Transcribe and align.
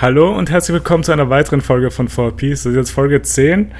Hallo 0.00 0.32
und 0.36 0.50
herzlich 0.50 0.72
willkommen 0.74 1.04
zu 1.04 1.12
einer 1.12 1.28
weiteren 1.30 1.60
Folge 1.60 1.90
von 1.90 2.08
4Piece. 2.08 2.50
Das 2.64 2.66
ist 2.66 2.76
jetzt 2.76 2.90
Folge 2.90 3.20
10. 3.20 3.72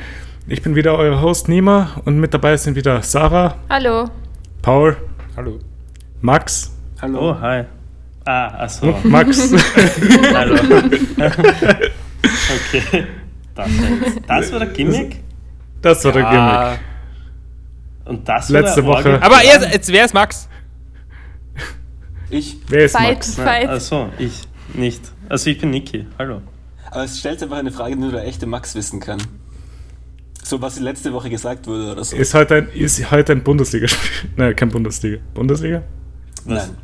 Ich 0.48 0.62
bin 0.62 0.74
wieder 0.74 0.96
euer 0.98 1.20
Host 1.22 1.48
Nima 1.48 2.00
und 2.04 2.18
mit 2.18 2.34
dabei 2.34 2.56
sind 2.56 2.74
wieder 2.76 3.02
Sarah, 3.02 3.56
Hallo. 3.68 4.10
Paul, 4.62 4.96
Hallo. 5.36 5.58
Max, 6.20 6.72
Hallo. 7.00 7.30
Oh, 7.30 7.40
hi. 7.40 7.64
Ah, 8.26 8.48
achso. 8.64 8.90
oh, 8.90 8.96
Max. 9.08 9.50
Hallo. 10.34 10.56
okay. 12.56 13.06
Das, 13.54 13.68
das 14.26 14.52
war 14.52 14.58
der 14.58 14.68
Gimmick? 14.68 15.20
Das 15.80 16.04
war 16.04 16.12
der 16.12 16.22
Gimmick. 16.24 16.80
Und 18.04 18.28
das 18.28 18.52
war 18.52 18.60
Letzte 18.60 18.82
der 18.82 18.90
Woche. 18.90 18.96
Orgel- 19.12 19.22
Aber 19.22 19.42
jetzt, 19.42 19.72
jetzt 19.72 19.92
wer 19.92 20.04
ist 20.04 20.12
Max? 20.14 20.48
Ich. 22.28 22.58
Wer 22.68 22.84
ist 22.84 22.92
Fight, 22.96 23.14
Max? 23.14 23.34
fight. 23.36 23.68
Achso, 23.68 24.10
ich 24.18 24.42
nicht. 24.74 25.00
Also 25.30 25.48
ich 25.48 25.58
bin 25.60 25.70
Niki. 25.70 26.06
Hallo. 26.18 26.42
Aber 26.90 27.04
es 27.04 27.20
stellt 27.20 27.40
einfach 27.40 27.58
eine 27.58 27.70
Frage, 27.70 27.94
die 27.94 28.00
nur 28.00 28.10
der 28.10 28.26
echte 28.26 28.46
Max 28.46 28.74
wissen 28.74 28.98
kann. 28.98 29.22
So, 30.42 30.60
was 30.60 30.80
letzte 30.80 31.12
Woche 31.12 31.30
gesagt 31.30 31.68
wurde 31.68 31.92
oder 31.92 32.02
so. 32.02 32.16
Ist 32.16 32.34
heute 32.34 32.56
ein, 32.56 32.68
ist 32.70 33.10
heute 33.12 33.30
ein 33.30 33.44
Bundesligaspiel? 33.44 34.30
Nein, 34.36 34.56
kein 34.56 34.70
Bundesliga. 34.70 35.18
Bundesliga? 35.32 35.84
Was? 36.46 36.66
Nein. 36.66 36.76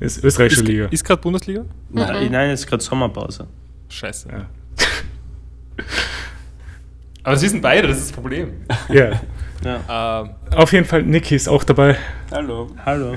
Ist 0.00 0.24
österreichische 0.24 0.62
Ist, 0.62 0.68
Liga. 0.68 0.86
ist 0.86 1.04
gerade 1.04 1.22
Bundesliga? 1.22 1.64
Nein, 1.90 2.32
nein, 2.32 2.50
es 2.50 2.60
ist 2.60 2.66
gerade 2.66 2.82
Sommerpause. 2.82 3.46
Scheiße. 3.88 4.28
Ja. 4.28 4.46
Aber 7.22 7.36
sie 7.36 7.48
sind 7.48 7.62
beide, 7.62 7.86
das 7.86 7.98
ist 7.98 8.08
das 8.10 8.12
Problem. 8.12 8.54
Ja. 8.88 9.20
Ja. 9.64 10.22
Ähm, 10.22 10.30
Auf 10.56 10.72
jeden 10.72 10.84
Fall, 10.84 11.04
Niki 11.04 11.36
ist 11.36 11.48
auch 11.48 11.62
dabei. 11.62 11.96
Hallo. 12.32 12.70
Hallo. 12.84 13.14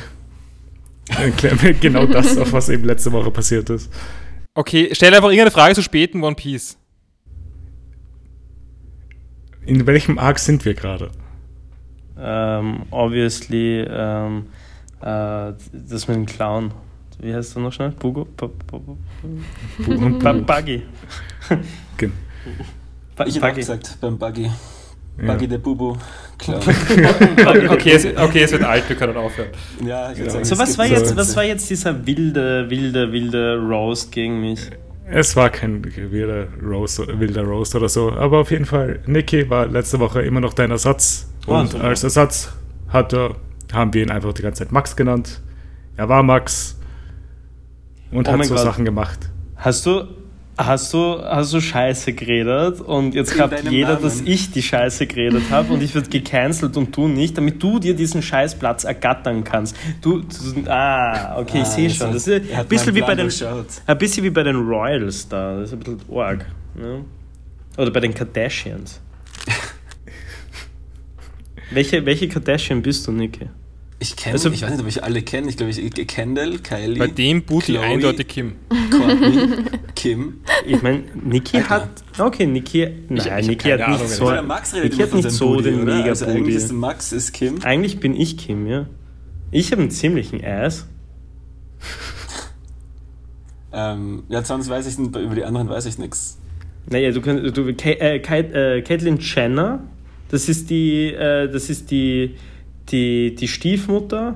Dann 1.07 1.35
klären 1.35 1.59
wir 1.63 1.73
genau 1.73 2.05
das, 2.05 2.37
auf 2.37 2.53
was 2.53 2.69
eben 2.69 2.83
letzte 2.83 3.11
Woche 3.11 3.31
passiert 3.31 3.69
ist. 3.71 3.91
Okay, 4.55 4.89
stell 4.93 5.13
einfach 5.13 5.29
irgendeine 5.29 5.51
Frage 5.51 5.75
zu 5.75 5.83
späten 5.83 6.23
One 6.23 6.35
Piece. 6.35 6.77
In 9.65 9.85
welchem 9.85 10.17
Arc 10.17 10.39
sind 10.39 10.65
wir 10.65 10.73
gerade? 10.73 11.11
Ähm, 12.17 12.83
obviously, 12.91 13.81
ähm, 13.81 14.47
äh, 15.01 15.53
das 15.71 16.07
mit 16.07 16.17
dem 16.17 16.25
Clown. 16.25 16.73
Wie 17.19 17.33
heißt 17.33 17.55
er 17.55 17.61
noch 17.61 17.71
schnell? 17.71 17.91
Bugo? 17.91 18.25
Buggy. 18.25 18.51
Gen- 21.97 22.13
Bu- 23.15 23.23
Ich 23.25 23.39
Buggy. 23.39 23.55
gesagt, 23.55 23.97
beim 24.01 24.17
Buggy. 24.17 24.49
Ja. 25.19 25.33
Buggy 25.33 25.47
der 25.47 25.57
Bubu. 25.59 25.95
Klar. 26.37 26.59
Okay, 27.69 27.91
es, 27.91 28.05
okay, 28.17 28.43
es 28.43 28.51
wird 28.51 28.63
alt, 28.63 28.87
wir 28.89 28.95
können 28.95 29.15
aufhören. 29.17 29.49
ja, 29.85 30.11
ich 30.11 30.17
würde 30.17 30.25
Ja. 30.27 30.31
sagen, 30.31 30.45
So, 30.45 30.53
es 30.55 30.59
was 30.59 30.77
war, 30.77 30.87
so- 30.87 30.93
jetzt, 30.93 31.15
was 31.17 31.35
war 31.35 31.43
jetzt 31.43 31.69
dieser 31.69 32.05
wilde, 32.07 32.69
wilde, 32.69 33.11
wilde 33.11 33.57
Roast 33.59 34.11
gegen 34.11 34.41
mich? 34.41 34.59
Es 35.09 35.35
war 35.35 35.49
kein 35.49 35.83
wilder 35.83 36.47
Roast, 36.63 36.99
wilder 37.19 37.43
Roast 37.43 37.75
oder 37.75 37.89
so, 37.89 38.11
aber 38.13 38.39
auf 38.39 38.49
jeden 38.51 38.65
Fall, 38.65 38.99
Niki 39.05 39.49
war 39.49 39.67
letzte 39.67 39.99
Woche 39.99 40.21
immer 40.21 40.39
noch 40.39 40.53
dein 40.53 40.71
Ersatz. 40.71 41.27
Oh, 41.47 41.55
Und 41.55 41.71
super. 41.71 41.83
als 41.83 42.03
Ersatz 42.03 42.53
hat 42.87 43.13
er, 43.13 43.35
haben 43.73 43.93
wir 43.93 44.03
ihn 44.03 44.09
einfach 44.11 44.33
die 44.33 44.41
ganze 44.41 44.63
Zeit 44.63 44.71
Max 44.71 44.95
genannt. 44.95 45.41
Er 45.97 46.07
war 46.09 46.23
Max 46.23 46.79
und 48.11 48.27
Oh 48.27 48.31
hat 48.31 48.45
so 48.45 48.53
Gott. 48.55 48.63
Sachen 48.63 48.85
gemacht. 48.85 49.19
Hast 49.57 49.85
du, 49.85 50.05
hast 50.57 50.93
du, 50.93 51.19
hast 51.21 51.53
du 51.53 51.61
Scheiße 51.61 52.13
geredet 52.13 52.81
und 52.81 53.15
jetzt 53.15 53.33
glaubt 53.33 53.63
jeder, 53.69 53.93
Namen. 53.93 54.03
dass 54.03 54.21
ich 54.21 54.51
die 54.51 54.61
Scheiße 54.61 55.07
geredet 55.07 55.43
habe 55.49 55.73
und 55.73 55.81
ich 55.81 55.95
werde 55.95 56.09
gecancelt 56.09 56.77
und 56.77 56.95
du 56.95 57.07
nicht, 57.07 57.37
damit 57.37 57.61
du 57.61 57.79
dir 57.79 57.95
diesen 57.95 58.21
Scheißplatz 58.21 58.83
ergattern 58.83 59.43
kannst. 59.43 59.75
Du, 60.01 60.19
du 60.19 60.69
ah, 60.69 61.37
okay, 61.39 61.59
ich 61.59 61.63
Ah, 61.63 61.65
sehe 61.65 61.87
das 61.87 61.97
schon. 61.97 62.13
Das 62.13 62.27
ist 62.27 62.51
ein 62.53 62.67
bisschen 62.67 62.95
wie 62.95 63.01
bei 63.01 63.15
den, 63.15 63.29
ein 63.87 63.97
bisschen 63.97 64.23
wie 64.23 64.29
bei 64.29 64.43
den 64.43 64.55
Royals 64.57 65.27
da. 65.27 65.55
Das 65.57 65.69
ist 65.69 65.73
ein 65.73 65.79
bisschen 65.79 65.99
arg. 66.15 66.45
Ne? 66.75 67.05
Oder 67.77 67.91
bei 67.91 68.01
den 68.01 68.13
Kardashians. 68.13 69.01
welche, 71.71 72.05
welche 72.05 72.27
Kardashian 72.27 72.81
bist 72.81 73.07
du, 73.07 73.11
Niki? 73.11 73.49
Ich 74.03 74.15
kenne, 74.15 74.33
Also- 74.33 74.49
ich 74.49 74.63
weiß 74.63 74.71
nicht, 74.71 74.79
ob 74.81 74.87
ich 74.87 75.03
alle 75.03 75.21
kenne. 75.21 75.47
Ich 75.47 75.57
glaube, 75.57 75.71
ich 75.71 76.07
Kendall, 76.07 76.57
Kylie, 76.57 76.97
Bei 76.97 77.05
dem 77.05 77.43
Booty 77.43 77.73
Chloe. 77.73 77.83
eindeutig 77.83 78.27
Kim. 78.27 78.53
Courtney, 78.89 79.47
Kim. 79.95 80.41
Ich 80.65 80.81
meine, 80.81 81.03
Niki 81.23 81.57
Alter. 81.57 81.69
hat. 81.69 81.89
Okay, 82.17 82.47
Niki. 82.47 82.87
Nein, 83.09 83.45
Niki 83.45 83.69
hat 83.69 83.87
nicht 83.89 84.09
so. 84.09 84.25
Oder 84.25 84.41
Max 84.41 84.73
redet 84.73 84.93
Niki 84.93 85.03
hat 85.03 85.13
nicht 85.13 85.29
so 85.29 85.49
Booty, 85.49 85.63
den 85.65 85.81
oder? 85.83 85.95
mega 85.97 86.09
also 86.09 86.25
eigentlich 86.25 86.55
ist 86.55 86.69
Booty. 86.69 86.79
Max 86.79 87.11
ist 87.13 87.31
Kim. 87.33 87.61
Eigentlich 87.61 87.99
bin 87.99 88.19
ich 88.19 88.37
Kim, 88.37 88.65
ja. 88.65 88.87
Ich 89.51 89.71
habe 89.71 89.83
einen 89.83 89.91
ziemlichen 89.91 90.43
Ass. 90.43 90.87
Ähm, 93.71 94.23
ja, 94.29 94.43
sonst 94.43 94.67
weiß 94.69 94.87
ich 94.87 94.97
nicht, 94.97 95.15
über 95.15 95.35
die 95.35 95.43
anderen 95.45 95.69
weiß 95.69 95.85
ich 95.85 95.97
nichts. 95.97 96.39
Naja, 96.89 97.11
du 97.11 97.21
kannst. 97.21 97.55
Du, 97.55 97.67
äh, 97.69 98.15
äh, 98.17 98.81
Caitlyn 98.81 99.19
Jenner, 99.19 99.83
das 100.29 100.49
ist 100.49 100.69
die. 100.71 101.13
Äh, 101.13 101.49
das 101.51 101.69
ist 101.69 101.91
die. 101.91 102.35
Die, 102.91 103.35
die 103.35 103.47
Stiefmutter. 103.47 104.35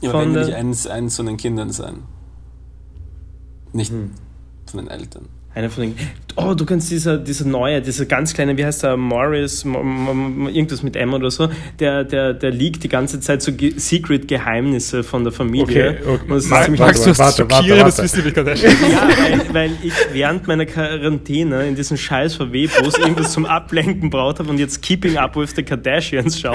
Ja, 0.00 0.10
Von 0.12 0.32
der- 0.32 0.46
nicht 0.46 0.54
eins, 0.54 0.86
eins 0.86 1.16
von 1.16 1.26
den 1.26 1.36
Kindern 1.36 1.70
sein. 1.72 2.02
Nicht 3.72 3.90
Hm. 3.92 4.10
von 4.66 4.80
den 4.80 4.88
Eltern. 4.88 5.26
Einer 5.52 5.68
von 5.68 5.82
den. 5.82 5.94
Oh, 6.36 6.54
du 6.54 6.64
kannst 6.64 6.92
dieser, 6.92 7.18
dieser 7.18 7.44
neue, 7.44 7.82
dieser 7.82 8.06
ganz 8.06 8.32
kleine, 8.32 8.56
wie 8.56 8.64
heißt 8.64 8.84
der, 8.84 8.96
Morris, 8.96 9.64
irgendwas 9.64 10.84
mit 10.84 10.94
M 10.94 11.12
oder 11.12 11.28
so, 11.28 11.48
der, 11.80 12.04
der, 12.04 12.34
der 12.34 12.52
liegt 12.52 12.84
die 12.84 12.88
ganze 12.88 13.18
Zeit 13.18 13.42
so 13.42 13.52
Ge 13.52 13.74
Secret-Geheimnisse 13.76 15.02
von 15.02 15.24
der 15.24 15.32
Familie. 15.32 15.98
Okay, 15.98 16.08
okay. 16.08 16.22
Und 16.28 16.30
das 16.30 16.44
ist 16.44 16.50
Max- 16.50 16.64
ziemlich 16.66 16.80
Max, 16.80 17.02
du 17.02 17.18
warte, 17.18 17.36
schockierendes 17.36 17.98
warte. 17.98 18.02
Wissen 18.16 18.32
Kardashian. 18.32 18.72
Ja, 18.92 19.08
weil, 19.08 19.54
weil 19.54 19.70
ich 19.82 19.92
während 20.12 20.46
meiner 20.46 20.66
Quarantäne 20.66 21.66
in 21.66 21.74
diesem 21.74 21.96
scheiß 21.96 22.36
VW-Bus 22.36 22.98
irgendwas 22.98 23.32
zum 23.32 23.44
Ablenken 23.44 24.08
braucht 24.08 24.38
habe 24.38 24.50
und 24.50 24.58
jetzt 24.58 24.82
Keeping 24.82 25.16
Up 25.18 25.34
with 25.36 25.50
the 25.56 25.64
Kardashians 25.64 26.38
schaue, 26.40 26.54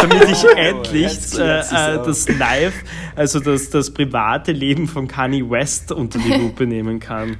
damit 0.00 0.28
ich 0.30 0.44
endlich 0.56 1.02
jetzt 1.02 1.38
äh, 1.38 1.60
sich's 1.62 1.72
äh, 1.72 1.96
das 2.04 2.28
Live, 2.38 2.74
also 3.16 3.38
das, 3.38 3.68
das 3.68 3.92
private 3.92 4.52
Leben 4.52 4.88
von 4.88 5.06
Kanye 5.06 5.48
West 5.48 5.92
unter 5.92 6.18
die 6.18 6.32
Lupe 6.40 6.66
nehmen 6.66 7.00
kann. 7.00 7.36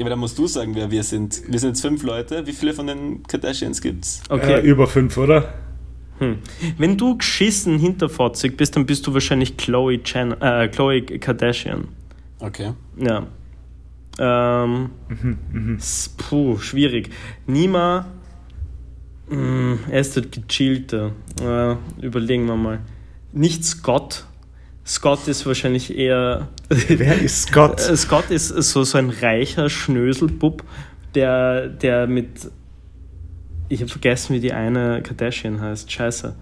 Ja, 0.00 0.04
aber 0.06 0.10
da 0.10 0.16
musst 0.16 0.38
du 0.38 0.46
sagen, 0.46 0.74
wer 0.74 0.90
wir 0.90 1.02
sind. 1.02 1.42
Wir 1.46 1.58
sind 1.58 1.68
jetzt 1.70 1.82
fünf 1.82 2.02
Leute. 2.02 2.46
Wie 2.46 2.54
viele 2.54 2.72
von 2.72 2.86
den 2.86 3.22
Kardashians 3.24 3.82
gibt's? 3.82 4.22
Okay. 4.30 4.54
Äh, 4.54 4.60
über 4.66 4.86
fünf, 4.86 5.18
oder? 5.18 5.52
Hm. 6.20 6.38
Wenn 6.78 6.96
du 6.96 7.18
geschissen 7.18 7.78
hinterfotzig 7.78 8.56
bist, 8.56 8.76
dann 8.76 8.86
bist 8.86 9.06
du 9.06 9.12
wahrscheinlich 9.12 9.58
Chloe, 9.58 9.96
äh, 9.96 10.68
Chloe 10.68 11.02
Kardashian. 11.02 11.88
Okay. 12.38 12.72
Ja. 12.96 13.26
Ähm, 14.18 14.88
Mhm, 15.52 15.76
s- 15.76 16.14
puh, 16.16 16.56
schwierig. 16.56 17.10
Nima, 17.46 18.06
mh, 19.28 19.80
er 19.90 20.00
ist 20.00 20.16
der 20.16 20.22
gechillte. 20.24 21.12
Äh, 21.42 21.76
überlegen 22.02 22.46
wir 22.46 22.56
mal. 22.56 22.80
Nicht 23.32 23.66
Scott. 23.66 24.24
Scott 24.86 25.28
ist 25.28 25.46
wahrscheinlich 25.46 25.96
eher. 25.96 26.48
Wer 26.68 27.20
ist 27.20 27.48
Scott? 27.48 27.80
Äh, 27.88 27.96
Scott 27.96 28.30
ist 28.30 28.48
so, 28.48 28.82
so 28.84 28.98
ein 28.98 29.10
reicher 29.10 29.68
Schnöselbub, 29.68 30.64
der, 31.14 31.68
der 31.68 32.06
mit. 32.06 32.50
Ich 33.68 33.80
habe 33.80 33.90
vergessen, 33.90 34.34
wie 34.34 34.40
die 34.40 34.52
eine 34.52 35.02
Kardashian 35.02 35.60
heißt. 35.60 35.90
Scheiße. 35.90 36.34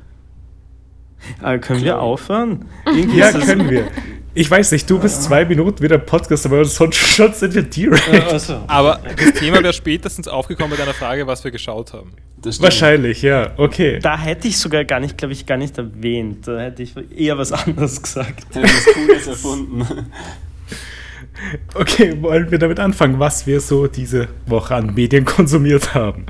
Äh, 1.43 1.59
können 1.59 1.81
wir 1.83 1.93
Chloe. 1.93 2.01
aufhören? 2.01 2.65
Irgendwie 2.87 3.19
Ja, 3.19 3.33
können 3.33 3.69
wir. 3.69 3.89
Ich 4.35 4.51
weiß 4.51 4.73
nicht, 4.73 4.89
du 4.89 4.99
bist 4.99 5.25
zwei 5.25 5.45
Minuten 5.45 5.83
wieder 5.83 5.97
im 5.97 6.07
Podcast, 6.07 6.47
aber 6.47 6.65
sonst 6.65 6.97
schon 6.97 7.33
sind 7.33 7.55
wir 7.55 7.63
direkt. 7.63 8.33
Also. 8.33 8.61
Aber 8.67 9.01
das 9.17 9.41
Thema 9.41 9.63
wäre 9.63 9.73
spätestens 9.73 10.29
aufgekommen 10.29 10.73
mit 10.73 10.81
einer 10.81 10.95
Frage, 10.95 11.27
was 11.27 11.43
wir 11.43 11.51
geschaut 11.51 11.93
haben. 11.93 12.13
Wahrscheinlich, 12.61 13.23
ja, 13.23 13.51
okay. 13.57 13.99
Da 13.99 14.17
hätte 14.17 14.47
ich 14.47 14.59
sogar 14.59 14.85
gar 14.85 15.01
nicht, 15.01 15.19
glaube 15.19 15.33
ich, 15.33 15.45
gar 15.45 15.57
nicht 15.57 15.77
erwähnt. 15.77 16.47
Da 16.47 16.61
hätte 16.61 16.83
ich 16.85 16.95
eher 17.17 17.37
was 17.37 17.51
anderes 17.53 18.01
gesagt. 18.01 18.47
Ich 18.51 18.57
habe 18.57 18.69
was 18.69 18.95
Cooles 18.95 19.27
erfunden. 19.27 19.87
Okay, 21.75 22.21
wollen 22.21 22.51
wir 22.51 22.59
damit 22.59 22.81
anfangen, 22.81 23.19
was 23.19 23.47
wir 23.47 23.61
so 23.61 23.87
diese 23.87 24.29
Woche 24.47 24.75
an 24.75 24.95
Medien 24.95 25.25
konsumiert 25.25 25.95
haben? 25.95 26.27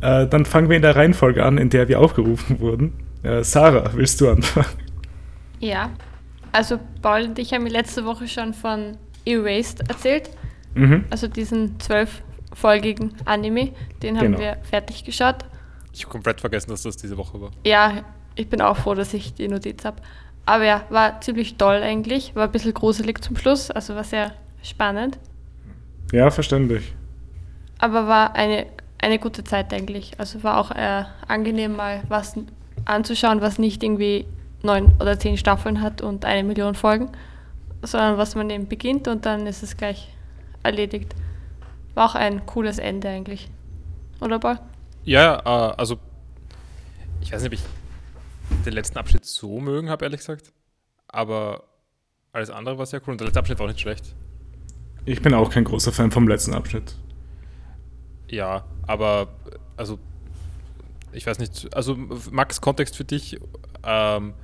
Äh, 0.00 0.26
dann 0.26 0.46
fangen 0.46 0.68
wir 0.68 0.76
in 0.76 0.82
der 0.82 0.96
Reihenfolge 0.96 1.44
an, 1.44 1.58
in 1.58 1.68
der 1.68 1.88
wir 1.88 2.00
aufgerufen 2.00 2.60
wurden. 2.60 2.94
Äh, 3.22 3.44
Sarah, 3.44 3.90
willst 3.94 4.20
du 4.20 4.30
anfangen? 4.30 4.66
Ja. 5.58 5.90
Also 6.52 6.78
Paul 7.02 7.22
und 7.22 7.38
ich 7.38 7.52
haben 7.52 7.62
mir 7.64 7.70
letzte 7.70 8.04
Woche 8.04 8.26
schon 8.28 8.54
von 8.54 8.96
Erased 9.24 9.80
erzählt. 9.88 10.30
Mhm. 10.74 11.04
Also 11.10 11.28
diesen 11.28 11.78
zwölffolgigen 11.80 13.14
Anime. 13.24 13.72
Den 14.02 14.16
haben 14.16 14.26
Genau. 14.32 14.38
wir 14.38 14.56
fertig 14.62 15.04
geschaut. 15.04 15.36
Ich 15.92 16.02
habe 16.04 16.12
komplett 16.12 16.40
vergessen, 16.40 16.70
dass 16.70 16.82
das 16.82 16.96
diese 16.96 17.16
Woche 17.16 17.40
war. 17.40 17.50
Ja, 17.66 18.04
ich 18.36 18.48
bin 18.48 18.60
auch 18.60 18.76
froh, 18.76 18.94
dass 18.94 19.12
ich 19.14 19.34
die 19.34 19.48
Notiz 19.48 19.84
habe. 19.84 19.96
Aber 20.46 20.64
ja, 20.64 20.84
war 20.90 21.20
ziemlich 21.20 21.56
toll 21.56 21.82
eigentlich. 21.82 22.34
War 22.34 22.44
ein 22.46 22.52
bisschen 22.52 22.74
gruselig 22.74 23.22
zum 23.22 23.36
Schluss, 23.36 23.70
also 23.70 23.94
war 23.94 24.04
sehr 24.04 24.32
spannend. 24.62 25.18
Ja, 26.12 26.30
verständlich. 26.30 26.94
Aber 27.78 28.06
war 28.08 28.34
eine, 28.34 28.66
eine 28.98 29.18
gute 29.18 29.44
Zeit 29.44 29.72
eigentlich. 29.72 30.12
Also 30.18 30.42
war 30.42 30.58
auch 30.58 30.70
äh, 30.72 31.04
angenehm, 31.28 31.76
mal 31.76 32.02
was 32.08 32.34
anzuschauen, 32.84 33.40
was 33.40 33.58
nicht 33.58 33.82
irgendwie 33.82 34.26
neun 34.62 34.94
oder 35.00 35.18
zehn 35.18 35.36
Staffeln 35.36 35.80
hat 35.80 36.02
und 36.02 36.24
eine 36.24 36.46
Million 36.46 36.74
Folgen, 36.74 37.10
sondern 37.82 38.18
was 38.18 38.34
man 38.34 38.50
eben 38.50 38.68
beginnt 38.68 39.08
und 39.08 39.26
dann 39.26 39.46
ist 39.46 39.62
es 39.62 39.76
gleich 39.76 40.08
erledigt. 40.62 41.14
War 41.94 42.10
auch 42.10 42.14
ein 42.14 42.46
cooles 42.46 42.78
Ende 42.78 43.08
eigentlich. 43.08 43.48
Oder 44.20 44.38
Paul? 44.38 44.58
Ja, 45.04 45.38
äh, 45.38 45.74
also 45.76 45.98
ich 47.20 47.32
weiß 47.32 47.42
nicht, 47.42 47.52
ob 47.52 47.54
ich 47.54 48.64
den 48.64 48.72
letzten 48.72 48.98
Abschnitt 48.98 49.24
so 49.24 49.60
mögen 49.60 49.88
habe, 49.88 50.04
ehrlich 50.04 50.20
gesagt. 50.20 50.52
Aber 51.08 51.64
alles 52.32 52.50
andere 52.50 52.78
war 52.78 52.86
sehr 52.86 53.00
cool 53.06 53.12
und 53.12 53.20
der 53.20 53.26
letzte 53.26 53.40
Abschnitt 53.40 53.58
war 53.58 53.66
auch 53.66 53.70
nicht 53.70 53.80
schlecht. 53.80 54.14
Ich 55.04 55.22
bin 55.22 55.34
auch 55.34 55.50
kein 55.50 55.64
großer 55.64 55.92
Fan 55.92 56.10
vom 56.10 56.28
letzten 56.28 56.54
Abschnitt. 56.54 56.94
Ja, 58.28 58.64
aber 58.86 59.28
also 59.76 59.98
ich 61.12 61.26
weiß 61.26 61.38
nicht, 61.38 61.74
also 61.74 61.96
Max, 62.30 62.60
Kontext 62.60 62.96
für 62.96 63.04
dich, 63.04 63.40
ähm, 63.84 64.34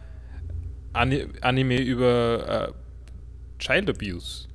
Ani 0.97 1.27
Anime 1.43 1.81
über 1.81 2.69
äh, 2.69 2.73
Child 3.63 3.91
Abuse. 3.91 4.49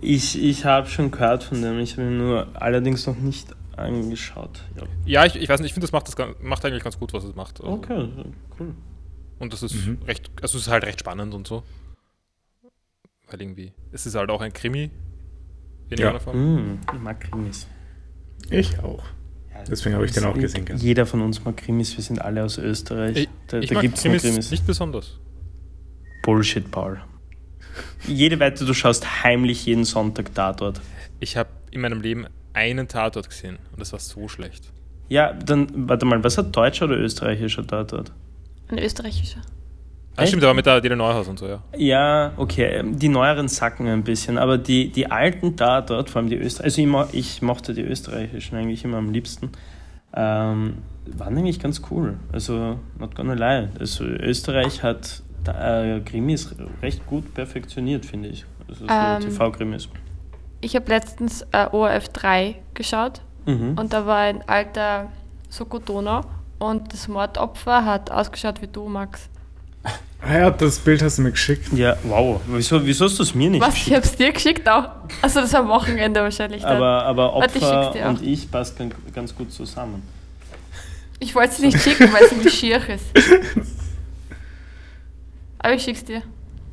Ich, 0.00 0.40
ich 0.40 0.64
habe 0.64 0.88
schon 0.88 1.10
gehört 1.10 1.42
von 1.42 1.60
dem, 1.60 1.78
ich 1.80 1.92
habe 1.92 2.02
ihn 2.02 2.18
nur 2.18 2.46
allerdings 2.54 3.06
noch 3.06 3.16
nicht 3.16 3.48
angeschaut. 3.76 4.62
Ja. 4.76 4.82
Ja, 5.06 5.26
ich, 5.26 5.36
ich 5.36 5.48
weiß 5.48 5.60
nicht, 5.60 5.70
ich 5.70 5.74
finde, 5.74 5.86
das 5.86 5.92
macht 5.92 6.06
das 6.06 6.16
macht 6.40 6.64
eigentlich 6.64 6.84
ganz 6.84 6.98
gut, 6.98 7.12
was 7.12 7.24
es 7.24 7.34
macht. 7.34 7.60
Also, 7.60 7.72
Okay, 7.72 8.08
cool. 8.58 8.74
Und 9.40 9.52
das 9.52 9.62
ist 9.62 9.74
Mhm. 9.86 9.98
recht, 10.06 10.30
also 10.42 10.56
es 10.58 10.66
ist 10.66 10.70
halt 10.70 10.84
recht 10.84 11.00
spannend 11.00 11.34
und 11.34 11.46
so. 11.48 11.62
Weil 13.28 13.40
irgendwie, 13.42 13.72
es 13.92 14.06
ist 14.06 14.14
halt 14.14 14.30
auch 14.30 14.40
ein 14.40 14.52
Krimi 14.52 14.90
in 15.88 15.98
Ja. 15.98 16.18
Form. 16.18 16.36
Mm, 16.74 16.80
ich 16.94 17.00
mag 17.00 17.20
Krimis. 17.20 17.66
Ich 18.50 18.78
auch. 18.80 19.02
Deswegen 19.68 19.94
habe 19.94 20.04
ich 20.04 20.12
den 20.12 20.24
auch 20.24 20.34
gesehen. 20.34 20.64
gell? 20.64 20.76
Jeder 20.76 21.06
von 21.06 21.20
uns 21.20 21.44
mag 21.44 21.56
Krimis, 21.56 21.96
wir 21.96 22.04
sind 22.04 22.20
alle 22.20 22.44
aus 22.44 22.58
Österreich. 22.58 23.16
Ich, 23.16 23.28
da 23.48 23.58
ich 23.58 23.68
da 23.68 23.74
mag 23.74 23.82
gibt 23.82 23.96
es 23.96 24.02
Krimis, 24.02 24.22
Krimis. 24.22 24.50
nicht 24.50 24.66
besonders. 24.66 25.18
Bullshit, 26.22 26.70
Paul. 26.70 27.00
Jede 28.06 28.38
Wette, 28.40 28.64
du 28.64 28.74
schaust 28.74 29.24
heimlich 29.24 29.66
jeden 29.66 29.84
Sonntag 29.84 30.34
da 30.34 30.52
dort. 30.52 30.80
Ich 31.18 31.36
habe 31.36 31.50
in 31.70 31.80
meinem 31.80 32.00
Leben 32.00 32.26
einen 32.52 32.88
Tatort 32.88 33.28
gesehen 33.28 33.58
und 33.72 33.80
das 33.80 33.92
war 33.92 34.00
so 34.00 34.28
schlecht. 34.28 34.72
Ja, 35.08 35.32
dann, 35.32 35.68
warte 35.88 36.06
mal, 36.06 36.22
was 36.22 36.38
hat 36.38 36.54
deutscher 36.54 36.84
oder 36.86 36.96
österreichischer 36.96 37.66
Tatort? 37.66 38.12
Ein 38.68 38.78
österreichischer. 38.78 39.40
Ah, 40.16 40.26
stimmt, 40.26 40.44
aber 40.44 40.52
mit 40.54 40.66
der 40.66 40.74
Adele 40.74 40.96
Neuhaus 40.96 41.28
und 41.28 41.38
so, 41.38 41.46
ja. 41.46 41.62
Ja, 41.76 42.32
okay, 42.36 42.64
ähm, 42.78 42.98
die 42.98 43.08
neueren 43.08 43.48
sacken 43.48 43.86
ein 43.88 44.04
bisschen, 44.04 44.36
aber 44.38 44.58
die, 44.58 44.90
die 44.90 45.10
alten 45.10 45.56
Tatort, 45.56 46.10
vor 46.10 46.20
allem 46.20 46.28
die 46.28 46.36
Österreicher, 46.36 46.64
also 46.64 46.80
ich, 46.82 46.86
mo 46.88 47.04
ich 47.12 47.42
mochte 47.42 47.72
die 47.72 47.82
österreichischen 47.82 48.56
eigentlich 48.58 48.84
immer 48.84 48.98
am 48.98 49.12
liebsten, 49.12 49.50
ähm, 50.14 50.78
waren 51.06 51.38
eigentlich 51.38 51.60
ganz 51.60 51.80
cool. 51.90 52.16
Also, 52.32 52.78
not 52.98 53.14
gonna 53.14 53.34
lie. 53.34 53.68
Also, 53.78 54.04
Österreich 54.04 54.82
hat 54.82 55.22
da, 55.44 55.84
äh, 55.96 56.00
Krimis 56.00 56.54
recht 56.82 57.06
gut 57.06 57.32
perfektioniert, 57.32 58.04
finde 58.04 58.28
ich. 58.28 58.44
Also, 58.68 58.86
so 58.86 58.92
Ähm, 58.92 59.20
TV-Krimis. 59.20 59.88
Ich 60.60 60.76
habe 60.76 60.86
letztens 60.88 61.42
äh, 61.52 61.66
ORF 61.72 62.08
3 62.10 62.56
geschaut 62.74 63.22
Mhm. 63.46 63.78
und 63.78 63.92
da 63.94 64.04
war 64.04 64.18
ein 64.18 64.46
alter 64.46 65.10
Sokotoner 65.48 66.20
und 66.58 66.92
das 66.92 67.08
Mordopfer 67.08 67.86
hat 67.86 68.10
ausgeschaut 68.10 68.60
wie 68.60 68.66
du, 68.66 68.86
Max. 68.86 69.30
Ah 70.22 70.36
ja, 70.36 70.50
das 70.50 70.78
Bild 70.78 71.02
hast 71.02 71.18
du 71.18 71.22
mir 71.22 71.30
geschickt. 71.30 71.72
Ja, 71.72 71.96
wow. 72.02 72.40
Wieso, 72.46 72.84
wieso 72.84 73.06
hast 73.06 73.18
du 73.18 73.22
es 73.22 73.34
mir 73.34 73.48
nicht 73.50 73.62
Was? 73.62 73.74
Ich 73.74 73.84
geschickt? 73.84 73.96
hab's 73.96 74.16
dir 74.16 74.32
geschickt 74.32 74.68
auch. 74.68 74.88
Also 75.22 75.40
das 75.40 75.52
war 75.54 75.60
am 75.60 75.68
Wochenende 75.68 76.20
wahrscheinlich. 76.20 76.62
Dann. 76.62 76.76
Aber, 76.76 77.04
aber 77.04 77.34
Warte, 77.36 77.58
ich 77.58 77.64
Opfer 77.64 77.92
dir 77.92 78.04
auch. 78.04 78.10
und 78.10 78.22
ich 78.22 78.50
passt 78.50 78.76
ganz, 79.14 79.34
gut 79.34 79.52
zusammen. 79.52 80.02
Ich 81.18 81.34
wollte 81.34 81.52
es 81.52 81.58
nicht 81.60 81.80
schicken, 81.80 82.12
weil 82.12 82.24
es 82.24 82.32
irgendwie 82.32 82.50
schier 82.50 82.80
ist. 82.88 83.06
Aber 85.58 85.74
ich 85.74 85.82
schick's 85.82 86.04
dir. 86.04 86.22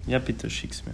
Ja, 0.05 0.19
bitte 0.19 0.49
schick's 0.49 0.83
mir. 0.85 0.93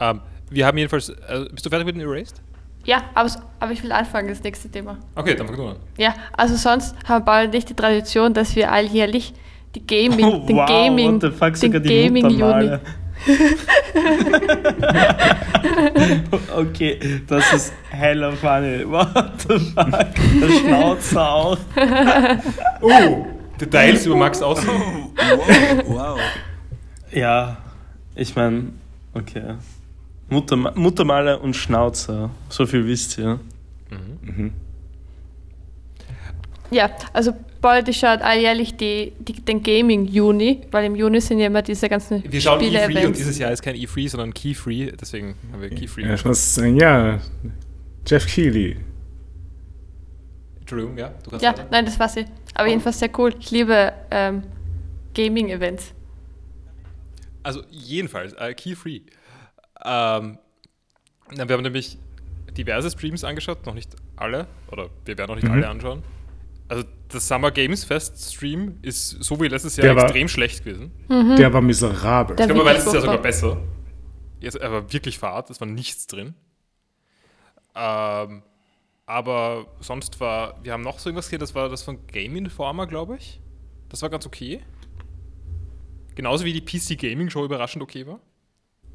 Ähm, 0.00 0.20
wir 0.50 0.66
haben 0.66 0.78
jedenfalls, 0.78 1.08
äh, 1.08 1.46
bist 1.50 1.64
du 1.64 1.70
fertig 1.70 1.86
mit 1.86 1.94
dem 1.96 2.08
Erased? 2.08 2.40
Ja, 2.84 3.04
aber, 3.14 3.30
aber 3.60 3.72
ich 3.72 3.82
will 3.82 3.92
anfangen, 3.92 4.28
das 4.28 4.42
nächste 4.42 4.68
Thema. 4.68 4.98
Okay, 5.14 5.34
dann 5.36 5.46
fang 5.46 5.56
du 5.56 5.68
an. 5.68 5.76
Ja, 5.96 6.14
also 6.32 6.56
sonst 6.56 6.96
haben 7.08 7.24
Paul 7.24 7.46
und 7.46 7.54
ich 7.54 7.64
die 7.64 7.74
Tradition, 7.74 8.34
dass 8.34 8.56
wir 8.56 8.72
alljährlich 8.72 9.34
die 9.74 9.86
Gaming, 9.86 10.24
Oh, 10.24 10.46
den 10.46 10.56
wow, 10.56 10.68
Gaming, 10.68 11.14
what 11.14 11.20
the 11.22 11.30
fuck, 11.30 11.54
den 11.54 11.56
sogar 11.56 11.80
die 11.80 12.04
Gaming 12.04 12.30
Juni. 12.30 12.78
Okay, 16.56 16.98
das 17.26 17.52
ist 17.52 17.72
hella 17.90 18.32
funny. 18.32 18.84
What 18.88 19.40
the 19.42 19.58
fuck? 19.58 20.14
Der 20.40 20.48
Schnauzer 20.58 21.30
auch. 21.30 21.58
Oh! 22.80 23.26
Details 23.60 24.06
über 24.06 24.16
Max 24.16 24.42
Aussehen. 24.42 24.72
Wow, 25.16 25.84
wow. 25.86 26.18
Ja, 27.12 27.58
ich 28.16 28.34
meine, 28.34 28.72
okay. 29.14 29.54
Mutterma 30.28 30.72
Muttermale 30.74 31.38
und 31.38 31.54
Schnauzer, 31.54 32.30
so 32.48 32.66
viel 32.66 32.84
wisst 32.86 33.18
ihr. 33.18 33.38
Ja, 36.70 36.90
also 37.12 37.34
Paul 37.62 37.78
und 37.78 37.88
ich 37.88 37.96
schaut 37.98 38.20
alljährlich 38.20 38.76
die, 38.76 39.12
die, 39.20 39.34
den 39.40 39.62
Gaming 39.62 40.06
Juni, 40.06 40.60
weil 40.72 40.84
im 40.84 40.96
Juni 40.96 41.20
sind 41.20 41.38
ja 41.38 41.46
immer 41.46 41.62
diese 41.62 41.88
ganzen 41.88 42.22
Wir 42.30 42.40
schauen 42.40 42.60
E3 42.60 43.06
und 43.06 43.16
dieses 43.16 43.38
Jahr 43.38 43.52
ist 43.52 43.62
kein 43.62 43.76
E3, 43.76 44.08
sondern 44.10 44.34
Key-Free, 44.34 44.90
deswegen 45.00 45.36
haben 45.52 45.62
wir 45.62 45.70
Key-Free. 45.70 46.02
Ja, 46.02 46.14
ich 46.14 46.24
muss 46.24 46.54
sagen, 46.56 46.76
ja, 46.76 47.20
Jeff 48.06 48.26
Keighley. 48.26 48.76
Entschuldigung, 50.60 50.98
ja, 50.98 51.12
du 51.24 51.30
kannst 51.30 51.44
Ja, 51.44 51.50
weiter. 51.52 51.66
nein, 51.70 51.84
das 51.84 51.98
war 51.98 52.08
sie. 52.08 52.24
Aber 52.54 52.68
jedenfalls 52.68 52.98
sehr 52.98 53.10
cool. 53.18 53.34
Ich 53.38 53.50
liebe 53.50 53.92
ähm, 54.10 54.42
Gaming-Events. 55.14 55.92
Also 57.42 57.62
jedenfalls, 57.70 58.32
äh, 58.34 58.54
Key-Free. 58.54 59.00
Ähm, 59.84 60.38
wir 61.30 61.40
haben 61.48 61.62
nämlich 61.62 61.98
diverse 62.56 62.90
Streams 62.90 63.24
angeschaut, 63.24 63.64
noch 63.66 63.74
nicht 63.74 63.90
alle, 64.16 64.46
oder 64.70 64.88
wir 65.04 65.16
werden 65.18 65.28
noch 65.30 65.36
nicht 65.36 65.46
Mhm. 65.46 65.52
alle 65.54 65.68
anschauen. 65.68 66.02
Also 66.72 66.84
das 67.08 67.28
Summer 67.28 67.50
Games 67.50 67.84
Fest 67.84 68.32
Stream 68.32 68.78
ist 68.80 69.10
so 69.22 69.38
wie 69.38 69.48
letztes 69.48 69.76
Jahr 69.76 69.88
Der 69.88 69.96
war- 69.96 70.04
extrem 70.04 70.26
schlecht 70.26 70.64
gewesen. 70.64 70.90
Der 71.36 71.52
war 71.52 71.60
miserabel. 71.60 72.34
Der- 72.34 72.46
Ich 72.46 72.52
glaube, 72.52 72.64
wirklich 72.64 72.76
letztes 72.78 72.92
Jahr 72.94 73.02
sogar 73.02 73.18
besser. 73.20 73.58
Jetzt 74.40 74.58
aber 74.58 74.90
wirklich 74.90 75.18
fad, 75.18 75.50
es 75.50 75.60
war 75.60 75.68
nichts 75.68 76.06
drin. 76.06 76.32
Ähm, 77.74 78.42
aber 79.04 79.66
sonst 79.80 80.18
war, 80.20 80.58
wir 80.62 80.72
haben 80.72 80.82
noch 80.82 80.98
so 80.98 81.10
irgendwas 81.10 81.26
gesehen, 81.26 81.40
das 81.40 81.54
war 81.54 81.68
das 81.68 81.82
von 81.82 82.06
Game 82.06 82.36
Informer, 82.36 82.86
glaube 82.86 83.16
ich. 83.16 83.38
Das 83.90 84.00
war 84.00 84.08
ganz 84.08 84.26
okay. 84.26 84.60
Genauso 86.14 86.46
wie 86.46 86.58
die 86.58 86.62
PC 86.62 86.96
Gaming 86.98 87.28
Show 87.28 87.44
überraschend 87.44 87.82
okay 87.82 88.06
war. 88.06 88.18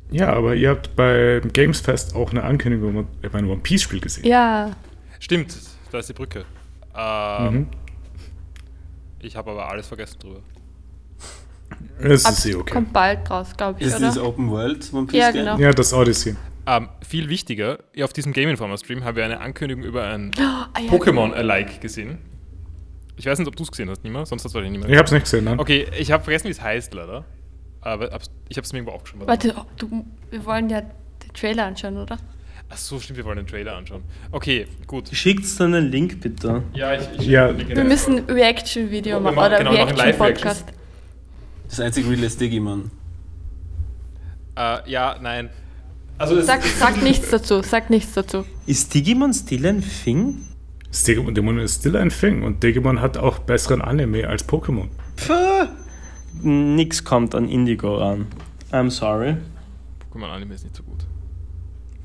Ja, 0.10 0.34
aber 0.34 0.56
ihr 0.56 0.70
habt 0.72 0.96
beim 0.96 1.54
Gamesfest 1.54 2.16
auch 2.16 2.32
eine 2.32 2.44
Ankündigung 2.44 3.08
über 3.22 3.38
ein 3.38 3.46
One 3.46 3.62
Piece 3.62 3.84
Spiel 3.84 4.00
gesehen. 4.00 4.26
Ja, 4.26 4.76
Stimmt, 5.20 5.56
da 5.92 6.00
ist 6.00 6.10
die 6.10 6.14
Brücke. 6.14 6.44
Ähm, 6.98 7.54
Mhm. 7.54 7.68
Ich 9.20 9.36
habe 9.36 9.52
aber 9.52 9.70
alles 9.70 9.88
vergessen 9.88 10.20
drüber. 10.20 10.40
Es 12.00 12.28
ist 12.28 12.46
eh 12.46 12.56
okay. 12.56 12.72
kommt 12.74 12.94
bald 12.94 13.30
raus, 13.30 13.50
glaube 13.58 13.80
ich, 13.80 13.88
Ist 13.88 13.98
oder? 13.98 14.06
das 14.08 14.18
Open 14.18 14.50
World 14.50 14.94
One 14.94 15.08
Piece 15.08 15.20
Ja, 15.20 15.32
Game? 15.32 15.46
genau. 15.46 15.58
Ja, 15.58 15.72
das 15.72 15.94
Odyssey. 15.94 16.36
Ähm, 16.66 16.90
viel 17.06 17.28
wichtiger, 17.30 17.80
ja, 17.96 18.06
auf 18.06 18.14
diesem 18.14 18.32
Game 18.34 18.50
Informer 18.50 18.78
Stream 18.78 19.04
haben 19.04 19.16
wir 19.16 19.26
eine 19.26 19.40
Ankündigung 19.40 19.84
über 19.84 20.04
ein 20.06 20.32
Ah, 20.40 20.68
ja, 20.80 20.92
Pokémon-alike 20.92 21.80
gesehen. 21.80 22.20
Ich 23.16 23.26
weiß 23.26 23.40
nicht, 23.40 23.48
ob 23.48 23.56
du 23.56 23.64
es 23.64 23.72
gesehen 23.72 23.90
hast, 23.90 24.04
niemand. 24.04 24.28
Sonst 24.28 24.46
es 24.46 24.54
wahrscheinlich 24.54 24.74
niemand. 24.74 24.92
Ich 24.92 24.98
hab's 25.00 25.12
nicht 25.12 25.24
gesehen, 25.24 25.46
ne? 25.46 25.56
Okay, 25.58 25.88
ich 25.98 26.12
habe 26.12 26.24
vergessen, 26.24 26.46
wie 26.46 26.52
es 26.52 26.62
heißt, 26.62 26.94
leider. 26.94 27.26
Aber 27.82 28.06
ich 28.50 28.58
habe 28.58 28.66
es 28.66 28.72
mir 28.74 28.80
irgendwo 28.80 28.94
aufgeschrieben. 28.96 29.28
Warte, 29.28 29.56
oh, 29.58 29.64
du, 29.78 30.06
wir 30.30 30.46
wollen 30.46 30.70
ja 30.70 30.82
den 30.82 31.34
Trailer 31.34 31.66
anschauen, 31.66 31.98
oder? 31.98 32.18
Ach 32.70 32.78
so, 32.78 33.00
stimmt, 33.00 33.18
wir 33.18 33.26
wollen 33.26 33.38
den 33.38 33.48
Trailer 33.48 33.76
anschauen. 33.76 34.04
Okay, 34.32 34.68
gut. 34.88 35.10
Schickt's 35.14 35.56
dann 35.56 35.74
einen 35.74 35.90
Link 35.90 36.20
bitte. 36.20 36.64
Ja, 36.74 36.94
ich, 36.96 37.08
ich 37.20 37.28
Ja. 37.28 37.58
Wir 37.58 37.84
müssen 37.84 38.18
ein 38.18 38.26
Reaction-Video 38.26 39.20
machen 39.20 39.36
machen- 39.36 39.48
oder 39.48 39.58
genau, 39.60 39.72
Reaction-Podcast. 39.72 40.66
Das 41.70 41.80
einzige 41.80 42.10
Real 42.10 42.24
ist 42.24 42.40
Digimon. 42.42 42.92
Äh, 44.58 44.90
ja, 44.90 45.18
nein. 45.22 45.50
Also 46.18 46.42
Sag, 46.42 46.64
sag 46.64 47.02
nichts 47.04 47.30
dazu, 47.30 47.62
sag 47.62 47.90
nichts 47.90 48.14
dazu. 48.14 48.44
Ist 48.66 48.94
Digimon 48.94 49.34
still 49.34 49.66
ein 49.68 49.84
Thing? 50.04 50.48
Digimon 51.08 51.36
Digimon 51.36 51.60
ist 51.60 51.80
still 51.80 51.96
ein 51.96 52.10
Thing 52.10 52.44
und 52.44 52.64
Digimon 52.64 53.02
hat 53.02 53.18
auch 53.18 53.40
besseren 53.40 53.82
Anime 53.82 54.28
als 54.28 54.48
Pokémon. 54.48 54.88
Pfff. 55.16 55.70
Nix 56.42 57.04
kommt 57.04 57.34
an 57.36 57.48
Indigo 57.48 57.98
ran. 57.98 58.28
I'm 58.72 58.90
sorry. 58.90 59.38
Pokémon 60.12 60.30
Anime 60.30 60.56
ist 60.56 60.64
nicht 60.64 60.76
so 60.76 60.84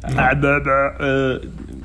Ah, 0.04 0.34
bäh, 0.34 0.56
äh, 0.56 1.40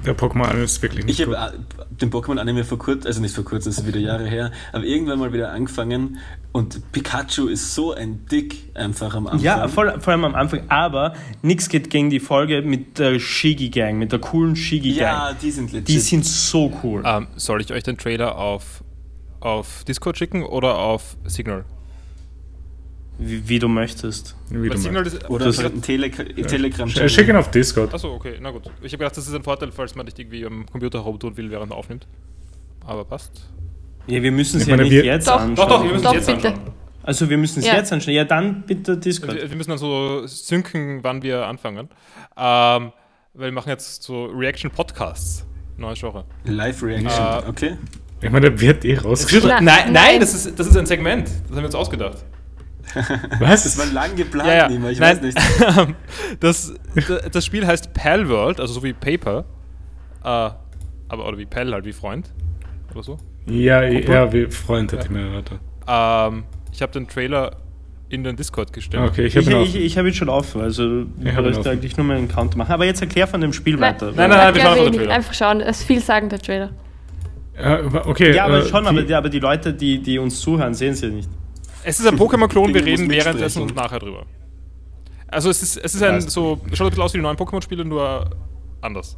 Der 0.05 0.17
Pokémon-Anime 0.17 0.63
ist 0.63 0.81
wirklich 0.81 1.05
nicht 1.05 1.19
Ich 1.19 1.25
gut. 1.25 1.37
habe 1.37 1.59
den 1.89 2.09
Pokémon-Anime 2.09 2.63
vor 2.63 2.77
kurzem, 2.79 3.07
also 3.07 3.21
nicht 3.21 3.35
vor 3.35 3.43
kurzem, 3.45 3.71
das 3.71 3.79
ist 3.79 3.87
wieder 3.87 3.99
Jahre 3.99 4.25
her, 4.25 4.51
aber 4.73 4.83
irgendwann 4.83 5.19
mal 5.19 5.33
wieder 5.33 5.51
angefangen 5.51 6.17
und 6.51 6.91
Pikachu 6.91 7.47
ist 7.47 7.75
so 7.75 7.93
ein 7.93 8.25
Dick 8.25 8.71
einfach 8.73 9.13
am 9.13 9.27
Anfang. 9.27 9.41
ja, 9.43 9.67
vor, 9.67 9.99
vor 9.99 10.13
allem 10.13 10.25
am 10.25 10.33
Anfang. 10.35 10.61
Aber 10.69 11.13
nix 11.43 11.69
geht 11.69 11.89
gegen 11.91 12.09
die 12.09 12.19
Folge 12.19 12.61
mit 12.63 12.97
der 12.97 13.19
Shigi 13.19 13.69
Gang, 13.69 13.99
mit 13.99 14.11
der 14.11 14.19
coolen 14.19 14.55
Shigi 14.55 14.93
Gang. 14.93 14.99
Ja, 15.01 15.33
die 15.39 15.51
sind 15.51 15.71
legit. 15.71 15.87
Die 15.87 15.99
sind 15.99 16.25
so 16.25 16.71
cool. 16.83 17.03
Ähm, 17.05 17.27
soll 17.35 17.61
ich 17.61 17.71
euch 17.71 17.83
den 17.83 17.97
Trailer 17.97 18.37
auf, 18.37 18.83
auf 19.39 19.83
Discord 19.83 20.17
schicken 20.17 20.43
oder 20.43 20.77
auf 20.79 21.17
Signal? 21.25 21.65
Wie, 23.19 23.49
wie 23.49 23.57
du 23.59 23.67
möchtest. 23.67 24.35
Wie 24.49 24.69
du 24.69 24.77
Signal 24.77 25.05
ist, 25.07 25.27
Oder 25.29 25.45
Das- 25.45 25.57
ein 25.59 25.81
Tele 25.81 26.11
Telegram. 26.11 26.87
Sch- 26.87 27.09
Schick 27.09 27.27
ihn 27.27 27.35
auf 27.35 27.49
Discord. 27.49 27.93
Achso, 27.93 28.13
okay, 28.13 28.35
na 28.39 28.51
gut. 28.51 28.63
Ich 28.81 28.91
habe 28.93 28.99
gedacht, 28.99 29.17
das 29.17 29.27
ist 29.27 29.33
ein 29.33 29.43
Vorteil, 29.43 29.71
falls 29.71 29.95
man 29.95 30.05
nicht 30.05 30.19
irgendwie 30.19 30.45
am 30.45 30.65
Computer 30.67 30.99
herumtun 30.99 31.35
will, 31.35 31.49
während 31.49 31.71
er 31.71 31.77
aufnimmt. 31.77 32.05
Aber 32.85 33.03
passt. 33.05 33.49
Ja, 34.05 34.21
wir 34.21 34.31
müssen 34.31 34.61
es 34.61 34.67
ja 34.67 34.73
meine, 34.75 34.83
nicht 34.83 34.91
wir- 34.93 35.05
jetzt 35.05 35.27
Doch. 35.27 35.39
anschauen. 35.41 35.55
Doch, 35.55 35.67
doch, 35.67 35.83
wir 35.83 35.91
müssen 35.93 36.05
es 36.05 36.13
jetzt 36.13 36.27
bitte. 36.27 36.47
anschauen. 36.49 36.71
Also 37.03 37.29
wir 37.29 37.37
müssen 37.37 37.59
es 37.59 37.65
Ja. 37.65 37.75
jetzt 37.75 37.91
anschauen. 37.91 38.13
Ja, 38.13 38.23
dann 38.25 38.63
bitte 38.67 38.97
Discord. 38.97 39.33
Wir, 39.35 39.49
wir 39.49 39.57
müssen 39.57 39.69
dann 39.69 39.79
so 39.79 40.27
synken, 40.27 40.99
wann 41.03 41.23
wir 41.23 41.45
anfangen. 41.47 41.89
Ähm, 42.37 42.91
weil 43.33 43.47
wir 43.47 43.51
machen 43.51 43.69
jetzt 43.69 44.03
so 44.03 44.25
Reaction-Podcasts. 44.25 45.45
Neues 45.77 45.99
Genre. 45.99 46.25
Live-Reaction, 46.45 47.09
Ah. 47.09 47.43
okay. 47.47 47.77
Ich 48.21 48.29
meine, 48.31 48.49
der 48.51 48.59
wird 48.59 48.83
eh 48.85 48.97
rausgeschrieben. 48.97 49.49
Nein, 49.49 49.63
nein, 49.65 49.93
nein. 49.93 50.19
das, 50.19 50.33
ist, 50.33 50.57
das 50.59 50.67
ist 50.67 50.75
ein 50.77 50.85
Segment. 50.85 51.27
Das 51.27 51.51
haben 51.51 51.57
wir 51.57 51.65
uns 51.65 51.75
ausgedacht. 51.75 52.17
Was? 53.39 53.63
Das 53.63 53.77
war 53.77 53.85
lang 53.87 54.15
geplant, 54.15 54.47
Ja, 54.49 54.55
ja. 54.55 54.69
Nima, 54.69 54.89
ich 54.89 54.99
Nein. 54.99 55.17
weiß 55.17 55.21
nicht. 55.21 55.37
das, 56.39 56.73
das- 57.31 57.45
Spiel 57.45 57.65
heißt 57.67 57.93
Pal 57.93 58.27
World, 58.29 58.59
also 58.59 58.73
so 58.73 58.83
wie 58.83 58.93
Paper. 58.93 59.45
Äh, 60.23 60.27
aber, 61.09 61.27
oder 61.27 61.37
wie 61.37 61.45
Pal, 61.45 61.71
halt 61.73 61.85
wie 61.85 61.93
Freund. 61.93 62.31
Oder 62.93 63.03
so. 63.03 63.17
Ja, 63.47 63.83
ja, 63.83 64.31
wie 64.33 64.47
Freund 64.47 64.91
hat 64.93 65.07
die 65.07 65.13
mir 65.13 65.21
erwartet. 65.27 65.59
Ähm, 65.87 66.43
ich 66.73 66.81
habe 66.81 66.91
den 66.91 67.07
Trailer 67.07 67.51
in 68.09 68.23
den 68.23 68.35
Discord 68.35 68.71
gestellt. 68.73 69.09
Okay, 69.09 69.25
ich 69.25 69.35
habe 69.37 69.49
ihn 69.51 69.61
ich, 69.61 69.75
ich, 69.75 69.97
habe 69.97 70.07
ihn 70.07 70.13
schon 70.13 70.29
offen, 70.29 70.61
also 70.61 71.03
Ich 71.21 71.27
hab 71.35 71.43
bräuchte 71.43 71.59
offen. 71.59 71.71
eigentlich 71.71 71.97
nur 71.97 72.05
mal 72.05 72.17
einen 72.17 72.27
Count 72.29 72.55
machen. 72.55 72.71
Aber 72.71 72.85
jetzt 72.85 73.01
erklär 73.01 73.27
von 73.27 73.41
dem 73.41 73.51
Spiel 73.53 73.75
Nein. 73.75 73.93
weiter. 73.95 74.07
Nein, 74.15 74.29
nein, 74.29 74.37
nein, 74.37 74.53
wir 74.55 74.61
Ja, 74.61 74.65
schauen 74.67 74.77
einfach 74.79 74.91
den. 74.91 74.99
Trailer. 74.99 75.13
Einfach 75.15 75.33
schauen, 75.33 75.61
es 75.61 75.79
ist 75.79 75.83
vielsagender 75.85 76.39
Trailer. 76.39 76.69
Äh, 77.57 77.77
okay, 78.05 78.35
Ja, 78.35 78.45
aber 78.45 78.59
äh, 78.59 78.65
schon, 78.67 78.83
die- 78.83 78.89
aber 78.89 79.01
die, 79.03 79.13
aber 79.15 79.29
die 79.29 79.39
Leute, 79.39 79.73
die, 79.73 80.01
die 80.01 80.19
uns 80.19 80.39
zuhören, 80.39 80.73
sehen 80.73 80.93
es 80.93 81.01
ja 81.01 81.09
nicht. 81.09 81.29
Es 81.87 82.01
ist 82.01 82.05
ein 82.05 82.17
Pokémon-Klon, 82.17 82.73
wir 82.73 82.83
reden 82.83 83.09
währenddessen 83.09 83.61
und 83.61 83.73
nachher 83.73 83.99
drüber. 83.99 84.25
Also 85.29 85.49
es 85.49 85.63
ist, 85.63 85.77
es 85.77 85.95
ist 85.95 86.03
ein 86.03 86.19
so, 86.19 86.59
schaut 86.73 86.87
ein 86.87 86.89
bisschen 86.89 87.01
aus 87.03 87.13
wie 87.13 87.17
die 87.19 87.21
neuen 87.23 87.37
Pokémon-Spiele, 87.37 87.85
nur 87.85 88.29
anders. 88.81 89.15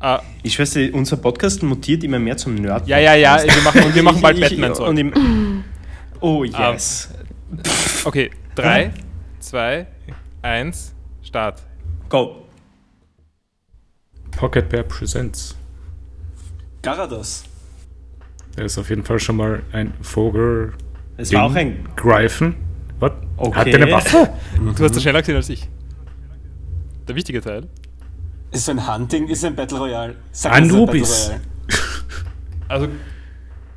Äh, 0.00 0.18
Ich 0.44 0.56
weiß, 0.56 0.76
unser 0.92 1.16
Podcast 1.16 1.64
mutiert 1.64 2.04
immer 2.04 2.20
mehr 2.20 2.36
zum 2.36 2.54
Nerd. 2.54 2.86
ja, 2.86 2.98
ja, 2.98 3.14
ja, 3.16 3.42
wir 3.42 3.62
machen, 3.62 3.82
und 3.82 3.94
wir 3.94 4.02
machen 4.04 4.20
bald 4.22 4.38
Ich- 4.38 4.60
Batman. 4.60 4.96
im, 4.98 5.64
Oh, 6.20 6.44
yes. 6.44 7.08
Okay, 8.04 8.30
3, 8.54 8.92
2, 9.40 9.86
1, 10.42 10.94
Start. 11.22 11.62
Go. 12.08 12.44
Pocket 14.30 14.68
Bear 14.68 14.84
Presents. 14.84 15.56
Garados. 16.82 17.42
Der 18.56 18.64
ist 18.66 18.78
auf 18.78 18.88
jeden 18.90 19.02
Fall 19.04 19.18
schon 19.18 19.36
mal 19.36 19.62
ein 19.72 19.92
Vogel. 20.02 20.74
Es 21.20 21.32
war 21.32 21.44
auch 21.44 21.54
ein. 21.54 21.84
Greifen. 21.96 22.54
Was? 22.98 23.12
Okay. 23.36 23.58
Hat 23.58 23.66
der 23.66 23.74
eine 23.82 23.90
Waffe? 23.92 24.28
Du 24.76 24.84
hast 24.84 24.94
das 24.94 25.02
schneller 25.02 25.20
gesehen 25.20 25.36
als 25.36 25.48
ich. 25.48 25.68
Der 27.08 27.14
wichtige 27.16 27.40
Teil. 27.40 27.66
Ist 28.52 28.66
so 28.66 28.72
ein 28.72 28.92
Hunting, 28.92 29.28
ist 29.28 29.44
ein 29.44 29.54
Battle 29.54 29.78
Royale. 29.78 30.14
Sag 30.32 30.52
ein 30.52 30.70
Royale. 30.70 31.40
Also, 32.68 32.88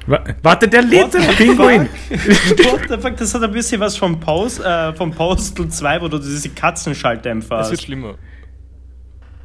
Wa- 0.06 0.24
Warte, 0.42 0.68
der 0.68 0.82
lebt 0.82 1.16
im 1.16 1.22
Pinguin. 1.38 1.88
What 2.10 2.82
the 2.90 2.98
fuck, 2.98 3.16
das 3.18 3.34
hat 3.34 3.42
ein 3.44 3.52
bisschen 3.52 3.80
was 3.80 3.96
vom, 3.96 4.20
Post, 4.20 4.60
äh, 4.60 4.94
vom 4.94 5.12
Postal 5.12 5.70
2, 5.70 6.02
wo 6.02 6.08
du 6.10 6.18
diese 6.20 6.50
Katzenschalldämpfer 6.50 7.60
es 7.62 7.70
wird 7.70 7.80
hast. 7.80 7.86
schlimmer. 7.86 8.16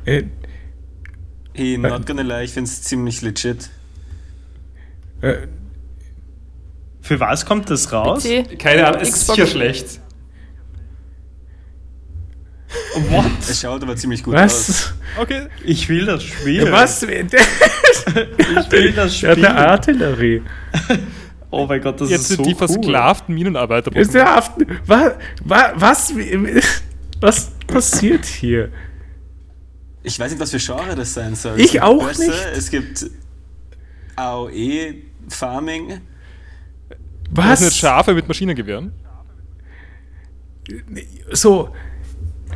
Äh, 0.04 0.24
Hey, 1.54 1.76
not 1.78 2.06
gonna 2.06 2.22
lie, 2.22 2.44
ich 2.44 2.52
find's 2.52 2.82
ziemlich 2.82 3.20
legit. 3.22 3.70
äh, 5.22 5.46
Für 7.08 7.18
was 7.20 7.46
kommt 7.46 7.70
das 7.70 7.90
raus? 7.90 8.22
PC. 8.22 8.58
Keine 8.58 8.86
Ahnung, 8.86 9.00
es 9.00 9.08
ist 9.08 9.26
sicher 9.28 9.46
schlecht. 9.46 9.98
What? 13.08 13.24
Es 13.48 13.60
schaut 13.62 13.82
aber 13.82 13.96
ziemlich 13.96 14.22
gut 14.22 14.34
aus. 14.34 14.42
was? 14.68 14.94
Okay. 15.18 15.46
Ich 15.64 15.88
will 15.88 16.04
das 16.04 16.22
Spiel. 16.22 16.70
Was? 16.70 17.00
Der, 17.00 17.24
Ich 17.24 17.30
will 18.70 18.92
das 18.92 19.18
der 19.20 19.30
hat 19.30 19.36
Spiel. 19.38 19.46
eine 19.46 19.56
Artillerie. 19.68 20.42
Oh 21.50 21.66
mein 21.66 21.80
Gott, 21.80 21.98
das 21.98 22.10
Jetzt 22.10 22.20
ist 22.22 22.28
sind 22.28 22.36
so 22.38 22.42
die 22.42 22.50
cool. 22.50 22.56
versklavten 22.58 23.34
Minenarbeiter. 23.34 23.94
Ist 23.96 24.12
der 24.12 24.26
Haft. 24.26 24.52
Was? 24.84 25.12
Was? 25.76 26.12
Was 27.20 27.50
passiert 27.66 28.26
hier? 28.26 28.68
Ich 30.02 30.20
weiß 30.20 30.30
nicht, 30.32 30.40
was 30.40 30.50
für 30.50 30.58
Genre 30.58 30.94
das 30.94 31.14
sein 31.14 31.34
soll. 31.34 31.58
Ich 31.58 31.80
auch 31.80 32.06
Bösse, 32.06 32.26
nicht. 32.26 32.46
Es 32.54 32.70
gibt 32.70 33.06
AOE, 34.16 34.94
Farming. 35.30 36.02
Das 37.34 37.58
sind 37.60 37.68
Was? 37.68 37.76
Schafe 37.76 38.14
mit 38.14 38.26
Maschinengewehren. 38.28 38.92
So, 41.32 41.70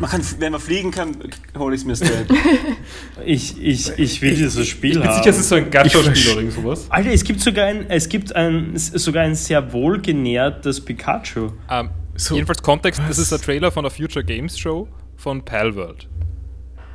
Man 0.00 0.11
kann, 0.11 0.23
wenn 0.38 0.52
man 0.52 0.61
fliegen 0.61 0.91
kann, 0.91 1.17
hole 1.57 1.75
ich 1.75 1.83
es 1.83 1.87
mir 1.87 1.97
straight. 1.97 2.26
Ich, 3.25 3.62
ich, 3.62 3.91
ich 3.99 4.23
will 4.23 4.35
dieses 4.35 4.67
Spiel 4.67 4.93
Ich 4.93 4.99
bin 5.00 5.09
haben. 5.09 5.17
sicher, 5.19 5.31
es 5.31 5.38
ist 5.38 5.49
so 5.50 5.55
ein 5.55 5.64
Ich 5.67 5.71
Gacha-Spiel 5.71 6.33
oder 6.33 6.41
irgend 6.41 6.52
sowas. 6.55 6.87
Alter, 6.88 7.11
es 7.12 7.23
gibt 7.25 7.41
sogar 7.41 7.67
ein, 7.67 7.88
es 7.91 8.09
gibt 8.09 8.35
ein, 8.35 8.73
sogar 8.76 9.23
ein 9.25 9.35
sehr 9.35 9.73
wohlgenährtes 9.73 10.83
Pikachu. 10.85 11.50
Ähm, 11.71 11.91
So, 12.17 12.35
jedenfalls 12.35 12.62
Kontext, 12.62 13.00
das 13.00 13.11
was? 13.11 13.19
ist 13.19 13.33
der 13.33 13.38
Trailer 13.38 13.71
von 13.71 13.85
der 13.85 13.91
Future 13.91 14.25
Games 14.25 14.59
Show 14.59 14.88
von 15.17 15.45
Palworld. 15.45 16.09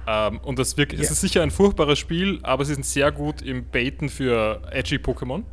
Ähm, 0.07 0.39
und 0.43 0.59
das 0.59 0.75
wirkt, 0.77 0.93
es 0.93 1.01
Ja. 1.01 1.11
ist 1.11 1.21
sicher 1.21 1.43
ein 1.43 1.51
furchtbares 1.51 1.97
Spiel, 1.99 2.39
aber 2.43 2.65
sie 2.65 2.73
sind 2.73 2.85
sehr 2.85 3.11
gut 3.11 3.41
im 3.41 3.65
Baiten 3.69 4.09
für 4.09 4.61
edgy 4.71 4.95
Pokémon. 4.97 5.43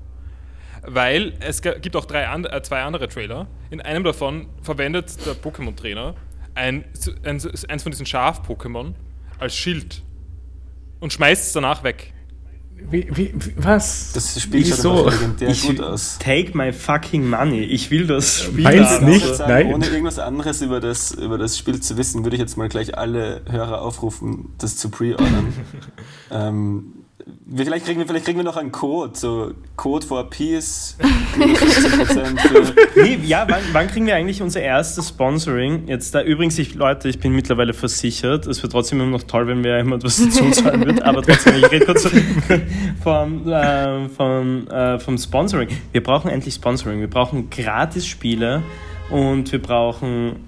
Weil 0.87 1.35
es 1.41 1.63
gibt 1.63 1.97
auch 1.97 2.05
drei 2.05 2.25
äh, 2.25 2.63
zwei 2.63 2.83
andere 2.83 3.09
Trailer. 3.09 3.47
In 3.71 3.81
einem 3.81 4.05
davon 4.05 4.47
verwendet 4.63 5.25
der 5.27 5.35
Pokémon-Trainer 5.35 6.15
ein, 6.55 6.85
ein, 7.25 7.43
eins 7.69 7.83
von 7.83 7.91
diesen 7.91 8.07
Schaf-Pokémon 8.07 8.95
als 9.39 9.57
Schild 9.57 10.03
und 11.01 11.13
schmeißt 11.13 11.47
es 11.47 11.53
danach 11.53 11.83
weg. 11.85 12.13
wie, 12.77 13.09
wie, 13.11 13.35
wie, 13.35 13.55
was? 13.57 14.13
Das 14.13 14.41
Spiel 14.41 14.65
schaut 14.65 14.79
Wieso? 14.79 15.05
einfach 15.07 15.21
legendär 15.21 15.49
Ich 15.49 15.63
gut 15.67 15.81
aus. 15.81 16.19
take 16.19 16.57
my 16.57 16.73
fucking 16.73 17.29
money. 17.29 17.61
Ich 17.63 17.91
will 17.91 18.07
das 18.07 18.45
Spiel 18.45 18.63
Meinst 18.65 18.93
haben. 18.93 19.07
nicht? 19.07 19.35
Sagen, 19.35 19.53
Nein. 19.53 19.75
ohne 19.75 19.87
irgendwas 19.87 20.19
anderes 20.19 20.63
über 20.63 20.81
das, 20.81 21.13
über 21.13 21.39
das 21.39 21.59
Spiel 21.59 21.81
zu 21.81 21.97
wissen, 21.97 22.25
würde 22.25 22.37
ich 22.37 22.41
jetzt 22.41 22.57
mal 22.57 22.69
gleich 22.69 22.97
alle 22.97 23.43
Hörer 23.51 23.83
aufrufen, 23.83 24.55
das 24.59 24.77
zu 24.77 24.91
pre-ordern. 24.91 25.53
ähm, 26.31 27.04
wir, 27.27 27.65
vielleicht, 27.65 27.87
kriegen 27.87 28.01
wir, 28.01 28.07
vielleicht 28.07 28.27
kriegen 28.27 28.39
wir 28.39 28.45
noch 28.45 28.59
einen 28.59 28.71
Code, 28.71 29.17
so 29.17 29.53
Code 29.77 30.07
for 30.07 30.29
Peace, 30.29 30.99
minus 31.39 31.59
15% 31.59 32.39
für 32.39 33.01
Nee, 33.03 33.19
ja, 33.25 33.47
wann, 33.49 33.63
wann 33.73 33.87
kriegen 33.87 34.07
wir 34.07 34.15
eigentlich 34.15 34.43
unser 34.43 34.61
erstes 34.61 35.09
Sponsoring? 35.09 35.89
Jetzt 35.89 36.15
da 36.15 36.23
übrigens, 36.23 36.59
ich, 36.59 36.75
Leute, 36.75 37.09
ich 37.09 37.21
bin 37.21 37.33
mittlerweile 37.33 37.73
versichert. 37.73 38.47
Es 38.47 38.63
wird 38.63 38.73
trotzdem 38.73 39.01
immer 39.01 39.11
noch 39.11 39.23
toll, 39.23 39.47
wenn 39.47 39.63
mir 39.63 39.79
jemand 39.79 40.05
was 40.05 40.23
dazu 40.23 40.51
zahlen 40.51 40.85
wird, 40.85 41.03
aber 41.03 41.23
trotzdem, 41.23 41.57
ich 41.57 41.71
rede 41.71 41.87
kurz 41.87 42.07
vom, 43.03 43.49
äh, 43.49 44.09
vom, 44.11 44.69
äh, 44.69 44.99
vom 44.99 45.17
Sponsoring. 45.17 45.69
Wir 45.93 46.03
brauchen 46.03 46.31
endlich 46.31 46.55
Sponsoring. 46.55 47.01
Wir 47.01 47.09
brauchen 47.09 47.49
Gratis-Spiele 47.49 48.63
und 49.09 49.51
wir 49.51 49.63
brauchen 49.63 50.45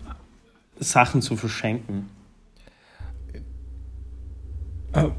Sachen 0.79 1.23
zu 1.23 1.37
verschenken. 1.37 2.11
Ah, 4.93 5.11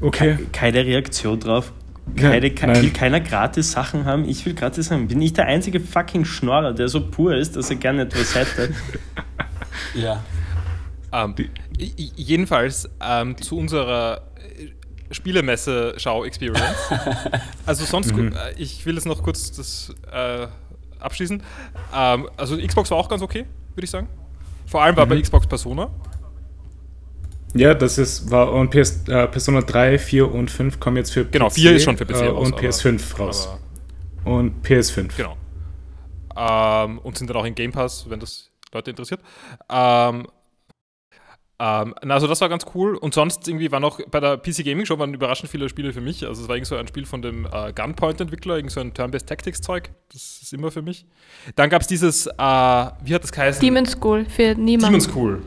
okay. 0.00 0.38
Keine 0.52 0.84
Reaktion 0.84 1.38
drauf. 1.40 1.72
Ja, 2.16 2.30
Keine, 2.30 2.50
ke- 2.50 2.66
nein. 2.68 2.82
will 2.82 2.90
keiner 2.92 3.18
gratis 3.20 3.72
Sachen 3.72 4.04
haben? 4.04 4.28
Ich 4.28 4.46
will 4.46 4.54
gratis 4.54 4.90
haben. 4.92 5.08
Bin 5.08 5.20
ich 5.20 5.32
der 5.32 5.46
einzige 5.46 5.80
fucking 5.80 6.24
Schnorrer, 6.24 6.72
der 6.72 6.88
so 6.88 7.00
pur 7.10 7.34
ist, 7.34 7.56
dass 7.56 7.68
er 7.70 7.76
gerne 7.76 8.02
etwas 8.02 8.34
hätte? 8.36 8.72
ja. 9.94 10.22
Ähm, 11.12 11.34
jedenfalls 11.78 12.88
ähm, 13.00 13.36
zu 13.36 13.58
unserer 13.58 14.22
äh, 14.56 14.68
Spielemesse-Schau-Experience. 15.14 16.76
also 17.66 17.84
sonst, 17.84 18.12
gu- 18.14 18.26
äh, 18.26 18.54
ich 18.56 18.84
will 18.86 18.94
jetzt 18.94 19.06
noch 19.06 19.22
kurz 19.22 19.52
das 19.52 19.92
äh, 20.12 20.46
abschließen. 21.00 21.42
Ähm, 21.94 22.28
also 22.36 22.56
Xbox 22.56 22.90
war 22.90 22.98
auch 22.98 23.08
ganz 23.08 23.22
okay, 23.22 23.46
würde 23.74 23.84
ich 23.84 23.90
sagen. 23.90 24.08
Vor 24.66 24.82
allem 24.82 24.96
war 24.96 25.06
bei 25.06 25.20
Xbox 25.20 25.46
Persona. 25.46 25.90
Ja, 27.58 27.74
das 27.74 27.98
ist, 27.98 28.30
war 28.30 28.52
und 28.52 28.70
PS, 28.70 29.08
äh, 29.08 29.26
Persona 29.28 29.60
3, 29.62 29.98
4 29.98 30.32
und 30.32 30.50
5 30.50 30.78
kommen 30.80 30.96
jetzt 30.96 31.12
für 31.12 31.24
Genau, 31.24 31.48
PC, 31.48 31.54
4 31.54 31.72
ist 31.76 31.84
schon 31.84 31.96
für 31.96 32.06
PC 32.06 32.10
äh, 32.22 32.26
raus, 32.26 32.46
und 32.46 32.52
aber- 32.54 32.62
PS5 32.62 33.18
raus. 33.18 33.48
Aber, 34.24 34.36
und 34.36 34.66
PS5. 34.66 35.16
genau. 35.16 35.36
Ähm, 36.36 36.98
und 36.98 37.16
sind 37.16 37.30
dann 37.30 37.36
auch 37.36 37.44
in 37.46 37.54
Game 37.54 37.72
Pass, 37.72 38.06
wenn 38.08 38.20
das 38.20 38.50
Leute 38.72 38.90
interessiert. 38.90 39.20
Ähm, 39.70 40.26
ähm, 41.58 41.94
na, 42.04 42.12
also 42.14 42.26
das 42.26 42.42
war 42.42 42.50
ganz 42.50 42.66
cool. 42.74 42.96
Und 42.96 43.14
sonst 43.14 43.48
irgendwie 43.48 43.72
war 43.72 43.80
noch 43.80 43.98
bei 44.10 44.20
der 44.20 44.36
PC 44.36 44.62
Gaming 44.62 44.84
Show 44.84 44.98
waren 44.98 45.14
überraschend 45.14 45.50
viele 45.50 45.66
Spiele 45.70 45.94
für 45.94 46.02
mich. 46.02 46.26
Also 46.26 46.42
es 46.42 46.48
war 46.48 46.56
irgendwie 46.56 46.68
so 46.68 46.76
ein 46.76 46.86
Spiel 46.86 47.06
von 47.06 47.22
dem 47.22 47.46
äh, 47.46 47.72
Gunpoint-Entwickler, 47.72 48.56
irgendwie 48.56 48.74
so 48.74 48.80
ein 48.80 48.92
Turn-Based 48.92 49.26
Tactics-Zeug. 49.26 49.90
Das 50.12 50.40
ist 50.42 50.52
immer 50.52 50.70
für 50.70 50.82
mich. 50.82 51.06
Dann 51.54 51.70
gab 51.70 51.80
es 51.80 51.88
dieses, 51.88 52.26
äh, 52.26 52.32
wie 52.36 53.14
hat 53.14 53.22
das 53.22 53.32
geheißen? 53.32 53.60
Demon 53.62 53.86
School 53.86 54.26
für 54.26 54.54
niemanden. 54.54 54.80
Demon 54.80 55.00
School. 55.00 55.42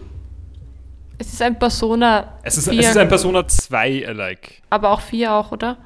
Es 1.21 1.31
ist 1.33 1.41
ein 1.41 1.59
Persona 1.59 2.39
Es 2.43 2.57
ist, 2.57 2.69
4, 2.69 2.79
es 2.79 2.89
ist 2.89 2.97
ein 2.97 3.07
Persona 3.09 3.41
2-alike. 3.41 4.61
aber 4.71 4.89
auch 4.91 5.01
4 5.01 5.31
auch, 5.33 5.51
oder? 5.51 5.77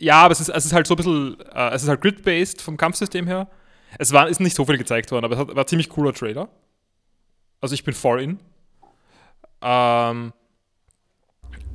Ja, 0.00 0.22
aber 0.22 0.32
es 0.32 0.40
ist, 0.40 0.48
es 0.48 0.64
ist 0.64 0.72
halt 0.72 0.86
so 0.86 0.94
ein 0.94 0.96
bisschen, 0.96 1.36
äh, 1.54 1.70
es 1.74 1.82
ist 1.82 1.88
halt 1.88 2.00
grid-based 2.00 2.60
vom 2.62 2.76
Kampfsystem 2.76 3.26
her. 3.26 3.48
Es 3.98 4.12
war, 4.12 4.28
ist 4.28 4.40
nicht 4.40 4.54
so 4.56 4.64
viel 4.64 4.78
gezeigt 4.78 5.10
worden, 5.12 5.24
aber 5.24 5.34
es 5.34 5.40
hat, 5.40 5.48
war 5.54 5.64
ein 5.64 5.66
ziemlich 5.66 5.88
cooler 5.88 6.12
Trailer. 6.12 6.48
Also 7.60 7.74
ich 7.74 7.82
bin 7.84 7.94
voll 7.94 8.22
in. 8.22 8.38
Ähm, 9.60 10.32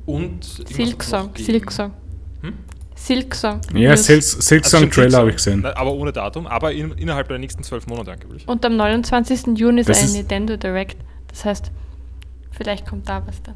und 0.06 0.44
Silksong, 0.44 1.30
Silksong. 1.36 1.92
Hm? 2.42 2.54
Silksong. 2.94 3.60
Ja, 3.74 3.90
News. 3.90 4.04
Silk, 4.06 4.22
Silksong 4.22 4.80
Also 4.84 4.90
Trailer 4.94 5.18
habe 5.18 5.30
ich 5.30 5.36
gesehen. 5.36 5.64
Aber 5.66 5.92
ohne 5.92 6.12
Datum, 6.12 6.46
aber 6.46 6.72
in, 6.72 6.92
innerhalb 6.92 7.28
der 7.28 7.38
nächsten 7.38 7.62
zwölf 7.62 7.86
Monate 7.86 8.12
angeblich. 8.12 8.46
Und 8.48 8.64
am 8.64 8.76
29. 8.76 9.58
Juni 9.58 9.80
ist 9.80 9.88
Das 9.88 9.98
ein 10.00 10.04
ist- 10.06 10.14
Nintendo 10.14 10.56
Direct. 10.56 10.96
Das 11.28 11.44
heißt, 11.44 11.70
vielleicht 12.54 12.86
kommt 12.86 13.08
da 13.08 13.26
was 13.26 13.42
dann. 13.42 13.54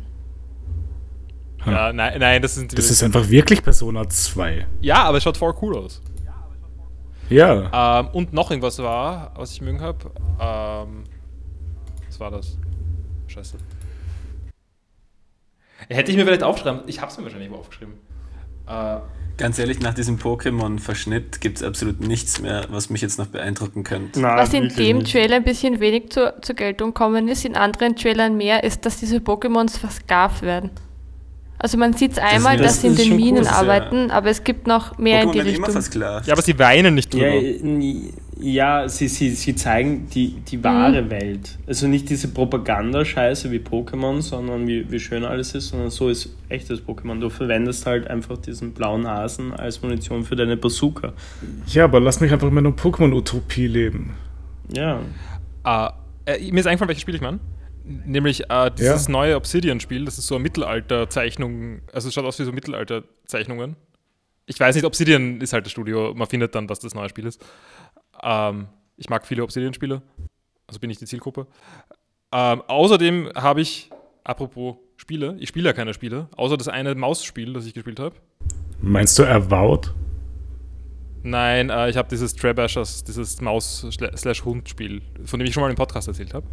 Ja, 1.66 1.92
nein, 1.92 2.18
nein, 2.18 2.40
das 2.40 2.54
sind 2.54 2.76
Das 2.76 2.90
ist 2.90 3.02
einfach 3.02 3.28
wirklich 3.28 3.62
Persona 3.62 4.08
2. 4.08 4.66
Ja, 4.80 5.04
aber 5.04 5.18
es 5.18 5.24
schaut 5.24 5.36
voll 5.36 5.54
cool 5.60 5.76
aus. 5.76 6.00
Ja. 7.28 8.00
Ähm, 8.00 8.08
und 8.12 8.32
noch 8.32 8.50
irgendwas 8.50 8.78
war, 8.78 9.32
was 9.36 9.52
ich 9.52 9.60
mögen 9.60 9.80
habe. 9.80 10.10
Ähm, 10.40 11.04
was 12.06 12.20
war 12.20 12.30
das? 12.30 12.56
Scheiße. 13.26 13.58
Hätte 15.88 16.10
ich 16.10 16.16
mir 16.16 16.24
vielleicht 16.24 16.42
aufschreiben. 16.42 16.82
Ich 16.86 17.00
habe 17.00 17.10
es 17.10 17.18
mir 17.18 17.24
wahrscheinlich 17.24 17.50
aufgeschrieben. 17.52 17.94
Äh, 18.66 18.98
Ganz 19.38 19.58
ehrlich, 19.58 19.78
nach 19.80 19.94
diesem 19.94 20.18
Pokémon-Verschnitt 20.18 21.40
gibt 21.40 21.58
es 21.58 21.62
absolut 21.62 22.00
nichts 22.00 22.40
mehr, 22.40 22.66
was 22.70 22.90
mich 22.90 23.00
jetzt 23.02 23.18
noch 23.18 23.26
beeindrucken 23.28 23.84
könnte. 23.84 24.20
Na, 24.20 24.36
Was 24.36 24.52
in 24.52 24.68
dem 24.68 24.98
nicht. 24.98 25.12
Trailer 25.12 25.36
ein 25.36 25.44
bisschen 25.44 25.78
wenig 25.80 26.10
zur, 26.10 26.34
zur 26.42 26.56
Geltung 26.56 26.92
kommen 26.92 27.28
ist, 27.28 27.44
in 27.44 27.54
anderen 27.56 27.94
Trailern 27.96 28.36
mehr, 28.36 28.64
ist, 28.64 28.84
dass 28.84 28.98
diese 28.98 29.18
Pokémons 29.18 29.78
versklavt 29.78 30.42
werden. 30.42 30.70
Also 31.60 31.76
man 31.78 31.92
sieht 31.92 32.12
es 32.12 32.18
einmal, 32.18 32.56
das 32.56 32.66
dass 32.66 32.80
sie 32.82 32.86
in 32.88 32.96
den 32.96 33.10
cool, 33.12 33.16
Minen 33.16 33.36
das 33.36 33.46
ist 33.46 33.52
ja- 33.52 33.58
arbeiten, 33.58 34.10
aber 34.10 34.28
es 34.30 34.44
gibt 34.44 34.66
noch 34.66 34.98
mehr 34.98 35.22
in 35.22 35.28
Pokémon 35.28 35.32
die 35.32 35.38
werden 35.38 35.54
immer 35.54 35.66
Richtung. 35.68 36.00
ja, 36.26 36.32
aber 36.32 36.42
sie 36.42 36.58
weinen 36.58 36.94
nicht 36.94 37.12
drüber. 37.14 37.28
Ja, 37.34 37.58
ja 38.40 38.88
sie, 38.88 39.08
sie, 39.08 39.30
sie 39.30 39.54
zeigen 39.54 40.08
die, 40.08 40.34
die 40.48 40.62
wahre 40.62 41.10
Welt. 41.10 41.58
Also 41.66 41.86
nicht 41.86 42.08
diese 42.08 42.28
Propagandascheiße 42.28 43.50
wie 43.50 43.58
Pokémon, 43.58 44.20
sondern 44.22 44.66
wie, 44.66 44.90
wie 44.90 45.00
schön 45.00 45.24
alles 45.24 45.54
ist, 45.54 45.68
sondern 45.68 45.90
so 45.90 46.08
ist 46.08 46.34
echtes 46.48 46.80
Pokémon. 46.80 47.20
Du 47.20 47.30
verwendest 47.30 47.86
halt 47.86 48.06
einfach 48.08 48.38
diesen 48.38 48.72
blauen 48.72 49.06
Hasen 49.06 49.52
als 49.52 49.82
Munition 49.82 50.24
für 50.24 50.36
deine 50.36 50.56
Bazooka. 50.56 51.12
Ja, 51.66 51.84
aber 51.84 52.00
lass 52.00 52.20
mich 52.20 52.32
einfach 52.32 52.48
in 52.48 52.54
meiner 52.54 52.70
Pokémon-Utopie 52.70 53.66
leben. 53.66 54.14
Ja. 54.72 55.00
Äh, 55.64 55.88
äh, 56.26 56.52
mir 56.52 56.60
ist 56.60 56.66
eingefallen, 56.66 56.88
welches 56.88 57.02
Spiel 57.02 57.14
ich 57.14 57.20
meine. 57.20 57.40
Nämlich 57.84 58.50
äh, 58.50 58.70
dieses 58.76 59.08
neue 59.08 59.34
Obsidian-Spiel, 59.36 60.04
das 60.04 60.18
ist 60.18 60.26
so 60.26 60.34
eine 60.34 60.42
Mittelalter-Zeichnung, 60.42 61.80
also 61.92 62.08
es 62.08 62.14
schaut 62.14 62.26
aus 62.26 62.38
wie 62.38 62.44
so 62.44 62.52
Mittelalter-Zeichnungen. 62.52 63.76
Ich 64.44 64.60
weiß 64.60 64.74
nicht, 64.74 64.84
Obsidian 64.84 65.40
ist 65.40 65.52
halt 65.52 65.64
das 65.64 65.72
Studio, 65.72 66.12
man 66.14 66.26
findet 66.26 66.54
dann, 66.54 66.68
was 66.68 66.80
das 66.80 66.94
neue 66.94 67.08
Spiel 67.08 67.26
ist. 67.26 67.42
Ähm, 68.22 68.68
ich 68.96 69.08
mag 69.08 69.26
viele 69.26 69.42
Obsidian-Spiele, 69.44 70.02
also 70.66 70.80
bin 70.80 70.90
ich 70.90 70.98
die 70.98 71.06
Zielgruppe. 71.06 71.46
Ähm, 72.32 72.62
außerdem 72.66 73.30
habe 73.34 73.60
ich, 73.60 73.90
apropos 74.24 74.76
Spiele, 74.96 75.36
ich 75.38 75.48
spiele 75.48 75.66
ja 75.68 75.72
keine 75.72 75.94
Spiele, 75.94 76.28
außer 76.36 76.56
das 76.56 76.68
eine 76.68 76.94
Mausspiel, 76.94 77.52
das 77.52 77.64
ich 77.66 77.74
gespielt 77.74 78.00
habe. 78.00 78.16
Meinst 78.80 79.18
du 79.18 79.24
Avowed? 79.24 79.92
Nein, 81.22 81.70
äh, 81.70 81.90
ich 81.90 81.96
habe 81.96 82.08
dieses 82.08 82.34
Trabashers, 82.34 83.04
dieses 83.04 83.40
Maus-Hund-Spiel, 83.40 85.02
von 85.24 85.38
dem 85.38 85.46
ich 85.46 85.54
schon 85.54 85.62
mal 85.62 85.70
im 85.70 85.76
Podcast 85.76 86.08
erzählt 86.08 86.32
habe. 86.34 86.46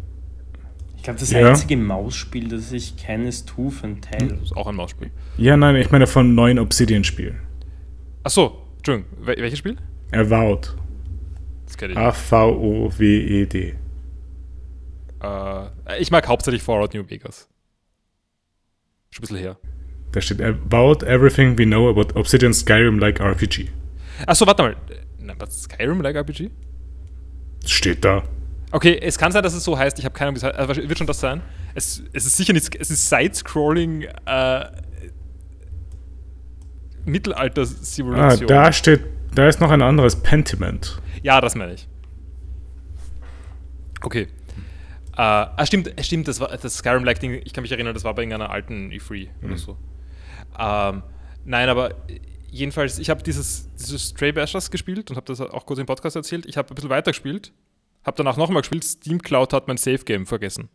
Ich 0.96 1.02
glaube, 1.02 1.20
das 1.20 1.30
Ja. 1.30 1.48
einzige 1.48 1.76
Mausspiel, 1.76 2.48
das 2.48 2.72
ich 2.72 2.96
kenne, 2.96 3.28
ist 3.28 3.48
Tooth 3.48 3.84
and 3.84 4.02
Tail. 4.04 4.28
Das 4.28 4.40
ist 4.42 4.56
auch 4.56 4.66
ein 4.66 4.74
Mausspiel. 4.74 5.10
Ja, 5.36 5.56
nein, 5.56 5.76
ich 5.76 5.90
meine 5.90 6.06
vom 6.06 6.34
neuen 6.34 6.58
Obsidian-Spiel. 6.58 7.34
Achso, 8.24 8.58
Entschuldigung, 8.78 9.10
wel 9.26 9.36
welches 9.38 9.58
Spiel? 9.60 9.76
Avowed. 10.12 10.74
Das 11.66 11.76
kenne 11.76 11.92
ich. 11.92 11.98
A-V-O-W-E-D. 11.98 13.74
Äh, 15.22 15.66
ich 16.00 16.10
mag 16.10 16.26
hauptsächlich 16.28 16.62
Fallout 16.62 16.94
New 16.94 17.08
Vegas. 17.08 17.48
Schon 19.10 19.20
ein 19.24 19.28
bisschen 19.28 19.36
her. 19.38 19.56
Da 20.12 20.20
steht 20.20 20.40
About 20.40 21.04
everything 21.04 21.58
we 21.58 21.64
know 21.64 21.88
about 21.90 22.18
Obsidian 22.18 22.52
Skyrim-like 22.54 23.20
RPG. 23.20 23.68
Achso, 24.26 24.46
warte 24.46 24.62
mal. 24.62 24.76
Was 25.38 25.62
Skyrim 25.64 26.00
like 26.00 26.16
RPG? 26.16 26.50
Steht 27.64 28.04
da. 28.04 28.22
Okay, 28.70 28.98
es 29.02 29.18
kann 29.18 29.32
sein, 29.32 29.42
dass 29.42 29.54
es 29.54 29.64
so 29.64 29.76
heißt. 29.76 29.98
Ich 29.98 30.04
habe 30.04 30.14
keine 30.14 30.28
Ahnung, 30.28 30.36
wie 30.36 30.38
es 30.38 30.44
heißt. 30.44 30.56
Also, 30.58 30.76
wird 30.88 30.96
schon 30.98 31.06
das 31.06 31.20
sein. 31.20 31.42
Es, 31.74 32.02
es 32.12 32.24
ist 32.26 32.36
sicher 32.36 32.52
nicht. 32.52 32.74
Es 32.76 32.90
ist 32.90 33.08
Side-Scrolling 33.08 34.02
äh, 34.02 34.10
Ah, 34.26 34.70
Mittelalter-Simulation. 37.04 38.48
da 38.48 38.72
steht, 38.72 39.00
da 39.34 39.48
ist 39.48 39.60
noch 39.60 39.70
ein 39.70 39.82
anderes 39.82 40.16
Pentiment. 40.16 41.00
Ja, 41.26 41.40
das 41.40 41.56
meine 41.56 41.74
ich. 41.74 41.88
Okay. 44.00 44.28
Äh, 45.16 45.16
ah, 45.16 45.66
stimmt, 45.66 45.98
äh, 45.98 46.04
stimmt, 46.04 46.28
das 46.28 46.38
war 46.38 46.56
das 46.56 46.76
Skyrim-like-Ding, 46.76 47.40
ich 47.44 47.52
kann 47.52 47.62
mich 47.62 47.72
erinnern, 47.72 47.94
das 47.94 48.04
war 48.04 48.14
bei 48.14 48.22
irgendeiner 48.22 48.50
alten 48.50 48.92
E3 48.92 49.30
oder 49.42 49.56
so. 49.58 49.76
Ähm, 50.56 51.02
nein, 51.44 51.68
aber 51.68 51.96
jedenfalls, 52.48 53.00
ich 53.00 53.10
habe 53.10 53.24
dieses, 53.24 53.68
dieses 53.74 54.10
Stray 54.10 54.30
Bashers 54.30 54.70
gespielt 54.70 55.10
und 55.10 55.16
habe 55.16 55.26
das 55.26 55.40
auch 55.40 55.66
kurz 55.66 55.80
im 55.80 55.86
Podcast 55.86 56.14
erzählt. 56.14 56.46
Ich 56.46 56.56
habe 56.56 56.68
ein 56.68 56.76
bisschen 56.76 56.90
weiter 56.90 57.10
gespielt, 57.10 57.52
habe 58.04 58.16
danach 58.16 58.36
nochmal 58.36 58.62
gespielt. 58.62 58.84
Steam 58.84 59.20
Cloud 59.20 59.52
hat 59.52 59.66
mein 59.66 59.78
Save-Game 59.78 60.26
vergessen 60.26 60.68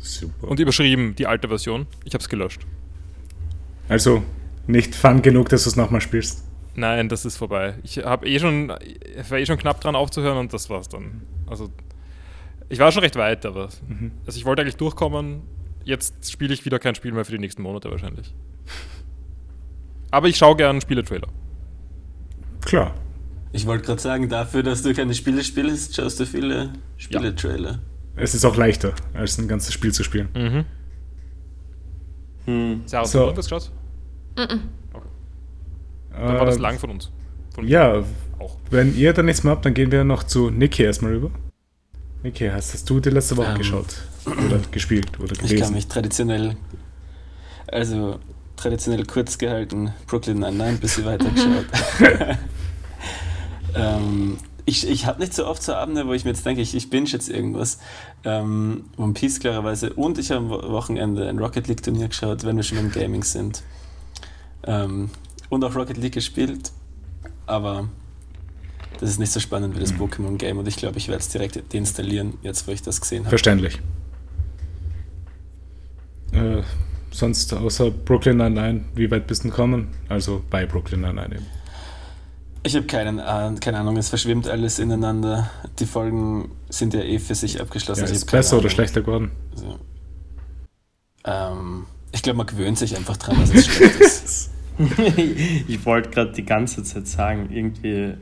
Super. 0.00 0.48
und 0.48 0.60
überschrieben, 0.60 1.14
die 1.16 1.26
alte 1.26 1.48
Version. 1.48 1.86
Ich 2.04 2.12
habe 2.12 2.20
es 2.20 2.28
gelöscht. 2.28 2.66
also, 3.88 4.22
nicht 4.66 4.94
fun 4.94 5.22
genug, 5.22 5.48
dass 5.48 5.64
du 5.64 5.70
es 5.70 5.76
nochmal 5.76 6.02
spielst. 6.02 6.44
Nein, 6.78 7.08
das 7.08 7.24
ist 7.24 7.36
vorbei. 7.36 7.74
Ich 7.82 7.98
habe 8.04 8.28
eh 8.28 8.38
schon, 8.38 8.72
ich 9.16 9.30
war 9.30 9.38
eh 9.38 9.46
schon 9.46 9.58
knapp 9.58 9.80
dran 9.80 9.96
aufzuhören 9.96 10.38
und 10.38 10.52
das 10.52 10.70
war's 10.70 10.88
dann. 10.88 11.22
Also, 11.48 11.70
ich 12.68 12.78
war 12.78 12.92
schon 12.92 13.02
recht 13.02 13.16
weit, 13.16 13.44
aber 13.44 13.68
also 14.26 14.38
ich 14.38 14.44
wollte 14.44 14.62
eigentlich 14.62 14.76
durchkommen. 14.76 15.42
Jetzt 15.84 16.30
spiele 16.30 16.54
ich 16.54 16.64
wieder 16.64 16.78
kein 16.78 16.94
Spiel 16.94 17.10
mehr 17.10 17.24
für 17.24 17.32
die 17.32 17.38
nächsten 17.40 17.62
Monate 17.62 17.90
wahrscheinlich. 17.90 18.32
Aber 20.12 20.28
ich 20.28 20.36
schaue 20.36 20.54
gern 20.54 20.80
Spieletrailer. 20.80 21.26
Klar. 22.64 22.94
Ich 23.50 23.66
wollte 23.66 23.86
gerade 23.86 24.00
sagen, 24.00 24.28
dafür, 24.28 24.62
dass 24.62 24.82
du 24.82 24.94
keine 24.94 25.14
Spiele 25.14 25.42
spielst, 25.42 25.96
schaust 25.96 26.20
du 26.20 26.26
viele 26.26 26.74
Spieletrailer. 26.96 27.80
Es 28.14 28.34
ist 28.34 28.44
auch 28.44 28.56
leichter, 28.56 28.94
als 29.14 29.38
ein 29.38 29.48
ganzes 29.48 29.72
Spiel 29.74 29.92
zu 29.92 30.04
spielen. 30.04 30.28
Mhm. 30.34 30.64
Hm. 32.44 32.82
Sarah, 32.86 33.04
So. 33.04 33.18
du 33.18 33.24
irgendwas 33.24 33.46
geschaut? 33.48 33.72
Dann 36.18 36.38
war 36.38 36.46
das 36.46 36.56
Äh, 36.56 36.60
lang 36.60 36.78
von 36.78 36.90
uns. 36.90 37.10
Von 37.54 37.66
Ja, 37.66 38.04
auch. 38.38 38.56
wenn 38.70 38.96
ihr 38.96 39.12
dann 39.12 39.26
nichts 39.26 39.44
mehr 39.44 39.52
habt, 39.52 39.64
dann 39.64 39.74
gehen 39.74 39.90
wir 39.92 40.04
noch 40.04 40.22
zu 40.24 40.50
Niki 40.50 40.82
erstmal 40.82 41.12
rüber. 41.12 41.30
Niki, 42.22 42.48
hast, 42.48 42.74
hast 42.74 42.88
du 42.90 43.00
die 43.00 43.10
letzte 43.10 43.36
Woche 43.36 43.50
Ähm, 43.52 43.58
geschaut? 43.58 44.02
Oder 44.26 44.58
gespielt? 44.70 45.18
Oder 45.20 45.32
Ich 45.32 45.38
kann 45.38 45.48
gelesen? 45.48 45.74
mich 45.74 45.86
traditionell, 45.86 46.56
also 47.70 48.18
traditionell 48.56 49.04
kurz 49.06 49.38
gehalten, 49.38 49.92
Brooklyn 50.06 50.40
Nine-Nine, 50.40 50.78
bisschen 50.78 51.04
weiter 51.04 51.30
geschaut. 51.30 51.66
ähm, 53.74 54.38
ich 54.64 54.88
ich 54.88 55.06
habe 55.06 55.20
nicht 55.20 55.32
so 55.34 55.46
oft 55.46 55.62
so 55.62 55.74
Abende, 55.74 56.06
wo 56.06 56.12
ich 56.12 56.24
mir 56.24 56.32
jetzt 56.32 56.44
denke, 56.44 56.60
ich, 56.60 56.74
ich 56.74 56.90
binge 56.90 57.08
jetzt 57.08 57.28
irgendwas. 57.30 57.78
Ähm, 58.24 58.84
One 58.96 59.12
Piece 59.14 59.40
klarerweise. 59.40 59.92
Und 59.94 60.18
ich 60.18 60.30
habe 60.30 60.40
am 60.40 60.50
Wo- 60.50 60.72
Wochenende 60.72 61.28
ein 61.28 61.38
Rocket 61.38 61.68
League 61.68 61.82
Turnier 61.82 62.08
geschaut, 62.08 62.44
wenn 62.44 62.56
wir 62.56 62.62
schon 62.64 62.78
im 62.78 62.90
Gaming 62.90 63.22
sind. 63.22 63.62
Ähm, 64.64 65.10
und 65.48 65.64
auch 65.64 65.74
Rocket 65.74 65.96
League 65.96 66.14
gespielt. 66.14 66.72
Aber 67.46 67.88
das 69.00 69.10
ist 69.10 69.18
nicht 69.18 69.32
so 69.32 69.40
spannend 69.40 69.76
wie 69.76 69.80
das 69.80 69.94
Pokémon 69.94 70.36
Game. 70.36 70.58
Und 70.58 70.68
ich 70.68 70.76
glaube, 70.76 70.98
ich 70.98 71.08
werde 71.08 71.20
es 71.20 71.28
direkt 71.28 71.72
deinstallieren, 71.72 72.34
jetzt 72.42 72.66
wo 72.66 72.72
ich 72.72 72.82
das 72.82 73.00
gesehen 73.00 73.20
habe. 73.20 73.30
Verständlich. 73.30 73.80
Äh, 76.32 76.62
sonst 77.10 77.52
außer 77.54 77.90
Brooklyn 77.90 78.36
Nine-Nine, 78.36 78.84
wie 78.94 79.10
weit 79.10 79.26
bist 79.26 79.44
du 79.44 79.48
gekommen? 79.48 79.88
Also 80.08 80.42
bei 80.50 80.66
Brooklyn 80.66 81.00
Nine-Nine 81.00 81.36
eben. 81.36 81.46
Ich 82.64 82.74
habe 82.76 82.86
keinen, 82.86 83.18
Ah- 83.20 83.54
keine 83.60 83.78
Ahnung, 83.78 83.96
es 83.96 84.08
verschwimmt 84.10 84.46
alles 84.48 84.78
ineinander. 84.78 85.48
Die 85.78 85.86
Folgen 85.86 86.50
sind 86.68 86.92
ja 86.92 87.00
eh 87.00 87.18
für 87.18 87.34
sich 87.34 87.60
abgeschlossen. 87.60 88.00
Ja, 88.00 88.04
Also 88.06 88.14
ist 88.14 88.30
besser 88.30 88.56
oder 88.56 88.64
Ahnung. 88.64 88.70
schlechter 88.74 89.00
geworden? 89.00 89.30
Also, 89.54 89.78
ähm, 91.24 91.86
ich 92.12 92.22
glaube, 92.22 92.36
man 92.38 92.46
gewöhnt 92.46 92.78
sich 92.78 92.96
einfach 92.96 93.16
dran, 93.16 93.38
dass 93.40 93.50
es 93.54 93.66
schlecht 93.66 94.00
ist. 94.00 94.50
ich 95.68 95.84
wollte 95.84 96.10
gerade 96.10 96.32
die 96.32 96.44
ganze 96.44 96.82
Zeit 96.84 97.06
sagen, 97.06 97.48
irgendwie 97.52 98.14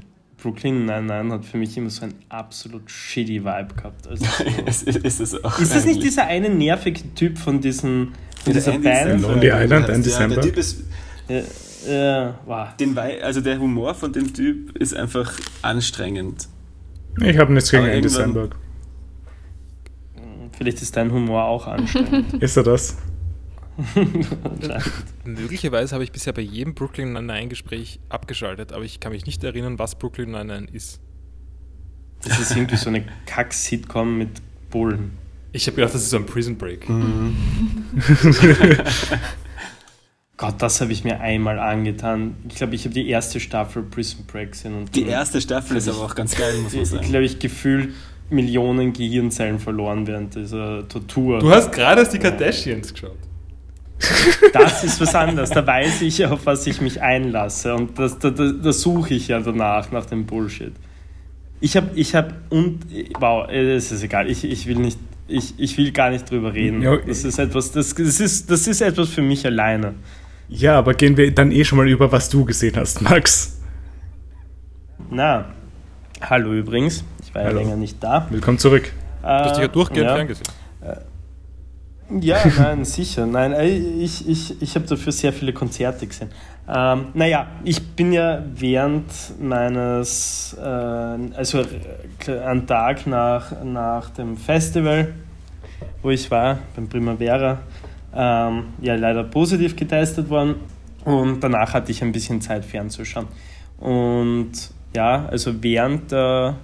Brooklyn 0.42 0.84
Nine-Nine 0.86 1.32
hat 1.34 1.44
für 1.44 1.56
mich 1.56 1.76
immer 1.76 1.90
so 1.90 2.02
einen 2.04 2.14
absolut 2.28 2.90
shitty 2.90 3.44
Vibe 3.44 3.74
gehabt. 3.76 4.06
Also 4.06 4.24
so. 4.24 4.44
es, 4.66 4.82
ist, 4.82 4.98
ist 4.98 5.20
es 5.20 5.44
auch. 5.44 5.58
Ist 5.58 5.74
das 5.74 5.84
nicht 5.84 6.02
dieser 6.02 6.26
eine 6.26 6.48
nervige 6.48 7.14
Typ 7.14 7.38
von, 7.38 7.60
diesen, 7.60 8.12
von 8.44 8.52
Der 8.52 8.54
dieser 8.54 8.72
Andy 8.74 8.88
Band? 8.88 9.22
Lonely 9.22 9.48
Island, 9.48 9.88
Andy 9.88 10.10
der? 10.10 10.28
Der? 10.28 10.40
Typ 10.40 10.56
ist, 10.56 10.84
Ja, 11.28 11.42
ja, 11.90 12.38
wow. 12.46 12.68
den 12.78 12.94
Wei- 12.96 13.22
also 13.22 13.40
der 13.40 13.58
Humor 13.58 13.94
von 13.94 14.12
dem 14.12 14.32
Typ 14.32 14.76
ist 14.78 14.94
einfach 14.94 15.32
anstrengend. 15.62 16.48
Ich 17.22 17.38
habe 17.38 17.52
nichts 17.52 17.70
gegen 17.70 17.86
Andy 17.86 18.08
Samberg. 18.08 18.56
Vielleicht 20.56 20.80
ist 20.82 20.96
dein 20.96 21.12
Humor 21.12 21.44
auch 21.44 21.66
anstrengend. 21.66 22.32
Ist 22.42 22.56
er 22.56 22.62
das? 22.62 22.96
Möglicherweise 25.24 25.94
habe 25.94 26.04
ich 26.04 26.12
bisher 26.12 26.32
bei 26.32 26.42
jedem 26.42 26.74
Brooklyn 26.74 27.12
Nine-Nine 27.12 27.48
Gespräch 27.48 28.00
abgeschaltet, 28.08 28.72
aber 28.72 28.84
ich 28.84 29.00
kann 29.00 29.12
mich 29.12 29.26
nicht 29.26 29.42
erinnern, 29.44 29.78
was 29.78 29.96
Brooklyn 29.96 30.30
Nine-Nine 30.30 30.68
ist. 30.72 31.00
Das 32.22 32.38
ist 32.40 32.56
irgendwie 32.56 32.76
so 32.76 32.88
eine 32.88 33.04
Kack-Sitcom 33.26 34.18
mit 34.18 34.30
Bullen. 34.70 35.12
Ich 35.52 35.66
habe 35.66 35.76
gedacht, 35.76 35.94
das 35.94 36.02
ist 36.02 36.10
so 36.10 36.16
ein 36.16 36.26
Prison 36.26 36.56
Break. 36.56 36.88
Mhm. 36.88 37.36
Gott, 40.36 40.60
das 40.60 40.80
habe 40.82 40.92
ich 40.92 41.02
mir 41.02 41.20
einmal 41.20 41.58
angetan. 41.58 42.36
Ich 42.48 42.56
glaube, 42.56 42.74
ich 42.74 42.84
habe 42.84 42.92
die 42.92 43.08
erste 43.08 43.40
Staffel 43.40 43.82
Prison 43.82 44.26
Break 44.26 44.52
gesehen. 44.52 44.74
Und 44.74 44.94
Die 44.94 45.06
erste 45.06 45.40
Staffel 45.40 45.78
ist 45.78 45.88
aber 45.88 46.00
auch 46.00 46.14
ganz 46.14 46.36
geil, 46.36 46.54
muss 46.62 46.74
man 46.74 46.82
ich 46.82 46.88
sagen. 46.90 47.08
glaube, 47.08 47.24
ich 47.24 47.38
gefühlt 47.38 47.94
Millionen 48.28 48.92
Gehirnzellen 48.92 49.58
verloren 49.58 50.06
während 50.06 50.34
dieser 50.34 50.86
Tortur. 50.88 51.38
Du 51.38 51.50
hast 51.50 51.72
gerade 51.72 52.02
erst 52.02 52.12
die 52.12 52.18
Kardashians 52.18 52.92
geschaut. 52.92 53.16
Das 54.52 54.84
ist 54.84 55.00
was 55.00 55.14
anderes. 55.14 55.50
Da 55.50 55.66
weiß 55.66 56.02
ich, 56.02 56.24
auf 56.26 56.46
was 56.46 56.66
ich 56.66 56.80
mich 56.80 57.00
einlasse. 57.00 57.74
Und 57.74 57.98
das, 57.98 58.18
da, 58.18 58.30
da, 58.30 58.52
da 58.52 58.72
suche 58.72 59.14
ich 59.14 59.28
ja 59.28 59.40
danach, 59.40 59.90
nach 59.90 60.06
dem 60.06 60.26
Bullshit. 60.26 60.72
Ich 61.60 61.76
habe, 61.76 61.88
ich 61.94 62.14
habe, 62.14 62.34
und, 62.50 62.80
wow, 63.18 63.48
es 63.48 63.90
ist 63.92 64.02
egal. 64.02 64.30
Ich, 64.30 64.44
ich 64.44 64.66
will 64.66 64.76
nicht, 64.76 64.98
ich, 65.26 65.54
ich 65.58 65.78
will 65.78 65.90
gar 65.92 66.10
nicht 66.10 66.30
drüber 66.30 66.52
reden. 66.52 66.82
Ja, 66.82 66.96
Das 66.96 67.24
ist 67.24 67.38
etwas, 67.38 67.72
das, 67.72 67.94
das, 67.94 68.20
ist, 68.20 68.50
das 68.50 68.66
ist 68.66 68.80
etwas 68.82 69.08
für 69.08 69.22
mich 69.22 69.46
alleine. 69.46 69.94
Ja, 70.48 70.78
aber 70.78 70.94
gehen 70.94 71.16
wir 71.16 71.34
dann 71.34 71.50
eh 71.50 71.64
schon 71.64 71.78
mal 71.78 71.88
über, 71.88 72.12
was 72.12 72.28
du 72.28 72.44
gesehen 72.44 72.76
hast, 72.76 73.02
Max. 73.02 73.60
Na, 75.10 75.46
hallo 76.20 76.52
übrigens. 76.52 77.04
Ich 77.24 77.34
war 77.34 77.42
ja 77.42 77.48
Hallo. 77.48 77.60
länger 77.60 77.76
nicht 77.76 78.02
da. 78.02 78.26
Willkommen 78.30 78.58
zurück. 78.58 78.92
Du 79.22 79.28
hast 79.28 79.56
dich 79.56 79.62
ja 79.62 79.68
durchgehend 79.68 80.06
ja. 80.06 80.14
ferngesehen. 80.14 80.46
Ja, 82.08 82.38
nein, 82.58 82.84
sicher. 82.84 83.26
Nein, 83.26 83.54
ich, 83.98 84.28
ich, 84.28 84.62
ich 84.62 84.74
habe 84.76 84.86
dafür 84.86 85.12
sehr 85.12 85.32
viele 85.32 85.52
Konzerte 85.52 86.06
gesehen. 86.06 86.30
Ähm, 86.68 87.06
naja, 87.14 87.48
ich 87.64 87.82
bin 87.94 88.12
ja 88.12 88.42
während 88.54 89.04
meines, 89.40 90.56
äh, 90.58 90.62
also 90.62 91.62
äh, 92.26 92.38
einen 92.44 92.66
Tag 92.66 93.06
nach, 93.06 93.62
nach 93.64 94.10
dem 94.10 94.36
Festival, 94.36 95.14
wo 96.02 96.10
ich 96.10 96.30
war, 96.30 96.58
beim 96.74 96.88
Primavera, 96.88 97.58
ähm, 98.14 98.64
ja 98.80 98.94
leider 98.94 99.24
positiv 99.24 99.76
getestet 99.76 100.28
worden 100.28 100.56
und 101.04 101.40
danach 101.40 101.74
hatte 101.74 101.92
ich 101.92 102.02
ein 102.02 102.12
bisschen 102.12 102.40
Zeit 102.40 102.64
fernzuschauen. 102.64 103.26
Und 103.78 104.52
ja, 104.94 105.26
also 105.26 105.62
während 105.62 106.10
der 106.10 106.54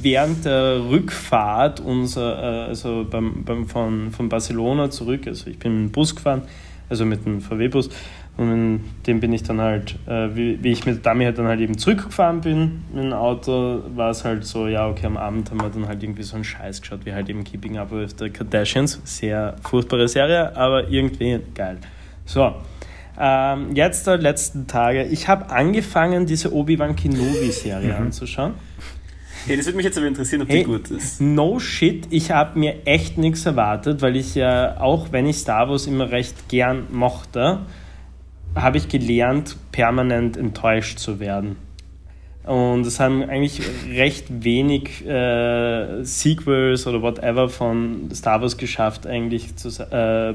während 0.00 0.44
der 0.44 0.80
Rückfahrt 0.88 1.80
unser, 1.80 2.42
äh, 2.42 2.68
also 2.68 3.06
beim, 3.08 3.44
beim, 3.44 3.66
von, 3.66 4.10
von 4.10 4.28
Barcelona 4.28 4.90
zurück, 4.90 5.26
also 5.26 5.48
ich 5.48 5.58
bin 5.58 5.84
mit 5.84 5.90
dem 5.90 5.92
Bus 5.92 6.14
gefahren, 6.16 6.42
also 6.88 7.04
mit 7.04 7.24
dem 7.24 7.40
VW-Bus, 7.40 7.90
und 8.36 8.72
mit 8.72 9.06
dem 9.06 9.20
bin 9.20 9.32
ich 9.32 9.42
dann 9.42 9.60
halt, 9.60 9.96
äh, 10.06 10.34
wie, 10.34 10.62
wie 10.62 10.72
ich 10.72 10.86
mit 10.86 11.04
Dami 11.04 11.24
halt 11.24 11.36
dann 11.38 11.46
halt 11.46 11.60
eben 11.60 11.76
zurückgefahren 11.76 12.40
bin 12.40 12.82
mit 12.92 13.04
dem 13.04 13.12
Auto, 13.12 13.82
war 13.94 14.10
es 14.10 14.24
halt 14.24 14.46
so, 14.46 14.68
ja, 14.68 14.88
okay, 14.88 15.06
am 15.06 15.18
Abend 15.18 15.50
haben 15.50 15.60
wir 15.60 15.68
dann 15.68 15.86
halt 15.86 16.02
irgendwie 16.02 16.22
so 16.22 16.36
einen 16.36 16.44
Scheiß 16.44 16.80
geschaut, 16.80 17.00
wie 17.04 17.12
halt 17.12 17.28
eben 17.28 17.44
Keeping 17.44 17.76
Up 17.76 17.92
with 17.92 18.16
the 18.18 18.30
Kardashians. 18.30 19.00
Sehr 19.04 19.56
furchtbare 19.62 20.08
Serie, 20.08 20.56
aber 20.56 20.88
irgendwie 20.88 21.40
geil. 21.54 21.76
So, 22.24 22.54
ähm, 23.20 23.74
jetzt 23.74 24.06
der 24.06 24.16
letzten 24.16 24.66
Tage. 24.66 25.04
Ich 25.04 25.28
habe 25.28 25.50
angefangen, 25.50 26.24
diese 26.24 26.54
Obi-Wan 26.54 26.96
Kenobi-Serie 26.96 27.94
anzuschauen. 27.94 28.54
Hey, 29.46 29.56
das 29.56 29.66
würde 29.66 29.76
mich 29.76 29.86
jetzt 29.86 29.98
aber 29.98 30.06
interessieren, 30.06 30.42
ob 30.42 30.48
Hey, 30.48 30.58
die 30.58 30.64
gut 30.64 30.90
ist. 30.90 31.20
No 31.20 31.58
shit, 31.58 32.06
ich 32.10 32.30
habe 32.30 32.58
mir 32.58 32.86
echt 32.86 33.18
nichts 33.18 33.44
erwartet, 33.44 34.00
weil 34.00 34.16
ich 34.16 34.34
ja, 34.34 34.80
auch 34.80 35.10
wenn 35.10 35.26
ich 35.26 35.38
Star 35.38 35.68
Wars 35.68 35.86
immer 35.86 36.10
recht 36.10 36.48
gern 36.48 36.86
mochte, 36.92 37.60
habe 38.54 38.76
ich 38.76 38.88
gelernt, 38.88 39.56
permanent 39.72 40.36
enttäuscht 40.36 40.98
zu 40.98 41.18
werden. 41.18 41.56
Und 42.44 42.86
es 42.86 42.98
haben 42.98 43.22
eigentlich 43.22 43.60
recht 43.88 44.26
wenig 44.28 45.06
äh, 45.06 46.02
Sequels 46.02 46.86
oder 46.88 47.00
whatever 47.00 47.48
von 47.48 48.10
Star 48.12 48.42
Wars 48.42 48.56
geschafft, 48.56 49.06
eigentlich 49.06 49.54
zu, 49.54 49.68
äh, 49.68 50.34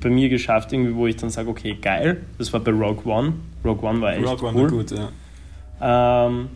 bei 0.00 0.10
mir 0.10 0.28
geschafft, 0.28 0.72
irgendwie, 0.72 0.94
wo 0.94 1.08
ich 1.08 1.16
dann 1.16 1.30
sage, 1.30 1.48
okay, 1.48 1.76
geil. 1.80 2.22
Das 2.38 2.52
war 2.52 2.60
bei 2.60 2.70
Rogue 2.70 3.04
One. 3.12 3.32
Rogue 3.64 3.88
One 3.88 4.00
war 4.00 4.12
echt 4.14 4.26
One 4.26 4.36
cool. 4.54 4.62
war 4.62 4.68
gut, 4.70 4.92
ja. 4.92 6.26
Ähm, 6.26 6.50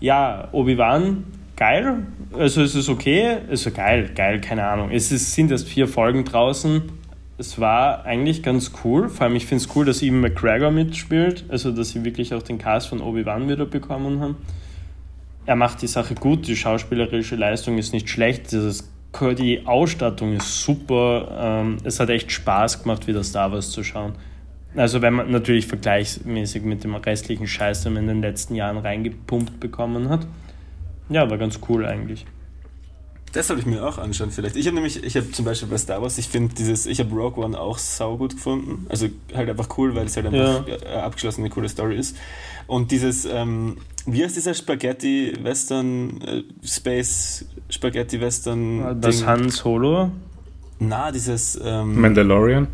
ja, 0.00 0.48
Obi-Wan, 0.52 1.24
geil. 1.56 2.06
Also 2.32 2.62
es 2.62 2.74
ist 2.74 2.88
okay. 2.88 3.38
Also 3.50 3.70
geil, 3.70 4.10
geil, 4.14 4.40
keine 4.40 4.66
Ahnung. 4.66 4.90
Es 4.90 5.12
ist, 5.12 5.34
sind 5.34 5.50
erst 5.50 5.68
vier 5.68 5.88
Folgen 5.88 6.24
draußen. 6.24 6.82
Es 7.36 7.60
war 7.60 8.04
eigentlich 8.04 8.42
ganz 8.42 8.72
cool. 8.84 9.08
Vor 9.08 9.26
allem, 9.26 9.36
ich 9.36 9.46
finde 9.46 9.64
es 9.64 9.76
cool, 9.76 9.84
dass 9.84 10.02
eben 10.02 10.20
McGregor 10.20 10.70
mitspielt. 10.70 11.44
Also, 11.48 11.70
dass 11.70 11.90
sie 11.90 12.04
wirklich 12.04 12.34
auch 12.34 12.42
den 12.42 12.58
Cast 12.58 12.88
von 12.88 13.00
Obi-Wan 13.00 13.48
wieder 13.48 13.66
bekommen 13.66 14.20
haben. 14.20 14.36
Er 15.46 15.56
macht 15.56 15.82
die 15.82 15.86
Sache 15.86 16.14
gut. 16.14 16.46
Die 16.46 16.56
schauspielerische 16.56 17.36
Leistung 17.36 17.78
ist 17.78 17.92
nicht 17.92 18.08
schlecht. 18.08 18.52
Dieses, 18.52 18.90
die 19.38 19.66
Ausstattung 19.66 20.34
ist 20.34 20.62
super. 20.62 21.28
Ähm, 21.40 21.76
es 21.84 22.00
hat 22.00 22.10
echt 22.10 22.32
Spaß 22.32 22.82
gemacht, 22.82 23.06
wieder 23.06 23.22
Star 23.24 23.52
Wars 23.52 23.70
zu 23.70 23.82
schauen. 23.82 24.14
Also 24.74 25.00
wenn 25.02 25.14
man 25.14 25.30
natürlich 25.30 25.66
vergleichsmäßig 25.66 26.62
mit 26.62 26.84
dem 26.84 26.94
restlichen 26.94 27.46
Scheiß, 27.46 27.82
den 27.82 27.94
man 27.94 28.02
in 28.02 28.08
den 28.08 28.22
letzten 28.22 28.54
Jahren 28.54 28.76
reingepumpt 28.78 29.60
bekommen 29.60 30.08
hat. 30.08 30.26
Ja, 31.08 31.28
war 31.30 31.38
ganz 31.38 31.58
cool 31.68 31.86
eigentlich. 31.86 32.26
Das 33.32 33.48
sollte 33.48 33.60
ich 33.60 33.66
mir 33.66 33.86
auch 33.86 33.98
anschauen 33.98 34.30
vielleicht. 34.30 34.56
Ich 34.56 34.66
habe 34.66 34.74
nämlich, 34.74 35.02
ich 35.04 35.16
habe 35.16 35.30
zum 35.30 35.44
Beispiel 35.44 35.68
bei 35.68 35.76
Star 35.76 36.00
Wars, 36.00 36.16
ich 36.16 36.28
finde 36.28 36.54
dieses, 36.54 36.86
ich 36.86 36.98
habe 36.98 37.14
Rogue 37.14 37.44
One 37.44 37.58
auch 37.58 37.78
saugut 37.78 38.34
gefunden. 38.36 38.86
Also 38.88 39.08
halt 39.34 39.50
einfach 39.50 39.68
cool, 39.78 39.94
weil 39.94 40.06
es 40.06 40.16
halt 40.16 40.26
einfach 40.26 40.66
Ja. 40.66 40.74
äh, 40.74 40.96
abgeschlossen 41.00 41.42
eine 41.42 41.50
coole 41.50 41.68
Story 41.68 41.96
ist. 41.96 42.16
Und 42.66 42.90
dieses, 42.90 43.26
ähm, 43.26 43.78
wie 44.06 44.24
heißt 44.24 44.36
dieser 44.36 44.54
Spaghetti-Western, 44.54 46.20
äh, 46.22 46.42
Space 46.66 47.44
Spaghetti-Western? 47.68 49.00
Das 49.00 49.18
Ding? 49.18 49.26
Han 49.26 49.50
Solo. 49.50 50.10
Na, 50.78 51.10
dieses 51.12 51.58
ähm, 51.62 52.00
Mandalorian. 52.00 52.68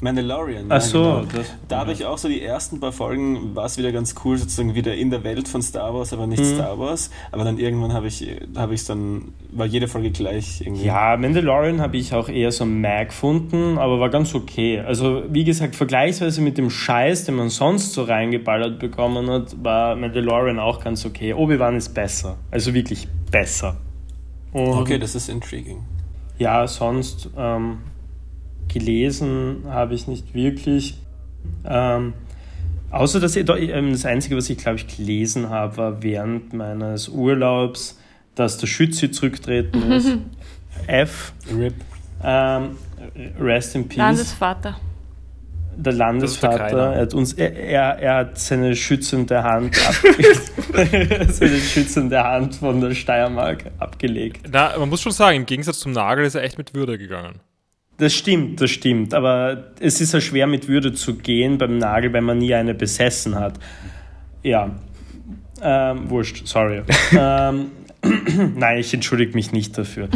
Mandalorian. 0.00 0.66
Ach 0.68 0.80
so, 0.80 1.02
genau. 1.02 1.22
das- 1.34 1.46
Da 1.68 1.78
habe 1.78 1.92
ich 1.92 2.04
auch 2.04 2.18
so 2.18 2.28
die 2.28 2.42
ersten 2.42 2.80
paar 2.80 2.92
Folgen, 2.92 3.54
war 3.56 3.64
es 3.64 3.78
wieder 3.78 3.92
ganz 3.92 4.14
cool, 4.24 4.36
sozusagen 4.36 4.74
wieder 4.74 4.94
in 4.94 5.10
der 5.10 5.24
Welt 5.24 5.48
von 5.48 5.62
Star 5.62 5.94
Wars, 5.94 6.12
aber 6.12 6.26
nicht 6.26 6.40
Mhm. 6.42 6.54
Star 6.54 6.78
Wars. 6.78 7.10
Aber 7.32 7.44
dann 7.44 7.58
irgendwann 7.58 7.92
habe 7.94 8.06
ich 8.08 8.26
habe 8.56 8.74
ich 8.74 8.84
dann, 8.84 9.32
war 9.52 9.64
jede 9.66 9.88
Folge 9.88 10.10
gleich 10.10 10.60
irgendwie. 10.60 10.84
Ja, 10.84 11.16
Mandalorian 11.16 11.80
habe 11.80 11.96
ich 11.96 12.12
auch 12.14 12.28
eher 12.28 12.52
so 12.52 12.66
mag 12.66 13.08
gefunden, 13.08 13.78
aber 13.78 13.98
war 13.98 14.10
ganz 14.10 14.34
okay. 14.34 14.80
Also, 14.80 15.22
wie 15.30 15.44
gesagt, 15.44 15.74
vergleichsweise 15.76 16.42
mit 16.42 16.58
dem 16.58 16.68
Scheiß, 16.68 17.24
den 17.24 17.36
man 17.36 17.48
sonst 17.48 17.92
so 17.94 18.02
reingeballert 18.02 18.78
bekommen 18.78 19.30
hat, 19.30 19.56
war 19.64 19.96
Mandalorian 19.96 20.58
auch 20.58 20.84
ganz 20.84 21.06
okay. 21.06 21.32
Obi-Wan 21.32 21.74
ist 21.76 21.94
besser. 21.94 22.36
Also 22.50 22.74
wirklich 22.74 23.08
besser. 23.30 23.76
Und 24.52 24.68
Okay, 24.74 24.98
das 24.98 25.14
ist 25.14 25.28
intriguing. 25.30 25.84
Ja, 26.38 26.66
sonst 26.66 27.30
ähm, 27.36 27.78
gelesen 28.68 29.64
habe 29.68 29.94
ich 29.94 30.06
nicht 30.06 30.34
wirklich. 30.34 30.98
Ähm, 31.64 32.14
außer 32.90 33.20
dass 33.20 33.36
ich, 33.36 33.48
ähm, 33.48 33.92
das 33.92 34.04
Einzige, 34.06 34.36
was 34.36 34.50
ich 34.50 34.58
glaube 34.58 34.78
ich 34.78 34.96
gelesen 34.96 35.50
habe, 35.50 35.76
war 35.76 36.02
während 36.02 36.52
meines 36.52 37.08
Urlaubs, 37.08 37.98
dass 38.34 38.58
der 38.58 38.66
Schütze 38.66 39.10
zurücktreten 39.10 39.82
ist. 39.92 40.16
F. 40.86 41.32
RIP. 41.50 41.74
Ähm, 42.22 42.76
rest 43.40 43.74
in 43.74 43.88
Peace. 43.88 43.98
Landesvater. 43.98 44.76
der 45.76 45.92
Landesvater, 45.92 46.94
er 46.94 47.00
hat, 47.02 47.14
uns, 47.14 47.34
er, 47.34 47.54
er, 47.54 47.98
er 47.98 48.14
hat 48.16 48.38
seine 48.38 48.74
schützende 48.74 49.42
Hand 49.42 49.76
seine 51.28 51.58
schützende 51.58 52.22
Hand 52.22 52.56
von 52.56 52.80
der 52.80 52.94
Steiermark 52.94 53.64
abgelegt. 53.78 54.48
Na, 54.50 54.78
man 54.78 54.88
muss 54.88 55.02
schon 55.02 55.12
sagen, 55.12 55.36
im 55.36 55.46
Gegensatz 55.46 55.78
zum 55.78 55.92
Nagel 55.92 56.24
ist 56.24 56.34
er 56.34 56.42
echt 56.42 56.56
mit 56.58 56.74
Würde 56.74 56.98
gegangen. 56.98 57.40
Das 57.98 58.12
stimmt, 58.12 58.60
das 58.60 58.70
stimmt. 58.70 59.14
Aber 59.14 59.72
es 59.80 60.00
ist 60.00 60.12
ja 60.12 60.20
schwer 60.20 60.46
mit 60.46 60.68
Würde 60.68 60.92
zu 60.92 61.14
gehen 61.14 61.58
beim 61.58 61.78
Nagel, 61.78 62.12
wenn 62.12 62.24
man 62.24 62.38
nie 62.38 62.54
eine 62.54 62.74
besessen 62.74 63.34
hat. 63.36 63.58
Ja. 64.42 64.70
Ähm, 65.62 66.10
wurscht, 66.10 66.46
sorry. 66.46 66.82
ähm, 67.18 67.70
Nein, 68.56 68.78
ich 68.78 68.92
entschuldige 68.92 69.34
mich 69.34 69.52
nicht 69.52 69.76
dafür. 69.76 70.08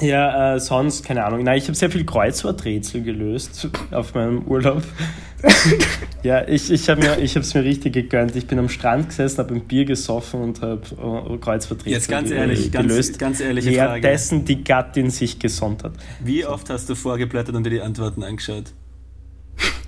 Ja, 0.00 0.54
äh, 0.54 0.60
sonst, 0.60 1.04
keine 1.04 1.24
Ahnung. 1.24 1.44
Nein, 1.44 1.58
ich 1.58 1.64
habe 1.64 1.74
sehr 1.74 1.90
viel 1.90 2.04
Kreuzworträtsel 2.04 3.02
gelöst 3.02 3.68
auf 3.92 4.14
meinem 4.14 4.42
Urlaub. 4.42 4.82
ja, 6.22 6.46
ich, 6.46 6.70
ich 6.70 6.88
habe 6.88 7.02
es 7.22 7.54
mir 7.54 7.64
richtig 7.64 7.92
gegönnt. 7.92 8.36
Ich 8.36 8.46
bin 8.46 8.58
am 8.58 8.68
Strand 8.68 9.08
gesessen, 9.08 9.38
habe 9.38 9.54
ein 9.54 9.62
Bier 9.62 9.84
gesoffen 9.84 10.40
und 10.40 10.62
habe 10.62 10.82
äh, 10.82 11.38
Kreuzworträtsel 11.38 11.92
Jetzt 11.92 12.08
ganz 12.08 12.30
ehrlich, 12.30 12.72
ganz, 12.72 12.86
gelöst. 12.88 13.18
ganz 13.18 13.40
ehrliche 13.40 13.72
Frage. 13.72 14.02
Währenddessen 14.02 14.44
die 14.44 14.64
Gattin 14.64 15.10
sich 15.10 15.38
gesonnt 15.38 15.84
hat. 15.84 15.92
Wie 16.22 16.44
oft 16.46 16.70
hast 16.70 16.88
du 16.88 16.94
vorgeblättert 16.94 17.54
und 17.54 17.64
dir 17.64 17.70
die 17.70 17.80
Antworten 17.80 18.22
angeschaut? 18.22 18.72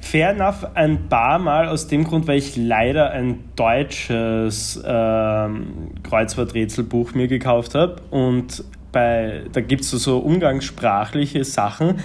Fair 0.00 0.30
enough, 0.30 0.64
ein 0.74 1.08
paar 1.08 1.38
Mal 1.40 1.68
aus 1.68 1.88
dem 1.88 2.04
Grund, 2.04 2.28
weil 2.28 2.38
ich 2.38 2.56
leider 2.56 3.10
ein 3.10 3.40
deutsches 3.56 4.80
ähm, 4.84 5.90
Kreuzworträtselbuch 6.04 7.14
mir 7.14 7.26
gekauft 7.26 7.74
habe 7.74 7.96
und 8.10 8.62
bei, 8.92 9.42
da 9.52 9.60
gibt 9.60 9.82
es 9.82 9.90
so, 9.90 9.98
so 9.98 10.18
umgangssprachliche 10.18 11.44
Sachen. 11.44 11.96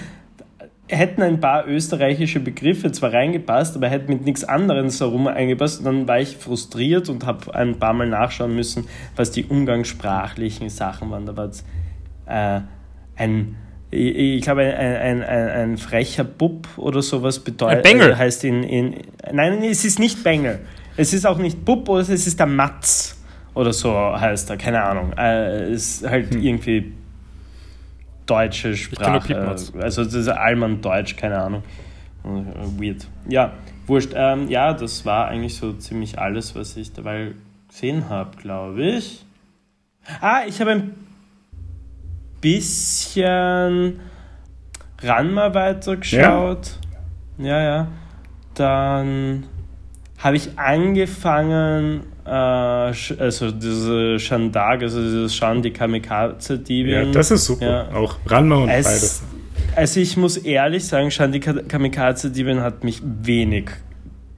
Hätten 0.92 1.22
ein 1.22 1.40
paar 1.40 1.66
österreichische 1.66 2.38
Begriffe 2.40 2.92
zwar 2.92 3.12
reingepasst, 3.12 3.76
aber 3.76 3.88
hätten 3.88 4.12
mit 4.12 4.24
nichts 4.24 4.44
anderem 4.44 4.90
so 4.90 5.08
rum 5.08 5.26
eingepasst. 5.26 5.84
Dann 5.84 6.06
war 6.06 6.20
ich 6.20 6.36
frustriert 6.36 7.08
und 7.08 7.26
habe 7.26 7.54
ein 7.54 7.78
paar 7.78 7.94
Mal 7.94 8.08
nachschauen 8.08 8.54
müssen, 8.54 8.86
was 9.16 9.30
die 9.30 9.44
umgangssprachlichen 9.44 10.68
Sachen 10.68 11.10
waren. 11.10 11.26
Da 11.26 11.36
war 11.36 11.46
es 11.46 11.64
äh, 12.26 12.60
ein, 13.16 13.56
ich, 13.90 14.42
glaube, 14.42 14.62
ein, 14.62 14.96
ein, 14.96 15.22
ein, 15.22 15.48
ein 15.48 15.76
frecher 15.78 16.24
Bub 16.24 16.68
oder 16.76 17.02
sowas 17.02 17.40
bedeutet. 17.40 17.82
Bengel. 17.82 18.10
Äh, 18.12 18.16
heißt 18.16 18.44
in, 18.44 18.62
in. 18.62 18.96
Nein, 19.32 19.62
es 19.62 19.84
ist 19.84 19.98
nicht 19.98 20.22
Bengel. 20.22 20.60
Es 20.96 21.14
ist 21.14 21.26
auch 21.26 21.38
nicht 21.38 21.64
Bub 21.64 21.88
oder 21.88 22.00
es 22.00 22.10
ist 22.10 22.38
der 22.38 22.46
Matz 22.46 23.18
oder 23.54 23.72
so 23.72 23.94
heißt 23.94 24.50
er, 24.50 24.56
keine 24.56 24.82
Ahnung. 24.82 25.12
Äh, 25.16 25.70
es 25.70 26.02
ist 26.02 26.08
halt 26.08 26.34
irgendwie 26.34 26.92
deutsche 28.32 28.76
Sprache. 28.76 29.38
Also 29.80 30.04
das 30.04 30.14
ist 30.14 30.28
Allmann 30.28 30.80
Deutsch, 30.80 31.16
keine 31.16 31.38
Ahnung. 31.38 31.62
Weird. 32.24 33.06
Ja, 33.28 33.52
wurscht. 33.86 34.12
Ähm, 34.14 34.48
ja, 34.48 34.72
das 34.72 35.04
war 35.04 35.28
eigentlich 35.28 35.56
so 35.56 35.72
ziemlich 35.72 36.18
alles, 36.18 36.54
was 36.54 36.76
ich 36.76 36.92
dabei 36.92 37.32
gesehen 37.68 38.08
habe, 38.08 38.36
glaube 38.36 38.82
ich. 38.82 39.24
Ah, 40.20 40.42
ich 40.46 40.60
habe 40.60 40.70
ein 40.72 40.94
bisschen 42.40 44.00
Ranma 45.02 45.54
weitergeschaut. 45.54 46.78
Ja, 47.38 47.60
ja. 47.60 47.88
Dann 48.54 49.44
habe 50.18 50.36
ich 50.36 50.58
angefangen, 50.58 52.04
also 52.24 53.50
diese 53.50 54.18
Shandag, 54.18 54.82
also 54.82 55.02
dieses 55.02 55.34
Shan, 55.34 55.62
die 55.62 55.70
Kamikaze-Diebin. 55.72 56.92
Ja, 56.92 57.04
das 57.06 57.30
ist 57.30 57.44
super. 57.46 57.88
Ja. 57.90 57.96
Auch 57.96 58.16
Ranma 58.26 58.56
und 58.56 58.68
Es, 58.68 58.84
beides. 58.86 59.22
also 59.76 60.00
ich 60.00 60.16
muss 60.16 60.36
ehrlich 60.36 60.84
sagen, 60.86 61.10
Shan, 61.10 61.32
die 61.32 61.40
Ka- 61.40 61.62
Kamikaze-Diebin 61.66 62.60
hat 62.60 62.84
mich 62.84 63.00
wenig 63.02 63.70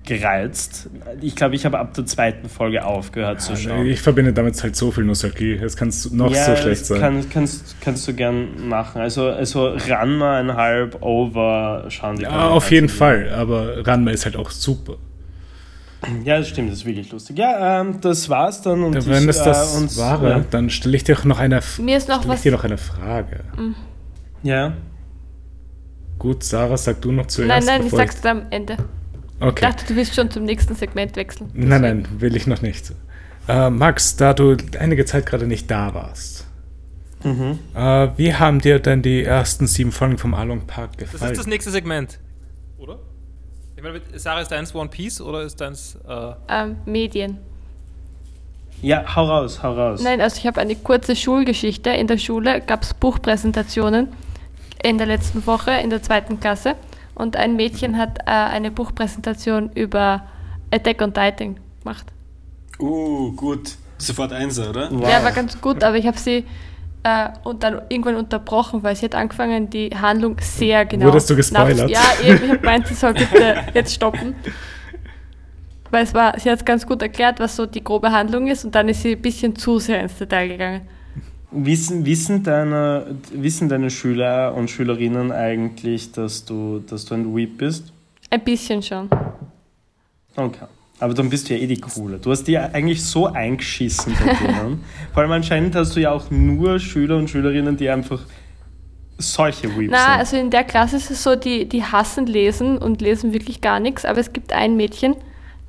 gereizt. 0.06 0.90
Ich 1.22 1.34
glaube, 1.34 1.54
ich 1.54 1.64
habe 1.64 1.78
ab 1.78 1.94
der 1.94 2.04
zweiten 2.04 2.50
Folge 2.50 2.84
aufgehört 2.84 3.40
zu 3.40 3.56
schauen. 3.56 3.86
Ich 3.86 4.02
verbinde 4.02 4.34
damit 4.34 4.62
halt 4.62 4.76
so 4.76 4.90
viel 4.90 5.04
Nostalgie. 5.04 5.54
Es 5.54 5.76
kann 5.78 5.90
noch 6.12 6.30
ja, 6.30 6.44
so 6.44 6.56
schlecht 6.56 6.82
das 6.82 6.88
sein. 6.88 7.00
Kann, 7.00 7.30
kannst, 7.30 7.76
kannst 7.80 8.06
du 8.06 8.12
gern 8.12 8.68
machen. 8.68 9.00
Also, 9.00 9.28
also 9.28 9.68
Ranma 9.88 10.36
einhalb 10.38 11.00
over 11.02 11.86
Shan, 11.88 12.16
die 12.16 12.24
ja, 12.24 12.48
auf 12.48 12.70
jeden. 12.70 12.90
Fall. 12.90 13.30
Aber 13.34 13.86
Ranma 13.86 14.10
ist 14.10 14.26
halt 14.26 14.36
auch 14.36 14.50
super. 14.50 14.96
Ja, 16.24 16.38
das 16.38 16.48
stimmt, 16.48 16.70
das 16.70 16.78
ist 16.80 16.84
wirklich 16.84 17.10
lustig. 17.10 17.38
Ja, 17.38 17.80
ähm, 17.80 17.98
das 18.00 18.28
war's 18.28 18.60
dann. 18.62 18.82
Und 18.82 18.94
Ja, 18.94 19.06
Wenn 19.06 19.22
ich, 19.24 19.30
es 19.30 19.42
das 19.42 19.74
äh, 19.74 19.78
und, 19.78 19.96
war, 19.96 20.22
Ja. 20.28 20.44
dann 20.50 20.68
stelle 20.70 20.96
ich 20.96 21.04
dir 21.04 21.16
noch 21.24 21.38
eine, 21.38 21.60
Mir 21.78 21.96
ist 21.96 22.08
noch 22.08 22.16
stelle 22.20 22.34
ich 22.34 22.38
was. 22.38 22.42
dir 22.42 22.52
noch 22.52 22.64
eine 22.64 22.76
Frage. 22.78 23.40
ja. 24.42 24.74
Gut, 26.18 26.44
Sarah, 26.44 26.76
sag 26.76 27.00
du 27.02 27.10
noch 27.10 27.24
Nein, 27.24 27.28
zuerst. 27.28 27.66
nein, 27.66 27.78
ich 27.80 27.84
bevor 27.90 27.98
sag's 27.98 28.20
dir 28.20 28.30
am 28.30 28.42
Ende. 28.50 28.74
Ich 29.40 29.44
Okay. 29.46 29.60
dachte, 29.62 29.84
du 29.86 29.96
willst 29.96 30.14
schon 30.14 30.30
zum 30.30 30.44
nächsten 30.44 30.74
Segment 30.74 31.16
wechseln. 31.16 31.50
Nein, 31.54 31.82
nein, 31.82 32.06
will 32.18 32.34
ich 32.36 32.46
noch 32.46 32.62
nicht. 32.62 32.92
Äh, 33.48 33.68
Max, 33.68 34.16
da 34.16 34.32
du 34.32 34.56
einige 34.78 35.04
Zeit 35.04 35.26
gerade 35.26 35.46
nicht 35.46 35.70
da 35.70 35.92
warst, 35.92 36.46
Mhm. 37.24 37.58
äh, 37.74 38.08
wie 38.16 38.34
haben 38.34 38.60
dir 38.60 38.78
denn 38.78 39.02
die 39.02 39.24
ersten 39.24 39.66
sieben 39.66 39.92
Folgen 39.92 40.16
vom 40.18 40.34
Along 40.34 40.66
Park 40.66 40.96
Das 40.98 41.10
gefallen? 41.10 41.32
ist 41.32 41.38
das 41.38 41.46
nächste 41.46 41.70
Segment. 41.70 42.18
Oder? 42.78 42.98
Ich 43.84 43.92
meine, 43.92 44.18
Sarah, 44.18 44.40
ist 44.40 44.50
deins 44.50 44.74
One 44.74 44.88
Piece 44.88 45.20
oder 45.20 45.42
ist 45.42 45.60
deins. 45.60 45.98
Äh, 46.08 46.32
Ähm, 46.48 46.76
Medien. 46.86 47.38
ja, 48.80 49.04
hau 49.14 49.26
raus, 49.26 49.62
hau 49.62 49.74
raus. 49.74 50.00
Nein, 50.02 50.22
also 50.22 50.38
ich 50.38 50.46
habe 50.46 50.58
eine 50.58 50.74
kurze 50.74 51.14
Schulgeschichte. 51.14 51.90
In 51.90 52.06
der 52.06 52.16
Schule 52.16 52.62
gab 52.62 52.82
es 52.82 52.94
Buchpräsentationen 52.94 54.08
in 54.82 54.96
der 54.96 55.06
letzten 55.06 55.46
Woche 55.46 55.72
in 55.72 55.90
der 55.90 56.02
zweiten 56.02 56.40
Klasse 56.40 56.76
und 57.14 57.36
ein 57.36 57.56
Mädchen 57.56 57.98
hat 57.98 58.20
äh, 58.20 58.30
eine 58.30 58.70
Buchpräsentation 58.70 59.70
über 59.74 60.24
Attack 60.70 61.02
on 61.02 61.12
Titan 61.12 61.58
gemacht. 61.82 62.06
Uh, 62.78 63.32
gut. 63.32 63.72
Sofort 63.98 64.32
Einser, 64.32 64.70
oder? 64.70 64.90
Wow. 64.90 65.10
Ja, 65.10 65.22
war 65.22 65.32
ganz 65.32 65.60
gut, 65.60 65.84
aber 65.84 65.96
ich 65.96 66.06
habe 66.06 66.18
sie 66.18 66.44
äh, 67.04 67.28
und 67.44 67.62
dann 67.62 67.82
irgendwann 67.88 68.16
unterbrochen, 68.16 68.82
weil 68.82 68.96
sie 68.96 69.04
hat 69.06 69.14
angefangen, 69.14 69.70
die 69.70 69.90
Handlung 69.90 70.36
sehr 70.40 70.84
genau. 70.86 71.06
Wurdest 71.06 71.30
du 71.30 71.36
gespoilert? 71.36 71.78
nach- 71.78 71.88
Ja, 71.88 72.02
eben, 72.24 72.42
ich 72.44 72.48
habe 72.50 72.58
gemeint, 72.58 72.86
sie 72.88 72.94
soll 72.94 73.14
bitte 73.14 73.56
jetzt 73.74 73.94
stoppen. 73.94 74.34
Weil 75.90 76.04
es 76.04 76.14
war, 76.14 76.38
sie 76.40 76.50
hat 76.50 76.64
ganz 76.66 76.84
gut 76.86 77.02
erklärt, 77.02 77.38
was 77.38 77.54
so 77.54 77.66
die 77.66 77.84
grobe 77.84 78.10
Handlung 78.10 78.48
ist 78.48 78.64
und 78.64 78.74
dann 78.74 78.88
ist 78.88 79.02
sie 79.02 79.12
ein 79.12 79.22
bisschen 79.22 79.54
zu 79.54 79.78
sehr 79.78 80.00
ins 80.02 80.16
Detail 80.16 80.48
gegangen. 80.48 80.80
Wissen, 81.52 82.04
wissen, 82.04 82.42
deine, 82.42 83.14
wissen 83.32 83.68
deine 83.68 83.88
Schüler 83.90 84.54
und 84.56 84.68
Schülerinnen 84.70 85.30
eigentlich, 85.30 86.10
dass 86.10 86.44
du, 86.44 86.80
dass 86.80 87.04
du 87.04 87.14
ein 87.14 87.36
Weep 87.36 87.58
bist? 87.58 87.92
Ein 88.30 88.40
bisschen 88.42 88.82
schon. 88.82 89.08
Okay. 90.34 90.64
Aber 91.04 91.12
dann 91.12 91.28
bist 91.28 91.50
du 91.50 91.54
ja 91.54 91.60
eh 91.60 91.66
die 91.66 91.82
Coole. 91.82 92.16
Du 92.16 92.30
hast 92.30 92.44
dir 92.44 92.74
eigentlich 92.74 93.04
so 93.04 93.26
eingeschissen 93.26 94.16
denen. 94.16 94.82
Vor 95.12 95.22
allem 95.22 95.32
anscheinend 95.32 95.74
hast 95.74 95.94
du 95.94 96.00
ja 96.00 96.10
auch 96.10 96.30
nur 96.30 96.78
Schüler 96.78 97.18
und 97.18 97.28
Schülerinnen, 97.28 97.76
die 97.76 97.90
einfach 97.90 98.22
solche 99.18 99.68
Weeps 99.76 99.90
Na, 99.90 99.98
sind. 99.98 100.18
also 100.18 100.36
in 100.38 100.50
der 100.50 100.64
Klasse 100.64 100.96
ist 100.96 101.10
es 101.10 101.22
so, 101.22 101.36
die, 101.36 101.68
die 101.68 101.84
hassen 101.84 102.24
lesen 102.24 102.78
und 102.78 103.02
lesen 103.02 103.34
wirklich 103.34 103.60
gar 103.60 103.80
nichts, 103.80 104.06
aber 104.06 104.18
es 104.18 104.32
gibt 104.32 104.54
ein 104.54 104.78
Mädchen, 104.78 105.14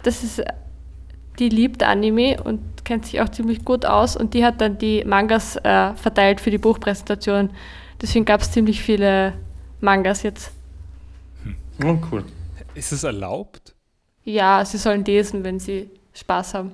das 0.04 0.24
ist, 0.24 0.42
die 1.38 1.50
liebt 1.50 1.84
Anime 1.84 2.42
und 2.42 2.62
kennt 2.86 3.06
sich 3.06 3.20
auch 3.20 3.28
ziemlich 3.28 3.66
gut 3.66 3.86
aus 3.86 4.16
und 4.16 4.34
die 4.36 4.46
hat 4.46 4.62
dann 4.62 4.78
die 4.78 5.04
Mangas 5.04 5.58
äh, 5.58 5.94
verteilt 5.96 6.40
für 6.40 6.50
die 6.50 6.60
Buchpräsentation. 6.60 7.50
Deswegen 8.02 8.24
gab 8.24 8.40
es 8.40 8.54
ziemlich 8.54 8.82
viele 8.82 9.34
Mangas 9.82 10.24
jetzt. 10.24 10.54
Oh, 11.84 11.98
cool. 12.10 12.24
ist 12.74 12.94
es 12.94 13.04
erlaubt? 13.04 13.75
Ja, 14.26 14.66
sie 14.66 14.78
sollen 14.78 15.06
lesen, 15.06 15.44
wenn 15.44 15.60
sie 15.60 15.90
Spaß 16.14 16.56
haben. 16.56 16.72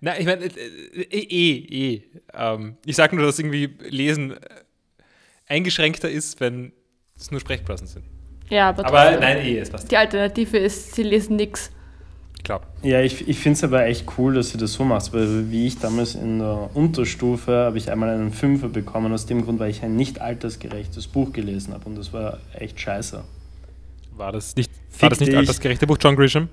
Na, 0.00 0.18
ich 0.18 0.26
meine, 0.26 0.44
äh, 0.44 0.48
äh, 0.48 1.18
eh, 1.18 1.94
eh. 1.94 2.02
Ähm, 2.34 2.76
ich 2.84 2.96
sage 2.96 3.16
nur, 3.16 3.24
dass 3.26 3.38
irgendwie 3.38 3.70
Lesen 3.88 4.32
äh, 4.32 4.36
eingeschränkter 5.48 6.10
ist, 6.10 6.40
wenn 6.40 6.72
es 7.16 7.30
nur 7.30 7.40
Sprechblasen 7.40 7.86
sind. 7.86 8.04
Ja, 8.50 8.68
aber, 8.70 8.84
Aber 8.86 9.02
trotzdem. 9.02 9.20
nein, 9.20 9.38
eh, 9.38 9.58
es 9.58 9.70
passt. 9.70 9.90
die 9.90 9.96
Alternative 9.96 10.58
ist, 10.58 10.94
sie 10.94 11.02
lesen 11.04 11.36
nichts. 11.36 11.70
Klar. 12.42 12.60
Ja, 12.82 13.00
ich, 13.00 13.26
ich 13.26 13.38
finde 13.38 13.56
es 13.56 13.64
aber 13.64 13.86
echt 13.86 14.04
cool, 14.18 14.34
dass 14.34 14.52
du 14.52 14.58
das 14.58 14.74
so 14.74 14.84
machst, 14.84 15.14
weil 15.14 15.50
wie 15.50 15.66
ich 15.66 15.78
damals 15.78 16.14
in 16.14 16.40
der 16.40 16.68
Unterstufe 16.74 17.52
habe 17.52 17.78
ich 17.78 17.90
einmal 17.90 18.10
einen 18.10 18.32
Fünfer 18.32 18.68
bekommen, 18.68 19.14
aus 19.14 19.24
dem 19.24 19.42
Grund, 19.42 19.60
weil 19.60 19.70
ich 19.70 19.82
ein 19.82 19.96
nicht 19.96 20.20
altersgerechtes 20.20 21.06
Buch 21.06 21.32
gelesen 21.32 21.72
habe 21.72 21.86
und 21.86 21.96
das 21.96 22.12
war 22.12 22.38
echt 22.52 22.78
scheiße. 22.78 23.24
War 24.16 24.32
das 24.32 24.54
nicht, 24.56 24.70
Fick 24.90 25.02
war 25.02 25.08
das 25.10 25.20
nicht 25.20 25.30
dich. 25.32 25.38
altersgerechte 25.38 25.86
Buch 25.86 25.96
John 25.98 26.16
Grisham? 26.16 26.48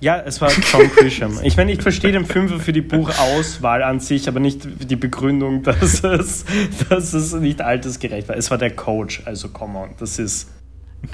Ja, 0.00 0.20
es 0.20 0.40
war 0.40 0.50
John 0.50 0.88
Grisham. 0.94 1.38
Ich 1.42 1.56
meine, 1.56 1.72
ich 1.72 1.82
verstehe 1.82 2.12
den 2.12 2.24
Fünfer 2.24 2.60
für 2.60 2.72
die 2.72 2.82
Buchauswahl 2.82 3.82
an 3.82 3.98
sich, 4.00 4.28
aber 4.28 4.38
nicht 4.38 4.66
die 4.88 4.96
Begründung, 4.96 5.62
dass 5.64 6.04
es, 6.04 6.44
dass 6.88 7.12
es 7.14 7.32
nicht 7.34 7.60
altersgerecht 7.60 8.28
war. 8.28 8.36
Es 8.36 8.50
war 8.50 8.58
der 8.58 8.70
Coach, 8.74 9.22
also 9.24 9.48
come 9.48 9.78
on, 9.78 9.90
das 9.98 10.18
ist 10.18 10.48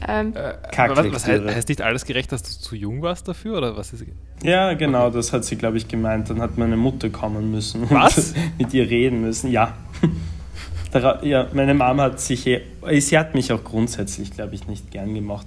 Ähm, 0.07 0.35
Äh, 0.35 0.55
was, 0.77 1.13
was 1.13 1.27
heißt, 1.27 1.45
heißt 1.45 1.69
nicht 1.69 1.81
alles 1.83 2.05
gerecht, 2.05 2.33
dass 2.33 2.43
du 2.43 2.51
zu 2.51 2.75
jung 2.77 3.03
warst 3.03 3.27
dafür? 3.29 3.57
Oder 3.59 3.77
was 3.77 3.93
ist 3.93 4.05
Ja, 4.43 4.75
genau, 4.75 5.11
das 5.11 5.33
hat 5.33 5.45
sie, 5.45 5.57
glaube 5.57 5.77
ich, 5.79 5.89
gemeint. 5.89 6.29
Dann 6.31 6.41
hat 6.41 6.59
meine 6.59 6.77
Mutter 6.77 7.09
kommen 7.11 7.51
müssen 7.51 7.89
Was? 7.91 8.33
und 8.33 8.35
mit 8.59 8.75
ihr 8.75 8.89
reden 8.89 9.21
müssen. 9.23 9.51
Ja. 9.51 9.75
Ja, 11.23 11.49
meine 11.53 11.75
Mama 11.75 12.05
hat 12.05 12.21
sich, 12.21 12.47
eh- 12.47 12.63
sie 13.01 13.19
hat 13.19 13.35
mich 13.35 13.53
auch 13.53 13.65
grundsätzlich, 13.65 14.31
glaube 14.31 14.55
ich, 14.55 14.69
nicht 14.69 14.93
gern 14.93 15.13
gemacht. 15.13 15.45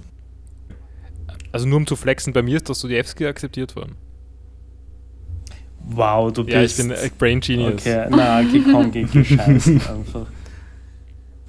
Also 1.52 1.66
nur 1.66 1.78
um 1.78 1.86
zu 1.86 1.96
flexen, 1.96 2.32
bei 2.32 2.42
mir 2.42 2.56
ist 2.56 2.68
das 2.68 2.80
so 2.80 2.88
die 2.88 2.96
Evski 2.96 3.26
akzeptiert 3.26 3.74
worden. 3.76 3.96
Wow, 5.90 6.32
du 6.32 6.42
Ja, 6.42 6.62
ich 6.62 6.76
bist... 6.76 6.78
bin 6.78 6.90
äh, 6.90 7.10
Brain 7.18 7.40
Genius. 7.40 7.74
Okay, 7.74 8.06
na, 8.10 8.40
okay, 8.40 8.62
komm, 8.70 8.90
geh, 8.90 9.04
geh 9.04 9.24
scheißen 9.24 9.74
einfach. 9.88 10.26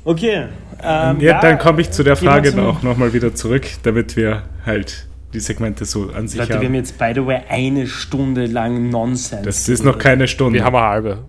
Okay, 0.05 0.45
ähm, 0.81 1.19
ja, 1.19 1.41
dann 1.41 1.59
komme 1.59 1.81
ich 1.81 1.91
zu 1.91 2.03
der 2.03 2.15
Frage 2.15 2.51
zum- 2.51 2.61
auch 2.61 2.81
nochmal 2.81 3.11
wieder 3.13 3.35
zurück, 3.35 3.67
damit 3.83 4.15
wir 4.15 4.43
halt 4.65 5.07
die 5.33 5.41
Segmente 5.41 5.83
so 5.85 6.09
an 6.11 6.27
sich 6.27 6.39
Leute, 6.39 6.51
wir 6.51 6.55
haben 6.57 6.65
haben. 6.67 6.75
jetzt, 6.75 6.97
by 6.97 7.11
the 7.13 7.25
way, 7.25 7.41
eine 7.49 7.85
Stunde 7.85 8.45
lang 8.45 8.89
Nonsense. 8.89 9.43
Das 9.43 9.67
ist 9.67 9.83
noch 9.83 9.97
keine 9.97 10.27
Stunde. 10.27 10.57
Wir 10.59 10.63
haben 10.65 10.75
eine 10.75 10.85
halbe. 10.87 11.25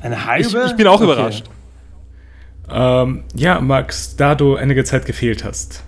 Eine 0.00 0.24
halbe? 0.26 0.46
Ich, 0.46 0.54
ich 0.70 0.76
bin 0.76 0.86
auch 0.86 1.00
Okay. 1.00 1.04
überrascht. 1.04 1.44
Ähm, 2.70 3.24
ja, 3.34 3.60
Max, 3.60 4.14
da 4.16 4.34
du 4.36 4.54
einige 4.54 4.84
Zeit 4.84 5.04
gefehlt 5.04 5.42
hast 5.44 5.82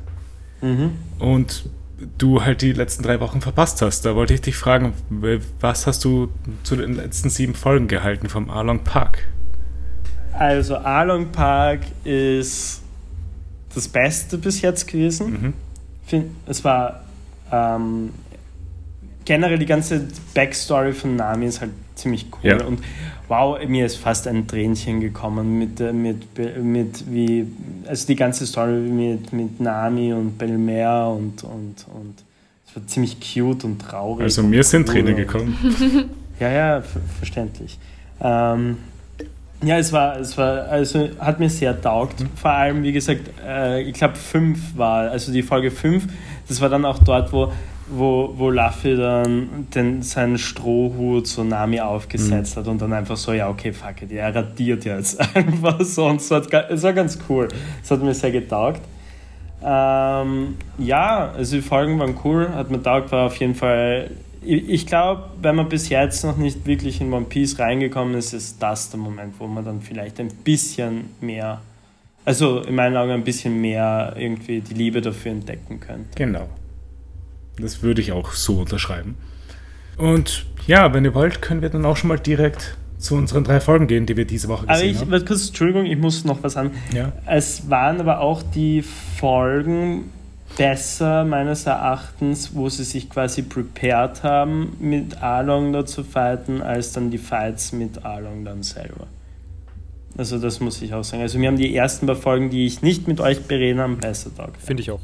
Mhm. 0.61 0.93
und 1.19 1.65
du 2.19 2.43
halt 2.43 2.63
die 2.63 2.73
letzten 2.73 3.03
drei 3.03 3.21
Wochen 3.21 3.41
verpasst 3.41 3.83
hast, 3.83 4.05
da 4.07 4.15
wollte 4.15 4.35
ich 4.35 4.41
dich 4.41 4.57
fragen, 4.57 4.95
was 5.61 5.87
hast 5.87 6.05
du 6.05 6.29
zu 6.63 6.77
den 6.77 6.95
letzten 6.95 7.29
sieben 7.29 7.55
Folgen 7.55 7.89
gehalten 7.89 8.29
vom 8.29 8.49
Along 8.51 8.81
Park? 8.85 9.29
Also, 10.33 10.77
Along 10.77 11.31
Park 11.33 11.81
ist 12.05 12.83
das 13.75 13.89
Beste 13.89 14.39
bis 14.39 14.63
jetzt 14.63 14.87
gewesen. 14.87 15.55
Mhm. 16.11 16.25
Es 16.47 16.65
war 16.65 17.05
ähm, 17.53 18.11
generell 19.25 19.59
die 19.59 19.67
ganze 19.67 20.09
Backstory 20.35 20.93
von 20.93 21.17
Nami 21.17 21.47
ist 21.47 21.61
halt 21.61 21.71
ziemlich 21.95 22.27
cool. 22.33 22.51
Ja. 22.51 22.65
Und 22.65 22.81
wow, 23.31 23.57
mir 23.67 23.87
ist 23.87 23.97
fast 23.97 24.27
ein 24.27 24.49
Tränchen 24.49 25.01
gekommen 25.01 25.57
mit, 25.57 25.81
äh, 25.81 25.93
mit, 25.93 26.37
mit 26.61 27.05
wie, 27.09 27.47
also 27.87 28.07
die 28.09 28.17
ganze 28.17 28.45
Story 28.45 28.73
mit, 28.73 29.33
mit 29.33 29.61
Nami 29.61 30.13
und 30.13 30.37
Belmer 30.37 31.11
und, 31.11 31.45
und, 31.45 31.87
und 31.95 32.15
es 32.67 32.77
war 32.77 32.87
ziemlich 32.89 33.19
cute 33.21 33.65
und 33.65 33.79
traurig. 33.81 34.25
Also 34.25 34.43
mir 34.43 34.65
sind 34.65 34.89
cool 34.89 34.95
Tränen 34.95 35.17
gekommen. 35.17 35.57
ja, 36.41 36.51
ja, 36.51 36.83
ver 36.83 37.01
verständlich. 37.19 37.79
Ähm, 38.21 38.79
ja, 39.63 39.79
es 39.79 39.93
war, 39.93 40.19
es 40.19 40.37
war, 40.37 40.65
also 40.65 41.11
hat 41.21 41.39
mir 41.39 41.51
sehr 41.51 41.81
taugt. 41.81 42.25
Vor 42.35 42.51
allem, 42.51 42.83
wie 42.83 42.93
gesagt, 42.93 43.31
äh, 43.47 43.83
ich 43.83 43.95
glaube 43.95 44.17
fünf 44.17 44.77
war, 44.77 45.11
also 45.11 45.31
die 45.31 45.43
Folge 45.43 45.71
5, 45.71 46.05
das 46.49 46.61
war 46.61 46.69
dann 46.69 46.85
auch 46.85 46.99
dort, 46.99 47.33
wo, 47.33 47.53
wo, 47.91 48.33
wo 48.37 48.51
Luffy 48.51 48.97
dann 48.97 49.67
den, 49.75 50.03
seinen 50.03 50.39
Strohhut 50.39 51.27
so 51.27 51.45
Nami 51.45 51.81
aufgesetzt 51.81 52.57
hat 52.57 52.69
und 52.69 52.81
dann 52.81 52.93
einfach 52.93 53.17
so, 53.17 53.33
ja, 53.33 53.49
okay, 53.49 53.73
fuck 53.73 54.03
it, 54.03 54.13
er 54.13 54.35
radiert 54.35 54.85
jetzt 54.85 55.21
einfach 55.35 55.81
so 55.83 56.07
und 56.07 56.23
so. 56.23 56.37
Es 56.37 56.83
war 56.83 56.93
ganz 56.93 57.19
cool. 57.29 57.49
Es 57.83 57.91
hat 57.91 58.03
mir 58.03 58.15
sehr 58.15 58.31
getaugt. 58.31 58.81
Ähm, 59.63 60.57
ja, 60.79 61.33
also 61.33 61.57
die 61.57 61.63
Folgen 61.63 61.99
waren 61.99 62.17
cool, 62.25 62.49
hat 62.55 62.71
mir 62.71 62.83
taugt, 62.83 63.13
war 63.13 63.27
auf 63.27 63.37
jeden 63.37 63.55
Fall. 63.55 64.11
Ich, 64.43 64.69
ich 64.69 64.87
glaube, 64.87 65.25
wenn 65.43 65.57
man 65.57 65.69
bis 65.69 65.91
jetzt 65.91 66.25
noch 66.25 66.37
nicht 66.37 66.65
wirklich 66.67 67.01
in 67.01 67.13
One 67.13 67.27
Piece 67.27 67.59
reingekommen 67.59 68.15
ist, 68.15 68.33
ist 68.33 68.63
das 68.63 68.91
der 68.91 69.01
Moment, 69.01 69.35
wo 69.39 69.47
man 69.47 69.65
dann 69.65 69.83
vielleicht 69.83 70.19
ein 70.19 70.29
bisschen 70.29 71.11
mehr, 71.21 71.61
also 72.25 72.61
in 72.61 72.75
meinen 72.75 72.97
Augen 72.97 73.11
ein 73.11 73.25
bisschen 73.25 73.61
mehr 73.61 74.15
irgendwie 74.17 74.61
die 74.61 74.75
Liebe 74.75 75.03
dafür 75.03 75.33
entdecken 75.33 75.81
könnte. 75.81 76.09
Genau. 76.15 76.49
Das 77.59 77.83
würde 77.83 78.01
ich 78.01 78.13
auch 78.13 78.33
so 78.33 78.61
unterschreiben. 78.61 79.17
Und 79.97 80.47
ja, 80.67 80.95
wenn 80.95 81.05
ihr 81.05 81.15
wollt, 81.15 81.43
können 81.43 81.63
wir 81.63 81.69
dann 81.69 81.85
auch 81.85 81.97
schon 81.97 82.09
mal 82.09 82.19
direkt 82.19 82.77
zu 82.99 83.15
unseren 83.15 83.45
drei 83.45 83.61
Folgen 83.61 83.87
gehen, 83.87 84.07
die 84.07 84.17
wir 84.17 84.27
diese 84.27 84.49
Woche 84.49 84.65
Aber 84.65 84.75
gesehen 84.75 84.91
ich, 84.91 85.01
haben. 85.01 85.11
warte 85.11 85.25
kurz, 85.25 85.49
Entschuldigung, 85.49 85.87
ich 85.87 85.99
muss 85.99 86.25
noch 86.25 86.43
was 86.43 86.57
an. 86.57 86.71
Ja. 86.95 87.13
Es 87.27 87.69
waren 87.71 88.01
aber 88.01 88.21
auch 88.21 88.43
die 88.43 88.83
Folgen 88.83 90.11
besser, 90.57 91.25
meines 91.25 91.67
Erachtens, 91.67 92.55
wo 92.55 92.69
sie 92.69 92.85
sich 92.85 93.09
quasi 93.09 93.43
prepared 93.43 94.23
haben, 94.23 94.77
mit 94.81 95.23
Arlong 95.23 95.73
da 95.73 95.87
zu 95.87 96.05
fighten, 96.05 96.61
als 96.61 96.93
dann 96.93 97.11
die 97.11 97.19
Fights 97.19 97.73
mit 97.73 98.05
Arlong 98.05 98.45
dann 98.45 98.63
selber. 98.63 99.07
Also 100.19 100.39
das 100.39 100.61
muss 100.61 100.83
ich 100.83 100.93
auch 100.93 101.05
sagen. 101.05 101.23
Also 101.23 101.39
mir 101.39 101.49
haben 101.49 101.57
die 101.57 101.75
ersten 101.75 102.07
paar 102.07 102.17
Folgen, 102.17 102.51
die 102.51 102.67
ich 102.67 102.83
nicht 102.83 103.09
mit 103.09 103.21
euch 103.21 103.43
bereden 103.45 103.81
habe, 103.81 103.95
besser 103.95 104.35
taugt. 104.35 104.61
Finde 104.61 104.83
ich 104.83 104.91
auch. 104.91 105.01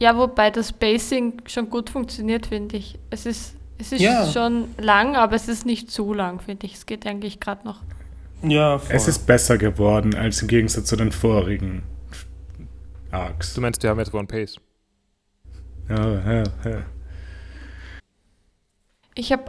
Ja, 0.00 0.16
wobei 0.16 0.50
das 0.50 0.70
Spacing 0.70 1.42
schon 1.46 1.68
gut 1.68 1.90
funktioniert, 1.90 2.46
finde 2.46 2.78
ich. 2.78 2.98
Es 3.10 3.26
ist, 3.26 3.54
es 3.78 3.92
ist 3.92 4.00
Ja. 4.00 4.26
schon 4.26 4.74
lang, 4.78 5.14
aber 5.14 5.36
es 5.36 5.46
ist 5.46 5.66
nicht 5.66 5.90
zu 5.90 6.14
lang, 6.14 6.40
finde 6.40 6.66
ich. 6.66 6.74
Es 6.74 6.86
geht 6.86 7.06
eigentlich 7.06 7.38
gerade 7.38 7.66
noch. 7.66 7.80
Ja, 8.42 8.78
voll. 8.78 8.96
Es 8.96 9.06
ist 9.06 9.26
besser 9.26 9.58
geworden 9.58 10.14
als 10.14 10.40
im 10.40 10.48
Gegensatz 10.48 10.86
zu 10.86 10.96
den 10.96 11.12
vorigen 11.12 11.82
Arcs. 13.10 13.52
Du 13.52 13.60
meinst, 13.60 13.82
wir 13.82 13.90
haben 13.90 13.98
jetzt 13.98 14.14
One 14.14 14.26
Pace. 14.26 14.56
Ja, 15.90 16.08
ja, 16.32 16.42
ja. 16.64 16.82
Ich 19.14 19.32
habe 19.32 19.44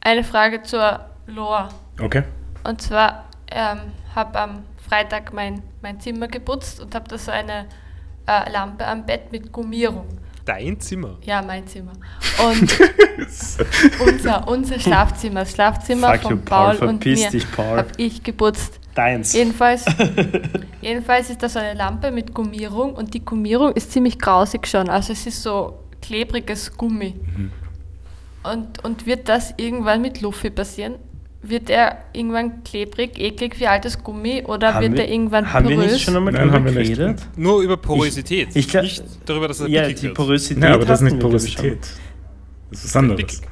eine 0.00 0.24
Frage 0.24 0.62
zur 0.62 1.00
Lore. 1.26 1.68
Okay. 2.00 2.24
Und 2.64 2.80
zwar 2.82 3.28
ähm, 3.52 3.78
habe 4.14 4.38
am 4.40 4.64
Freitag 4.88 5.32
mein, 5.32 5.62
mein 5.82 6.00
Zimmer 6.00 6.26
geputzt 6.26 6.80
und 6.80 6.94
habe 6.94 7.06
da 7.08 7.16
so 7.18 7.30
eine 7.30 7.66
äh, 8.26 8.50
Lampe 8.50 8.86
am 8.86 9.04
Bett 9.04 9.30
mit 9.32 9.52
Gummierung. 9.52 10.06
Dein 10.44 10.78
Zimmer. 10.78 11.16
Ja, 11.22 11.40
mein 11.40 11.66
Zimmer. 11.66 11.92
Und 12.46 12.78
unser, 14.06 14.46
unser 14.46 14.78
Schlafzimmer, 14.78 15.40
das 15.40 15.52
Schlafzimmer 15.52 16.12
Fuck 16.12 16.22
you, 16.22 16.28
von 16.28 16.44
Paul, 16.44 16.76
Paul 16.76 16.88
und 16.88 17.04
mir 17.04 17.30
dich, 17.30 17.50
Paul. 17.52 17.78
habe 17.78 17.88
ich 17.96 18.22
geputzt. 18.22 18.80
Deins. 18.94 19.32
Jedenfalls, 19.32 19.86
jedenfalls 20.80 21.30
ist 21.30 21.42
da 21.42 21.48
so 21.48 21.58
eine 21.58 21.74
Lampe 21.74 22.10
mit 22.10 22.32
Gummierung 22.34 22.94
und 22.94 23.14
die 23.14 23.24
Gummierung 23.24 23.72
ist 23.72 23.90
ziemlich 23.90 24.18
grausig 24.18 24.66
schon. 24.66 24.88
Also 24.88 25.12
es 25.12 25.26
ist 25.26 25.42
so 25.42 25.80
klebriges 26.00 26.76
Gummi. 26.76 27.14
Und, 28.44 28.84
und 28.84 29.06
wird 29.06 29.28
das 29.28 29.54
irgendwann 29.56 30.02
mit 30.02 30.20
Luffy 30.20 30.50
passieren? 30.50 30.96
Wird 31.46 31.68
er 31.68 31.98
irgendwann 32.14 32.64
klebrig, 32.64 33.18
eklig 33.18 33.60
wie 33.60 33.66
altes 33.66 34.02
Gummi 34.02 34.42
oder 34.46 34.74
Haben 34.74 34.82
wird 34.82 34.92
wir- 34.94 35.04
er 35.04 35.12
irgendwann 35.12 35.52
Haben 35.52 35.68
wir 35.68 35.76
porös? 35.76 35.92
nicht 35.92 36.02
schon 36.04 36.16
einmal 36.16 36.32
darüber 36.32 36.54
haben 36.54 36.64
wir 36.64 36.72
geredet? 36.72 37.22
Nur 37.36 37.60
über 37.62 37.76
Porosität. 37.76 38.48
ich 38.54 38.66
glaub- 38.68 38.82
nicht 38.84 39.02
darüber, 39.26 39.48
dass 39.48 39.60
er 39.60 39.68
Ja, 39.68 39.86
die 39.88 40.02
wird. 40.02 40.14
Porosität. 40.14 40.62
Ja, 40.64 40.74
aber 40.74 40.84
das 40.86 41.00
ist 41.00 41.04
nicht 41.04 41.12
wir, 41.12 41.18
ich. 41.18 41.22
Porosität. 41.24 41.78
Das 42.70 42.78
ist 42.80 42.84
was 42.86 42.96
anderes. 42.96 43.42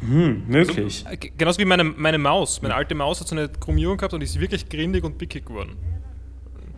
Hm, 0.00 0.42
möglich. 0.48 1.04
Äh, 1.10 1.16
g- 1.16 1.32
Genauso 1.36 1.58
wie 1.60 1.64
meine, 1.64 1.84
meine 1.84 2.18
Maus. 2.18 2.60
Meine 2.60 2.74
alte 2.74 2.94
Maus 2.94 3.20
hat 3.20 3.28
so 3.28 3.36
eine 3.36 3.48
Gummierung 3.48 3.96
gehabt 3.96 4.12
und 4.12 4.22
ist 4.22 4.38
wirklich 4.38 4.68
grindig 4.68 5.02
und 5.04 5.16
pickig 5.18 5.46
geworden. 5.46 5.76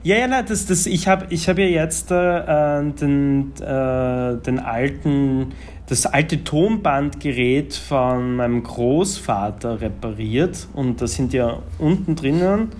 Ja, 0.05 0.17
ja, 0.17 0.29
nein, 0.29 0.45
das, 0.47 0.67
das, 0.67 0.87
ich 0.87 1.09
habe 1.09 1.27
ich 1.31 1.49
hab 1.49 1.59
ja 1.59 1.65
jetzt 1.65 2.13
äh, 2.13 2.83
den, 2.93 3.53
äh, 3.61 4.37
den 4.43 4.61
alten, 4.61 5.53
das 5.89 6.07
alte 6.07 6.43
Tonbandgerät 6.43 7.75
von 7.75 8.37
meinem 8.37 8.63
Großvater 8.63 9.81
repariert 9.81 10.69
und 10.75 11.01
da 11.01 11.07
sind 11.07 11.33
ja 11.33 11.63
unten 11.79 12.17
drinnen 12.17 12.71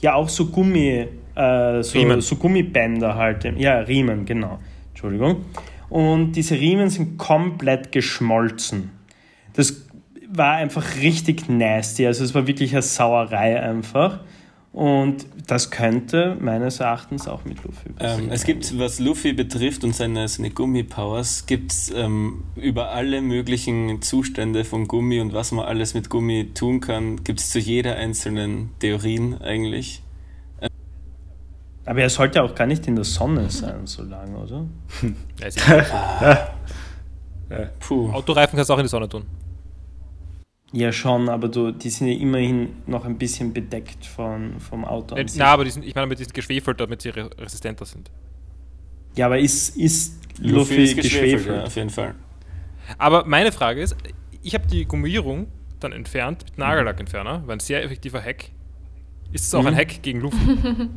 ja 0.00 0.14
auch 0.14 0.28
so 0.28 0.46
Gummi, 0.46 1.06
äh, 1.34 1.82
so, 1.82 2.20
so 2.20 2.36
Gummibänder 2.36 3.14
halt. 3.14 3.44
Ja, 3.58 3.78
Riemen, 3.80 4.24
genau. 4.24 4.58
Entschuldigung. 4.90 5.44
Und 5.88 6.32
diese 6.32 6.58
Riemen 6.58 6.90
sind 6.90 7.18
komplett 7.18 7.92
geschmolzen. 7.92 8.90
Das 9.54 9.86
war 10.28 10.54
einfach 10.54 10.96
richtig 11.00 11.48
nasty. 11.48 12.06
Also 12.06 12.24
es 12.24 12.34
war 12.34 12.46
wirklich 12.46 12.72
eine 12.72 12.82
Sauerei 12.82 13.60
einfach. 13.60 14.20
Und 14.76 15.26
das 15.46 15.70
könnte 15.70 16.36
meines 16.38 16.80
Erachtens 16.80 17.28
auch 17.28 17.46
mit 17.46 17.64
Luffy 17.64 17.88
passieren. 17.94 18.24
Ähm, 18.24 18.30
es 18.30 18.44
gibt, 18.44 18.78
was 18.78 18.98
Luffy 18.98 19.32
betrifft 19.32 19.84
und 19.84 19.94
seine, 19.94 20.28
seine 20.28 20.50
Gummipowers, 20.50 21.46
gibt 21.46 21.72
es 21.72 21.90
ähm, 21.96 22.44
über 22.56 22.90
alle 22.90 23.22
möglichen 23.22 24.02
Zustände 24.02 24.66
von 24.66 24.86
Gummi 24.86 25.20
und 25.20 25.32
was 25.32 25.50
man 25.50 25.64
alles 25.64 25.94
mit 25.94 26.10
Gummi 26.10 26.50
tun 26.52 26.80
kann, 26.80 27.24
gibt 27.24 27.40
es 27.40 27.48
zu 27.48 27.58
jeder 27.58 27.96
einzelnen 27.96 28.68
Theorien 28.78 29.40
eigentlich. 29.40 30.02
Aber 31.86 32.02
er 32.02 32.10
sollte 32.10 32.42
auch 32.42 32.54
gar 32.54 32.66
nicht 32.66 32.86
in 32.86 32.96
der 32.96 33.04
Sonne 33.04 33.48
sein, 33.48 33.86
so 33.86 34.02
lange, 34.02 34.36
oder? 34.36 34.66
Ja, 35.40 35.46
ist 35.46 35.58
Puh. 37.80 38.12
Autoreifen 38.12 38.56
kannst 38.56 38.68
du 38.68 38.74
auch 38.74 38.78
in 38.78 38.84
die 38.84 38.90
Sonne 38.90 39.08
tun. 39.08 39.24
Ja, 40.72 40.92
schon, 40.92 41.28
aber 41.28 41.48
du, 41.48 41.70
die 41.70 41.88
sind 41.90 42.08
ja 42.08 42.14
immerhin 42.18 42.70
noch 42.86 43.04
ein 43.04 43.16
bisschen 43.18 43.52
bedeckt 43.52 44.04
von, 44.04 44.58
vom 44.60 44.84
Auto. 44.84 45.14
sich. 45.16 45.36
Na, 45.38 45.46
aber 45.46 45.64
die 45.64 45.70
sind, 45.70 45.84
ich 45.84 45.94
meine, 45.94 46.14
die 46.14 46.24
sind 46.24 46.34
geschwefelt, 46.34 46.80
damit 46.80 47.02
sie 47.02 47.10
re 47.10 47.30
resistenter 47.38 47.84
sind. 47.86 48.10
Ja, 49.14 49.26
aber 49.26 49.38
ist, 49.38 49.76
ist 49.76 50.18
Luffy, 50.40 50.92
geschwefelt? 50.94 51.46
ja, 51.46 51.64
auf 51.64 51.76
jeden 51.76 51.90
Fall. 51.90 52.14
Aber 52.98 53.24
meine 53.24 53.52
Frage 53.52 53.80
ist, 53.80 53.96
ich 54.42 54.54
habe 54.54 54.66
die 54.66 54.84
Gummierung 54.84 55.46
dann 55.80 55.92
entfernt 55.92 56.44
mit 56.44 56.58
Nagellackentferner, 56.58 57.46
war 57.46 57.56
ein 57.56 57.60
sehr 57.60 57.82
effektiver 57.84 58.20
Hack. 58.22 58.50
Ist 59.32 59.46
es 59.46 59.54
auch 59.54 59.62
Mhm. 59.62 59.68
ein 59.68 59.76
Hack 59.76 60.02
gegen 60.02 60.20
Luffy? 60.20 60.36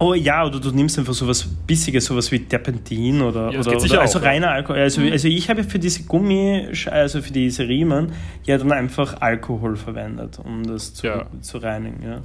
Oh 0.00 0.14
ja, 0.14 0.44
oder 0.46 0.60
du 0.60 0.70
nimmst 0.70 0.96
einfach 0.98 1.12
sowas 1.12 1.44
Bissiges, 1.66 2.04
sowas 2.04 2.30
wie 2.30 2.38
Terpentin 2.38 3.20
oder, 3.20 3.50
Ja, 3.52 3.58
oder, 3.60 3.76
oder 3.82 4.00
also 4.00 4.18
auch, 4.20 4.24
reiner 4.24 4.50
Alkohol. 4.50 4.78
Also, 4.80 5.02
also 5.02 5.26
ich 5.26 5.50
habe 5.50 5.64
für 5.64 5.80
diese 5.80 6.04
Gummi, 6.04 6.68
also 6.88 7.20
für 7.20 7.32
diese 7.32 7.66
Riemen, 7.66 8.12
ja 8.44 8.58
dann 8.58 8.70
einfach 8.70 9.20
Alkohol 9.20 9.76
verwendet, 9.76 10.38
um 10.44 10.64
das 10.64 10.94
zu, 10.94 11.06
Ja. 11.08 11.26
zu 11.40 11.58
reinigen. 11.58 12.00
Ja. 12.04 12.20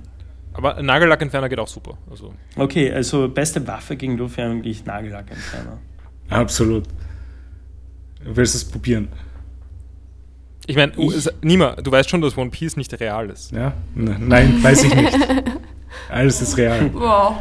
Aber 0.54 0.78
ein 0.78 0.86
Nagellackentferner 0.86 1.50
geht 1.50 1.58
auch 1.58 1.68
super. 1.68 1.98
Also, 2.12 2.32
Okay, 2.56 2.92
also 2.92 3.28
beste 3.28 3.66
Waffe 3.68 3.96
gegen 3.96 4.18
Luffy 4.18 4.42
eigentlich 4.42 4.86
Nagellackentferner. 4.86 5.80
Absolut. 6.30 6.84
Willst 8.24 8.54
du 8.54 8.58
es 8.58 8.66
probieren? 8.66 9.08
ich 10.66 10.76
meine, 10.78 10.94
Nima, 11.42 11.76
du 11.76 11.92
weißt 11.92 12.10
schon, 12.10 12.22
dass 12.22 12.38
One 12.38 12.50
Piece 12.50 12.78
nicht 12.78 12.98
real 13.00 13.30
ist. 13.30 13.52
Ja? 13.52 13.74
Nein, 13.96 14.64
weiß 14.64 14.84
ich 14.86 14.96
nicht. 14.96 15.18
Alles 16.10 16.42
ist 16.42 16.56
real. 16.58 16.90
Wow. 16.94 17.36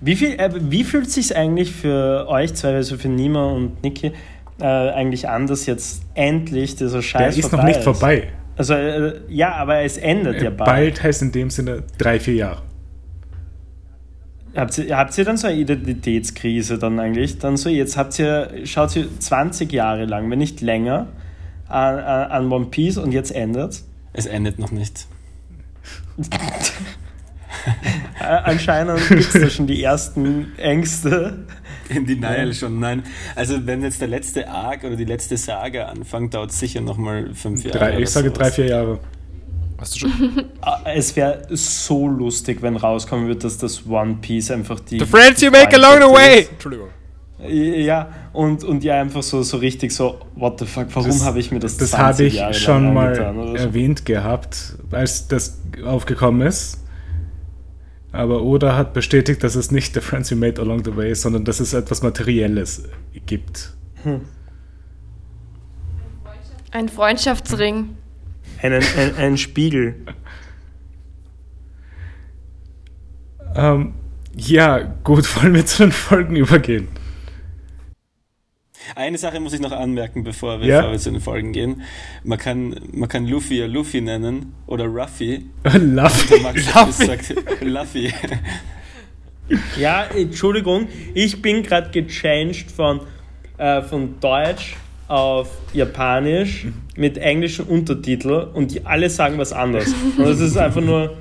Wie, 0.00 0.16
viel, 0.16 0.32
äh, 0.38 0.50
wie 0.54 0.84
fühlt 0.84 1.08
es 1.08 1.14
sich 1.14 1.36
eigentlich 1.36 1.72
für 1.72 2.28
euch 2.28 2.54
zwei, 2.54 2.74
also 2.74 2.96
für 2.96 3.08
Nima 3.08 3.44
und 3.46 3.82
Niki, 3.82 4.12
äh, 4.60 4.64
eigentlich 4.64 5.28
an, 5.28 5.46
dass 5.46 5.66
jetzt 5.66 6.02
endlich 6.14 6.76
dieser 6.76 6.98
Der 6.98 7.02
Scheiß 7.02 7.38
ist 7.38 7.52
noch 7.52 7.64
nicht 7.64 7.82
vorbei. 7.82 8.28
Also 8.56 8.74
äh, 8.74 9.20
ja, 9.28 9.54
aber 9.54 9.82
es 9.82 9.98
endet 9.98 10.42
ja 10.42 10.48
Äh, 10.48 10.52
bald. 10.52 10.68
Bald 10.68 11.02
heißt 11.02 11.22
in 11.22 11.32
dem 11.32 11.50
Sinne 11.50 11.84
drei, 11.96 12.18
vier 12.18 12.34
Jahre. 12.34 12.62
Habt 14.56 14.78
ihr, 14.78 14.96
habt 14.96 15.16
ihr 15.16 15.24
dann 15.24 15.36
so 15.36 15.46
eine 15.46 15.56
Identitätskrise 15.58 16.78
dann 16.78 16.98
eigentlich? 16.98 17.38
Dann 17.38 17.56
so, 17.56 17.68
jetzt 17.68 17.96
habt 17.96 18.18
ihr, 18.18 18.50
schaut 18.64 18.96
ihr 18.96 19.06
20 19.18 19.72
Jahre 19.72 20.06
lang, 20.06 20.30
wenn 20.30 20.38
nicht 20.38 20.60
länger, 20.60 21.06
an, 21.68 21.98
an 21.98 22.30
an 22.30 22.52
One 22.52 22.66
Piece 22.66 22.96
und 22.96 23.12
jetzt 23.12 23.30
endet 23.30 23.82
Es 24.12 24.26
endet 24.26 24.58
noch 24.58 24.72
nicht. 24.72 25.06
Äh, 28.20 28.24
anscheinend 28.24 28.98
gibt 29.08 29.20
es 29.34 29.40
da 29.40 29.48
schon 29.48 29.66
die 29.66 29.82
ersten 29.82 30.52
Ängste. 30.58 31.44
In 31.88 32.04
Denial 32.06 32.52
schon, 32.52 32.78
nein. 32.80 33.02
Also 33.34 33.64
wenn 33.66 33.82
jetzt 33.82 34.00
der 34.00 34.08
letzte 34.08 34.48
Arc 34.48 34.84
oder 34.84 34.96
die 34.96 35.04
letzte 35.04 35.36
Saga 35.36 35.86
anfängt, 35.86 36.34
dauert 36.34 36.50
es 36.50 36.58
sicher 36.58 36.80
nochmal 36.80 37.30
fünf 37.34 37.64
Jahre. 37.64 37.78
Drei, 37.78 37.98
ich 38.00 38.10
sage 38.10 38.28
sowas. 38.28 38.38
drei, 38.38 38.50
vier 38.50 38.66
Jahre. 38.66 38.98
Hast 39.78 39.94
du 39.94 40.00
schon? 40.00 40.10
Ah, 40.60 40.80
Es 40.94 41.14
wäre 41.16 41.42
so 41.50 42.08
lustig, 42.08 42.60
wenn 42.62 42.76
rauskommen 42.76 43.26
würde, 43.28 43.40
dass 43.40 43.56
das 43.58 43.86
One 43.88 44.16
Piece 44.20 44.50
einfach 44.50 44.80
die. 44.80 44.98
The 44.98 45.06
friends 45.06 45.40
you 45.40 45.50
make 45.50 45.74
along 45.74 45.98
the 46.08 46.14
way! 46.14 46.46
Entschuldigung. 46.50 46.88
Ja, 47.46 48.08
und, 48.32 48.64
und 48.64 48.82
ja, 48.82 49.00
einfach 49.00 49.22
so, 49.22 49.44
so 49.44 49.58
richtig 49.58 49.92
so, 49.92 50.18
what 50.34 50.58
the 50.58 50.66
fuck, 50.66 50.88
warum 50.92 51.22
habe 51.22 51.38
ich 51.38 51.52
mir 51.52 51.60
das 51.60 51.76
Das 51.76 51.90
20 51.90 51.98
habe 52.00 52.24
ich 52.24 52.34
Jahre 52.34 52.54
schon 52.54 52.92
mal 52.92 53.14
so? 53.14 53.54
erwähnt 53.54 54.04
gehabt, 54.04 54.74
als 54.90 55.28
das 55.28 55.58
aufgekommen 55.86 56.44
ist. 56.48 56.78
Aber 58.18 58.42
Oda 58.42 58.74
hat 58.74 58.94
bestätigt, 58.94 59.44
dass 59.44 59.54
es 59.54 59.70
nicht 59.70 59.94
The 59.94 60.00
Friends 60.00 60.30
You 60.30 60.36
Made 60.36 60.60
Along 60.60 60.84
the 60.84 60.96
Way 60.96 61.12
ist, 61.12 61.22
sondern 61.22 61.44
dass 61.44 61.60
es 61.60 61.72
etwas 61.72 62.02
Materielles 62.02 62.82
gibt. 63.26 63.74
Ein 66.72 66.88
Freundschaftsring. 66.88 67.90
Einen, 68.60 68.82
ein, 68.96 69.14
ein 69.14 69.38
Spiegel. 69.38 69.94
Ähm, 73.54 73.94
ja, 74.34 74.78
gut, 75.04 75.40
wollen 75.40 75.54
wir 75.54 75.64
zu 75.64 75.84
den 75.84 75.92
Folgen 75.92 76.34
übergehen. 76.34 76.88
Eine 78.94 79.18
Sache 79.18 79.40
muss 79.40 79.52
ich 79.52 79.60
noch 79.60 79.72
anmerken, 79.72 80.24
bevor 80.24 80.60
wir, 80.60 80.66
Ja? 80.66 80.96
zu 80.98 81.10
den 81.10 81.20
Folgen 81.20 81.52
gehen. 81.52 81.82
Man 82.24 82.38
kann, 82.38 82.74
man 82.92 83.08
kann 83.08 83.26
Luffy 83.26 83.58
ja 83.58 83.66
Luffy 83.66 84.00
nennen 84.00 84.54
oder 84.66 84.86
Ruffy. 84.86 85.46
Luffy. 85.64 86.40
Hat 86.42 86.86
gesagt 86.86 87.34
Luffy. 87.62 88.12
Ja, 89.80 90.04
Entschuldigung, 90.04 90.88
ich 91.14 91.40
bin 91.40 91.62
gerade 91.62 91.88
gechanged 91.90 92.70
von, 92.70 93.00
äh, 93.56 93.80
von 93.80 94.20
Deutsch 94.20 94.76
auf 95.06 95.48
Japanisch 95.72 96.66
mit 96.96 97.16
englischen 97.16 97.64
Untertitel 97.64 98.48
und 98.52 98.74
die 98.74 98.84
alle 98.84 99.08
sagen 99.08 99.38
was 99.38 99.54
anderes. 99.54 99.94
Und 100.18 100.26
das 100.26 100.40
ist 100.40 100.58
einfach 100.58 100.82
nur. 100.82 101.16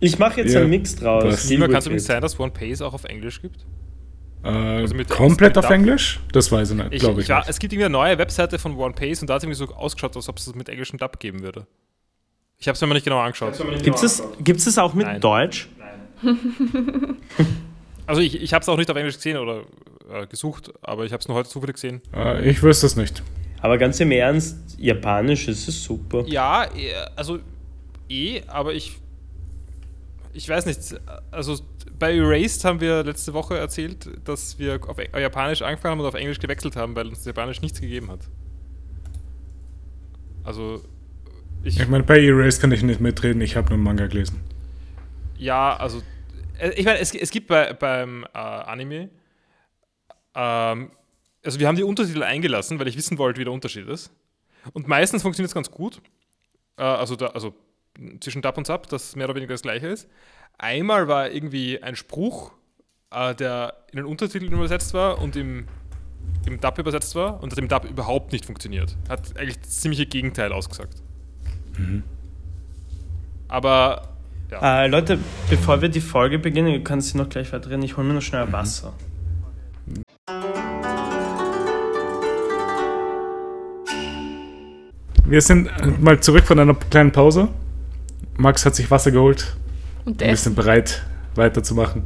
Ich 0.00 0.18
mache 0.18 0.42
jetzt 0.42 0.52
Ja, 0.52 0.60
einen 0.60 0.68
Mix 0.70 0.94
draus. 0.96 1.22
kann 1.48 1.94
es 1.94 2.04
sein, 2.04 2.20
dass 2.20 2.38
One 2.38 2.50
Piece 2.50 2.82
auch 2.82 2.92
auf 2.92 3.04
Englisch 3.04 3.40
gibt? 3.40 3.64
Äh, 4.44 4.82
mit- 4.88 5.08
komplett 5.08 5.56
mit 5.56 5.64
auf 5.64 5.70
Englisch? 5.70 6.20
Das 6.32 6.50
weiß 6.50 6.70
ich 6.72 6.76
nicht, 6.76 6.92
Ich, 6.92 7.00
glaube 7.00 7.20
ich 7.20 7.28
nicht. 7.28 7.48
es 7.48 7.58
gibt 7.58 7.72
irgendwie 7.72 7.84
eine 7.86 7.92
neue 7.92 8.18
Webseite 8.18 8.58
von 8.58 8.76
One 8.76 8.92
Piece 8.94 9.20
und 9.22 9.28
da 9.30 9.34
hat 9.34 9.40
es 9.40 9.44
irgendwie 9.44 9.58
so 9.58 9.72
ausgeschaut, 9.74 10.16
als 10.16 10.28
ob 10.28 10.38
es 10.38 10.46
das 10.46 10.54
mit 10.54 10.68
englischem 10.68 10.98
Dub 10.98 11.20
geben 11.20 11.42
würde. 11.42 11.66
Ich 12.58 12.66
habe 12.68 12.74
es 12.74 12.80
mir 12.80 12.86
mal 12.88 12.94
nicht 12.94 13.04
genau 13.04 13.18
angeschaut. 13.20 13.54
Gibt 13.82 14.02
es 14.02 14.22
gibt's 14.40 14.64
das 14.64 14.78
auch 14.78 14.94
mit 14.94 15.06
Nein. 15.06 15.20
Deutsch? 15.20 15.68
Also 18.06 18.20
ich, 18.20 18.40
ich 18.42 18.52
habe 18.52 18.62
es 18.62 18.68
auch 18.68 18.76
nicht 18.76 18.90
auf 18.90 18.96
Englisch 18.96 19.14
gesehen 19.14 19.36
oder 19.38 19.60
äh, 20.12 20.26
gesucht, 20.26 20.72
aber 20.82 21.04
ich 21.04 21.12
habe 21.12 21.20
es 21.20 21.28
nur 21.28 21.36
heute 21.36 21.48
zufällig 21.48 21.74
gesehen. 21.76 22.02
Äh, 22.14 22.50
ich 22.50 22.60
wüsste 22.62 22.86
es 22.86 22.96
nicht. 22.96 23.22
Aber 23.60 23.78
ganz 23.78 24.00
im 24.00 24.10
Ernst, 24.10 24.56
Japanisch 24.76 25.46
ist 25.46 25.68
es 25.68 25.82
super. 25.84 26.24
Ja, 26.26 26.64
eh, 26.74 26.92
also 27.14 27.38
eh, 28.08 28.42
aber 28.48 28.74
ich 28.74 28.98
ich 30.34 30.48
weiß 30.48 30.66
nicht, 30.66 30.80
also 31.30 31.58
bei 32.02 32.16
Erased 32.16 32.64
haben 32.64 32.80
wir 32.80 33.04
letzte 33.04 33.32
Woche 33.34 33.56
erzählt, 33.58 34.10
dass 34.24 34.58
wir 34.58 34.80
auf 34.88 34.98
E- 34.98 35.10
Japanisch 35.20 35.62
angefangen 35.62 35.92
haben 35.92 36.00
und 36.00 36.06
auf 36.06 36.14
Englisch 36.14 36.38
gewechselt 36.40 36.76
haben, 36.76 36.96
weil 36.96 37.08
uns 37.08 37.24
Japanisch 37.24 37.62
nichts 37.62 37.80
gegeben 37.80 38.10
hat. 38.10 38.30
Also 40.42 40.82
ich, 41.62 41.78
Ich 41.78 41.88
meine, 41.88 42.04
bei 42.04 42.18
Erase 42.20 42.60
kann 42.60 42.72
ich 42.72 42.82
nicht 42.82 43.00
mitreden, 43.00 43.40
ich 43.42 43.56
habe 43.56 43.68
nur 43.68 43.74
einen 43.74 43.84
Manga 43.84 44.06
gelesen. 44.06 44.40
ja, 45.36 45.76
also 45.76 46.02
äh, 46.58 46.70
ich 46.70 46.84
meine, 46.84 46.98
es, 46.98 47.14
es 47.14 47.30
gibt 47.30 47.48
bei, 47.48 47.72
beim 47.74 48.24
äh, 48.34 48.38
Anime 48.38 49.10
ähm, 50.34 50.90
also 51.44 51.58
wir 51.60 51.66
haben 51.68 51.76
die 51.76 51.82
Untertitel 51.82 52.22
eingelassen, 52.22 52.78
weil 52.78 52.88
ich 52.88 52.96
wissen 52.96 53.18
wollte, 53.18 53.40
wie 53.40 53.44
der 53.44 53.52
Unterschied 53.52 53.88
ist. 53.88 54.12
Und 54.72 54.88
meistens 54.88 55.22
funktioniert 55.22 55.48
es 55.50 55.54
ganz 55.54 55.70
gut. 55.70 56.00
Äh, 56.76 56.82
also, 56.82 57.16
da, 57.16 57.26
also 57.28 57.54
zwischen 58.20 58.42
Dub 58.42 58.56
und 58.58 58.66
Sub, 58.66 58.88
das 58.88 59.16
mehr 59.16 59.26
oder 59.26 59.34
weniger 59.34 59.54
das 59.54 59.62
gleiche 59.62 59.88
ist. 59.88 60.08
Einmal 60.58 61.08
war 61.08 61.30
irgendwie 61.30 61.82
ein 61.82 61.96
Spruch, 61.96 62.52
äh, 63.10 63.34
der 63.34 63.74
in 63.90 63.96
den 63.96 64.06
Untertiteln 64.06 64.52
übersetzt 64.52 64.94
war 64.94 65.20
und 65.20 65.36
im, 65.36 65.66
im 66.46 66.60
Dub 66.60 66.78
übersetzt 66.78 67.14
war 67.14 67.42
und 67.42 67.52
das 67.52 67.58
im 67.58 67.68
Dub 67.68 67.84
überhaupt 67.84 68.32
nicht 68.32 68.46
funktioniert. 68.46 68.96
Hat 69.08 69.36
eigentlich 69.36 69.60
das 69.60 69.80
ziemliche 69.80 70.06
Gegenteil 70.06 70.52
ausgesagt. 70.52 71.02
Aber 73.48 74.08
ja. 74.50 74.84
Äh, 74.84 74.88
Leute, 74.88 75.18
bevor 75.48 75.80
wir 75.80 75.88
die 75.88 76.00
Folge 76.00 76.38
beginnen, 76.38 76.68
ihr 76.68 76.84
könnt 76.84 77.02
sie 77.02 77.16
noch 77.16 77.28
gleich 77.28 77.52
weiterreden, 77.52 77.82
ich 77.82 77.96
hole 77.96 78.06
mir 78.06 78.14
noch 78.14 78.22
schnell 78.22 78.52
Wasser. 78.52 78.92
Wir 85.24 85.40
sind 85.40 85.68
äh, 85.68 85.86
mal 86.00 86.20
zurück 86.20 86.44
von 86.44 86.58
einer 86.58 86.74
kleinen 86.74 87.12
Pause. 87.12 87.48
Max 88.36 88.66
hat 88.66 88.74
sich 88.74 88.90
Wasser 88.90 89.10
geholt. 89.10 89.56
Und 90.04 90.20
Wir 90.20 90.36
sind 90.36 90.56
bereit, 90.56 91.02
weiterzumachen. 91.34 92.02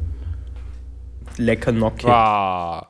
Lecker 1.39 1.73
Gnocchi. 1.73 2.05
Wow. 2.05 2.87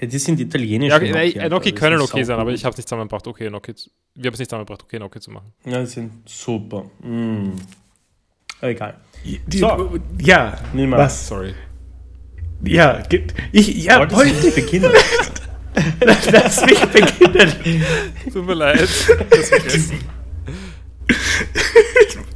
Ja, 0.00 0.06
die 0.06 0.18
sind 0.18 0.38
italienisch. 0.38 0.90
Ja, 0.90 0.96
okay, 0.96 1.10
nein, 1.10 1.26
einfach. 1.26 1.48
Gnocchi 1.48 1.72
Das 1.72 1.80
können 1.80 2.00
okay 2.00 2.22
sein, 2.22 2.38
aber 2.38 2.52
ich 2.52 2.64
habe 2.64 2.72
es 2.72 2.76
nicht 2.78 2.88
zusammengebracht, 2.88 3.26
okay 3.26 3.48
Gnocchi 3.48 3.74
zu, 3.74 3.90
wir 4.14 4.28
haben 4.28 4.34
es 4.34 4.38
nicht 4.38 4.48
zusammengebracht, 4.48 4.82
okay 4.84 4.98
Gnocchi 4.98 5.20
zu 5.20 5.30
machen. 5.32 5.52
Ja, 5.64 5.80
die 5.80 5.86
sind 5.86 6.28
super. 6.28 6.84
Mm. 7.02 7.52
Egal. 8.60 8.94
Die, 9.24 9.58
So. 9.58 9.98
Ja, 10.20 10.56
Nimm 10.72 10.90
mal. 10.90 10.98
was? 10.98 11.26
Sorry. 11.28 11.54
Ja, 12.62 13.02
ich, 13.52 13.84
ja, 13.84 13.98
wollte 14.10 14.34
nicht 14.34 14.54
beginnen? 14.54 14.90
Lass 16.00 16.64
mich 16.66 16.80
beginnen. 16.86 17.52
Tut 18.32 18.46
mir 18.46 18.54
leid. 18.54 18.80
Das 19.30 19.48
vergessen. 19.48 19.98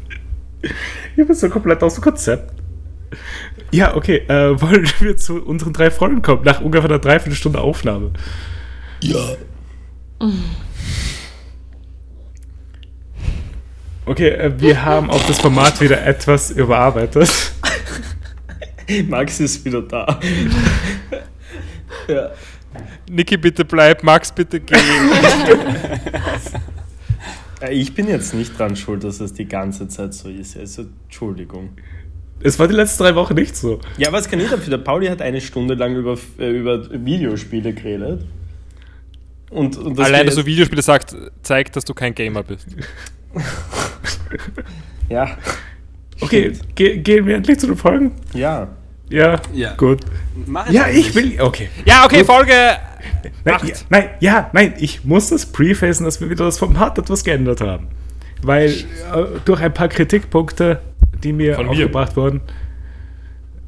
Ich 1.16 1.26
bin 1.26 1.34
so 1.34 1.48
komplett 1.48 1.82
aus 1.82 1.94
dem 1.94 2.04
Konzept. 2.04 2.52
Ja, 3.70 3.94
okay, 3.96 4.18
äh, 4.28 4.60
wollen 4.60 4.88
wir 5.00 5.16
zu 5.16 5.42
unseren 5.42 5.72
drei 5.72 5.90
Folgen 5.90 6.22
kommen, 6.22 6.44
nach 6.44 6.60
ungefähr 6.60 6.88
einer 6.88 6.98
Dreiviertelstunde 6.98 7.60
Aufnahme. 7.60 8.12
Okay, 14.04 14.28
äh, 14.28 14.52
wir 14.58 14.84
haben 14.84 15.10
auch 15.10 15.24
das 15.26 15.38
Format 15.38 15.80
wieder 15.80 16.04
etwas 16.04 16.50
überarbeitet. 16.50 17.52
Max 19.08 19.40
ist 19.40 19.64
wieder 19.64 19.82
da. 19.82 20.20
ja. 22.08 22.30
Niki, 23.08 23.36
bitte 23.36 23.64
bleib, 23.64 24.02
Max, 24.02 24.32
bitte 24.32 24.60
geh. 24.60 24.74
Äh, 27.62 27.72
Ich 27.74 27.94
bin 27.94 28.08
jetzt 28.08 28.34
nicht 28.34 28.58
dran 28.58 28.76
schuld, 28.76 29.04
dass 29.04 29.20
es 29.20 29.32
die 29.32 29.46
ganze 29.46 29.88
Zeit 29.88 30.14
so 30.14 30.28
ist. 30.28 30.56
Also, 30.56 30.86
Entschuldigung. 31.04 31.70
Es 32.40 32.58
war 32.58 32.66
die 32.66 32.74
letzten 32.74 33.04
drei 33.04 33.14
Wochen 33.14 33.34
nicht 33.34 33.56
so. 33.56 33.80
Ja, 33.98 34.10
was 34.10 34.28
kann 34.28 34.40
ich 34.40 34.50
dafür? 34.50 34.70
Der 34.70 34.78
Pauli 34.78 35.06
hat 35.06 35.22
eine 35.22 35.40
Stunde 35.40 35.74
lang 35.74 35.94
über, 35.94 36.18
äh, 36.38 36.50
über 36.50 36.88
Videospiele 36.90 37.72
geredet. 37.72 38.24
Und, 39.50 39.76
und 39.76 39.98
das 39.98 40.06
Allein, 40.06 40.26
dass 40.26 40.34
du 40.34 40.46
Videospiele 40.46 40.82
sagt, 40.82 41.14
zeigt, 41.42 41.76
dass 41.76 41.84
du 41.84 41.94
kein 41.94 42.14
Gamer 42.14 42.42
bist. 42.42 42.66
Ja. 45.08 45.36
Okay, 46.20 46.52
ge 46.74 46.98
gehen 46.98 47.26
wir 47.26 47.36
endlich 47.36 47.58
zu 47.58 47.66
den 47.66 47.76
Folgen? 47.76 48.12
Ja. 48.32 48.68
Ja, 49.12 49.40
Ja. 49.52 49.74
gut. 49.74 50.00
Ja, 50.70 50.88
ich 50.88 51.14
will. 51.14 51.40
Okay. 51.40 51.68
Ja, 51.84 52.04
okay, 52.04 52.24
Folge. 52.24 52.52
Nein, 53.44 53.54
Acht. 53.54 53.68
ja, 53.68 53.74
nein, 53.90 54.08
ja, 54.20 54.50
nein, 54.52 54.74
ich 54.78 55.04
muss 55.04 55.28
das 55.28 55.46
prefacen, 55.46 56.04
dass 56.04 56.20
wir 56.20 56.30
wieder 56.30 56.44
das 56.44 56.58
Format 56.58 56.98
etwas 56.98 57.22
geändert 57.24 57.60
haben. 57.60 57.88
Weil 58.42 58.70
äh, 58.70 58.74
durch 59.44 59.60
ein 59.60 59.72
paar 59.72 59.88
Kritikpunkte, 59.88 60.80
die 61.22 61.32
mir 61.32 61.54
Von 61.54 61.66
mir. 61.66 61.70
aufgebracht 61.72 62.16
wurden, 62.16 62.40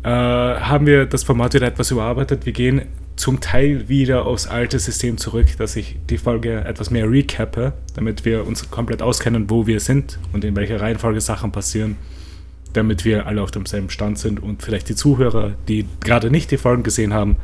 äh, 0.03 0.09
haben 0.09 0.86
wir 0.86 1.07
das 1.07 1.22
Format 1.22 1.55
wieder 1.55 1.66
etwas 1.66 1.90
überarbeitet. 1.90 2.47
Wir 2.47 2.53
gehen 2.53 2.82
zum 3.16 3.40
Teil 3.40 3.88
wieder 3.88 4.26
aufs 4.26 4.47
alte 4.49 4.78
System 4.80 5.18
zurück, 5.18 5.47
dass 5.59 5.76
ich 5.76 5.97
die 6.11 6.18
Folge 6.18 6.64
etwas 6.64 6.90
mehr 6.90 7.09
recappe, 7.09 7.72
damit 7.95 8.24
wir 8.24 8.45
uns 8.47 8.68
komplett 8.70 9.03
auskennen, 9.03 9.49
wo 9.51 9.66
wir 9.68 9.78
sind 9.78 10.18
und 10.32 10.45
in 10.45 10.57
welcher 10.57 10.80
Reihenfolge 10.80 11.20
Sachen 11.20 11.53
passieren, 11.53 11.97
damit 12.77 13.05
wir 13.05 13.27
alle 13.27 13.43
auf 13.43 13.51
demselben 13.51 13.91
Stand 13.91 14.18
sind 14.18 14.43
und 14.43 14.62
vielleicht 14.62 14.89
die 14.89 14.95
Zuhörer, 14.95 15.53
die 15.68 15.87
gerade 16.01 16.31
nicht 16.31 16.51
die 16.51 16.57
Folgen 16.57 16.83
gesehen 16.83 17.14
haben, 17.14 17.37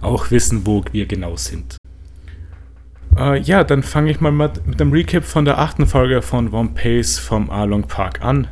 auch 0.00 0.30
wissen, 0.30 0.66
wo 0.66 0.84
wir 0.92 1.06
genau 1.06 1.36
sind. 1.36 1.76
Äh, 3.16 3.40
ja, 3.40 3.64
dann 3.64 3.82
fange 3.82 4.10
ich 4.10 4.20
mal 4.20 4.32
mit, 4.32 4.66
mit 4.66 4.80
dem 4.80 4.92
Recap 4.92 5.24
von 5.24 5.44
der 5.44 5.58
achten 5.58 5.86
Folge 5.86 6.22
von 6.22 6.52
One 6.52 6.70
Piece 6.74 7.18
vom 7.18 7.50
Arlong 7.50 7.82
Park 7.84 8.22
an. 8.22 8.48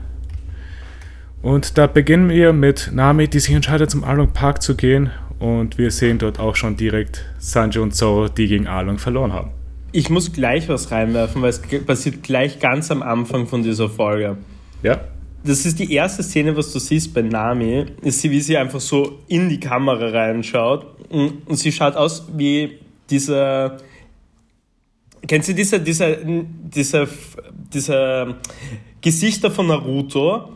Und 1.43 1.78
da 1.78 1.87
beginnen 1.87 2.28
wir 2.28 2.53
mit 2.53 2.91
Nami, 2.93 3.26
die 3.28 3.41
sich 3.41 3.55
entscheidet, 3.55 3.91
zum 3.91 4.05
Arlong 4.05 4.33
Park 4.33 4.62
zu 4.62 4.76
gehen. 4.76 5.11
Und 5.39 5.78
wir 5.78 5.91
sehen 5.91 6.18
dort 6.18 6.39
auch 6.39 6.55
schon 6.55 6.76
direkt 6.76 7.24
Sanji 7.39 7.78
und 7.78 7.95
Zoro, 7.95 8.28
die 8.28 8.47
gegen 8.47 8.66
Arlong 8.66 8.99
verloren 8.99 9.33
haben. 9.33 9.51
Ich 9.93 10.11
muss 10.11 10.33
gleich 10.33 10.68
was 10.68 10.91
reinwerfen, 10.91 11.41
weil 11.41 11.49
es 11.49 11.62
passiert 11.87 12.22
gleich 12.22 12.61
ganz 12.61 12.91
am 12.91 13.03
Anfang 13.03 13.47
von 13.47 13.62
dieser 13.62 13.89
Folge. 13.89 14.37
Ja? 14.83 15.01
Das 15.45 15.64
ist 15.64 15.78
die 15.78 15.93
erste 15.93 16.22
Szene, 16.22 16.57
was 16.57 16.72
du 16.72 16.78
siehst 16.78 17.14
bei 17.14 17.22
Nami, 17.22 17.86
ist 18.03 18.20
sie, 18.20 18.30
wie 18.30 18.41
sie 18.41 18.57
einfach 18.57 18.80
so 18.80 19.18
in 19.28 19.49
die 19.49 19.59
Kamera 19.61 20.09
reinschaut 20.11 20.86
und, 21.09 21.49
und 21.49 21.57
sie 21.57 21.72
schaut 21.72 21.97
aus 21.97 22.26
wie 22.36 22.78
dieser, 23.09 23.78
kennst 25.26 25.49
du 25.49 25.55
diese, 25.55 25.80
diese, 25.80 26.18
diese, 26.24 27.09
diese 27.72 28.34
Gesichter 29.01 29.51
von 29.51 29.66
Naruto, 29.68 30.51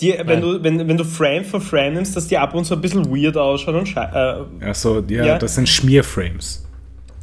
die, 0.00 0.14
wenn, 0.24 0.40
du, 0.42 0.62
wenn, 0.62 0.86
wenn 0.86 0.96
du 0.96 1.04
Frame 1.04 1.44
für 1.44 1.60
Frame 1.60 1.94
nimmst, 1.94 2.14
dass 2.16 2.28
die 2.28 2.36
ab 2.36 2.54
und 2.54 2.64
zu 2.64 2.74
ein 2.74 2.80
bisschen 2.80 3.06
weird 3.06 3.36
ausschauen 3.36 3.76
und 3.76 3.96
äh, 3.96 4.64
Achso, 4.66 5.02
ja, 5.08 5.24
Ja. 5.24 5.38
das 5.38 5.54
sind 5.54 5.68
Schmierframes. 5.68 6.66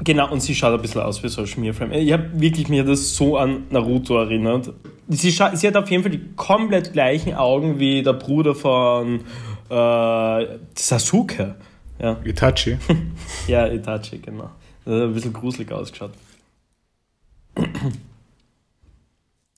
Genau, 0.03 0.31
und 0.31 0.41
sie 0.41 0.55
schaut 0.55 0.73
ein 0.73 0.81
bisschen 0.81 1.01
aus 1.01 1.21
wie 1.23 1.29
so 1.29 1.41
ein 1.41 1.47
Schmierframe. 1.47 1.91
Ich 1.93 2.11
habe 2.11 2.29
wirklich 2.33 2.67
mir 2.69 2.83
das 2.83 3.15
so 3.15 3.37
an 3.37 3.63
Naruto 3.69 4.17
erinnert. 4.17 4.73
Sie, 5.09 5.31
sie 5.31 5.67
hat 5.67 5.75
auf 5.75 5.89
jeden 5.89 6.03
Fall 6.03 6.11
die 6.11 6.33
komplett 6.35 6.93
gleichen 6.93 7.33
Augen 7.33 7.79
wie 7.79 8.01
der 8.03 8.13
Bruder 8.13 8.55
von 8.55 9.21
äh, 9.69 10.57
Sasuke. 10.75 11.55
Ja, 11.99 12.17
Itachi. 12.23 12.77
ja 13.47 13.67
Itachi, 13.67 14.19
genau. 14.19 14.49
Das 14.85 14.93
hat 14.95 15.01
ein 15.03 15.13
bisschen 15.13 15.33
gruselig 15.33 15.71
ausgeschaut. 15.71 16.11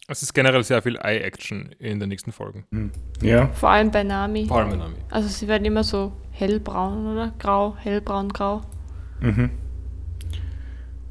Es 0.08 0.22
ist 0.22 0.34
generell 0.34 0.64
sehr 0.64 0.84
viel 0.84 0.98
Eye-Action 0.98 1.72
in 1.80 2.00
den 2.00 2.10
nächsten 2.10 2.32
Folgen. 2.32 2.92
ja. 3.24 3.48
Vor 3.54 3.70
allem 3.72 3.90
bei 3.90 4.04
Nami. 4.04 4.46
Vor 4.46 4.60
allem 4.60 4.70
bei 4.70 4.76
Nami. 4.76 4.98
Also 5.10 5.28
sie 5.28 5.48
werden 5.48 5.66
immer 5.66 5.84
so 5.84 6.14
hellbraun, 6.30 7.08
oder? 7.08 7.34
Grau, 7.40 7.76
hellbraun, 7.80 8.30
grau. 8.30 8.62
Mhm. 9.20 9.50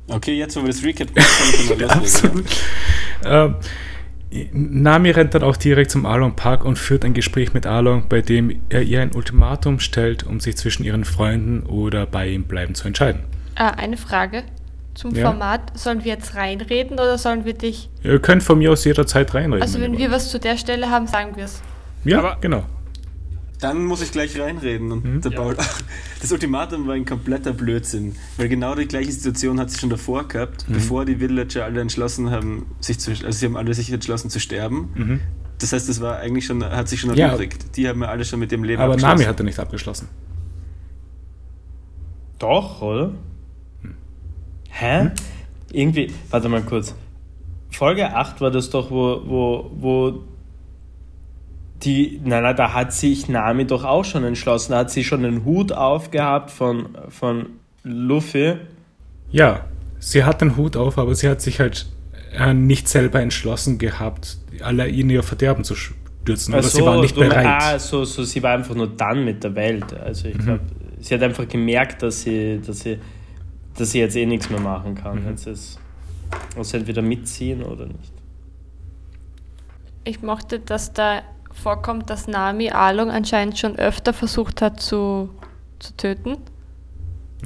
Okay, 0.06 0.34
jetzt, 0.38 0.54
wo 0.56 0.60
wir 0.60 0.68
das 0.68 0.84
Recap 0.84 1.12
gemacht 1.12 1.28
haben, 1.28 1.66
können 1.66 1.80
wir 1.80 1.96
loslegen. 1.96 2.44
Ähm, 3.24 3.56
Nami 4.52 5.10
rennt 5.10 5.34
dann 5.34 5.42
auch 5.44 5.56
direkt 5.56 5.90
zum 5.90 6.06
Along 6.06 6.34
Park 6.34 6.64
und 6.64 6.76
führt 6.78 7.04
ein 7.04 7.14
Gespräch 7.14 7.54
mit 7.54 7.66
Along, 7.66 8.08
bei 8.08 8.20
dem 8.20 8.60
er 8.68 8.82
ihr 8.82 9.00
ein 9.00 9.12
Ultimatum 9.14 9.78
stellt, 9.78 10.24
um 10.24 10.40
sich 10.40 10.56
zwischen 10.56 10.82
ihren 10.84 11.04
Freunden 11.04 11.64
oder 11.66 12.04
bei 12.06 12.28
ihm 12.28 12.44
bleiben 12.44 12.74
zu 12.74 12.86
entscheiden. 12.88 13.20
Ah, 13.54 13.68
eine 13.70 13.96
Frage 13.96 14.42
zum 14.94 15.14
Ja. 15.14 15.26
Format. 15.30 15.78
Sollen 15.78 16.04
wir 16.04 16.12
jetzt 16.14 16.34
reinreden 16.34 16.94
oder 16.94 17.16
sollen 17.18 17.44
wir 17.44 17.54
dich. 17.54 17.88
Ihr 18.02 18.18
könnt 18.20 18.42
von 18.42 18.58
mir 18.58 18.72
aus 18.72 18.84
jederzeit 18.84 19.32
reinreden. 19.34 19.62
Also 19.62 19.80
wenn 19.80 19.96
wir 19.98 20.10
was 20.10 20.30
zu 20.30 20.40
der 20.40 20.56
Stelle 20.56 20.90
haben, 20.90 21.06
sagen 21.06 21.36
wir 21.36 21.44
es. 21.44 21.62
Ja, 22.04 22.18
Aber- 22.18 22.38
genau. 22.40 22.64
Dann 23.64 23.86
muss 23.86 24.02
ich 24.02 24.12
gleich 24.12 24.38
reinreden. 24.38 24.92
Und 24.92 25.24
der 25.24 25.30
Paul, 25.30 25.56
das 26.20 26.30
Ultimatum 26.30 26.86
war 26.86 26.94
ein 26.94 27.06
kompletter 27.06 27.54
Blödsinn. 27.54 28.14
Weil 28.36 28.48
genau 28.50 28.74
die 28.74 28.86
gleiche 28.86 29.10
Situation 29.10 29.58
hat 29.58 29.70
sie 29.70 29.78
schon 29.78 29.88
davor 29.88 30.28
gehabt, 30.28 30.68
Mhm. 30.68 30.74
bevor 30.74 31.04
die 31.06 31.18
Villager 31.18 31.64
alle 31.64 31.80
entschlossen 31.80 32.30
haben, 32.30 32.66
sich 32.80 32.98
zu, 33.00 33.12
also 33.12 33.30
sie 33.30 33.46
haben 33.46 33.56
alle 33.56 33.72
sich 33.72 33.90
entschlossen 33.90 34.28
zu 34.28 34.38
sterben. 34.38 34.90
Mhm. 34.94 35.20
Das 35.60 35.72
heißt, 35.72 35.88
das 35.88 36.02
war 36.02 36.18
eigentlich 36.18 36.44
schon, 36.44 36.62
hat 36.62 36.88
sich 36.88 37.00
schon 37.00 37.14
Ja. 37.16 37.28
erübrigt. 37.28 37.76
Die 37.76 37.88
haben 37.88 38.02
ja 38.02 38.08
alle 38.08 38.26
schon 38.26 38.38
mit 38.40 38.52
dem 38.52 38.64
Leben 38.64 38.82
Aber 38.82 38.92
abgeschlossen. 38.92 39.12
Nami 39.18 39.24
hat 39.24 39.40
er 39.40 39.44
nicht 39.44 39.58
abgeschlossen. 39.58 40.08
Doch, 42.38 42.82
oder? 42.82 43.12
Hä? 44.68 45.10
Irgendwie, 45.72 46.12
warte 46.30 46.48
mal 46.48 46.62
kurz. 46.62 46.94
Folge 47.70 48.14
8 48.14 48.40
war 48.40 48.50
das 48.50 48.70
doch, 48.70 48.90
wo, 48.90 49.22
wo, 49.24 49.70
wo 49.80 50.22
die, 51.82 52.20
nein, 52.24 52.42
nein, 52.42 52.56
da 52.56 52.72
hat 52.72 52.92
sich 52.92 53.28
Nami 53.28 53.66
doch 53.66 53.84
auch 53.84 54.04
schon 54.04 54.24
entschlossen. 54.24 54.72
Da 54.72 54.78
hat 54.78 54.90
sie 54.90 55.04
schon 55.04 55.22
den 55.22 55.44
Hut 55.44 55.72
aufgehabt 55.72 56.50
von, 56.50 56.88
von 57.08 57.46
Luffy. 57.82 58.54
Ja, 59.30 59.64
sie 59.98 60.24
hat 60.24 60.40
den 60.40 60.56
Hut 60.56 60.76
auf, 60.76 60.98
aber 60.98 61.14
sie 61.14 61.28
hat 61.28 61.40
sich 61.42 61.60
halt 61.60 61.86
äh, 62.32 62.54
nicht 62.54 62.88
selber 62.88 63.20
entschlossen 63.20 63.78
gehabt, 63.78 64.38
alle 64.62 64.88
in 64.88 65.10
ihr 65.10 65.22
Verderben 65.22 65.64
zu 65.64 65.74
stürzen. 65.74 66.54
Ach 66.54 66.62
sie 66.62 66.82
war 66.82 67.00
nicht 67.00 67.16
bereit. 67.16 67.46
Ah, 67.46 67.78
so, 67.78 68.04
so, 68.04 68.22
sie 68.22 68.42
war 68.42 68.54
einfach 68.54 68.74
nur 68.74 68.88
dann 68.88 69.24
mit 69.24 69.42
der 69.44 69.54
Welt. 69.54 69.92
Also 69.92 70.28
Mhm. 70.28 70.32
ich 70.34 70.38
glaube, 70.38 70.60
sie 71.00 71.14
hat 71.14 71.22
einfach 71.22 71.48
gemerkt, 71.48 72.02
dass 72.02 72.22
sie, 72.22 72.60
dass 72.64 72.80
sie, 72.80 72.98
dass 73.76 73.90
sie 73.90 73.98
jetzt 73.98 74.16
eh 74.16 74.24
nichts 74.24 74.48
mehr 74.48 74.60
machen 74.60 74.94
kann. 74.94 75.22
Mhm. 75.22 75.30
Jetzt 75.30 75.46
ist, 75.48 75.78
muss 76.56 76.70
sie 76.70 76.78
entweder 76.78 77.02
mitziehen 77.02 77.62
oder 77.62 77.86
nicht. 77.86 78.12
Ich 80.04 80.22
mochte, 80.22 80.60
dass 80.60 80.92
da 80.92 81.22
vorkommt, 81.54 82.10
dass 82.10 82.26
Nami 82.26 82.70
Along 82.70 83.10
anscheinend 83.10 83.58
schon 83.58 83.76
öfter 83.76 84.12
versucht 84.12 84.62
hat 84.62 84.80
zu, 84.80 85.30
zu 85.78 85.96
töten. 85.96 86.36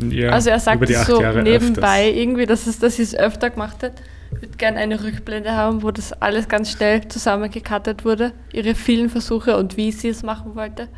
ja, 0.00 0.30
also 0.30 0.50
er 0.50 0.60
sagt 0.60 0.86
so 0.88 1.20
Jahre 1.20 1.42
nebenbei 1.42 2.08
öfters. 2.08 2.22
irgendwie, 2.22 2.46
dass, 2.46 2.66
es, 2.66 2.78
dass 2.78 2.96
sie 2.96 3.02
es 3.02 3.14
öfter 3.14 3.50
gemacht 3.50 3.82
hat. 3.82 4.02
Ich 4.32 4.42
würde 4.42 4.56
gerne 4.56 4.78
eine 4.78 5.02
Rückblende 5.02 5.52
haben, 5.52 5.82
wo 5.82 5.90
das 5.90 6.12
alles 6.12 6.48
ganz 6.48 6.70
schnell 6.70 7.08
zusammengekattet 7.08 8.04
wurde. 8.04 8.34
Ihre 8.52 8.74
vielen 8.74 9.08
Versuche 9.08 9.56
und 9.56 9.76
wie 9.76 9.90
sie 9.90 10.08
es 10.08 10.22
machen 10.22 10.54
wollte. 10.54 10.88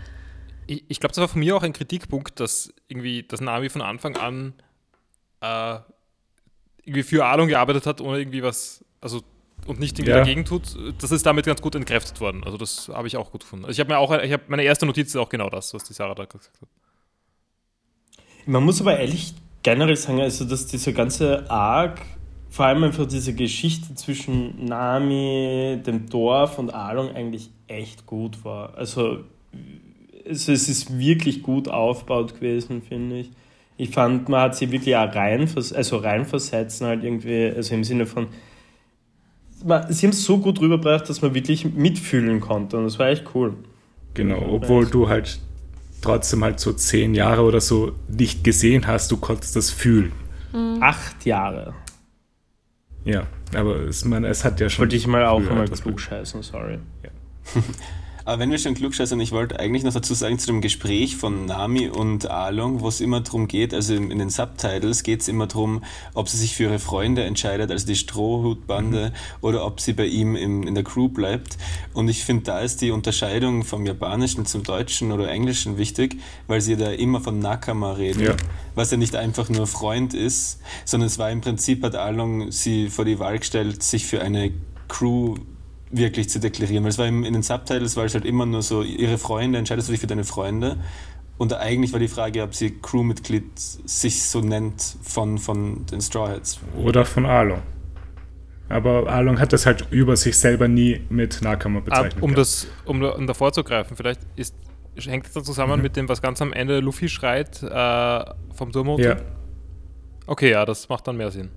Ich, 0.67 0.85
ich 0.89 1.01
glaube, 1.01 1.13
das 1.13 1.19
war 1.19 1.29
von 1.29 1.41
mir 1.41 1.57
auch 1.57 1.63
ein 1.63 1.73
Kritikpunkt, 1.73 2.41
dass 2.41 2.73
irgendwie 2.89 3.23
das 3.23 3.41
Nami 3.41 3.69
von 3.69 3.83
Anfang 3.83 4.17
an 4.17 4.55
äh, 5.41 5.79
irgendwie 6.85 7.03
für 7.03 7.25
Alon 7.25 7.49
gearbeitet 7.49 7.87
hat, 7.87 8.01
ohne 8.01 8.19
irgendwie 8.19 8.43
was, 8.43 8.85
also 9.01 9.23
und 9.67 9.79
nicht 9.81 9.99
irgendwie 9.99 10.11
Ja. 10.13 10.19
dagegen 10.19 10.45
tut. 10.45 10.77
Das 11.01 11.11
ist 11.11 11.25
damit 11.27 11.47
ganz 11.47 11.61
gut 11.63 11.75
entkräftet 11.75 12.21
worden. 12.21 12.43
Also 12.45 12.57
das 12.57 12.91
habe 12.93 13.09
ich 13.09 13.17
auch 13.17 13.31
gut 13.31 13.43
gefunden. 13.43 13.65
Also 13.65 13.73
ich 13.75 13.81
habe 13.81 13.91
mir 13.93 13.99
auch, 13.99 14.13
ich 14.23 14.33
habe 14.33 14.43
meine 14.49 14.63
erste 14.63 14.87
Notiz 14.87 15.09
ist 15.09 15.17
auch 15.17 15.29
genau 15.29 15.49
das, 15.51 15.73
was 15.75 15.85
die 15.85 15.93
Sarah 15.93 16.15
da 16.15 16.25
gesagt 16.25 16.61
hat. 16.61 16.69
Man 18.47 18.65
muss 18.65 18.81
aber 18.81 18.99
ehrlich 18.99 19.35
generell 19.63 19.97
sagen, 19.97 20.21
also 20.21 20.45
dass 20.45 20.67
dieser 20.67 20.93
ganze 20.93 21.51
Arc, 21.51 22.01
vor 22.49 22.67
allem 22.67 22.83
einfach 22.85 23.07
diese 23.07 23.35
Geschichte 23.35 23.95
zwischen 23.95 24.65
Nami, 24.65 25.81
dem 25.87 26.09
Dorf 26.09 26.59
und 26.59 26.75
Along 26.75 27.15
eigentlich 27.15 27.51
echt 27.69 28.07
gut 28.07 28.45
war. 28.45 28.75
Also 28.77 29.19
es, 30.25 30.49
es 30.49 30.69
ist 30.69 30.99
wirklich 30.99 31.43
gut 31.43 31.69
aufgebaut 31.69 32.35
gewesen, 32.35 32.83
finde 32.83 33.21
ich. 33.21 33.31
Ich 33.77 33.91
fand, 33.91 34.29
man 34.29 34.41
hat 34.43 34.57
sie 34.57 34.71
wirklich 34.73 34.97
auch 34.97 35.15
rein, 35.15 35.49
also 35.55 35.97
reinversetzen, 35.97 36.87
halt 36.87 37.05
irgendwie, 37.05 37.51
also 37.55 37.75
im 37.75 37.85
Sinne 37.85 38.05
von, 38.07 38.27
sie 39.89 40.07
haben 40.07 40.13
es 40.13 40.25
so 40.25 40.39
gut 40.39 40.61
rübergebracht, 40.61 41.09
dass 41.09 41.23
man 41.23 41.35
wirklich 41.35 41.65
mitfühlen 41.65 42.41
konnte 42.41 42.77
und 42.77 42.85
das 42.85 42.99
war 42.99 43.09
echt 43.09 43.25
cool. 43.35 43.55
Genau, 44.15 44.41
obwohl 44.51 44.87
du 44.87 45.09
halt 45.09 45.41
trotzdem 46.01 46.43
halt 46.43 46.61
so 46.61 46.73
zehn 46.73 47.15
Jahre 47.15 47.43
oder 47.43 47.61
so 47.61 47.93
nicht 48.09 48.43
gesehen 48.43 48.87
hast, 48.87 49.11
du 49.11 49.17
konntest 49.17 49.57
das 49.57 49.71
fühlen. 49.71 50.13
Acht 50.81 51.25
Jahre. 51.25 51.75
Ja, 53.05 53.27
aber 53.55 53.77
es, 53.81 54.05
man, 54.05 54.25
es 54.25 54.45
hat 54.45 54.61
ja 54.61 54.69
schon. 54.69 54.83
Wollte 54.83 54.97
ich 54.97 55.07
mal 55.07 55.25
auch 55.27 55.41
früher 55.41 55.55
mal 55.55 55.65
etwas 55.65 55.83
klug 55.83 56.01
scheißen, 56.01 56.43
sorry. 56.43 56.79
Aber 58.25 58.39
wenn 58.41 58.51
wir 58.51 58.59
schon 58.59 58.75
klugscheißern, 58.75 59.21
ich 59.21 59.33
wollte 59.33 59.59
eigentlich 59.59 59.83
noch 59.85 59.93
dazu 59.93 60.15
sagen, 60.15 60.39
zu 60.39 60.47
dem 60.47 60.61
Gespräch 60.61 61.17
von 61.17 61.47
Nami 61.47 61.89
und 61.89 62.31
Along, 62.31 62.81
wo 62.81 62.89
es 62.89 63.01
immer 63.01 63.21
darum 63.21 63.49
geht, 63.49 63.73
also 63.75 63.95
in, 63.95 64.11
in 64.11 64.19
den 64.19 64.31
Subtitles 64.31 65.03
geht 65.03 65.21
es 65.23 65.29
immer 65.29 65.47
darum, 65.47 65.83
ob 66.15 66.29
sie 66.29 66.37
sich 66.37 66.55
für 66.57 66.65
ihre 66.65 66.79
Freunde 66.79 67.25
entscheidet, 67.25 67.71
also 67.71 67.87
die 67.87 67.97
Strohhutbande, 67.97 69.13
oder 69.41 69.65
ob 69.65 69.81
sie 69.81 69.93
bei 69.93 70.07
ihm 70.07 70.37
im, 70.37 70.63
in 70.67 70.75
der 70.75 70.85
Crew 70.85 71.09
bleibt. 71.09 71.57
Und 71.95 72.09
ich 72.09 72.25
finde, 72.25 72.45
da 72.45 72.61
ist 72.61 72.81
die 72.81 72.91
Unterscheidung 72.91 73.65
vom 73.65 73.87
Japanischen 73.87 74.47
zum 74.47 74.63
Deutschen 74.63 75.13
oder 75.13 75.29
Englischen 75.31 75.79
wichtig, 75.79 76.17
weil 76.47 76.61
sie 76.61 76.77
da 76.77 76.91
immer 76.91 77.21
von 77.21 77.39
Nakama 77.39 77.93
reden, 77.93 78.23
Ja. 78.25 78.37
was 78.75 78.91
ja 78.91 78.97
nicht 78.97 79.17
einfach 79.17 79.49
nur 79.49 79.67
Freund 79.67 80.15
ist, 80.15 80.61
sondern 80.85 81.07
es 81.07 81.19
war 81.19 81.31
im 81.31 81.41
Prinzip, 81.41 81.83
hat 81.83 81.95
Along 81.95 82.51
sie 82.53 82.89
vor 82.89 83.05
die 83.05 83.19
Wahl 83.19 83.39
gestellt, 83.39 83.83
sich 83.83 84.07
für 84.07 84.21
eine 84.23 84.53
Crew 84.89 85.37
wirklich 85.91 86.29
zu 86.31 86.41
deklarieren. 86.41 86.85
Weil 86.85 86.91
es 86.91 86.99
war 86.99 87.07
im, 87.07 87.25
in 87.25 87.33
den 87.33 87.43
Subtitles 87.43 87.97
war 87.97 88.05
es 88.05 88.15
halt 88.15 88.25
immer 88.25 88.47
nur 88.47 88.63
so, 88.63 88.83
ihre 88.83 89.19
Freunde, 89.19 89.59
entscheidest 89.59 89.89
du 89.89 89.93
dich 89.93 90.01
für 90.01 90.07
deine 90.07 90.25
Freunde. 90.25 90.77
Und 91.39 91.55
eigentlich 91.55 91.93
war 91.93 92.01
die 92.01 92.09
Frage, 92.09 92.43
ob 92.43 92.55
sie 92.55 92.71
Crewmitglied 92.83 93.59
sich 93.59 94.23
so 94.25 94.41
nennt 94.41 94.83
von, 95.03 95.39
von 95.39 95.87
den 95.87 96.01
Straw 96.03 96.29
Hats. 96.29 96.61
Oder 96.83 97.05
von 97.07 97.25
Along. 97.27 97.63
Aber 98.69 99.09
Along 99.09 99.41
hat 99.41 99.53
das 99.53 99.67
halt 99.67 99.87
über 99.91 100.17
sich 100.17 100.37
selber 100.39 100.69
nie 100.69 101.01
mit 101.09 101.41
Nakama 101.43 101.79
Ah, 101.79 101.83
bezeichnet. 101.83 102.15
um, 102.23 102.31
gehabt. 102.31 102.39
das, 102.39 102.67
um, 102.85 103.03
um 103.03 103.27
davor 103.27 103.53
zu 103.53 103.65
greifen, 103.65 103.97
vielleicht 103.97 104.21
ist, 104.37 104.55
hängt 104.97 105.27
das 105.27 105.33
dann 105.33 105.45
zusammen 105.45 105.77
Mhm. 105.79 105.83
mit 105.83 105.97
dem, 105.97 106.09
was 106.09 106.23
ganz 106.23 106.41
am 106.43 106.53
Ende 106.53 106.79
Luffy 106.81 107.09
schreit 107.09 107.63
äh, 107.63 108.25
vom 108.55 108.71
Turm 108.71 108.89
runter? 108.89 109.09
Ja, 109.17 109.17
Okay, 110.27 110.51
ja, 110.53 110.65
das 110.65 110.89
macht 110.89 111.09
dann 111.09 111.17
mehr 111.17 111.33
Sinn. 111.33 111.49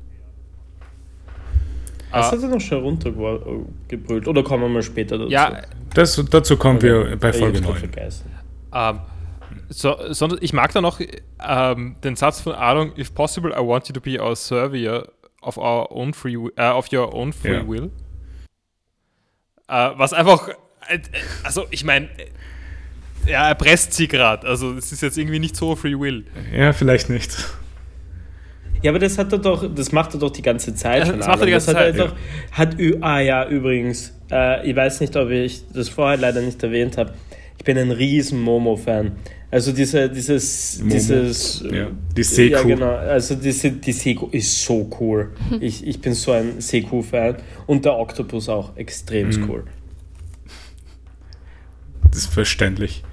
Das 2.13 2.27
Ah, 2.27 2.31
hat 2.33 2.43
er 2.43 2.47
noch 2.49 2.61
schon 2.61 2.81
runtergebrüllt. 2.83 4.27
Oder 4.27 4.43
kommen 4.43 4.63
wir 4.63 4.69
mal 4.69 4.83
später 4.83 5.17
dazu? 5.17 5.31
ja, 5.31 5.61
das, 5.93 6.23
dazu 6.29 6.57
kommen 6.57 6.81
wir 6.81 7.17
bei 7.17 7.33
Folge 7.33 7.57
hab's 7.57 7.67
grad 7.67 7.81
9. 7.81 7.91
vergessen. 7.91 8.31
Ähm, 8.73 8.99
so, 9.69 9.95
sondern 10.09 10.39
ich 10.41 10.53
mag 10.53 10.71
da 10.73 10.81
noch 10.81 10.99
ähm, 11.45 11.95
den 12.03 12.15
Satz 12.15 12.41
von 12.41 12.53
Along, 12.53 12.91
if 12.97 13.13
possible, 13.13 13.51
I 13.51 13.59
want 13.65 13.87
you 13.87 13.93
to 13.93 14.01
be 14.01 14.21
our 14.21 14.35
surveyor 14.35 15.07
of 15.41 15.57
our 15.57 15.91
own 15.91 16.13
free 16.13 16.35
äh, 16.55 16.69
of 16.69 16.91
your 16.93 17.13
own 17.13 17.33
free 17.33 17.53
Ja. 17.57 17.67
will. 17.67 17.91
Äh, 19.67 19.91
was 19.95 20.13
einfach, 20.13 20.49
äh, 20.89 20.95
äh, 20.95 20.99
also 21.43 21.65
ich 21.71 21.83
meine, 21.83 22.07
äh, 23.25 23.31
ja, 23.31 23.47
er 23.47 23.55
presst 23.55 23.93
sie 23.93 24.07
gerade, 24.07 24.45
also 24.47 24.73
es 24.73 24.91
ist 24.91 25.01
jetzt 25.01 25.17
irgendwie 25.17 25.39
nicht 25.39 25.55
so 25.55 25.75
Free 25.77 25.97
Will. 25.97 26.25
Ja, 26.53 26.73
vielleicht 26.73 27.09
nicht. 27.09 27.35
Ja, 28.83 28.91
aber 28.91 28.99
das 28.99 29.17
hat 29.17 29.31
er 29.31 29.39
doch, 29.39 29.73
das 29.73 29.91
macht 29.91 30.13
er 30.13 30.19
doch 30.19 30.29
die 30.31 30.41
ganze 30.41 30.75
Zeit 30.75 30.99
Ja, 30.99 31.05
schon. 31.07 31.17
das 31.19 31.27
macht 31.27 31.39
er 31.39 31.45
die 31.45 31.51
ganze 31.53 31.71
hat 31.75 31.95
Zeit, 31.95 32.13
hat, 32.51 32.79
ü- 32.79 32.97
ah 33.01 33.19
ja, 33.21 33.47
übrigens, 33.47 34.13
äh, 34.31 34.69
ich 34.69 34.75
weiß 34.75 34.99
nicht, 34.99 35.15
ob 35.15 35.29
ich 35.29 35.63
das 35.73 35.89
vorher 35.89 36.17
leider 36.17 36.41
nicht 36.41 36.61
erwähnt 36.61 36.97
habe, 36.97 37.13
ich 37.57 37.63
bin 37.63 37.77
ein 37.77 37.91
riesen 37.91 38.39
Momo-Fan. 38.41 39.13
Also 39.49 39.71
diese, 39.71 40.09
dieses, 40.09 40.79
Momo. 40.79 40.91
dieses, 40.91 41.63
Ja, 41.71 41.87
die 42.17 42.23
Seku. 42.23 42.55
Ja, 42.55 42.63
genau. 42.63 42.89
Also 42.95 43.35
diese, 43.35 43.71
die 43.71 43.91
Seku 43.93 44.27
ist 44.31 44.63
so 44.65 44.89
cool. 44.99 45.31
Ich, 45.61 45.85
ich 45.87 46.01
bin 46.01 46.13
so 46.13 46.31
ein 46.31 46.59
Seku-Fan. 46.59 47.35
Und 47.67 47.85
der 47.85 47.95
Oktopus 47.97 48.49
auch 48.49 48.75
extrem 48.75 49.29
Mhm. 49.29 49.49
cool. 49.49 49.63
Das 52.09 52.17
ist 52.23 52.33
verständlich. 52.33 53.03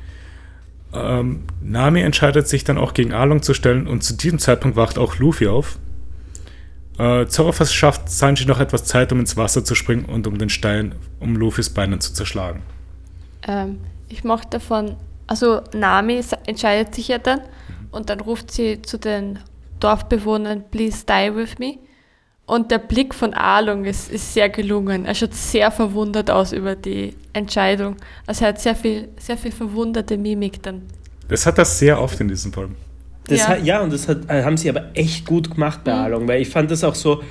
Ähm, 0.92 1.44
Nami 1.62 2.00
entscheidet 2.00 2.48
sich 2.48 2.64
dann 2.64 2.78
auch 2.78 2.94
gegen 2.94 3.12
Arlong 3.12 3.42
zu 3.42 3.54
stellen 3.54 3.86
und 3.86 4.02
zu 4.02 4.14
diesem 4.14 4.38
Zeitpunkt 4.38 4.76
wacht 4.76 4.98
auch 4.98 5.16
Luffy 5.18 5.46
auf. 5.46 5.78
Äh, 6.98 7.26
Zoro 7.26 7.52
verschafft 7.52 8.10
Sanji 8.10 8.44
noch 8.46 8.60
etwas 8.60 8.84
Zeit, 8.84 9.12
um 9.12 9.20
ins 9.20 9.36
Wasser 9.36 9.64
zu 9.64 9.74
springen 9.74 10.04
und 10.04 10.26
um 10.26 10.36
den 10.38 10.50
Stein 10.50 10.94
um 11.20 11.36
Luffys 11.36 11.70
Beinen 11.70 12.00
zu 12.00 12.12
zerschlagen. 12.12 12.62
Ähm, 13.46 13.78
ich 14.08 14.24
mochte 14.24 14.58
davon, 14.58 14.96
also 15.26 15.62
Nami 15.72 16.20
entscheidet 16.46 16.94
sich 16.94 17.08
ja 17.08 17.18
dann 17.18 17.40
und 17.92 18.10
dann 18.10 18.20
ruft 18.20 18.50
sie 18.50 18.82
zu 18.82 18.98
den 18.98 19.38
Dorfbewohnern, 19.78 20.64
please 20.70 21.04
die 21.06 21.34
with 21.34 21.58
me. 21.58 21.78
Und 22.50 22.72
der 22.72 22.78
Blick 22.78 23.14
von 23.14 23.32
Arlong 23.32 23.84
ist, 23.84 24.10
ist 24.10 24.34
sehr 24.34 24.48
gelungen. 24.48 25.04
Er 25.04 25.14
schaut 25.14 25.34
sehr 25.34 25.70
verwundert 25.70 26.32
aus 26.32 26.52
über 26.52 26.74
die 26.74 27.14
Entscheidung. 27.32 27.94
Also 28.26 28.44
er 28.44 28.48
hat 28.48 28.60
sehr 28.60 28.74
viel, 28.74 29.08
sehr 29.20 29.36
viel 29.36 29.52
verwunderte 29.52 30.18
Mimik 30.18 30.60
dann. 30.60 30.82
Das 31.28 31.46
hat 31.46 31.58
er 31.58 31.64
sehr 31.64 32.02
oft 32.02 32.18
in 32.18 32.26
diesem 32.26 32.52
Film. 32.52 32.74
Das 33.28 33.38
Ja. 33.38 33.48
Hat, 33.50 33.64
ja, 33.64 33.80
und 33.82 33.92
das 33.92 34.08
hat, 34.08 34.28
äh, 34.28 34.42
haben 34.42 34.56
sie 34.56 34.68
aber 34.68 34.86
echt 34.94 35.26
gut 35.26 35.48
gemacht 35.54 35.84
bei 35.84 35.92
Mhm. 35.92 35.98
Arlong, 36.00 36.26
weil 36.28 36.42
ich 36.42 36.48
fand 36.48 36.72
das 36.72 36.82
auch 36.82 36.96
so, 36.96 37.22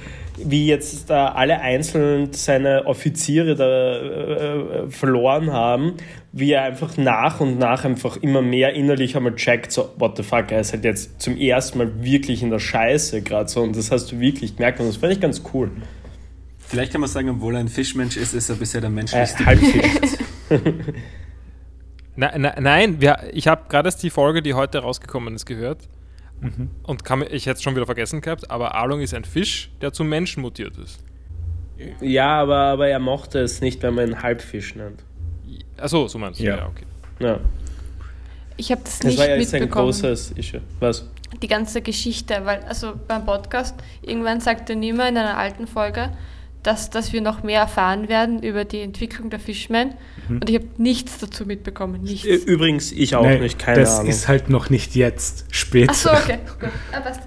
wie 0.46 0.68
jetzt 0.68 1.10
da 1.10 1.30
alle 1.30 1.60
einzeln 1.62 2.34
seine 2.34 2.86
Offiziere 2.86 3.56
da 3.56 3.66
äh, 3.66 4.84
äh, 4.86 4.90
verloren 4.90 5.52
haben, 5.52 5.94
wie 6.32 6.52
er 6.52 6.64
einfach 6.64 6.98
nach 6.98 7.40
und 7.40 7.58
nach 7.58 7.86
einfach 7.86 8.18
immer 8.18 8.42
mehr 8.42 8.74
innerlich 8.74 9.16
einmal 9.16 9.36
checkt, 9.36 9.72
so, 9.72 9.94
what 9.98 10.18
the 10.18 10.24
fuck, 10.24 10.52
er 10.52 10.62
ist 10.62 10.74
halt 10.74 10.84
jetzt 10.84 11.22
zum 11.22 11.38
ersten 11.38 11.78
Mal 11.78 12.04
wirklich 12.04 12.44
in 12.44 12.50
der 12.50 12.60
Scheiße 12.60 13.22
gerade 13.22 13.50
so 13.50 13.62
und 13.62 13.76
das 13.76 13.92
hast 13.92 14.12
du 14.12 14.20
wirklich 14.20 14.56
gemerkt 14.56 14.80
und 14.80 14.88
das 14.88 14.98
fand 14.98 15.14
ich 15.14 15.20
ganz 15.20 15.42
cool. 15.54 15.72
Vielleicht 16.58 16.92
kann 16.92 17.02
man 17.02 17.10
sagen, 17.10 17.30
obwohl 17.30 17.56
er 17.56 17.62
ein 17.62 17.68
Fischmensch 17.68 18.16
ist, 18.16 18.34
ist 18.34 18.50
er 18.50 18.56
bisher 18.56 18.82
der 18.82 18.90
Äh, 18.90 18.94
menschlichste. 18.94 19.46
Halbfisch. 19.46 20.18
Na, 22.16 22.32
na, 22.38 22.60
nein, 22.60 23.02
wir, 23.02 23.30
ich 23.34 23.48
habe 23.48 23.64
gerade 23.70 23.88
erst 23.88 24.04
die 24.04 24.10
Folge, 24.10 24.42
die 24.42 24.54
heute 24.54 24.80
rausgekommen 24.80 25.36
ist, 25.36 25.46
gehört. 25.46 25.88
Und 26.84 27.04
kann, 27.04 27.22
ich 27.30 27.46
hätte 27.46 27.58
es 27.58 27.64
schon 27.64 27.76
wieder 27.76 27.86
vergessen 27.86 28.22
gehabt, 28.22 28.50
aber 28.50 28.76
Arlong 28.76 29.02
ist 29.02 29.14
ein 29.14 29.26
Fisch, 29.26 29.72
der 29.82 29.92
zum 29.92 30.08
Menschen 30.08 30.42
mutiert 30.42 30.78
ist. 30.78 31.04
ja, 32.02 32.42
aber, 32.42 32.58
aber 32.58 32.88
er 32.88 33.00
mochte 33.00 33.40
es 33.40 33.62
nicht, 33.62 33.84
wenn 33.84 33.96
man 33.96 34.08
ihn 34.10 34.22
Halbfisch 34.22 34.76
nennt. 34.76 35.04
Achso, 35.78 36.08
so 36.08 36.18
meinst 36.18 36.40
du. 36.40 36.46
Ja. 36.46 36.58
Ja, 36.58 36.68
okay. 36.68 36.86
Ja, 37.20 37.40
Ich 38.58 38.72
habe 38.72 38.82
das 38.84 39.00
das 39.00 39.08
nicht 39.08 39.20
war 39.20 39.30
ja 39.30 39.36
jetzt 39.36 39.54
ein 39.54 39.70
großes 39.70 40.32
Issue. 40.38 40.62
Was? 40.80 41.06
die 41.42 41.48
ganze 41.48 41.82
Geschichte, 41.82 42.42
weil 42.44 42.64
also 42.64 42.94
beim 43.08 43.26
Podcast 43.26 43.76
irgendwann 44.02 44.42
sagte 44.42 44.76
Nima 44.76 45.08
in 45.08 45.18
einer 45.18 45.38
alten 45.38 45.68
Folge, 45.68 46.12
dass, 46.64 46.90
dass 46.90 47.14
wir 47.14 47.22
noch 47.22 47.42
mehr 47.44 47.62
erfahren 47.62 48.10
werden 48.10 48.44
über 48.44 48.66
die 48.66 48.82
Entwicklung 48.82 49.30
der 49.30 49.40
Fishmen 49.40 49.94
und 50.28 50.50
ich 50.50 50.56
habe 50.58 50.68
nichts 50.78 51.18
dazu 51.20 51.46
mitbekommen, 51.46 52.02
nichts. 52.04 52.26
Übrigens, 52.26 52.92
ich 52.92 53.16
auch 53.16 53.24
Nee, 53.26 53.40
nicht, 53.40 53.58
keine 53.58 53.80
das 53.82 53.98
Ahnung. 54.00 54.10
ist 54.12 54.28
halt 54.28 54.50
noch 54.50 54.70
nicht 54.70 54.96
jetzt, 54.96 55.46
später. 55.52 55.92
Achso, 55.92 56.12
okay, 56.12 56.40
gut. 56.60 56.70
Ah, 56.92 57.00
passt. 57.00 57.22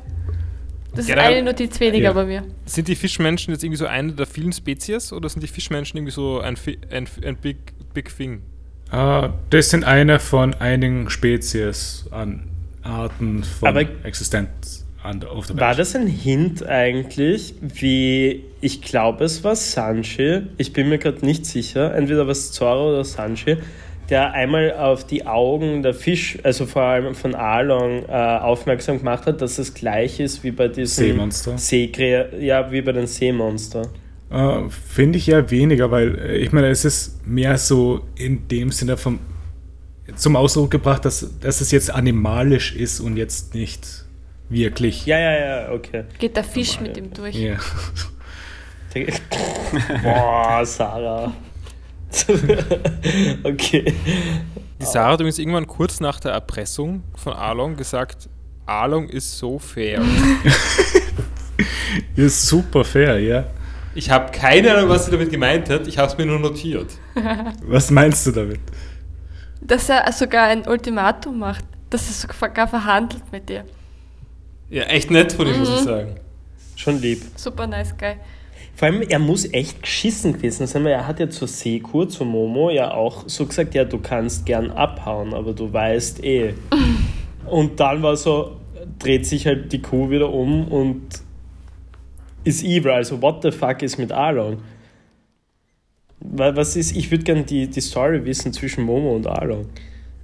Das 0.95 1.01
ist 1.01 1.07
Generell- 1.07 1.33
eine 1.39 1.43
Notiz 1.45 1.81
weniger 1.81 2.05
Ja. 2.05 2.13
bei 2.13 2.27
mir. 2.27 2.45
Sind 2.67 2.87
die 2.87 2.95
Fischmenschen 2.95 3.53
jetzt 3.55 3.65
irgendwie 3.65 3.79
so 3.79 3.87
eine 3.87 4.13
der 4.13 4.27
vielen 4.27 4.53
Spezies 4.53 5.13
oder 5.13 5.29
sind 5.31 5.43
die 5.43 5.47
Fischmenschen 5.49 5.97
irgendwie 5.97 6.13
so 6.13 6.41
ein, 6.41 6.57
Fi- 6.57 6.79
ein, 6.91 7.09
ein 7.25 7.37
big, 7.37 7.57
big 7.95 8.15
Thing? 8.15 8.43
Äh, 8.93 9.31
das 9.49 9.71
sind 9.71 9.85
eine 9.85 10.19
von 10.21 10.53
einigen 10.53 11.09
Spezies 11.09 12.05
an 12.11 12.47
Arten 12.83 13.43
von 13.43 13.69
Aber- 13.69 13.87
Existenz 14.05 14.82
an, 15.03 15.23
auf 15.25 15.47
der. 15.47 15.59
War 15.59 15.75
das 15.75 15.95
ein 15.95 16.07
Hint 16.07 16.65
eigentlich, 16.65 17.55
wie 17.61 18.45
ich 18.61 18.83
glaube, 18.83 19.25
es 19.25 19.43
war 19.45 19.57
Sanji, 19.57 20.43
ich 20.57 20.73
bin 20.73 20.89
mir 20.89 20.99
gerade 20.99 21.25
nicht 21.25 21.47
sicher, 21.47 21.95
entweder 21.95 22.27
war 22.27 22.33
es 22.33 22.53
Zoro 22.53 22.91
oder 22.91 23.05
Sanji, 23.05 23.57
der 24.09 24.33
einmal 24.33 24.73
auf 24.75 25.07
die 25.07 25.27
Augen 25.27 25.83
der 25.83 25.95
Fisch, 25.95 26.39
also 26.43 26.67
vor 26.67 26.83
allem 26.83 27.15
von 27.15 27.35
Arlong, 27.35 28.05
äh, 28.09 28.13
aufmerksam 28.13 28.99
gemacht 28.99 29.27
hat, 29.27 29.41
dass 29.41 29.59
es 29.59 29.75
gleich 29.75 30.21
ist 30.21 30.45
wie 30.45 30.51
bei 30.51 30.69
diesem 30.69 31.07
Seemonster? 31.07 31.59
Seekre 31.59 32.31
ja, 32.41 32.71
wie 32.71 32.83
bei 32.83 32.93
den 32.93 33.07
Seemonster. 33.07 33.89
Äh, 34.31 34.69
Finde 34.71 35.19
ich 35.19 35.29
eher 35.29 35.51
weniger, 35.51 35.91
weil 35.91 36.19
äh, 36.19 36.37
ich 36.39 36.53
meine, 36.53 36.69
es 36.69 36.85
ist 36.85 37.27
mehr 37.27 37.59
so 37.59 38.01
in 38.17 38.49
dem 38.49 38.71
Sinne 38.71 38.97
vom, 38.97 39.19
zum 40.17 40.37
Ausdruck 40.37 40.71
gebracht, 40.71 41.05
dass, 41.05 41.39
dass 41.41 41.61
es 41.61 41.71
jetzt 41.71 41.91
animalisch 41.93 42.75
ist 42.75 43.01
und 43.01 43.17
jetzt 43.17 43.55
nicht 43.55 44.02
wirklich. 44.49 45.07
Ja, 45.07 45.19
ja, 45.19 45.33
ja, 45.33 45.73
okay. 45.73 46.05
Geht 46.19 46.37
der 46.37 46.45
Fisch 46.45 46.81
mit 46.81 46.97
ihm 46.97 47.13
durch. 47.13 47.35
Ja. 47.35 47.57
Boah, 50.03 50.65
Sarah. 50.65 51.33
okay. 53.45 53.95
Die 54.81 54.85
Sarah 54.85 55.13
hat 55.13 55.21
übrigens 55.21 55.39
irgendwann 55.39 55.67
kurz 55.67 56.01
nach 56.01 56.21
der 56.21 56.33
Erpressung 56.33 57.03
von 57.15 57.33
Arlong 57.33 57.77
gesagt, 57.77 58.29
Arlong 58.67 59.09
ist 59.09 59.39
so 59.39 59.59
fair. 59.59 60.03
Ist 62.17 62.47
super 62.47 62.85
fair, 62.85 63.19
ja. 63.21 63.45
ich 63.95 64.11
habe 64.11 64.33
keine 64.33 64.75
Ahnung, 64.75 64.89
was 64.89 65.05
sie 65.05 65.11
damit 65.11 65.31
gemeint 65.31 65.69
hat, 65.69 65.87
ich 65.87 65.99
habe 65.99 66.11
es 66.11 66.19
mir 66.19 66.27
nur 66.27 66.39
notiert. 66.39 66.91
Was 67.63 67.91
meinst 67.91 68.27
du 68.27 68.33
damit? 68.33 68.61
Dass 69.61 69.89
er 69.89 70.11
sogar 70.13 70.45
ein 70.45 70.67
Ultimatum 70.67 71.39
macht, 71.39 71.65
dass 71.91 72.09
er 72.09 72.29
sogar 72.29 72.67
verhandelt 72.67 73.31
mit 73.31 73.49
dir. 73.49 73.65
Ja, 74.73 74.85
echt 74.85 75.11
nett 75.11 75.35
von 75.35 75.47
ihm, 75.47 75.59
muss 75.59 75.69
ich 75.69 75.81
sagen. 75.81 76.15
Schon 76.77 76.99
lieb. 77.03 77.21
Super 77.37 77.67
nice 77.67 77.95
guy. 77.95 78.15
Vor 78.75 78.89
allem, 78.89 79.03
er 79.03 79.19
muss 79.19 79.45
echt 79.53 79.83
geschissen 79.83 80.33
gewesen 80.33 80.67
sein, 80.67 80.83
weil 80.85 80.93
er 80.93 81.07
hat 81.07 81.21
ja 81.21 81.29
zur 81.29 81.47
Seekur, 81.47 82.09
zu 82.09 82.25
Momo, 82.25 82.71
ja 82.71 82.91
auch 82.91 83.25
so 83.29 83.45
gesagt, 83.45 83.75
ja, 83.75 83.85
du 83.85 83.99
kannst 83.99 84.47
gern 84.47 84.71
abhauen, 84.71 85.35
aber 85.35 85.53
du 85.53 85.71
weißt 85.71 86.25
eh. 86.25 86.55
Und 87.47 87.79
dann 87.81 88.03
war 88.03 88.17
so, 88.17 88.57
dreht 88.99 89.27
sich 89.27 89.47
halt 89.47 89.71
die 89.75 89.83
Kuh 89.83 90.09
wieder 90.09 90.33
um 90.33 90.69
und 90.69 91.03
ist 92.45 92.63
evil. 92.65 92.93
Also, 92.93 93.21
what 93.21 93.43
the 93.43 93.51
fuck 93.51 93.83
ist 93.83 93.99
mit 93.99 94.11
Arlong? 94.11 94.63
Weil, 96.21 96.57
was 96.57 96.77
ist, 96.77 96.97
ich 96.97 97.11
würde 97.11 97.25
gern 97.25 97.45
die, 97.45 97.69
die 97.69 97.81
Story 97.83 98.25
wissen 98.25 98.55
zwischen 98.55 98.85
Momo 98.85 99.15
und 99.15 99.27
Arlong. 99.27 99.67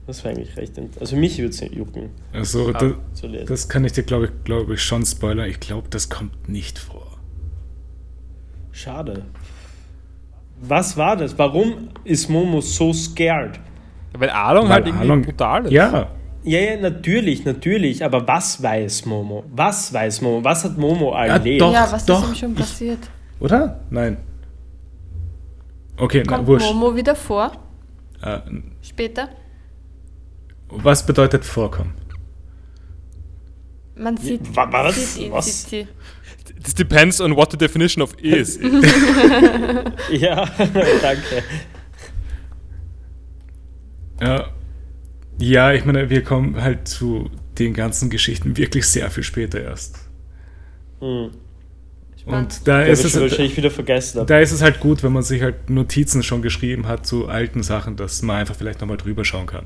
Das 0.08 0.24
wäre 0.24 0.34
eigentlich 0.34 0.56
recht, 0.56 0.72
also 0.98 1.16
mich 1.16 1.36
würde 1.36 1.50
es 1.50 1.60
jucken. 1.60 2.08
Also, 2.32 2.72
das, 2.72 2.94
zu 3.12 3.26
lesen. 3.26 3.46
das 3.46 3.68
kann 3.68 3.84
ich 3.84 3.92
dir, 3.92 4.04
glaube 4.04 4.24
ich, 4.24 4.30
glaub 4.42 4.70
ich, 4.70 4.82
schon 4.82 5.04
spoilern. 5.04 5.46
Ich 5.50 5.60
glaube, 5.60 5.88
das 5.90 6.08
kommt 6.08 6.48
nicht 6.48 6.78
vor. 6.78 7.18
Schade. 8.72 9.26
Was 10.62 10.96
war 10.96 11.14
das? 11.14 11.36
Warum 11.38 11.88
ist 12.04 12.30
Momo 12.30 12.62
so 12.62 12.90
scared? 12.94 13.60
Weil 14.16 14.30
Weil 14.30 14.68
halt 14.70 14.86
irgendwie 14.86 15.04
Arlong- 15.06 15.22
brutal 15.26 15.66
ist. 15.66 15.72
Ja, 15.72 16.08
Ja, 16.42 16.58
ja, 16.60 16.80
natürlich, 16.80 17.44
natürlich. 17.44 18.02
Aber 18.02 18.26
was 18.26 18.62
weiß 18.62 19.04
Momo? 19.04 19.44
Was 19.52 19.92
weiß 19.92 20.22
Momo? 20.22 20.42
Was 20.42 20.64
hat 20.64 20.78
Momo 20.78 21.12
Ja, 21.12 21.26
erlebt? 21.26 21.60
doch. 21.60 21.72
ja, 21.74 21.86
was 21.92 22.06
doch, 22.06 22.22
ist 22.22 22.28
ihm 22.30 22.34
schon 22.34 22.52
ich- 22.52 22.58
passiert? 22.60 23.10
oder? 23.40 23.80
Nein. 23.90 24.16
Okay, 25.98 26.22
na, 26.26 26.36
Kommt 26.36 26.48
wurscht. 26.48 26.66
Momo 26.72 26.96
wieder 26.96 27.14
vor? 27.14 27.52
Äh, 28.22 28.38
Später? 28.80 29.28
Was 30.68 31.04
bedeutet 31.06 31.44
vorkommen? 31.44 31.94
Man 33.96 34.16
sieht, 34.16 34.54
wa- 34.54 34.68
was? 34.70 35.14
sieht 35.14 35.24
ihn, 35.26 35.32
Was? 35.32 35.46
sieht 35.62 35.68
sie. 35.70 35.88
This 36.62 36.74
depends 36.74 37.20
on 37.20 37.36
what 37.36 37.50
the 37.50 37.56
definition 37.58 38.02
of 38.02 38.14
is. 38.20 38.56
is. 38.56 38.72
Ja, 40.10 40.44
danke. 41.02 41.42
Ja, 44.20 44.48
ja, 45.38 45.72
ich 45.72 45.84
meine, 45.84 46.10
wir 46.10 46.24
kommen 46.24 46.60
halt 46.60 46.88
zu 46.88 47.30
den 47.58 47.74
ganzen 47.74 48.10
Geschichten 48.10 48.56
wirklich 48.56 48.86
sehr 48.86 49.10
viel 49.10 49.22
später 49.22 49.60
erst. 49.60 50.08
Hm. 51.00 51.30
Und 52.26 52.66
da 52.68 52.82
ist, 52.82 53.04
es, 53.04 53.12
schon 53.12 53.22
wahrscheinlich 53.22 53.56
wieder 53.56 53.70
vergessen. 53.70 54.26
da 54.26 54.38
ist 54.38 54.52
es 54.52 54.60
halt 54.60 54.80
gut, 54.80 55.02
wenn 55.02 55.12
man 55.12 55.22
sich 55.22 55.40
halt 55.40 55.70
Notizen 55.70 56.22
schon 56.22 56.42
geschrieben 56.42 56.86
hat 56.86 57.06
zu 57.06 57.26
alten 57.28 57.62
Sachen, 57.62 57.96
dass 57.96 58.20
man 58.22 58.36
einfach 58.36 58.54
vielleicht 58.54 58.80
nochmal 58.80 58.98
drüber 58.98 59.24
schauen 59.24 59.46
kann. 59.46 59.64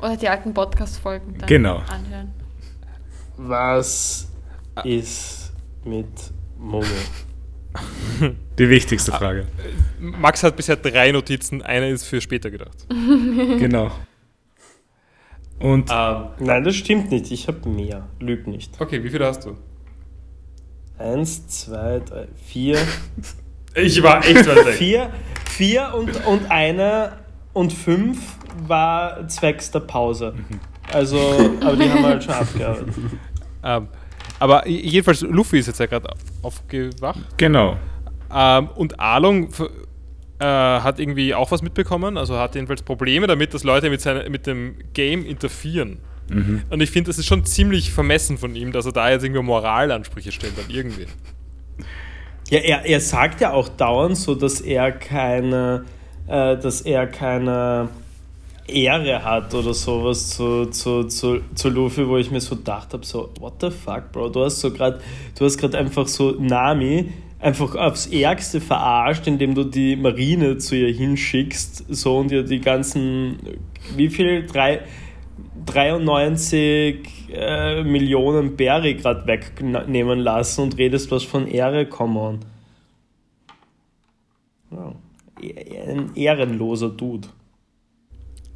Oder 0.00 0.16
die 0.16 0.28
alten 0.28 0.54
Podcast-Folgen 0.54 1.36
dann 1.38 1.48
Genau. 1.48 1.76
anhören. 1.88 2.32
Was 3.36 4.30
ist 4.84 5.52
mit 5.84 6.06
Momo? 6.58 6.84
Die 8.58 8.68
wichtigste 8.68 9.12
Frage. 9.12 9.46
Max 9.98 10.42
hat 10.42 10.56
bisher 10.56 10.76
drei 10.76 11.12
Notizen, 11.12 11.62
eine 11.62 11.88
ist 11.90 12.04
für 12.04 12.20
später 12.20 12.50
gedacht. 12.50 12.86
genau. 12.88 13.90
Und 15.58 15.90
Ähm, 15.92 16.24
Nein, 16.38 16.64
das 16.64 16.74
stimmt 16.76 17.10
nicht. 17.10 17.30
Ich 17.30 17.46
habe 17.48 17.68
mehr. 17.68 18.08
Lüg 18.18 18.46
nicht. 18.46 18.80
okay, 18.80 19.02
wie 19.04 19.10
viele 19.10 19.26
hast 19.26 19.44
du? 19.44 19.56
Eins, 20.98 21.46
zwei, 21.48 22.00
drei, 22.00 22.28
vier. 22.46 22.78
Ich 23.74 24.02
war 24.02 24.24
echt 24.26 24.46
weit 24.46 24.66
weg. 24.66 24.74
Vier, 24.74 25.10
Vier 25.48 25.92
und, 25.94 26.26
und 26.26 26.50
eine 26.50 27.12
und 27.52 27.72
fünf 27.72 28.36
war 28.66 29.26
zwecks 29.28 29.70
der 29.70 29.80
Pause. 29.80 30.34
Also, 30.92 31.18
aber 31.60 31.76
die 31.76 31.90
haben 31.90 32.02
wir 32.02 32.08
halt 32.08 32.24
schon 32.24 32.34
abgearbeitet. 32.34 32.94
Ähm, 33.62 33.88
aber 34.38 34.66
jedenfalls, 34.66 35.20
Luffy 35.20 35.58
ist 35.58 35.66
jetzt 35.66 35.80
ja 35.80 35.84
gerade 35.84 36.08
aufgewacht. 36.40 37.18
Genau. 37.36 37.76
Ähm, 38.34 38.70
und 38.74 38.98
Along 38.98 39.50
äh, 40.38 40.46
hat 40.46 40.98
irgendwie 40.98 41.34
auch 41.34 41.50
was 41.50 41.60
mitbekommen, 41.60 42.16
also 42.16 42.38
hat 42.38 42.54
jedenfalls 42.54 42.80
Probleme 42.80 43.26
damit, 43.26 43.52
dass 43.52 43.64
Leute 43.64 43.90
mit, 43.90 44.00
seine, 44.00 44.30
mit 44.30 44.46
dem 44.46 44.76
Game 44.94 45.26
interferieren. 45.26 45.98
Und 46.70 46.80
ich 46.80 46.90
finde, 46.92 47.08
das 47.08 47.18
ist 47.18 47.26
schon 47.26 47.44
ziemlich 47.44 47.90
vermessen 47.92 48.38
von 48.38 48.54
ihm, 48.54 48.70
dass 48.70 48.86
er 48.86 48.92
da 48.92 49.10
jetzt 49.10 49.24
irgendwie 49.24 49.42
Moralansprüche 49.42 50.30
stellt 50.30 50.52
an 50.58 50.72
irgendwen. 50.72 51.08
Ja, 52.50 52.60
er, 52.60 52.86
er 52.86 53.00
sagt 53.00 53.40
ja 53.40 53.52
auch 53.52 53.68
dauernd 53.68 54.16
so, 54.16 54.36
dass 54.36 54.60
er 54.60 54.92
keine, 54.92 55.84
äh, 56.30 56.56
dass 56.56 56.80
er 56.82 57.06
keine 57.08 57.88
Ehre 58.68 59.24
hat 59.24 59.52
oder 59.52 59.74
sowas 59.74 60.30
zu, 60.30 60.66
zu, 60.66 61.04
zu, 61.04 61.40
zu 61.54 61.68
Luffy, 61.68 62.06
wo 62.06 62.16
ich 62.18 62.30
mir 62.30 62.40
so 62.40 62.54
gedacht 62.56 62.92
habe, 62.92 63.04
so, 63.04 63.30
what 63.40 63.54
the 63.60 63.70
fuck, 63.70 64.12
Bro, 64.12 64.28
du 64.28 64.44
hast 64.44 64.60
so 64.60 64.70
gerade, 64.70 65.00
du 65.36 65.44
hast 65.44 65.58
gerade 65.58 65.76
einfach 65.76 66.06
so 66.06 66.30
Nami 66.38 67.12
einfach 67.40 67.74
aufs 67.74 68.06
Ärgste 68.06 68.60
verarscht, 68.60 69.26
indem 69.26 69.54
du 69.54 69.64
die 69.64 69.96
Marine 69.96 70.58
zu 70.58 70.76
ihr 70.76 70.94
hinschickst, 70.94 71.86
so 71.88 72.18
und 72.18 72.30
ihr 72.30 72.44
die 72.44 72.60
ganzen, 72.60 73.40
wie 73.96 74.08
viel, 74.08 74.46
drei, 74.46 74.82
93 75.66 77.30
äh, 77.32 77.82
Millionen 77.82 78.56
Berry 78.56 78.94
gerade 78.94 79.26
wegnehmen 79.26 80.20
lassen 80.20 80.62
und 80.62 80.78
redest 80.78 81.10
was 81.10 81.24
von 81.24 81.48
Ehre, 81.48 81.86
come 81.86 82.20
on. 82.20 82.38
Ja. 84.70 84.92
Ein 85.42 86.14
ehrenloser 86.14 86.90
Dude. 86.90 87.28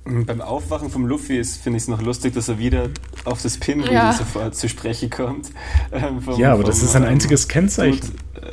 Beim 0.05 0.43
Aufwachen 0.43 0.91
vom 0.91 1.07
Luffy 1.07 1.39
ist, 1.39 1.62
finde 1.62 1.78
ich 1.78 1.85
es 1.85 1.89
noch 1.89 2.03
lustig, 2.03 2.35
dass 2.35 2.49
er 2.51 2.59
wieder 2.59 2.91
auf 3.24 3.41
das 3.43 3.57
Pinwheel 3.59 3.91
Ja. 3.93 4.12
sofort 4.12 4.55
zu 4.55 4.68
sprechen 4.68 5.09
kommt. 5.09 5.51
Ähm, 5.93 6.20
vom- 6.20 6.39
Ja, 6.39 6.53
aber 6.53 6.62
das 6.64 6.80
vom, 6.80 6.89
ist 6.89 6.97
ein 6.97 7.05
ähm, 7.05 7.09
einziges 7.09 7.49
Kennzeichen. 7.49 8.01
Dude. 8.35 8.53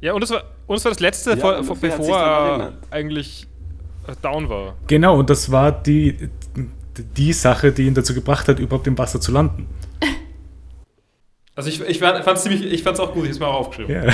Ja, 0.00 0.12
und 0.12 0.20
das 0.20 0.30
war, 0.30 0.44
und 0.68 0.76
das, 0.76 0.84
war 0.84 0.92
das 0.92 1.00
letzte, 1.00 1.30
Ja, 1.30 1.36
vor, 1.38 1.64
vor, 1.64 1.76
bevor 1.76 2.16
er 2.20 2.72
eigentlich 2.92 3.48
äh, 4.06 4.12
down 4.22 4.48
war. 4.48 4.74
Genau, 4.86 5.18
und 5.18 5.28
das 5.28 5.50
war 5.50 5.72
die, 5.72 6.28
die 7.16 7.32
Sache, 7.32 7.72
die 7.72 7.86
ihn 7.86 7.94
dazu 7.94 8.14
gebracht 8.14 8.46
hat, 8.46 8.60
überhaupt 8.60 8.86
im 8.86 8.96
Wasser 8.96 9.20
zu 9.20 9.32
landen. 9.32 9.66
Also 11.56 11.68
ich, 11.70 11.80
ich 11.80 11.98
fand 11.98 12.24
es 12.24 12.42
ziemlich, 12.42 12.62
ich 12.64 12.82
fand's 12.84 13.00
auch 13.00 13.12
gut, 13.12 13.24
ich 13.24 13.30
habe 13.30 13.32
es 13.32 13.38
mir 13.40 13.46
auch 13.48 13.54
aufgeschrieben. 13.60 13.92
Ja. 14.04 14.12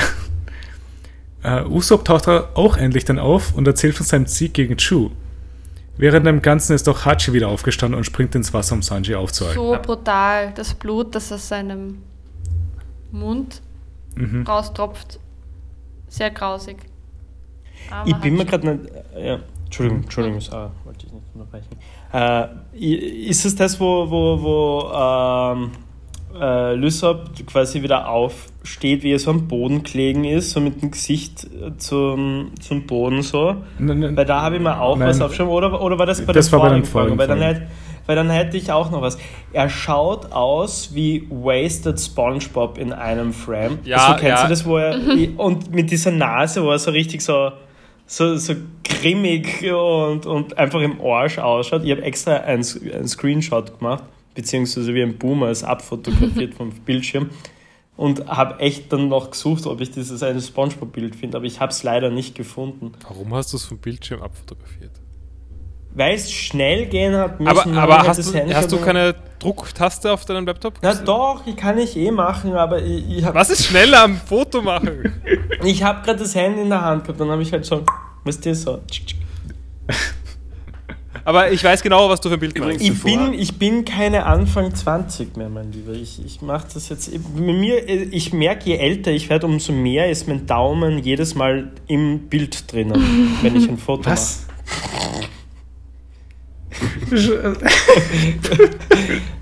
Äh, 1.43 1.65
Usopp 1.65 2.05
taucht 2.05 2.27
da 2.29 2.49
auch 2.55 2.77
endlich 2.77 3.05
dann 3.05 3.19
auf 3.19 3.55
und 3.55 3.67
erzählt 3.67 3.95
von 3.97 4.07
seinem 4.07 4.27
Sieg 4.27 4.55
gegen 4.55 4.77
Chu. 4.77 5.11
Während 5.97 6.27
dem 6.27 6.41
Ganzen 6.41 6.75
ist 6.75 6.89
auch 6.89 7.05
Hachi 7.05 7.33
wieder 7.33 7.49
aufgestanden 7.49 7.99
und 7.99 8.05
springt 8.05 8.35
ins 8.35 8.53
Wasser, 8.55 8.75
um 8.75 8.83
Sanji 8.83 9.15
aufzuhalten. 9.15 9.61
So 9.61 9.77
brutal, 9.83 10.53
das 10.55 10.73
Blut, 10.75 11.15
das 11.15 11.31
aus 11.33 11.49
seinem 11.49 11.99
Mund 13.11 13.61
Mhm. 14.15 14.43
raustropft. 14.47 15.19
Sehr 16.09 16.31
grausig. 16.31 16.77
Armer 17.91 18.07
Ich 18.07 18.17
bin 18.17 18.37
mir 18.37 18.45
gerade 18.45 18.69
nicht. 18.77 18.93
Ja, 19.19 19.39
Entschuldigung, 19.65 20.03
Entschuldigung, 20.03 20.41
Sarah, 20.41 20.71
wollte 20.85 21.07
ich 21.07 21.13
nicht 21.13 21.25
unterbrechen. 21.35 21.69
Äh, 22.13 23.29
ist 23.31 23.45
es 23.47 23.55
das, 23.55 23.81
wo, 23.81 24.11
wo, 24.11 24.43
wo 24.43 24.93
ähm, 24.93 25.71
äh, 26.41 26.75
Lysop 26.75 27.31
quasi 27.47 27.83
wieder 27.83 28.09
aufsteht, 28.09 29.03
wie 29.03 29.13
er 29.13 29.19
so 29.19 29.31
am 29.31 29.49
Boden 29.49 29.83
gelegen 29.83 30.25
ist, 30.25 30.51
so 30.51 30.61
mit 30.61 30.81
dem 30.83 30.91
Gesicht 30.91 31.45
äh, 31.45 31.77
zum, 31.79 32.53
zum 32.61 32.87
Boden 32.87 33.23
so? 33.23 33.57
N- 33.79 34.03
n- 34.03 34.17
Weil 34.17 34.25
da 34.25 34.43
habe 34.43 34.57
ich 34.57 34.63
mir 34.63 34.81
auch 34.81 34.97
Nein. 34.97 35.09
was 35.09 35.21
aufgeschrieben, 35.21 35.53
oder, 35.53 35.81
oder 35.83 35.99
war 35.99 36.07
das 36.07 36.25
bei 36.25 36.33
Das 36.33 36.51
der 36.51 36.59
war 36.61 36.69
bei 36.69 36.75
den 36.75 36.85
vorigen 36.85 37.17
Folge? 37.17 37.17
vorigen 37.17 37.19
Weil 37.19 37.27
dann, 37.29 37.39
Folgen. 37.39 37.55
hätte, 37.61 37.71
weil 38.07 38.17
dann 38.17 38.31
hätte 38.31 38.57
ich 38.57 38.73
auch 38.73 38.91
noch 38.91 39.03
was. 39.03 39.19
Er 39.53 39.69
schaut 39.69 40.33
aus 40.33 40.91
wie 40.95 41.27
Wasted 41.31 42.01
SpongeBob 42.01 42.79
in 42.79 42.93
einem 42.93 43.33
Frame. 43.33 43.79
Ja, 43.85 43.99
also, 43.99 44.21
kennst 44.21 44.43
ja. 44.43 44.43
du 44.45 44.49
das, 44.51 44.65
wo 44.67 44.77
er 44.79 44.97
und 45.37 45.73
mit 45.73 45.91
dieser 45.91 46.11
Nase, 46.11 46.63
wo 46.65 46.71
er 46.71 46.79
so 46.79 46.91
richtig 46.91 47.23
so 47.23 47.53
so, 48.05 48.37
so 48.37 48.55
grimmig 48.85 49.65
und, 49.73 50.27
und 50.27 50.59
einfach 50.59 50.81
im 50.81 51.01
Arsch 51.01 51.39
ausschaut. 51.39 51.83
Ich 51.85 51.91
habe 51.93 52.03
extra 52.03 52.33
einen 52.35 52.63
Screenshot 52.63 53.79
gemacht, 53.79 54.03
beziehungsweise 54.35 54.95
wie 54.95 55.03
ein 55.03 55.19
Boomer 55.19 55.49
es 55.49 55.65
abfotografiert 55.65 56.55
vom 56.57 56.71
Bildschirm 56.71 57.31
und 57.97 58.27
habe 58.27 58.59
echt 58.61 58.93
dann 58.93 59.09
noch 59.09 59.31
gesucht, 59.31 59.67
ob 59.67 59.81
ich 59.81 59.91
dieses 59.91 60.23
eine 60.23 60.41
Spongebob-Bild 60.41 61.15
finde, 61.15 61.37
aber 61.37 61.47
ich 61.47 61.61
habe 61.61 61.73
es 61.73 61.83
leider 61.83 62.11
nicht 62.11 62.35
gefunden. 62.35 62.93
Warum 63.07 63.35
hast 63.35 63.53
du 63.53 63.57
es 63.57 63.65
vom 63.65 63.79
Bildschirm 63.79 64.23
abfotografiert? 64.23 64.93
Weil 65.95 66.15
es 66.15 66.33
schnell 66.33 66.87
gehen 66.87 67.15
hat 67.15 67.39
müssen. 67.39 67.51
Aber, 67.51 67.65
habe 67.65 67.93
aber 67.95 68.03
ich 68.03 68.09
hast, 68.09 68.19
das 68.19 68.33
du, 68.33 68.39
Handy 68.39 68.55
hast 68.55 68.73
du 68.73 68.79
keine 68.79 69.15
Drucktaste 69.39 70.11
auf 70.11 70.25
deinem 70.25 70.47
Laptop? 70.47 70.79
Na 70.81 70.95
doch, 70.95 71.45
die 71.45 71.55
kann 71.55 71.77
ich 71.77 71.97
eh 71.97 72.11
machen, 72.11 72.55
aber 72.55 72.83
ich, 72.83 73.19
ich 73.19 73.25
habe 73.25 73.35
Was 73.35 73.51
ist 73.51 73.67
schneller 73.67 74.03
am 74.05 74.17
Foto 74.17 74.63
machen? 74.63 75.13
ich 75.65 75.83
hab 75.83 76.03
gerade 76.03 76.21
das 76.21 76.35
Handy 76.35 76.63
in 76.63 76.71
der 76.71 76.81
Hand 76.81 77.05
gehabt, 77.05 77.21
dann 77.21 77.29
habe 77.29 77.43
ich 77.43 77.53
halt 77.53 77.67
so, 77.67 77.85
weißt 78.25 78.47
du, 78.47 78.55
so. 78.55 78.81
Aber 81.25 81.53
ich 81.53 81.63
weiß 81.63 81.83
genau, 81.83 82.09
was 82.09 82.21
du 82.21 82.29
für 82.29 82.35
ein 82.35 82.41
Bild 82.41 82.59
meinst. 82.59 82.85
Ich 82.85 83.03
bin, 83.03 83.33
ich 83.33 83.59
bin 83.59 83.85
keine 83.85 84.27
Anfang 84.27 84.75
20 84.75 85.37
mehr, 85.37 85.49
mein 85.49 85.73
Lieber. 85.73 85.93
Ich, 85.93 86.25
ich 86.25 86.43
mache 86.43 86.67
das 86.73 86.89
jetzt. 86.89 87.13
Mit 87.13 87.57
mir, 87.57 88.13
ich 88.13 88.33
merke, 88.33 88.71
je 88.71 88.77
älter 88.77 89.13
ich 89.13 89.31
werde, 89.31 89.47
umso 89.47 89.73
mehr 89.73 90.11
ist 90.11 90.27
mein 90.27 90.47
Daumen 90.47 90.99
jedes 90.99 91.35
Mal 91.35 91.71
im 91.87 92.29
Bild 92.29 92.73
drinnen, 92.73 93.37
wenn 93.43 93.57
ich 93.57 93.69
ein 93.69 93.79
Foto 93.79 94.11
Was? 94.11 94.47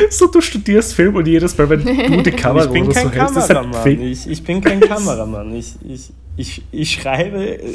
so, 0.10 0.26
du 0.26 0.40
studierst 0.40 0.94
Film 0.94 1.16
und 1.16 1.26
jedes 1.26 1.56
Mal, 1.56 1.68
wenn 1.68 1.84
du 1.84 2.22
die. 2.22 2.30
Kamera 2.30 2.64
Ich 2.66 2.70
bin 2.70 2.84
oder 2.84 2.94
kein 2.94 3.08
so 3.08 3.12
hältst, 3.12 3.36
ist 3.36 3.42
halt 3.42 3.48
Kameramann. 3.60 3.82
Fake. 3.82 4.00
Ich, 4.00 4.26
ich 4.30 4.42
bin 4.42 4.60
kein 4.60 4.80
Kameramann. 4.80 5.54
Ich, 5.54 5.74
ich, 5.88 6.10
ich, 6.36 6.62
ich 6.72 6.92
schreibe 6.92 7.44
äh, 7.44 7.68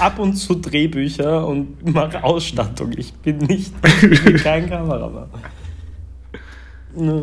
ab 0.00 0.18
und 0.18 0.34
zu 0.34 0.54
Drehbücher 0.54 1.46
und 1.46 1.92
mache 1.92 2.22
Ausstattung. 2.24 2.92
Ich 2.96 3.12
bin 3.14 3.38
nicht 3.38 3.72
ich 4.10 4.22
bin 4.24 4.36
kein 4.42 4.68
Kameramann. 4.68 5.28
Ja, 6.96 7.22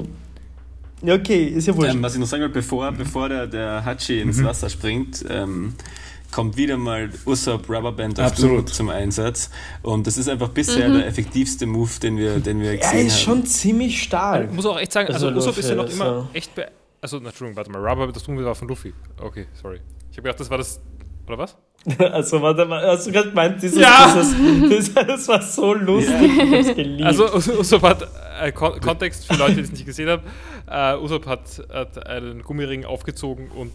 Okay, 1.16 1.48
ist 1.48 1.68
ja 1.68 1.76
wurscht. 1.76 1.94
Ähm, 1.96 2.02
was 2.02 2.14
ich 2.14 2.20
noch 2.20 2.28
sagen 2.28 2.44
wollte, 2.44 2.54
bevor, 2.54 2.90
bevor 2.94 3.28
der, 3.28 3.46
der 3.48 3.84
Hachi 3.84 4.22
ins 4.22 4.38
Mhm. 4.38 4.46
Wasser 4.46 4.70
springt, 4.70 5.26
ähm, 5.30 5.74
kommt 6.34 6.58
wieder 6.58 6.78
mal 6.78 7.10
Usopp 7.26 7.70
Rubberband 7.70 8.20
auf 8.20 8.28
Absolut. 8.28 8.70
Zum 8.70 8.90
Einsatz. 8.90 9.50
Und 9.82 10.06
das 10.08 10.18
ist 10.18 10.28
einfach 10.28 10.50
bisher 10.50 10.90
der 10.90 11.06
effektivste 11.08 11.66
Move, 11.66 11.92
den 12.02 12.18
wir, 12.18 12.40
den 12.40 12.60
wir 12.62 12.72
er 12.72 12.78
gesehen 12.78 13.08
ist 13.08 13.14
haben. 13.28 13.38
schon 13.42 13.46
ziemlich 13.46 14.02
stark. 14.04 14.50
Ich 14.50 14.56
muss 14.56 14.66
auch 14.66 14.80
echt 14.80 14.92
sagen, 14.92 15.12
also, 15.14 15.28
Also 15.28 15.40
Usopp 15.40 15.58
ist 15.58 15.70
ja 15.70 15.76
noch 15.76 15.90
immer 15.90 16.06
also- 16.06 16.28
echt 16.34 16.54
be 16.56 16.68
Also, 17.02 17.18
Entschuldigung, 17.18 17.56
warte 17.58 17.70
mal, 17.72 17.86
Rubber, 17.86 18.12
das 18.12 18.24
tun 18.24 18.38
wir 18.38 18.46
war 18.46 18.56
von 18.56 18.68
Luffy. 18.68 18.94
Okay, 19.22 19.48
sorry. 19.62 19.80
Ich 20.12 20.18
habe 20.18 20.24
gedacht, 20.24 20.40
das 20.40 20.50
war 20.50 20.58
das. 20.58 20.82
Oder 21.28 21.38
was? 21.38 21.56
Also, 22.00 22.42
warte 22.42 22.66
mal, 22.66 22.86
hast 22.86 23.08
du 23.08 23.12
gerade 23.12 23.30
gemeint, 23.30 23.62
dieses, 23.62 23.80
Ja. 23.80 24.14
dieses, 24.16 24.94
das, 24.94 25.06
das 25.08 25.28
war 25.28 25.42
so 25.42 25.74
lustig, 25.74 26.16
ich 26.32 26.76
geliebt. 26.76 27.04
Also, 27.06 27.26
Us- 27.34 27.50
Usopp 27.50 27.82
hat, 27.84 28.08
äh, 28.42 28.52
Kon 28.54 28.80
Kontext 28.80 29.26
für 29.28 29.36
Leute, 29.36 29.56
die 29.56 29.62
es 29.62 29.72
nicht 29.72 29.86
gesehen 29.86 30.10
haben, 30.10 30.24
äh, 30.70 31.02
Usopp 31.02 31.26
hat, 31.26 31.62
hat 31.74 32.06
einen 32.08 32.42
Gummiring 32.42 32.86
aufgezogen 32.86 33.50
und 33.52 33.72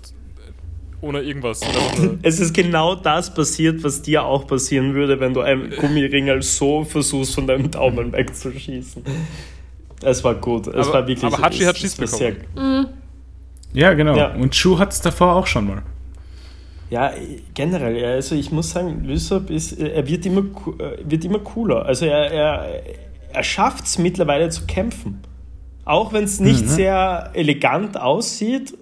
ohne 1.00 1.20
irgendwas. 1.20 1.60
es 2.22 2.40
ist 2.40 2.52
genau 2.54 2.94
das 2.94 3.32
passiert, 3.32 3.82
was 3.84 4.02
dir 4.02 4.24
auch 4.24 4.46
passieren 4.46 4.94
würde, 4.94 5.20
wenn 5.20 5.34
du 5.34 5.40
einen 5.40 5.70
Gummiringel 5.70 6.42
so 6.42 6.84
versuchst, 6.84 7.34
von 7.34 7.46
deinem 7.46 7.70
Daumen 7.70 8.12
wegzuschießen. 8.12 9.02
Es 10.02 10.22
war 10.24 10.34
gut, 10.34 10.66
es 10.68 10.74
Aber- 10.88 10.92
war 10.94 11.06
wirklich... 11.08 11.24
aber 11.32 11.42
Hachi 11.42 11.62
es- 11.62 11.68
hat 11.68 11.74
es 11.76 11.80
Schiss 11.80 11.98
war 12.00 12.06
sehr- 12.06 12.36
Ja, 13.72 13.94
genau. 13.94 14.16
Ja. 14.16 14.34
Und 14.34 14.52
Chu 14.54 14.78
hat 14.78 14.92
es 14.92 15.00
davor 15.00 15.34
auch 15.36 15.46
schon 15.46 15.66
mal. 15.66 15.82
Ja, 16.90 17.12
generell, 17.52 18.02
also 18.14 18.34
ich 18.34 18.50
muss 18.50 18.70
sagen, 18.70 19.04
Lysop 19.04 19.50
ist, 19.50 19.72
er 19.78 20.08
wird 20.08 20.24
immer, 20.24 20.40
äh, 20.40 20.98
wird 21.04 21.22
immer 21.24 21.40
cooler. 21.40 21.84
Also 21.84 22.06
er, 22.06 22.30
er, 22.30 22.82
er 23.32 23.42
schafft 23.44 23.84
es 23.84 23.98
mittlerweile 23.98 24.48
zu 24.48 24.64
kämpfen. 24.66 25.20
Auch 25.84 26.12
wenn 26.14 26.24
es 26.24 26.40
nicht 26.40 26.66
sehr 26.68 27.30
elegant 27.34 27.98
aussieht, 28.00 28.72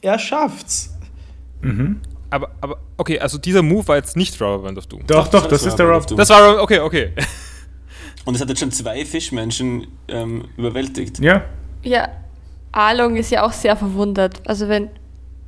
er 0.00 0.18
schafft's. 0.18 0.96
Aber, 2.30 2.50
aber, 2.60 2.78
okay, 2.96 3.18
also 3.18 3.38
dieser 3.38 3.62
Move 3.62 3.86
war 3.88 3.96
jetzt 3.96 4.16
nicht 4.16 4.40
Rubberband 4.40 4.78
of 4.78 4.86
Doom. 4.86 5.06
Doch, 5.06 5.28
doch, 5.28 5.46
das 5.46 5.62
war 5.62 5.68
ist 5.68 5.76
der 5.76 5.86
Rubber 5.86 5.94
Rob. 5.96 6.02
of 6.02 6.06
Doom. 6.06 6.18
Das 6.18 6.30
war, 6.30 6.62
okay, 6.62 6.78
okay. 6.80 7.12
Und 8.24 8.34
es 8.34 8.40
hat 8.40 8.48
jetzt 8.48 8.60
schon 8.60 8.70
zwei 8.70 9.04
Fischmenschen 9.04 9.86
ähm, 10.08 10.44
überwältigt. 10.56 11.18
Ja, 11.18 11.44
Ja, 11.82 12.08
Along 12.72 13.16
ist 13.16 13.30
ja 13.30 13.44
auch 13.44 13.52
sehr 13.52 13.76
verwundert. 13.76 14.46
Also 14.46 14.68
wenn 14.68 14.90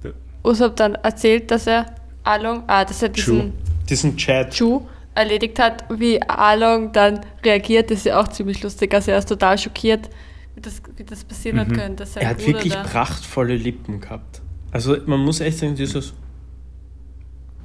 Ja. 0.03 0.11
Usopp 0.43 0.77
dann 0.77 0.97
erzählt, 0.97 1.51
dass 1.51 1.67
er 1.67 1.87
Along, 2.25 2.65
ah, 2.67 2.85
dass 2.85 3.03
er 3.03 3.11
diesen 3.11 3.53
Diesen 3.89 4.17
Chat. 4.17 4.51
Chu 4.55 4.83
erledigt 5.15 5.59
hat, 5.59 5.85
wie 5.91 6.21
Along 6.23 6.93
dann 6.93 7.21
reagiert, 7.45 7.91
ist 7.91 8.07
ja 8.07 8.21
auch 8.21 8.29
ziemlich 8.29 8.63
lustig. 8.63 8.95
Also 8.95 9.11
er 9.11 9.19
ist 9.19 9.29
total 9.29 9.59
schockiert, 9.59 10.09
wie 10.55 10.61
das, 10.61 10.81
wie 10.97 11.05
das 11.05 11.25
passieren 11.25 11.61
hat 11.61 11.69
können. 11.69 11.97
Er 12.17 12.29
hat 12.29 12.39
Bruder 12.39 12.49
wirklich 12.49 12.73
da, 12.73 12.83
prachtvolle 12.83 13.57
Lippen 13.57 14.01
gehabt. 14.01 14.42
Also 14.73 14.97
man 15.07 15.21
muss 15.21 15.41
echt 15.41 15.59
sagen, 15.59 15.75
dieses 15.77 16.13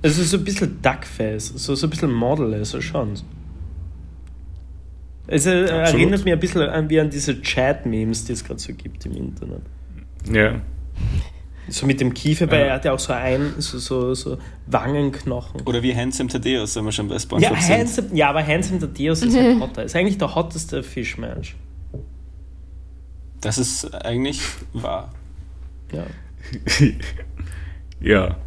Also 0.04 0.22
so 0.24 0.38
ein 0.38 0.44
bisschen 0.44 0.80
Duckface, 0.82 1.54
so, 1.56 1.74
so 1.74 1.88
ein 1.88 1.90
bisschen 1.90 2.12
Model 2.14 2.54
ist 2.54 2.74
er 2.76 2.82
schon. 2.82 3.14
Es 5.30 5.46
äh, 5.46 5.66
erinnert 5.66 6.24
mich 6.24 6.34
ein 6.34 6.40
bisschen 6.40 6.62
an, 6.62 6.90
wie 6.90 7.00
an 7.02 7.10
diese 7.10 7.42
Chat-Memes, 7.42 8.26
die 8.26 8.34
es 8.34 8.44
gerade 8.46 8.60
so 8.60 8.72
gibt 8.74 9.06
im 9.06 9.14
Internet. 9.14 9.62
Ja. 10.32 10.62
So 11.70 11.86
mit 11.86 12.00
dem 12.00 12.14
Kiefer, 12.14 12.50
weil 12.50 12.62
Ja. 12.62 12.66
er 12.68 12.74
hat 12.76 12.86
ja 12.86 12.94
auch 12.94 13.00
so 13.00 13.12
ein, 13.12 13.56
so, 13.58 13.78
so, 13.78 14.14
so 14.14 14.38
Wangenknochen. 14.68 15.62
Oder 15.66 15.84
wie 15.84 15.94
Handsome 15.94 16.30
Thaddeus, 16.30 16.78
wenn 16.78 16.86
wir 16.86 16.94
schon 16.94 17.10
bei 17.10 17.16
Ja, 17.16 17.20
SpongeBob 17.20 17.58
sind. 17.60 17.78
handsome, 17.78 18.08
ja, 18.14 18.30
aber 18.30 18.46
Handsome 18.46 18.80
Thaddeus 18.80 19.22
ist 19.24 19.36
halt 19.36 19.60
hotter. 19.60 19.84
Ist 19.84 19.96
eigentlich 19.98 20.18
der 20.18 20.34
hotteste 20.34 20.82
Fischmensch. 20.82 21.58
Das 23.42 23.58
ist 23.58 23.94
eigentlich 23.94 24.40
wahr. 24.72 25.12
Ja. 25.92 26.06
ja. 28.00 28.38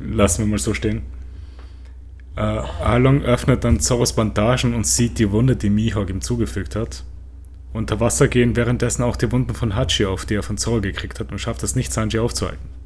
Lassen 0.00 0.44
wir 0.44 0.46
mal 0.46 0.58
so 0.58 0.74
stehen. 0.74 1.02
Äh, 2.36 2.40
Arlong 2.40 3.22
öffnet 3.22 3.64
dann 3.64 3.80
Zorros 3.80 4.12
Bandagen 4.12 4.74
und 4.74 4.86
sieht 4.86 5.18
die 5.18 5.32
Wunde, 5.32 5.56
die 5.56 5.70
Mihawk 5.70 6.08
ihm 6.08 6.20
zugefügt 6.20 6.76
hat. 6.76 7.02
Unter 7.72 8.00
Wasser 8.00 8.28
gehen 8.28 8.56
währenddessen 8.56 9.02
auch 9.02 9.16
die 9.16 9.30
Wunden 9.32 9.54
von 9.54 9.74
Hachi 9.74 10.06
auf, 10.06 10.24
die 10.24 10.34
er 10.34 10.42
von 10.42 10.56
Zorro 10.56 10.80
gekriegt 10.80 11.20
hat 11.20 11.32
und 11.32 11.38
schafft 11.38 11.62
es 11.62 11.74
nicht, 11.74 11.92
Sanji 11.92 12.18
aufzuhalten. 12.18 12.78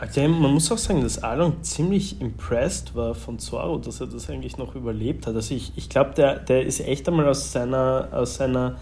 Also, 0.00 0.26
man 0.26 0.54
muss 0.54 0.72
auch 0.72 0.78
sagen, 0.78 1.02
dass 1.02 1.22
Along 1.22 1.62
ziemlich 1.62 2.22
impressed 2.22 2.94
war 2.94 3.14
von 3.14 3.38
Zoro, 3.38 3.76
dass 3.76 4.00
er 4.00 4.06
das 4.06 4.30
eigentlich 4.30 4.56
noch 4.56 4.74
überlebt 4.74 5.26
hat. 5.26 5.34
Also 5.34 5.54
ich, 5.54 5.72
ich 5.76 5.90
glaube, 5.90 6.14
der, 6.14 6.38
der 6.38 6.64
ist 6.64 6.80
echt 6.80 7.06
einmal 7.06 7.28
aus 7.28 7.52
seiner, 7.52 8.08
aus 8.10 8.36
seiner 8.36 8.76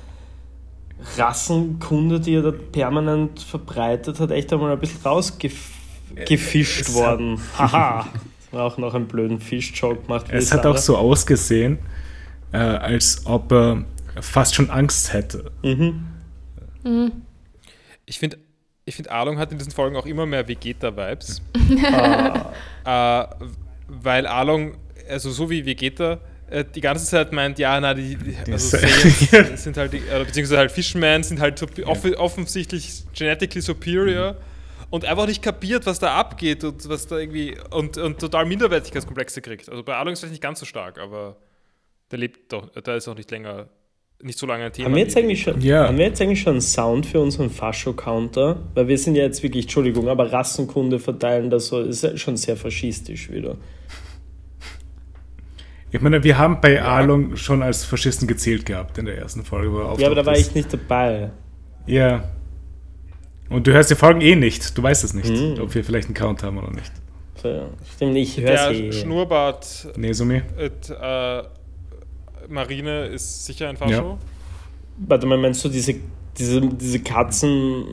Rassenkunde, 1.16 2.20
die 2.20 2.34
er 2.34 2.42
da 2.42 2.52
permanent 2.52 3.40
verbreitet 3.40 4.20
hat, 4.20 4.30
echt 4.30 4.52
einmal 4.52 4.72
ein 4.72 4.78
bisschen 4.78 5.02
rausgefischt 5.02 6.80
es 6.80 6.94
worden. 6.94 7.40
Haha. 7.56 8.06
Das 8.12 8.52
war 8.52 8.64
auch 8.64 8.78
noch 8.78 8.94
einen 8.94 9.06
blöden 9.06 9.40
Fischjoke 9.40 10.02
gemacht. 10.02 10.26
wie 10.30 10.36
Es 10.36 10.52
hat 10.52 10.66
auch 10.66 10.78
so 10.78 10.96
ausgesehen, 10.96 11.78
äh, 12.52 12.58
als 12.58 13.26
ob 13.26 13.52
er 13.52 13.84
fast 14.20 14.54
schon 14.54 14.70
Angst 14.70 15.12
hätte. 15.12 15.50
Mhm. 15.62 16.06
Ich 18.06 18.18
finde, 18.18 18.38
ich 18.84 18.96
find, 18.96 19.10
Arlong 19.10 19.38
hat 19.38 19.52
in 19.52 19.58
diesen 19.58 19.72
Folgen 19.72 19.96
auch 19.96 20.06
immer 20.06 20.26
mehr 20.26 20.48
Vegeta-Vibes. 20.48 21.42
Ah, 21.92 22.50
äh, 23.30 23.46
weil 23.88 24.26
Arlong, 24.26 24.76
also 25.08 25.30
so 25.30 25.50
wie 25.50 25.64
Vegeta, 25.66 26.14
äh, 26.14 26.18
die 26.74 26.80
ganze 26.80 27.04
Zeit 27.06 27.32
meint, 27.32 27.58
ja, 27.58 27.78
na, 27.80 27.94
die, 27.94 28.16
die 28.16 28.52
also 28.52 28.76
Saiyans 28.76 29.62
sind 29.64 29.76
halt, 29.76 29.92
die, 29.92 29.98
äh, 29.98 30.24
beziehungsweise 30.24 30.58
halt 30.58 30.72
Fishman 30.72 31.22
sind 31.22 31.40
halt 31.40 31.58
so, 31.58 31.66
off 31.84 32.04
offensichtlich 32.16 33.04
genetically 33.16 33.60
superior 33.60 34.36
und 34.90 35.04
einfach 35.04 35.26
nicht 35.26 35.42
kapiert, 35.42 35.84
was 35.86 35.98
da 35.98 36.14
abgeht 36.16 36.64
und 36.64 36.88
was 36.88 37.06
da 37.06 37.18
irgendwie 37.18 37.56
und, 37.70 37.98
und 37.98 38.18
total 38.18 38.46
Minderwertigkeitskomplexe 38.46 39.42
kriegt. 39.42 39.68
Also 39.68 39.82
bei 39.82 39.94
Arlong 39.94 40.14
ist 40.14 40.20
vielleicht 40.20 40.32
nicht 40.32 40.42
ganz 40.42 40.60
so 40.60 40.66
stark, 40.66 40.98
aber 40.98 41.36
der 42.10 42.18
lebt 42.18 42.52
doch, 42.52 42.70
da 42.70 42.96
ist 42.96 43.06
auch 43.08 43.16
nicht 43.16 43.30
länger, 43.30 43.68
nicht 44.22 44.38
so 44.38 44.46
lange 44.46 44.64
ein 44.64 44.72
Thema. 44.72 44.86
haben, 44.86 44.94
wir 44.94 45.02
jetzt 45.02 45.16
eigentlich 45.16 45.42
schon, 45.42 45.60
Ja. 45.60 45.86
haben 45.88 45.98
wir 45.98 46.06
jetzt 46.06 46.20
eigentlich 46.22 46.40
schon 46.40 46.52
einen 46.54 46.60
Sound 46.62 47.04
für 47.06 47.20
unseren 47.20 47.50
Fascho-Counter? 47.50 48.58
Weil 48.74 48.88
wir 48.88 48.96
sind 48.98 49.14
ja 49.14 49.24
jetzt 49.24 49.42
wirklich, 49.42 49.64
Entschuldigung, 49.66 50.08
aber 50.08 50.32
Rassenkunde 50.32 50.98
verteilen 50.98 51.50
das 51.50 51.66
so, 51.66 51.80
ist 51.80 52.02
ja 52.02 52.16
schon 52.16 52.36
sehr 52.38 52.56
faschistisch 52.56 53.30
wieder. 53.30 53.56
Ich 55.90 56.00
meine, 56.02 56.22
wir 56.22 56.36
haben 56.36 56.60
bei 56.60 56.82
Arlong 56.82 57.36
schon 57.36 57.62
als 57.62 57.84
Faschisten 57.84 58.28
gezählt 58.28 58.66
gehabt 58.66 58.98
in 58.98 59.06
der 59.06 59.16
ersten 59.18 59.42
Folge. 59.44 59.72
Wo 59.72 59.78
er 59.78 59.98
Ja, 59.98 60.06
aber 60.06 60.16
da 60.16 60.26
war 60.26 60.36
ich 60.36 60.54
nicht 60.54 60.72
dabei. 60.72 61.30
Ja. 61.86 62.24
Und 63.48 63.66
du 63.66 63.72
hörst 63.72 63.90
die 63.90 63.94
Folgen 63.94 64.20
eh 64.20 64.36
nicht. 64.36 64.76
Du 64.76 64.82
weißt 64.82 65.02
es 65.04 65.14
nicht, 65.14 65.30
Mhm. 65.30 65.62
ob 65.62 65.74
wir 65.74 65.82
vielleicht 65.82 66.08
einen 66.08 66.14
Count 66.14 66.42
haben 66.42 66.58
oder 66.58 66.70
nicht. 66.72 66.92
Stimmt, 67.94 68.16
ich 68.16 68.36
höre 68.38 68.46
Der 68.46 68.74
sie. 68.74 68.92
Schnurrbart 68.92 69.88
Nesumi? 69.96 70.42
et, 70.58 70.90
äh, 70.90 71.42
Marine 72.48 73.06
ist 73.06 73.46
sicher 73.46 73.68
ein 73.68 73.76
Fascho. 73.76 73.92
Ja. 73.92 74.18
Warte 75.06 75.26
mal, 75.26 75.38
meinst 75.38 75.64
du 75.64 75.68
diese, 75.68 75.94
diese, 76.36 76.60
diese 76.60 76.98
Katzen? 77.00 77.84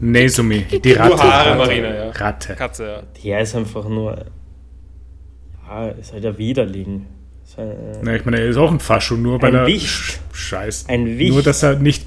Nesumi. 0.00 0.64
Die 0.64 0.92
Ratte. 0.92 1.16
Haare, 1.22 1.50
Ratte. 1.50 1.58
Marina, 1.58 1.94
ja. 1.94 2.10
Ratte. 2.10 2.54
Katze, 2.56 2.86
ja. 2.86 3.02
Der 3.24 3.40
ist 3.40 3.54
einfach 3.54 3.88
nur. 3.88 4.26
Ja, 5.68 5.88
ist 5.88 6.12
halt 6.12 6.26
ein 6.26 6.36
Widerling. 6.36 7.06
Äh, 7.58 7.74
Na, 8.02 8.14
ich 8.16 8.24
meine, 8.24 8.38
er 8.40 8.48
ist 8.48 8.56
auch 8.56 8.70
ein 8.70 8.80
Fascho, 8.80 9.14
nur 9.14 9.40
weil 9.42 9.50
Ein 9.54 9.62
er. 9.62 9.66
Wicht. 9.66 9.86
Sch- 9.86 10.18
Scheiß. 10.32 10.86
Ein 10.88 11.18
Wicht. 11.18 11.32
Nur, 11.32 11.42
dass 11.42 11.62
er 11.62 11.76
nicht 11.76 12.06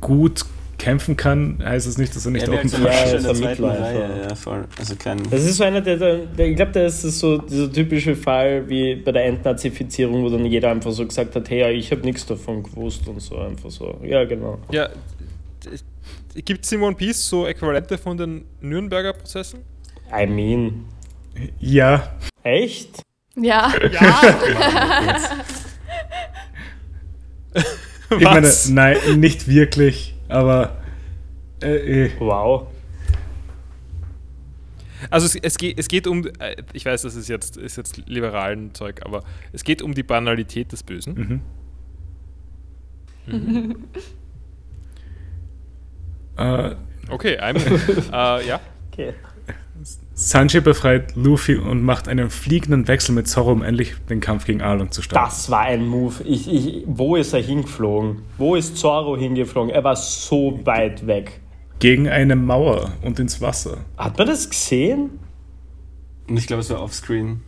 gut 0.00 0.44
kämpfen 0.78 1.16
kann, 1.16 1.58
heißt 1.64 1.86
es 1.86 1.96
nicht, 1.96 2.14
dass 2.14 2.26
er 2.26 2.32
nicht 2.32 2.46
Er 2.48 2.54
auch 2.54 2.58
ein 2.58 2.68
Ja, 2.68 2.78
Fascho 2.78 3.16
ist 3.16 3.40
der 3.40 4.26
ja, 4.28 4.34
voll. 4.34 4.64
Also 4.78 4.94
kein. 4.96 5.18
Das 5.30 5.42
ist 5.44 5.56
so 5.56 5.64
einer, 5.64 5.80
der, 5.80 5.96
der, 5.96 6.16
der 6.26 6.46
ich 6.48 6.56
glaube, 6.56 6.72
der 6.72 6.86
ist 6.86 7.00
so 7.02 7.38
dieser 7.38 7.72
typische 7.72 8.14
Fall 8.14 8.68
wie 8.68 8.94
bei 8.96 9.10
der 9.12 9.24
Entnazifizierung, 9.24 10.22
wo 10.22 10.28
dann 10.28 10.44
jeder 10.44 10.70
einfach 10.70 10.92
so 10.92 11.06
gesagt 11.06 11.34
hat, 11.34 11.48
hey, 11.48 11.60
ja, 11.60 11.70
ich 11.70 11.90
habe 11.92 12.02
nichts 12.02 12.26
davon 12.26 12.62
gewusst 12.62 13.08
und 13.08 13.20
so 13.20 13.38
einfach 13.38 13.70
so. 13.70 13.98
Ja, 14.04 14.24
genau. 14.24 14.58
Ja, 14.70 14.90
gibt 16.44 16.64
es 16.66 16.72
in 16.72 16.82
One 16.82 16.94
Piece 16.94 17.26
so 17.26 17.46
Äquivalente 17.46 17.96
von 17.96 18.16
den 18.16 18.44
Nürnberger 18.60 19.14
Prozessen? 19.14 19.60
I 20.14 20.26
mean, 20.26 20.84
Ja. 21.58 22.14
echt? 22.42 23.02
Ja, 23.36 23.72
Ich 28.10 28.20
meine, 28.24 28.52
nein, 28.68 29.20
nicht 29.20 29.48
wirklich, 29.48 30.14
aber. 30.28 30.76
Äh, 31.62 32.04
äh, 32.06 32.10
Wow. 32.18 32.68
Also 35.10 35.26
es, 35.26 35.36
es, 35.36 35.58
geht, 35.58 35.78
es 35.78 35.88
geht 35.88 36.06
um, 36.06 36.26
äh, 36.38 36.56
ich 36.72 36.84
weiß, 36.84 37.02
das 37.02 37.14
ist 37.14 37.28
jetzt, 37.28 37.56
ist 37.56 37.76
jetzt 37.76 37.98
liberalen 38.06 38.74
Zeug, 38.74 39.00
aber 39.04 39.22
es 39.52 39.62
geht 39.62 39.82
um 39.82 39.94
die 39.94 40.02
Banalität 40.02 40.72
des 40.72 40.82
Bösen. 40.82 41.42
mhm. 43.26 43.76
äh, 46.36 46.74
Okay, 47.08 47.38
I'm, 47.38 47.56
äh, 48.12 48.46
ja. 48.46 48.60
Okay. 48.92 49.14
Sanji 50.18 50.60
befreit 50.60 51.14
Luffy 51.14 51.56
und 51.56 51.82
macht 51.82 52.08
einen 52.08 52.30
fliegenden 52.30 52.88
Wechsel 52.88 53.14
mit 53.14 53.28
Zorro, 53.28 53.52
um 53.52 53.62
endlich 53.62 53.92
den 54.08 54.20
Kampf 54.20 54.46
gegen 54.46 54.62
Arlong 54.62 54.90
zu 54.90 55.02
starten. 55.02 55.26
Das 55.28 55.50
war 55.50 55.60
ein 55.60 55.86
Move. 55.86 56.24
Ich, 56.24 56.50
ich, 56.50 56.84
wo 56.86 57.16
ist 57.16 57.34
er 57.34 57.42
hingeflogen? 57.42 58.22
Wo 58.38 58.54
ist 58.56 58.78
Zorro 58.78 59.14
hingeflogen? 59.18 59.70
Er 59.70 59.84
war 59.84 59.94
so 59.94 60.58
weit 60.64 61.06
weg. 61.06 61.40
Gegen 61.80 62.08
eine 62.08 62.34
Mauer 62.34 62.92
und 63.02 63.18
ins 63.18 63.42
Wasser. 63.42 63.84
Hat 63.98 64.16
man 64.16 64.26
das 64.26 64.48
gesehen? 64.48 65.10
Und 66.30 66.38
ich 66.38 66.46
glaube, 66.46 66.62
es 66.62 66.70
war 66.70 66.82
offscreen. 66.82 67.42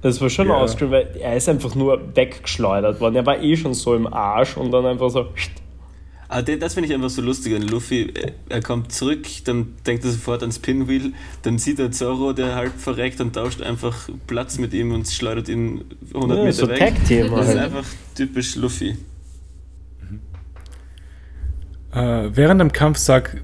Das 0.00 0.18
war 0.22 0.30
schon 0.30 0.48
Ja. 0.48 0.54
ausgescreen, 0.54 0.90
weil 0.90 1.14
er 1.20 1.36
ist 1.36 1.46
einfach 1.50 1.74
nur 1.74 2.16
weggeschleudert 2.16 3.02
worden. 3.02 3.16
Er 3.16 3.26
war 3.26 3.38
eh 3.42 3.54
schon 3.54 3.74
so 3.74 3.94
im 3.94 4.06
Arsch 4.10 4.56
und 4.56 4.70
dann 4.70 4.86
einfach 4.86 5.10
so. 5.10 5.26
Aber 6.30 6.42
den, 6.42 6.60
das 6.60 6.74
finde 6.74 6.88
ich 6.88 6.94
einfach 6.94 7.08
so 7.08 7.22
lustig 7.22 7.54
an 7.56 7.62
Luffy. 7.62 8.12
Er- 8.14 8.32
Er 8.50 8.60
kommt 8.62 8.92
zurück, 8.92 9.26
dann 9.44 9.74
denkt 9.86 10.04
er 10.04 10.10
sofort 10.10 10.42
ans 10.42 10.58
Pinwheel, 10.58 11.12
dann 11.42 11.58
sieht 11.58 11.78
er 11.78 11.90
Zorro, 11.90 12.32
der 12.34 12.54
halb 12.54 12.78
verreckt 12.78 13.20
und 13.22 13.34
tauscht 13.34 13.62
einfach 13.62 14.08
Platz 14.26 14.58
mit 14.58 14.74
ihm 14.74 14.92
und 14.92 15.08
schleudert 15.08 15.48
ihn 15.48 15.84
100 16.12 16.38
Ja, 16.38 16.44
Meter 16.44 16.52
so 16.56 16.68
weg. 16.68 16.78
Das 17.30 17.48
ist 17.48 17.56
einfach 17.56 17.84
typisch 18.14 18.56
Luffy. 18.56 18.96
Äh, 21.92 22.28
während 22.34 22.60
dem 22.60 22.72
Kampf 22.72 22.98
sagt, 22.98 23.36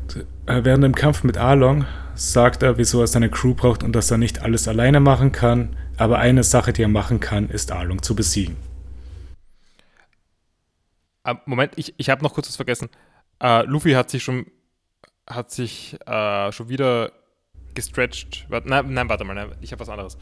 äh, 0.46 0.60
während 0.64 0.84
dem 0.84 0.94
Kampf 0.94 1.24
mit 1.24 1.38
Arlong 1.38 1.86
sagt 2.14 2.62
er, 2.62 2.76
wieso 2.78 3.00
er 3.00 3.06
seine 3.06 3.30
Crew 3.30 3.54
braucht 3.54 3.82
und 3.82 3.92
dass 3.96 4.10
er 4.10 4.18
nicht 4.18 4.42
alles 4.42 4.68
alleine 4.68 5.00
machen 5.00 5.32
kann. 5.32 5.76
Aber 5.96 6.18
eine 6.18 6.42
Sache, 6.42 6.72
die 6.72 6.82
er 6.82 6.88
machen 6.88 7.20
kann, 7.20 7.48
ist 7.48 7.72
Arlong 7.72 8.02
zu 8.02 8.14
besiegen. 8.14 8.56
Ah, 11.24 11.36
Moment, 11.46 11.72
ich, 11.76 11.94
ich 11.96 12.10
habe 12.10 12.22
noch 12.22 12.34
kurz 12.34 12.48
was 12.48 12.56
vergessen. 12.56 12.88
Äh, 13.42 13.64
Luffy 13.64 13.92
hat 13.92 14.10
sich 14.10 14.22
schon, 14.22 14.46
hat 15.26 15.50
sich 15.50 15.96
äh, 16.06 16.52
schon 16.52 16.68
wieder 16.68 17.12
gestretched. 17.74 18.46
Warte, 18.50 18.68
nein, 18.68 18.92
nein, 18.92 19.08
warte 19.08 19.24
mal, 19.24 19.34
nein, 19.34 19.52
ich 19.60 19.72
habe 19.72 19.80
was 19.80 19.88
anderes. 19.88 20.16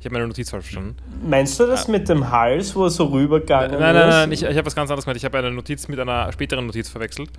Ich 0.00 0.04
habe 0.04 0.14
meine 0.14 0.26
Notiz 0.26 0.50
falsch 0.50 0.64
verstanden. 0.66 0.96
Meinst 1.24 1.58
du 1.58 1.66
das 1.66 1.88
mit 1.88 2.08
dem 2.08 2.30
Hals, 2.30 2.74
wo 2.76 2.84
er 2.84 2.90
so 2.90 3.06
rübergegangen 3.06 3.72
Nein, 3.72 3.80
nein, 3.80 3.94
nein, 3.94 4.08
ist? 4.08 4.14
nein 4.14 4.32
ich, 4.32 4.42
ich 4.42 4.56
habe 4.56 4.66
was 4.66 4.74
ganz 4.74 4.90
anderes 4.90 5.04
gemeint. 5.04 5.16
Ich 5.16 5.24
habe 5.24 5.38
eine 5.38 5.50
Notiz 5.50 5.88
mit 5.88 5.98
einer 5.98 6.30
späteren 6.32 6.66
Notiz 6.66 6.88
verwechselt. 6.88 7.30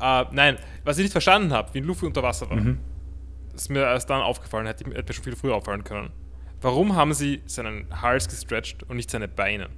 Äh, 0.00 0.24
nein, 0.30 0.56
was 0.84 0.98
ich 0.98 1.04
nicht 1.04 1.12
verstanden 1.12 1.52
habe, 1.52 1.74
wie 1.74 1.80
Luffy 1.80 2.06
unter 2.06 2.22
Wasser 2.22 2.48
war, 2.48 2.58
ist 3.54 3.70
mir 3.70 3.80
erst 3.80 4.08
dann 4.08 4.22
aufgefallen, 4.22 4.66
hätte, 4.66 4.84
hätte 4.84 5.04
mir 5.08 5.12
schon 5.12 5.24
viel 5.24 5.36
früher 5.36 5.54
auffallen 5.54 5.84
können. 5.84 6.10
Warum 6.62 6.94
haben 6.96 7.12
sie 7.12 7.42
seinen 7.46 7.86
Hals 8.02 8.28
gestretched 8.28 8.82
und 8.84 8.96
nicht 8.96 9.10
seine 9.10 9.28
Beine? 9.28 9.68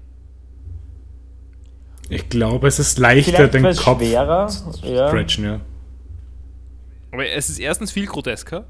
Ich 2.12 2.28
glaube, 2.28 2.68
es 2.68 2.78
ist 2.78 2.98
leichter, 2.98 3.48
Vielleicht 3.48 3.54
den 3.54 3.76
Kopf 3.84 4.00
schwerer. 4.02 4.46
zu 4.48 4.70
Ja. 4.86 5.08
stretchen, 5.08 5.44
ja. 5.44 5.60
Aber 7.10 7.26
es 7.28 7.48
ist 7.50 7.58
erstens 7.58 7.92
viel 7.92 8.06
grotesker 8.06 8.64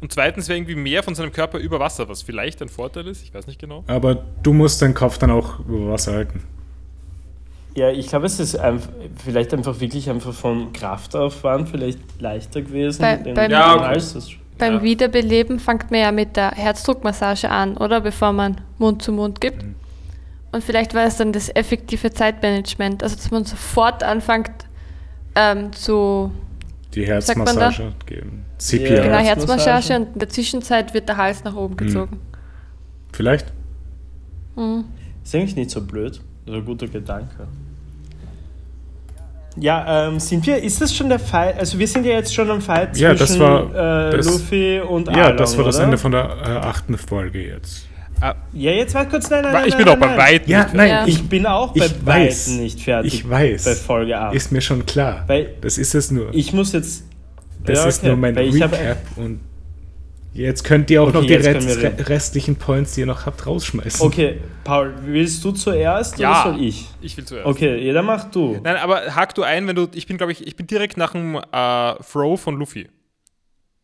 und 0.00 0.12
zweitens 0.12 0.48
wäre 0.48 0.58
irgendwie 0.58 0.76
mehr 0.76 1.02
von 1.02 1.14
seinem 1.14 1.32
Körper 1.32 1.58
über 1.58 1.80
Wasser, 1.80 2.08
was 2.08 2.22
vielleicht 2.22 2.62
ein 2.62 2.68
Vorteil 2.68 3.06
ist, 3.08 3.22
ich 3.22 3.34
weiß 3.34 3.46
nicht 3.46 3.58
genau. 3.60 3.82
Aber 3.88 4.22
du 4.42 4.52
musst 4.52 4.80
deinen 4.82 4.94
Kopf 4.94 5.18
dann 5.18 5.30
auch 5.30 5.58
über 5.60 5.90
Wasser 5.92 6.12
halten. 6.12 6.42
Ja, 7.74 7.90
ich 7.90 8.08
glaube, 8.08 8.26
es 8.26 8.40
ist 8.40 8.56
einfach, 8.56 8.88
vielleicht 9.22 9.52
einfach 9.54 9.78
wirklich 9.80 10.08
einfach 10.10 10.32
von 10.32 10.72
Kraftaufwand 10.72 11.68
vielleicht 11.68 11.98
leichter 12.20 12.62
gewesen. 12.62 13.02
Bei- 13.02 13.16
beim- 13.16 13.50
Ja, 13.50 13.74
okay. 13.76 14.00
Beim 14.58 14.74
Ja. 14.74 14.82
Wiederbeleben 14.82 15.60
fängt 15.60 15.88
man 15.92 16.00
ja 16.00 16.10
mit 16.10 16.36
der 16.36 16.50
Herzdruckmassage 16.50 17.48
an, 17.48 17.76
oder? 17.76 18.00
Bevor 18.00 18.32
man 18.32 18.60
Mund 18.78 19.02
zu 19.02 19.12
Mund 19.12 19.40
gibt. 19.40 19.62
Mhm. 19.62 19.74
Und 20.58 20.64
vielleicht 20.64 20.92
war 20.92 21.04
es 21.06 21.16
dann 21.18 21.32
das 21.32 21.54
effektive 21.54 22.10
Zeitmanagement, 22.10 23.04
also 23.04 23.14
dass 23.14 23.30
man 23.30 23.44
sofort 23.44 24.02
anfängt 24.02 24.50
ähm, 25.36 25.72
zu 25.72 26.32
Die? 26.96 27.06
Herzmassage 27.06 27.92
geben. 28.06 28.44
CPR. 28.58 28.96
Ja. 28.96 29.02
genau, 29.04 29.18
Herzmassage. 29.18 29.94
Und 29.94 30.12
in 30.14 30.18
der 30.18 30.28
Zwischenzeit 30.28 30.92
wird 30.94 31.08
der 31.08 31.16
Hals 31.16 31.44
nach 31.44 31.54
oben 31.54 31.76
gezogen. 31.76 32.18
Vielleicht? 33.12 33.46
Mhm. 34.56 34.86
Ist 35.22 35.32
eigentlich 35.32 35.54
nicht 35.54 35.70
so 35.70 35.80
blöd. 35.80 36.20
Das 36.44 36.56
ist 36.56 36.60
ein 36.60 36.64
guter 36.66 36.88
Gedanke. 36.88 37.46
Ja, 39.56 40.08
ähm, 40.08 40.18
sind 40.18 40.44
wir, 40.44 40.60
ist 40.60 40.80
das 40.80 40.92
schon 40.92 41.08
der 41.08 41.20
Fight? 41.20 41.56
Also 41.56 41.78
wir 41.78 41.86
sind 41.86 42.04
ja 42.04 42.14
jetzt 42.14 42.34
schon 42.34 42.50
am 42.50 42.60
Fight 42.60 42.96
Ja, 42.96 43.14
das 43.14 43.28
zwischen 43.30 43.40
war- 43.42 44.08
äh, 44.08 44.16
das- 44.16 44.26
Luffy 44.26 44.80
und 44.80 45.06
Ja, 45.08 45.22
Arlong, 45.24 45.36
das 45.36 45.56
war 45.56 45.64
das 45.66 45.76
oder? 45.76 45.84
Ende 45.84 45.98
von 45.98 46.10
der 46.10 46.24
äh, 46.24 46.50
achten 46.66 46.98
Folge 46.98 47.46
jetzt. 47.46 47.86
Ah, 48.20 48.34
Ja, 48.52 48.72
jetzt 48.72 48.94
warte 48.94 49.10
kurz, 49.10 49.30
nein, 49.30 49.42
nein, 49.42 49.52
nein, 49.52 49.68
ich 49.68 49.76
bin 49.76 49.86
nein, 49.86 49.94
auch 49.96 50.00
beim 50.00 50.10
nein. 50.10 50.18
Weiten. 50.18 50.50
Ja, 50.50 50.66
nein, 50.72 50.88
Ja. 50.88 51.06
Ich 51.06 51.28
bin 51.28 51.46
auch 51.46 51.72
bei 51.72 51.86
Ich 51.86 52.06
weiß. 52.06 52.48
Weitem 52.50 52.62
nicht 52.62 52.80
fertig 52.80 53.14
Ich 53.14 53.28
weiß. 53.28 53.64
bei 53.64 53.74
Folge 53.74 54.18
8. 54.18 54.34
Ist 54.34 54.52
mir 54.52 54.60
schon 54.60 54.84
klar. 54.86 55.24
Weil 55.26 55.54
das 55.60 55.78
ist 55.78 55.94
es 55.94 56.10
nur. 56.10 56.34
ich 56.34 56.52
muss 56.52 56.72
jetzt... 56.72 57.04
das 57.64 57.78
Ja, 57.78 57.86
ist 57.86 57.98
okay, 57.98 58.06
nur 58.08 58.16
mein 58.16 58.34
weil 58.36 58.50
Recap 58.50 58.98
und 59.16 59.40
jetzt 60.34 60.62
könnt 60.64 60.90
ihr 60.90 61.02
auch 61.02 61.08
Okay, 61.08 61.16
noch 61.18 61.24
die 61.26 61.34
rest, 61.34 62.08
restlichen 62.08 62.56
Points, 62.56 62.94
die 62.94 63.00
ihr 63.00 63.06
noch 63.06 63.26
habt, 63.26 63.46
rausschmeißen. 63.46 64.06
Okay, 64.06 64.38
Paul, 64.64 64.94
willst 65.04 65.44
du 65.44 65.52
zuerst 65.52 66.18
Ja. 66.18 66.42
oder 66.44 66.52
soll 66.52 66.62
ich? 66.64 66.86
Ich 67.00 67.16
will 67.16 67.24
zuerst. 67.24 67.46
Okay, 67.46 67.76
jeder 67.78 68.02
macht 68.02 68.34
du. 68.34 68.58
Nein, 68.62 68.76
aber 68.76 69.14
hak 69.14 69.34
du 69.34 69.42
ein, 69.42 69.66
wenn 69.66 69.74
du. 69.76 69.88
Ich 69.94 70.06
bin, 70.06 70.16
glaube 70.16 70.32
ich, 70.32 70.46
ich 70.46 70.54
bin 70.56 70.66
direkt 70.66 70.96
nach 70.96 71.12
dem 71.12 71.36
äh, 71.36 71.94
Throw 72.12 72.40
von 72.40 72.56
Luffy. 72.56 72.88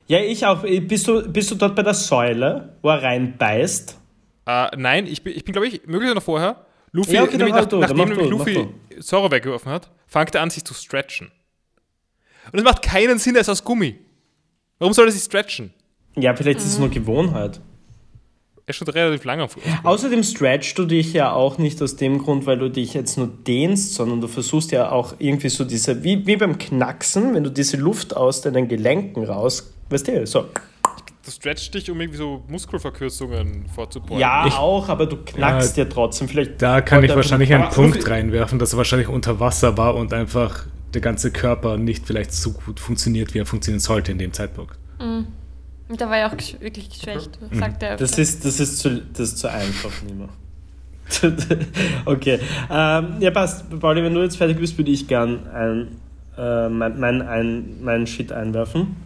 Ja, 0.06 0.18
ich 0.18 0.44
auch. 0.44 0.62
Bist 0.62 1.08
du, 1.08 1.26
bist 1.28 1.50
du 1.50 1.54
dort 1.54 1.74
bei 1.74 1.82
der 1.82 1.94
Säule, 1.94 2.76
wo 2.82 2.90
er 2.90 3.02
reinbeißt? 3.02 3.98
Äh, 4.46 4.76
nein, 4.76 5.06
ich 5.06 5.22
bin, 5.22 5.34
ich 5.36 5.44
bin 5.44 5.52
glaube 5.52 5.66
ich, 5.68 5.86
möglicherweise 5.86 6.14
noch 6.16 6.22
vorher. 6.22 6.66
Luffy, 6.92 7.14
Ja, 7.14 7.24
okay, 7.24 7.36
nämlich 7.36 7.54
nach, 7.54 7.64
du, 7.66 7.78
nachdem 7.78 7.96
nämlich 7.96 8.18
du, 8.18 8.30
Luffy 8.30 8.68
Zoro 9.00 9.30
weggeworfen 9.30 9.72
hat, 9.72 9.90
fängt 10.06 10.34
er 10.34 10.42
an, 10.42 10.50
sich 10.50 10.64
zu 10.64 10.74
stretchen. 10.74 11.30
Und 12.52 12.58
es 12.58 12.64
macht 12.64 12.82
keinen 12.82 13.18
Sinn, 13.18 13.34
er 13.34 13.40
ist 13.40 13.48
aus 13.48 13.64
Gummi. 13.64 13.98
Warum 14.78 14.92
soll 14.92 15.06
er 15.06 15.12
sich 15.12 15.22
stretchen? 15.22 15.72
Ja, 16.16 16.34
vielleicht 16.36 16.60
ist 16.60 16.66
es 16.66 16.78
nur 16.78 16.90
Gewohnheit. 16.90 17.60
Er 18.66 18.70
ist 18.70 18.76
schon 18.76 18.88
relativ 18.88 19.24
lange 19.24 19.44
auf. 19.44 19.56
Außerdem 19.82 20.22
stretchst 20.22 20.78
du 20.78 20.84
dich 20.86 21.12
ja 21.12 21.32
auch 21.32 21.58
nicht 21.58 21.82
aus 21.82 21.96
dem 21.96 22.18
Grund, 22.18 22.46
weil 22.46 22.58
du 22.58 22.70
dich 22.70 22.94
jetzt 22.94 23.18
nur 23.18 23.26
dehnst, 23.26 23.94
sondern 23.94 24.20
du 24.20 24.28
versuchst 24.28 24.70
ja 24.70 24.90
auch 24.90 25.14
irgendwie 25.18 25.50
so 25.50 25.64
diese, 25.64 26.02
wie, 26.02 26.26
wie 26.26 26.36
beim 26.36 26.56
Knacksen, 26.56 27.34
wenn 27.34 27.44
du 27.44 27.50
diese 27.50 27.76
Luft 27.76 28.16
aus 28.16 28.40
deinen 28.40 28.68
Gelenken 28.68 29.24
raus, 29.24 29.74
weißt 29.90 30.08
du, 30.08 30.26
so. 30.26 30.46
Du 31.24 31.30
stretchst 31.30 31.72
dich, 31.72 31.90
um 31.90 32.00
irgendwie 32.00 32.18
so 32.18 32.42
Muskelverkürzungen 32.48 33.66
vorzubeugen. 33.74 34.18
Ja, 34.18 34.46
Ich- 34.46 34.54
auch, 34.54 34.88
aber 34.88 35.06
du 35.06 35.16
knackst 35.24 35.76
ja, 35.76 35.86
trotzdem. 35.86 36.28
Vielleicht 36.28 36.60
Da 36.60 36.80
kann 36.82 37.02
ich 37.02 37.14
wahrscheinlich 37.14 37.52
einen 37.54 37.70
Punkt 37.70 38.08
reinwerfen, 38.08 38.58
dass 38.58 38.72
er 38.74 38.76
wahrscheinlich 38.78 39.08
unter 39.08 39.40
Wasser 39.40 39.76
war 39.78 39.94
und 39.94 40.12
einfach 40.12 40.66
der 40.92 41.00
ganze 41.00 41.30
Körper 41.30 41.76
nicht 41.78 42.06
vielleicht 42.06 42.32
so 42.32 42.52
gut 42.52 42.78
funktioniert, 42.78 43.32
wie 43.34 43.38
er 43.38 43.46
funktionieren 43.46 43.80
sollte 43.80 44.12
in 44.12 44.18
dem 44.18 44.32
Zeitpunkt. 44.32 44.76
Und 44.98 46.00
da 46.00 46.08
war 46.10 46.18
ja 46.18 46.28
auch 46.28 46.34
gesch- 46.34 46.60
wirklich 46.60 46.88
geschwächt, 46.90 47.38
sagt 47.52 47.82
er. 47.82 47.96
Das 47.96 48.18
ist, 48.18 48.44
das 48.44 48.60
ist, 48.60 48.78
zu, 48.78 49.00
das 49.12 49.20
ist 49.30 49.38
zu 49.38 49.50
einfach, 49.50 49.90
Nima. 50.06 50.28
okay. 52.06 52.38
Ähm, 52.70 53.16
ja, 53.20 53.30
passt. 53.30 53.64
Pauli, 53.80 54.02
wenn 54.02 54.14
du 54.14 54.22
jetzt 54.22 54.36
fertig 54.36 54.58
bist, 54.58 54.76
würde 54.78 54.90
ich 54.90 55.06
gern 55.06 55.46
ein, 55.48 55.88
äh, 56.38 56.68
mein, 56.68 56.98
mein, 56.98 57.22
ein, 57.22 57.82
mein 57.82 58.06
Shit 58.06 58.32
einwerfen. 58.32 58.96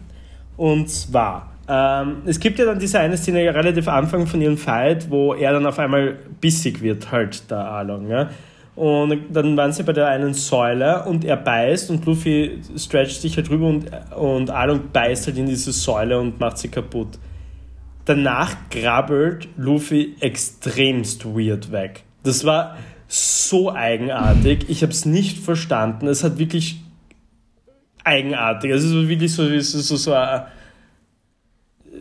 Und 0.57 0.89
zwar, 0.89 1.51
ähm, 1.69 2.23
es 2.25 2.39
gibt 2.39 2.57
ja 2.57 2.65
dann 2.65 2.79
diese 2.79 2.99
eine 2.99 3.15
Szene 3.15 3.53
relativ 3.53 3.87
Anfang 3.87 4.25
von 4.25 4.41
ihrem 4.41 4.57
Fight, 4.57 5.11
wo 5.11 5.35
er 5.35 5.53
dann 5.53 5.67
auf 5.67 5.77
einmal 5.77 6.17
bissig 6.41 6.81
wird, 6.81 7.11
halt, 7.11 7.49
der 7.51 7.59
Arlong. 7.59 8.09
Ja? 8.09 8.31
Und 8.75 9.15
dann 9.29 9.55
waren 9.55 9.71
sie 9.71 9.83
bei 9.83 9.93
der 9.93 10.07
einen 10.07 10.33
Säule 10.33 11.03
und 11.03 11.23
er 11.23 11.37
beißt 11.37 11.91
und 11.91 12.05
Luffy 12.07 12.59
stretcht 12.75 13.21
sich 13.21 13.37
halt 13.37 13.51
rüber 13.51 13.67
und, 13.67 13.91
und 14.15 14.49
Arlong 14.49 14.89
beißt 14.91 15.27
halt 15.27 15.37
in 15.37 15.45
diese 15.45 15.71
Säule 15.71 16.19
und 16.19 16.39
macht 16.39 16.57
sie 16.57 16.69
kaputt. 16.69 17.19
Danach 18.05 18.55
grabbelt 18.71 19.47
Luffy 19.55 20.15
extremst 20.21 21.23
weird 21.25 21.71
weg. 21.71 22.03
Das 22.23 22.45
war 22.45 22.77
so 23.07 23.71
eigenartig. 23.71 24.65
Ich 24.69 24.81
habe 24.81 24.91
es 24.91 25.05
nicht 25.05 25.37
verstanden. 25.37 26.07
Es 26.07 26.23
hat 26.23 26.39
wirklich 26.39 26.81
eigenartig. 28.03 28.71
Es 28.71 28.83
ist 28.83 28.93
wirklich 29.07 29.31
so, 29.31 29.43
ist 29.45 29.73
so, 29.73 29.95
so 29.95 30.13
ein 30.13 30.43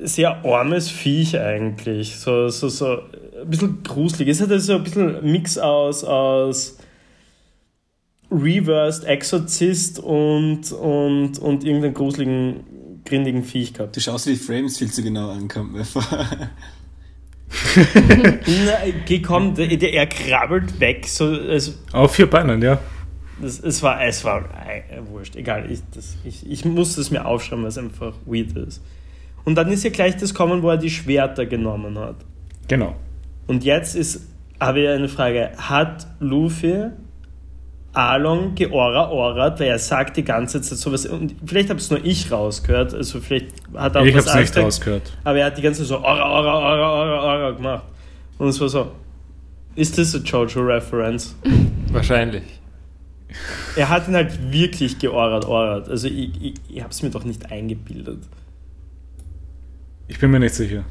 sehr 0.02 0.44
armes 0.44 0.90
Viech 0.90 1.38
eigentlich. 1.38 2.16
So, 2.16 2.48
so, 2.48 2.68
so 2.68 2.98
ein 3.40 3.50
bisschen 3.50 3.82
gruselig. 3.82 4.28
Es 4.28 4.40
hat 4.40 4.50
so 4.60 4.74
ein 4.74 4.84
bisschen 4.84 5.30
Mix 5.30 5.58
aus, 5.58 6.04
aus 6.04 6.78
Reversed 8.30 9.04
Exorcist 9.04 9.98
und, 9.98 10.72
und, 10.72 11.38
und 11.38 11.64
irgendeinen 11.64 11.94
gruseligen, 11.94 13.00
grindigen 13.04 13.42
Viech 13.42 13.72
gehabt. 13.74 13.96
Du 13.96 14.00
schaust 14.00 14.26
dir 14.26 14.32
die 14.32 14.36
Frames 14.36 14.78
viel 14.78 14.90
zu 14.90 15.02
genau 15.02 15.30
an, 15.30 15.48
kommt 15.48 15.72
mir 15.72 15.84
vor. 15.84 16.04
Na, 18.66 18.74
geh, 19.06 19.22
komm, 19.22 19.54
der, 19.54 19.68
der, 19.68 19.94
er 19.94 20.06
krabbelt 20.06 20.78
weg. 20.80 21.06
So, 21.06 21.32
es, 21.32 21.78
Auf 21.92 22.14
vier 22.14 22.28
Beinen, 22.28 22.60
ja. 22.60 22.78
das, 23.40 23.60
es 23.60 23.82
war, 23.82 24.04
es 24.04 24.22
war 24.24 24.44
äh, 24.66 24.82
wurscht, 25.08 25.34
egal. 25.36 25.70
Ich, 25.70 25.80
das, 25.94 26.16
ich, 26.24 26.48
ich 26.48 26.64
muss 26.66 26.96
das 26.96 27.10
mir 27.10 27.24
aufschreiben, 27.24 27.62
weil 27.62 27.70
es 27.70 27.78
einfach 27.78 28.14
weird 28.26 28.52
ist. 28.52 28.82
Und 29.44 29.54
dann 29.54 29.70
ist 29.72 29.84
ja 29.84 29.90
gleich 29.90 30.16
das 30.16 30.34
kommen, 30.34 30.62
wo 30.62 30.70
er 30.70 30.76
die 30.76 30.90
Schwerter 30.90 31.46
genommen 31.46 31.98
hat. 31.98 32.16
Genau. 32.68 32.94
Und 33.46 33.64
jetzt 33.64 33.96
ist, 33.96 34.28
habe 34.60 34.80
ich 34.80 34.88
eine 34.88 35.08
Frage. 35.08 35.50
Hat 35.56 36.06
Luffy 36.20 36.90
Arlong 37.94 38.54
geora 38.54 39.10
orat, 39.10 39.58
weil 39.58 39.68
er 39.68 39.78
sagt 39.78 40.18
die 40.18 40.24
ganze 40.24 40.60
Zeit 40.60 40.78
sowas, 40.78 41.06
und 41.06 41.34
vielleicht 41.44 41.70
habe 41.70 41.80
es 41.80 41.90
nur 41.90 42.04
ich 42.04 42.30
rausgehört, 42.30 42.94
also 42.94 43.20
vielleicht 43.20 43.48
hat 43.74 43.96
er 43.96 44.02
auch 44.02 44.06
Ich 44.06 44.14
habe 44.14 44.26
es 44.26 44.34
nicht 44.34 44.56
rausgehört. 44.56 45.12
aber 45.24 45.38
er 45.38 45.46
hat 45.46 45.58
die 45.58 45.62
ganze 45.62 45.80
Zeit 45.80 45.88
so 45.88 45.98
ora, 45.98 46.30
ora, 46.30 46.58
ora, 46.58 46.92
ora, 46.92 47.22
ora 47.22 47.50
gemacht. 47.52 47.84
Und 48.38 48.48
es 48.48 48.60
war 48.60 48.68
so, 48.68 48.92
ist 49.74 49.98
das 49.98 50.14
a 50.14 50.18
Jojo-Reference? 50.18 51.34
Wahrscheinlich. 51.90 52.44
Er 53.74 53.88
hat 53.88 54.06
ihn 54.06 54.14
halt 54.14 54.52
wirklich 54.52 54.98
georat, 54.98 55.44
orat. 55.44 55.88
Also 55.88 56.08
ich, 56.08 56.30
ich, 56.42 56.54
ich 56.68 56.80
habe 56.80 56.90
es 56.90 57.02
mir 57.02 57.10
doch 57.10 57.24
nicht 57.24 57.50
eingebildet. 57.50 58.20
Ich 60.08 60.18
bin 60.18 60.30
mir 60.30 60.40
nicht 60.40 60.54
sicher. 60.54 60.84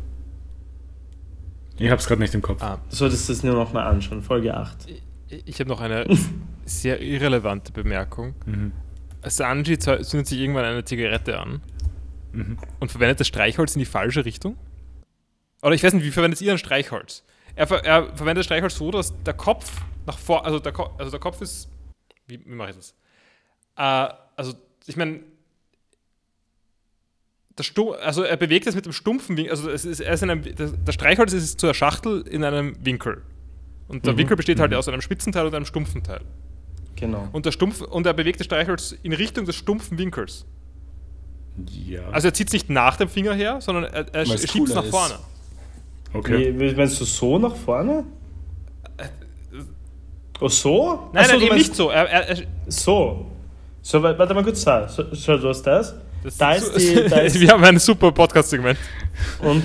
Ich 1.78 1.90
habe 1.90 2.00
es 2.00 2.08
gerade 2.08 2.22
nicht 2.22 2.34
im 2.34 2.42
Kopf. 2.42 2.62
Ah, 2.62 2.80
Du 2.90 2.96
solltest 2.96 3.30
das 3.30 3.44
nur 3.44 3.54
noch 3.56 3.74
mal 3.74 3.84
anschauen, 3.86 4.22
Folge 4.24 4.56
8. 4.56 4.90
ich 4.90 5.04
ich 5.46 5.60
habe 5.60 5.70
noch 5.70 5.82
eine 5.82 6.06
sehr 6.66 7.02
irrelevante 7.02 7.72
Bemerkung. 7.74 8.34
Mhm. 8.46 8.72
Sanji 9.24 9.74
zü- 9.76 10.02
zündet 10.04 10.28
sich 10.28 10.40
irgendwann 10.40 10.64
eine 10.66 10.86
Zigarette 10.86 11.38
an 11.40 11.62
Mhm. 12.34 12.58
und 12.80 12.92
verwendet 12.92 13.20
das 13.20 13.28
Streichholz 13.28 13.76
in 13.76 13.80
die 13.80 13.86
falsche 13.86 14.24
Richtung. 14.26 14.58
Oder 15.62 15.74
ich 15.76 15.84
weiß 15.84 15.94
nicht, 15.94 16.04
wie 16.06 16.12
verwendet 16.12 16.40
ihr 16.42 16.52
ein 16.52 16.58
Streichholz? 16.58 17.24
Er, 17.56 17.68
ver 17.68 17.84
er 17.84 18.06
verwendet 18.16 18.40
das 18.40 18.46
Streichholz 18.46 18.76
so, 18.76 18.92
dass 18.92 19.14
der 19.24 19.34
Kopf 19.34 19.82
nach 20.06 20.18
vor, 20.18 20.46
also 20.46 20.60
der, 20.60 20.72
Ko 20.72 20.92
also 20.98 21.10
der 21.12 21.20
Kopf 21.20 21.42
ist, 21.42 21.70
wie, 22.28 22.40
wie 22.46 22.54
mache 22.54 22.70
ich 22.72 22.76
das? 22.76 22.94
Äh, 23.76 24.14
also 24.36 24.54
ich 24.86 24.96
meine, 24.98 25.22
also 28.02 28.24
er 28.24 28.38
bewegt 28.38 28.68
es 28.68 28.76
mit 28.76 28.86
dem 28.86 28.94
stumpfen 28.94 29.36
Winkel, 29.38 29.52
also 29.52 29.70
es 29.70 29.84
ist, 29.86 30.00
er 30.00 30.14
ist 30.14 30.24
in 30.24 30.30
einem, 30.30 30.44
das, 30.56 30.74
das 30.86 30.96
Streichholz 30.96 31.34
ist 31.34 31.60
zur 31.60 31.74
Schachtel 31.74 32.22
in 32.28 32.44
einem 32.44 32.76
Winkel. 32.84 33.22
Und 33.88 34.06
der 34.06 34.14
Mhm. 34.14 34.18
Winkel 34.20 34.38
besteht 34.38 34.60
halt 34.60 34.74
aus 34.74 34.88
einem 34.88 35.02
spitzen 35.02 35.32
Teil 35.32 35.46
und 35.46 35.56
einem 35.56 35.66
stumpfen 35.66 36.04
Teil. 36.04 36.22
Genau. 36.96 37.28
Und, 37.32 37.46
der 37.46 37.52
Stumpf, 37.52 37.82
und 37.82 38.06
er 38.06 38.14
bewegt 38.14 38.40
das 38.40 38.46
Streichholz 38.46 38.96
in 39.04 39.14
Richtung 39.14 39.46
des 39.46 39.56
stumpfen 39.56 39.98
Winkels. 39.98 40.46
Ja. 41.86 42.02
Also 42.12 42.28
er 42.28 42.34
zieht 42.34 42.48
es 42.48 42.54
nicht 42.54 42.70
nach 42.70 42.98
dem 42.98 43.08
Finger 43.10 43.34
her, 43.34 43.60
sondern 43.62 43.86
er, 43.86 44.14
er 44.14 44.26
schiebt 44.26 44.68
es 44.70 44.76
nach 44.76 44.84
ist. 44.84 44.90
vorne. 44.92 45.16
okay. 46.14 46.54
Wie, 46.60 46.76
meinst 46.76 47.00
du 47.02 47.06
so 47.06 47.40
nach 47.40 47.56
vorne? 47.56 48.04
Oh, 50.40 50.48
so? 50.50 51.10
Nein, 51.14 51.24
Ach 51.24 51.26
so, 51.26 51.32
nein, 51.34 51.42
eben 51.42 51.50
meinst- 51.50 51.68
nicht 51.70 51.76
so. 51.76 51.90
Er, 51.90 52.08
er, 52.10 52.28
er, 52.30 52.38
So. 52.68 53.26
So, 53.82 54.04
wa- 54.04 54.18
warte 54.18 54.34
mal 54.34 54.44
kurz. 54.44 54.62
So, 54.62 55.04
schau, 55.16 55.38
du 55.38 55.50
hast 55.50 55.64
das. 55.64 55.96
Das 56.28 56.38
Da 56.38 56.52
ist 56.54 56.76
die- 56.78 56.96
da 57.10 57.18
ist- 57.20 57.40
Wir 57.40 57.50
haben 57.50 57.64
ein 57.64 57.80
super 57.80 58.12
Podcast-Segment. 58.12 58.78
Und 59.40 59.64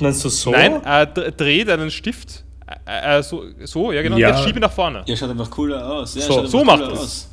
meinst 0.00 0.24
du 0.24 0.28
so? 0.28 0.50
Nein, 0.50 0.80
d- 1.14 1.30
dreht 1.36 1.68
einen 1.70 1.90
Stift. 1.90 2.44
Äh, 2.86 3.18
äh, 3.18 3.22
so, 3.22 3.44
so, 3.64 3.92
ja 3.92 4.02
genau. 4.02 4.16
Ja. 4.16 4.28
Und 4.30 4.34
jetzt 4.36 4.44
schiebe 4.44 4.58
ihn 4.58 4.62
nach 4.62 4.72
vorne. 4.72 5.02
Ja, 5.06 5.16
schaut 5.16 5.30
einfach 5.30 5.50
cooler 5.50 5.86
aus. 5.86 6.14
Ja, 6.14 6.22
So, 6.22 6.46
so 6.46 6.64
macht 6.64 6.80
es. 6.82 6.98
aus. 6.98 7.28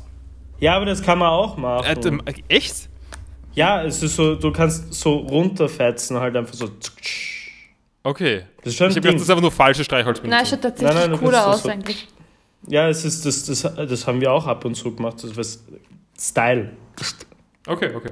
Ja, 0.60 0.76
aber 0.76 0.84
das 0.86 1.02
kann 1.02 1.18
man 1.18 1.28
auch 1.30 1.56
machen. 1.56 2.20
Äh, 2.26 2.34
echt? 2.48 2.88
ja, 3.54 3.82
es 3.84 4.02
ist 4.02 4.14
so, 4.16 4.34
du 4.36 4.52
kannst 4.52 4.92
so 4.94 5.14
runterfetzen, 5.16 6.18
halt 6.20 6.36
einfach 6.36 6.54
so. 6.54 6.68
Okay. 8.02 8.44
Das 8.62 8.72
ist 8.72 8.76
schon 8.78 8.88
Ich 8.90 8.96
habe 8.96 9.00
gedacht, 9.00 9.14
das 9.16 9.22
ist 9.22 9.30
einfach 9.30 9.42
nur 9.42 9.52
falsche 9.52 9.82
Streichholz. 9.84 10.20
Nein, 10.24 10.46
schaut 10.46 10.60
tatsächlich 10.62 10.94
Nein, 10.98 11.10
nein, 11.10 11.18
cooler 11.20 11.46
aus 11.48 11.62
so- 11.62 11.68
eigentlich. 11.68 12.06
Ja, 12.68 12.88
es 12.90 13.04
ist, 13.06 13.24
das, 13.24 13.44
das, 13.46 13.62
das 13.74 14.06
haben 14.06 14.20
wir 14.20 14.30
auch 14.30 14.46
ab 14.46 14.64
und 14.66 14.74
zu 14.74 14.94
gemacht. 14.94 15.16
Das 15.22 15.34
was 15.36 15.64
Style. 16.18 16.70
Okay, 17.70 17.94
okay. 17.94 18.10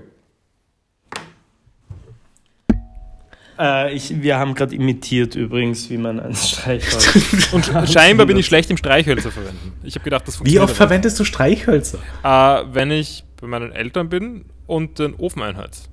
Äh, 3.58 3.92
ich, 3.92 4.22
wir 4.22 4.38
haben 4.38 4.54
gerade 4.54 4.72
imitiert 4.72 5.34
übrigens, 5.34 5.90
wie 5.90 5.98
man 5.98 6.20
ein 6.20 6.36
Streichholz. 6.36 7.52
Und 7.52 7.68
scheinbar 7.90 8.26
bin 8.26 8.36
ich 8.36 8.46
schlecht 8.46 8.70
im 8.70 8.76
Streichhölzer 8.76 9.32
verwenden. 9.32 9.72
Ich 9.82 9.96
habe 9.96 10.04
gedacht, 10.04 10.28
das 10.28 10.34
Wie 10.34 10.38
funktioniert. 10.38 10.62
oft 10.62 10.76
verwendest 10.76 11.18
du 11.18 11.24
Streichhölzer? 11.24 11.98
Äh, 12.22 12.72
wenn 12.72 12.92
ich 12.92 13.24
bei 13.40 13.48
meinen 13.48 13.72
Eltern 13.72 14.08
bin 14.08 14.44
und 14.68 15.00
den 15.00 15.14
Ofen 15.14 15.42
einheiz. 15.42 15.88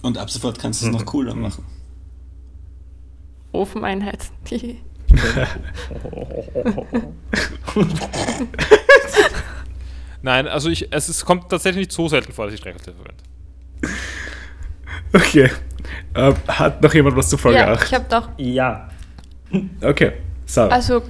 Und 0.00 0.16
ab 0.16 0.30
sofort 0.30 0.58
kannst 0.58 0.80
du 0.80 0.86
es 0.86 0.92
noch 0.92 1.04
cooler 1.04 1.34
machen. 1.34 1.66
Ofen 3.52 3.84
einheizen. 3.84 4.32
Nein, 10.26 10.48
also 10.48 10.68
ich, 10.68 10.92
es 10.92 11.08
ist, 11.08 11.24
kommt 11.24 11.48
tatsächlich 11.50 11.86
nicht 11.86 11.92
so 11.92 12.08
selten 12.08 12.32
vor, 12.32 12.46
dass 12.46 12.54
ich 12.54 12.58
Streichhölzer 12.58 12.92
verwende. 12.94 13.22
Okay. 15.12 15.52
Ähm, 16.16 16.34
hat 16.48 16.82
noch 16.82 16.92
jemand 16.92 17.16
was 17.16 17.30
zu 17.30 17.38
Folge 17.38 17.60
ja, 17.60 17.72
8? 17.72 17.84
ich 17.84 17.94
habe 17.94 18.06
doch, 18.10 18.28
ja. 18.36 18.88
Okay. 19.80 20.14
So. 20.44 20.62
also 20.62 21.02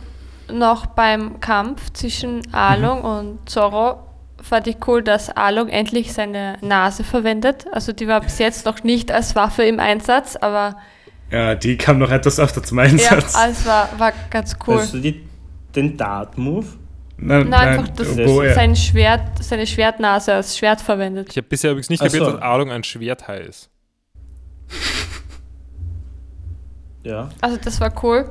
noch 0.53 0.85
beim 0.85 1.41
Kampf 1.41 1.91
zwischen 1.95 2.43
Alung 2.53 3.01
und 3.01 3.49
Zorro 3.49 4.07
fand 4.43 4.67
ich 4.67 4.77
cool, 4.87 5.03
dass 5.03 5.31
Alung 5.31 5.71
endlich 5.71 6.13
seine 6.13 6.59
Nase 6.61 7.03
verwendet. 7.03 7.65
Also 7.73 7.95
die 7.95 8.07
war 8.09 8.21
bis 8.21 8.39
jetzt 8.39 8.67
noch 8.67 8.85
nicht 8.85 9.11
als 9.11 9.35
Waffe 9.35 9.63
im 9.63 9.81
Einsatz, 9.81 10.37
aber 10.37 10.77
ja, 11.31 11.55
die 11.55 11.79
kam 11.79 11.99
noch 11.99 12.11
etwas 12.11 12.39
öfter 12.39 12.63
zum 12.63 12.79
ja, 12.79 12.85
Einsatz. 12.85 13.35
alles 13.35 13.65
war, 13.65 13.89
war 13.99 14.13
ganz 14.29 14.57
cool. 14.67 14.77
Also 14.77 14.99
die, 14.99 15.27
den 15.75 15.97
Dart-Move. 15.97 16.67
Nein, 17.19 17.49
Nein, 17.49 17.69
einfach 17.69 17.89
das, 17.89 18.17
wo 18.17 18.43
er, 18.43 18.55
sein 18.55 18.77
Schwert, 18.77 19.43
seine 19.43 19.67
Schwertnase 19.67 20.35
als 20.35 20.57
Schwert 20.57 20.81
verwendet. 20.81 21.29
Ich 21.31 21.37
habe 21.37 21.47
bisher 21.47 21.71
übrigens 21.71 21.91
nicht 21.91 22.03
Ach 22.03 22.11
so. 22.11 22.19
dass 22.19 22.43
Arlong 22.43 22.71
ein 22.71 22.85
Schwerthai 22.85 23.39
ist. 23.41 23.71
Ja. 27.03 27.29
Also 27.41 27.57
das 27.57 27.81
war 27.81 27.93
cool. 28.03 28.29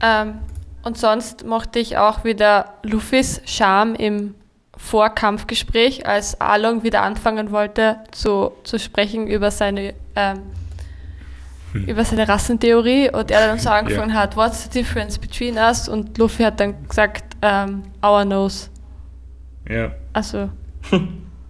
Ähm, 0.00 0.38
und 0.84 0.98
sonst 0.98 1.44
mochte 1.44 1.78
ich 1.78 1.96
auch 1.96 2.24
wieder 2.24 2.74
Luffys 2.82 3.40
Charme 3.44 3.94
im 3.94 4.34
Vorkampfgespräch, 4.76 6.06
als 6.06 6.40
Arlong 6.40 6.82
wieder 6.82 7.02
anfangen 7.02 7.50
wollte 7.50 7.98
zu, 8.10 8.52
zu 8.64 8.78
sprechen 8.78 9.26
über 9.26 9.50
seine, 9.50 9.94
ähm, 10.16 10.42
über 11.72 12.04
seine 12.04 12.26
Rassentheorie 12.26 13.10
und 13.10 13.30
er 13.30 13.46
dann 13.46 13.58
so 13.58 13.70
angefangen 13.70 14.14
hat, 14.14 14.36
what's 14.36 14.64
the 14.64 14.70
difference 14.70 15.18
between 15.18 15.56
us? 15.56 15.88
Und 15.88 16.18
Luffy 16.18 16.42
hat 16.42 16.58
dann 16.58 16.88
gesagt, 16.88 17.31
ähm, 17.42 17.82
our 18.04 18.24
nose. 18.24 18.68
ja, 19.68 19.92
Also, 20.12 20.48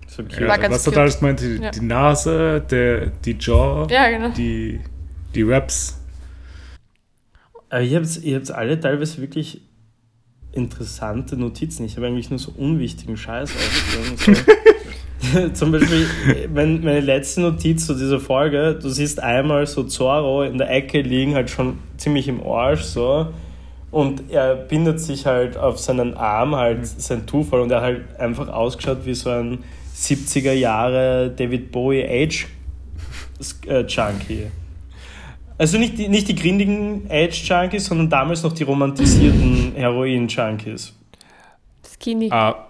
Ist 0.06 0.18
okay. 0.18 0.46
ja, 0.46 0.70
was 0.70 0.86
er 0.86 0.96
alles 0.96 1.18
gemeint? 1.18 1.40
Die, 1.40 1.56
Ja. 1.62 1.70
die 1.70 1.80
Nase, 1.84 2.60
der, 2.70 3.06
die 3.24 3.36
Jaw, 3.38 3.86
ja, 3.90 4.10
genau. 4.10 4.28
die, 4.30 4.80
die 5.34 5.42
Raps. 5.42 5.98
Aber 7.70 7.80
ihr 7.82 7.98
habt, 7.98 8.22
ihr 8.22 8.36
habt 8.36 8.50
alle 8.50 8.78
teilweise 8.78 9.20
wirklich 9.22 9.62
interessante 10.52 11.36
Notizen. 11.36 11.86
Ich 11.86 11.96
habe 11.96 12.06
eigentlich 12.06 12.28
nur 12.28 12.38
so 12.38 12.52
unwichtigen 12.56 13.16
Scheiß. 13.16 13.50
So. 14.16 14.32
Zum 15.54 15.72
Beispiel, 15.72 16.06
wenn 16.52 16.82
meine 16.82 17.00
letzte 17.00 17.40
Notiz 17.40 17.86
zu 17.86 17.94
dieser 17.94 18.20
Folge, 18.20 18.78
du 18.80 18.88
siehst 18.90 19.20
einmal 19.20 19.66
so 19.66 19.84
Zorro 19.84 20.42
in 20.42 20.58
der 20.58 20.70
Ecke 20.70 21.00
liegen, 21.00 21.34
halt 21.34 21.48
schon 21.48 21.78
ziemlich 21.96 22.28
im 22.28 22.42
Arsch 22.44 22.82
so. 22.82 23.28
Und 23.92 24.30
er 24.30 24.56
bindet 24.56 25.00
sich 25.00 25.26
halt 25.26 25.56
auf 25.56 25.78
seinen 25.78 26.14
Arm, 26.14 26.56
halt 26.56 26.86
sein 26.86 27.26
Tuch 27.26 27.46
voll, 27.46 27.60
und 27.60 27.70
er 27.70 27.76
hat 27.76 27.84
halt 27.84 28.18
einfach 28.18 28.48
ausgeschaut 28.48 29.04
wie 29.04 29.14
so 29.14 29.30
ein 29.30 29.62
70er 29.94 30.52
Jahre 30.52 31.30
David 31.30 31.70
Bowie 31.70 32.02
Age 32.02 32.48
äh, 33.66 33.80
Junkie. 33.82 34.46
Also 35.58 35.78
nicht 35.78 35.98
die, 35.98 36.08
nicht 36.08 36.26
die 36.26 36.34
grindigen 36.34 37.06
Age-Junkies, 37.08 37.84
sondern 37.84 38.08
damals 38.08 38.42
noch 38.42 38.52
die 38.52 38.64
romantisierten 38.64 39.72
Heroin-Junkies. 39.76 40.94
Skinny. 41.86 42.28
Ah, 42.32 42.68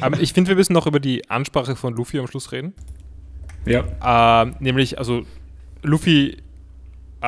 aber 0.00 0.18
ich 0.20 0.32
finde, 0.32 0.48
wir 0.48 0.56
müssen 0.56 0.72
noch 0.72 0.86
über 0.86 1.00
die 1.00 1.28
Ansprache 1.28 1.76
von 1.76 1.94
Luffy 1.94 2.18
am 2.18 2.26
Schluss 2.26 2.52
reden. 2.52 2.72
Ja, 3.66 4.42
Ähm, 4.44 4.54
nämlich, 4.60 4.98
also 4.98 5.22
Luffy 5.82 6.38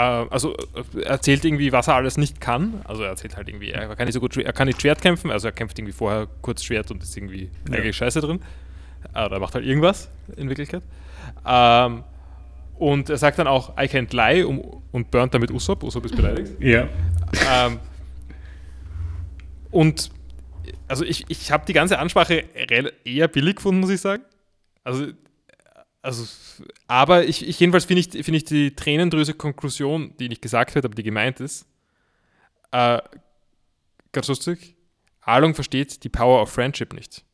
also 0.01 0.57
äh, 0.95 1.03
erzählt 1.03 1.45
irgendwie, 1.45 1.71
was 1.73 1.87
er 1.89 1.95
alles 1.95 2.17
nicht 2.17 2.41
kann. 2.41 2.81
Also 2.85 3.03
er 3.05 3.11
erzählt 3.11 3.37
halt 3.37 3.49
irgendwie, 3.49 3.71
er 3.71 3.95
kann 3.95 4.07
nicht 4.07 4.15
so 4.15 4.21
gut, 4.21 4.35
Schwert- 4.35 4.47
er 4.47 4.53
kann 4.53 4.67
nicht 4.67 4.81
Schwert 4.81 5.01
kämpfen, 5.01 5.31
also 5.31 5.47
er 5.49 5.53
kämpft 5.53 5.79
irgendwie 5.79 5.93
vorher 5.93 6.27
kurz 6.43 6.65
Schwert 6.65 6.91
und 6.91 7.03
ist 7.03 7.17
irgendwie 7.17 7.51
Ja. 7.71 7.77
eigentlich 7.79 7.97
scheiße 7.97 8.21
drin. 8.21 8.41
Äh, 9.15 9.27
Oder 9.27 9.37
er 9.37 9.41
macht 9.41 9.55
halt 9.55 9.65
irgendwas 9.65 10.09
in 10.37 10.49
Wirklichkeit. 10.49 10.83
Ähm, 11.47 12.03
und 12.77 13.09
er 13.09 13.19
sagt 13.19 13.39
dann 13.39 13.47
auch, 13.47 13.77
I 13.79 13.83
can't 13.87 14.13
lie 14.15 14.45
um, 14.45 14.83
und 14.91 15.11
burnt 15.13 15.33
damit 15.33 15.51
Usopp. 15.53 15.83
Usopp 15.85 16.05
ist 16.07 16.17
beleidigt. 16.17 16.53
ja. 16.61 16.89
ähm, 17.49 17.79
und 19.71 20.11
also 20.89 21.05
ich, 21.05 21.25
ich 21.29 21.51
habe 21.53 21.65
die 21.67 21.73
ganze 21.73 21.99
Ansprache 21.99 22.45
eher 23.05 23.29
billig 23.29 23.57
gefunden, 23.57 23.81
muss 23.81 23.91
ich 23.91 24.01
sagen. 24.01 24.23
Also, 24.85 25.07
also 26.05 26.25
aber 26.87 27.25
ich, 27.25 27.47
ich 27.49 27.59
jedenfalls 27.59 27.85
finde 27.87 28.01
ich, 28.01 28.11
finde 28.25 28.37
ich 28.37 28.45
die 28.45 28.75
tränendröse 28.77 29.35
Konklusion, 29.35 30.13
die 30.21 30.29
nicht 30.29 30.43
gesagt 30.43 30.75
wird, 30.75 30.85
aber 30.85 30.95
die 30.95 31.03
gemeint 31.03 31.41
ist, 31.41 31.67
äh, 32.73 32.99
ganz 34.13 34.29
lustig. 34.29 34.77
Arlong 35.23 35.55
versteht 35.55 36.05
die 36.05 36.09
Power 36.11 36.43
of 36.43 36.51
Friendship 36.51 36.93
nicht. 36.93 37.25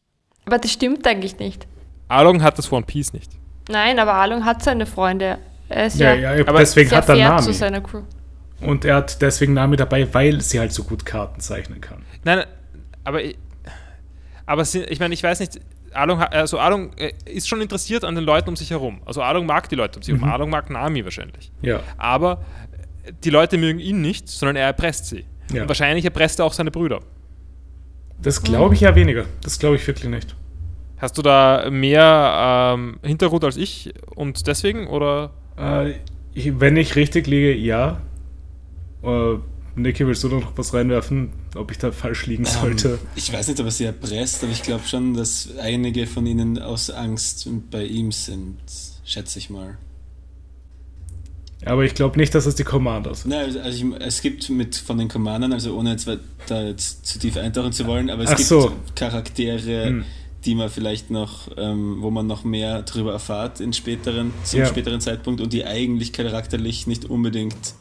Aber 0.46 0.58
das 0.58 0.72
stimmt 0.72 1.06
eigentlich 1.06 1.38
nicht. 1.38 1.66
Arlong 2.08 2.42
hat 2.42 2.56
das 2.58 2.70
One 2.72 2.86
Piece 2.86 3.12
nicht. 3.12 3.32
Nein, 3.68 3.98
aber 3.98 4.14
Alung 4.14 4.44
hat 4.44 4.62
seine 4.62 4.86
Freunde. 4.86 5.38
Er 5.68 5.86
ist 5.86 5.98
Ja, 5.98 6.14
ja, 6.14 6.34
ja, 6.34 6.46
aber 6.48 6.58
deswegen 6.60 6.90
hat 6.90 7.08
er 7.08 7.14
fair 7.16 7.36
zu 7.38 7.44
Nami. 7.44 7.52
seiner 7.54 7.80
Crew. 7.80 8.02
Und 8.60 8.84
er 8.84 8.96
hat 8.96 9.20
deswegen 9.22 9.52
Nami 9.54 9.76
dabei, 9.76 10.12
weil 10.14 10.40
sie 10.40 10.58
halt 10.58 10.72
so 10.72 10.82
gut 10.84 11.04
Karten 11.06 11.40
zeichnen 11.40 11.80
kann. 11.80 12.04
Nein, 12.24 12.44
aber, 13.04 13.20
aber 14.46 14.64
sie- 14.64 14.84
ich 14.84 14.98
meine, 15.00 15.14
ich 15.14 15.22
weiß 15.22 15.40
nicht, 15.40 15.60
Arlong, 15.92 16.20
also 16.20 16.58
Arlong 16.58 16.92
äh, 16.96 17.12
ist 17.24 17.48
schon 17.48 17.60
interessiert 17.60 18.04
an 18.04 18.14
den 18.14 18.24
Leuten 18.24 18.48
um 18.48 18.56
sich 18.56 18.70
herum. 18.70 19.00
Also 19.04 19.22
Arlong 19.22 19.46
mag 19.46 19.68
die 19.68 19.74
Leute 19.76 19.98
um 19.98 20.02
sich 20.02 20.14
herum. 20.14 20.28
Arlong 20.28 20.50
mag 20.50 20.70
Nami 20.70 21.04
wahrscheinlich. 21.04 21.52
Ja. 21.62 21.80
Aber 21.96 22.44
äh, 23.04 23.12
die 23.24 23.30
Leute 23.30 23.58
mögen 23.58 23.80
ihn 23.80 24.00
nicht, 24.00 24.28
sondern 24.28 24.56
er 24.56 24.66
erpresst 24.66 25.06
sie. 25.06 25.24
Ja. 25.52 25.62
Und 25.62 25.68
wahrscheinlich 25.68 26.04
erpresst 26.04 26.38
er 26.38 26.44
auch 26.44 26.52
seine 26.52 26.70
Brüder. 26.70 27.00
Das 28.22 28.42
glaube 28.42 28.74
ich 28.74 28.82
ja 28.82 28.94
weniger. 28.94 29.24
Das 29.42 29.58
glaube 29.58 29.76
ich 29.76 29.86
wirklich 29.86 30.10
nicht. 30.10 30.36
Hast 30.98 31.16
du 31.16 31.22
da 31.22 31.68
mehr 31.70 32.74
ähm, 32.74 32.98
Hintergrund 33.02 33.44
als 33.44 33.56
ich 33.56 33.94
und 34.14 34.46
deswegen 34.46 34.86
oder? 34.86 35.30
Äh, 35.58 35.94
ich, 36.34 36.60
wenn 36.60 36.76
ich 36.76 36.94
richtig 36.94 37.26
liege, 37.26 37.54
ja. 37.54 38.02
Äh, 39.02 39.36
Niki, 39.76 40.06
willst 40.06 40.24
du 40.24 40.28
noch 40.28 40.52
was 40.56 40.74
reinwerfen, 40.74 41.30
ob 41.54 41.70
ich 41.70 41.78
da 41.78 41.92
falsch 41.92 42.26
liegen 42.26 42.44
sollte? 42.44 42.88
Ähm, 42.90 42.98
ich 43.14 43.32
weiß 43.32 43.48
nicht, 43.48 43.60
ob 43.60 43.66
er 43.66 43.72
sie 43.72 43.84
erpresst, 43.84 44.42
aber 44.42 44.52
ich 44.52 44.62
glaube 44.62 44.86
schon, 44.86 45.14
dass 45.14 45.48
einige 45.58 46.06
von 46.06 46.26
ihnen 46.26 46.58
aus 46.58 46.90
Angst 46.90 47.48
bei 47.70 47.84
ihm 47.84 48.10
sind, 48.12 48.56
schätze 49.04 49.38
ich 49.38 49.48
mal. 49.48 49.78
Aber 51.64 51.84
ich 51.84 51.94
glaube 51.94 52.18
nicht, 52.18 52.34
dass 52.34 52.46
es 52.46 52.54
die 52.54 52.64
Commander 52.64 53.14
sind. 53.14 53.30
Nein, 53.30 53.56
also, 53.58 53.68
ich, 53.96 54.00
es 54.02 54.22
gibt 54.22 54.48
mit 54.48 54.76
von 54.76 54.96
den 54.98 55.08
Commandern, 55.08 55.52
also 55.52 55.76
ohne 55.76 55.90
jetzt 55.90 56.08
da 56.46 56.62
jetzt 56.62 57.06
zu 57.06 57.18
tief 57.18 57.36
eintauchen 57.36 57.72
zu 57.72 57.86
wollen, 57.86 58.08
aber 58.10 58.24
es 58.24 58.30
Ach 58.30 58.36
gibt 58.36 58.48
so. 58.48 58.72
Charaktere, 58.94 59.86
Hm. 59.86 60.04
die 60.46 60.54
man 60.54 60.70
vielleicht 60.70 61.10
noch, 61.10 61.48
ähm, 61.58 61.98
wo 62.00 62.10
man 62.10 62.26
noch 62.26 62.44
mehr 62.44 62.82
drüber 62.82 63.12
erfahrt 63.12 63.60
in 63.60 63.74
späteren, 63.74 64.32
zum 64.42 64.60
Ja. 64.60 64.66
späteren 64.66 65.02
Zeitpunkt 65.02 65.42
und 65.42 65.52
die 65.52 65.66
eigentlich 65.66 66.14
charakterlich 66.14 66.86
nicht 66.86 67.04
unbedingt 67.04 67.74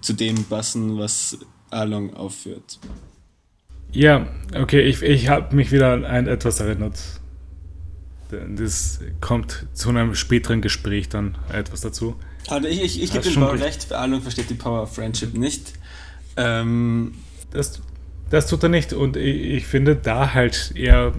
zu 0.00 0.12
dem 0.12 0.44
passen, 0.44 0.98
was 0.98 1.38
Along 1.70 2.14
aufführt. 2.14 2.78
Ja, 3.92 4.28
okay, 4.54 4.82
ich, 4.82 5.02
ich 5.02 5.28
habe 5.28 5.54
mich 5.54 5.72
wieder 5.72 5.92
an 5.92 6.04
ein 6.04 6.26
etwas 6.26 6.60
erinnert. 6.60 6.98
Das 8.56 9.00
kommt 9.20 9.66
zu 9.72 9.88
einem 9.88 10.14
späteren 10.14 10.60
Gespräch 10.62 11.08
dann 11.08 11.36
etwas 11.52 11.80
dazu. 11.80 12.14
Also 12.48 12.68
ich, 12.68 12.82
ich, 12.82 13.02
ich 13.02 13.12
gebe 13.12 13.24
dem 13.24 13.40
gut. 13.40 13.60
recht, 13.60 13.92
Along 13.92 14.22
versteht 14.22 14.48
die 14.50 14.54
Power 14.54 14.82
of 14.82 14.94
Friendship 14.94 15.34
nicht. 15.34 15.72
Ähm, 16.36 17.14
Das, 17.50 17.82
das 18.30 18.46
tut 18.46 18.62
er 18.62 18.68
nicht 18.68 18.92
und 18.92 19.16
ich, 19.16 19.40
ich 19.56 19.66
finde 19.66 19.96
da 19.96 20.32
halt 20.32 20.72
eher 20.76 21.12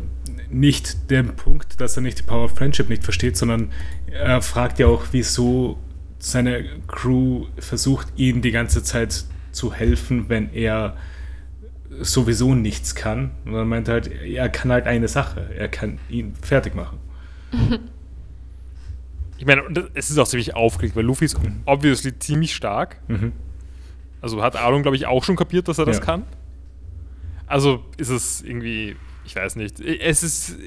nicht 0.50 1.10
den 1.10 1.36
Punkt, 1.36 1.82
dass 1.82 1.98
er 1.98 2.02
nicht 2.02 2.20
die 2.20 2.24
Power 2.24 2.46
of 2.46 2.56
Friendship 2.56 2.88
nicht 2.90 3.04
versteht, 3.04 3.36
sondern 3.36 3.72
er 4.10 4.42
fragt 4.42 4.80
ja 4.80 4.88
auch, 4.88 5.04
wieso 5.12 5.78
seine 6.24 6.64
Crew 6.88 7.48
versucht, 7.58 8.08
ihm 8.16 8.42
die 8.42 8.52
ganze 8.52 8.84
Zeit 8.84 9.26
zu 9.52 9.74
helfen, 9.74 10.26
wenn 10.30 10.54
er 10.54 10.96
sowieso 12.00 12.56
nichts 12.56 12.96
kann. 12.96 13.32
Und 13.46 13.54
dann 13.54 13.68
meint 13.68 13.88
er 13.88 13.96
halt, 13.96 14.08
er 14.12 14.48
kann 14.50 14.72
halt 14.72 14.86
eine 14.86 15.08
Sache, 15.08 15.50
er 15.58 15.68
kann 15.68 16.00
ihn 16.10 16.36
fertig 16.42 16.76
machen. 16.76 17.00
Ich 19.38 19.48
meine, 19.48 19.64
es 19.96 20.12
ist 20.12 20.20
auch 20.20 20.28
ziemlich 20.28 20.54
aufgeregt, 20.54 20.96
weil 20.96 21.04
Luffy 21.04 21.26
ist 21.26 21.36
obviously 21.66 22.18
ziemlich 22.20 22.54
stark. 22.54 22.98
Mhm. 23.08 23.32
Also 24.22 24.44
hat 24.44 24.56
Arlong, 24.56 24.84
glaube 24.84 24.96
ich, 24.98 25.08
auch 25.08 25.24
schon 25.24 25.36
kapiert, 25.36 25.68
dass 25.68 25.80
er 25.80 25.86
das 25.86 25.98
Ja. 25.98 26.04
kann. 26.04 26.24
Also 27.48 27.84
ist 27.98 28.10
es 28.10 28.44
irgendwie, 28.44 28.96
ich 29.26 29.36
weiß 29.36 29.56
nicht. 29.56 29.80
Es 29.80 30.22
ist. 30.22 30.58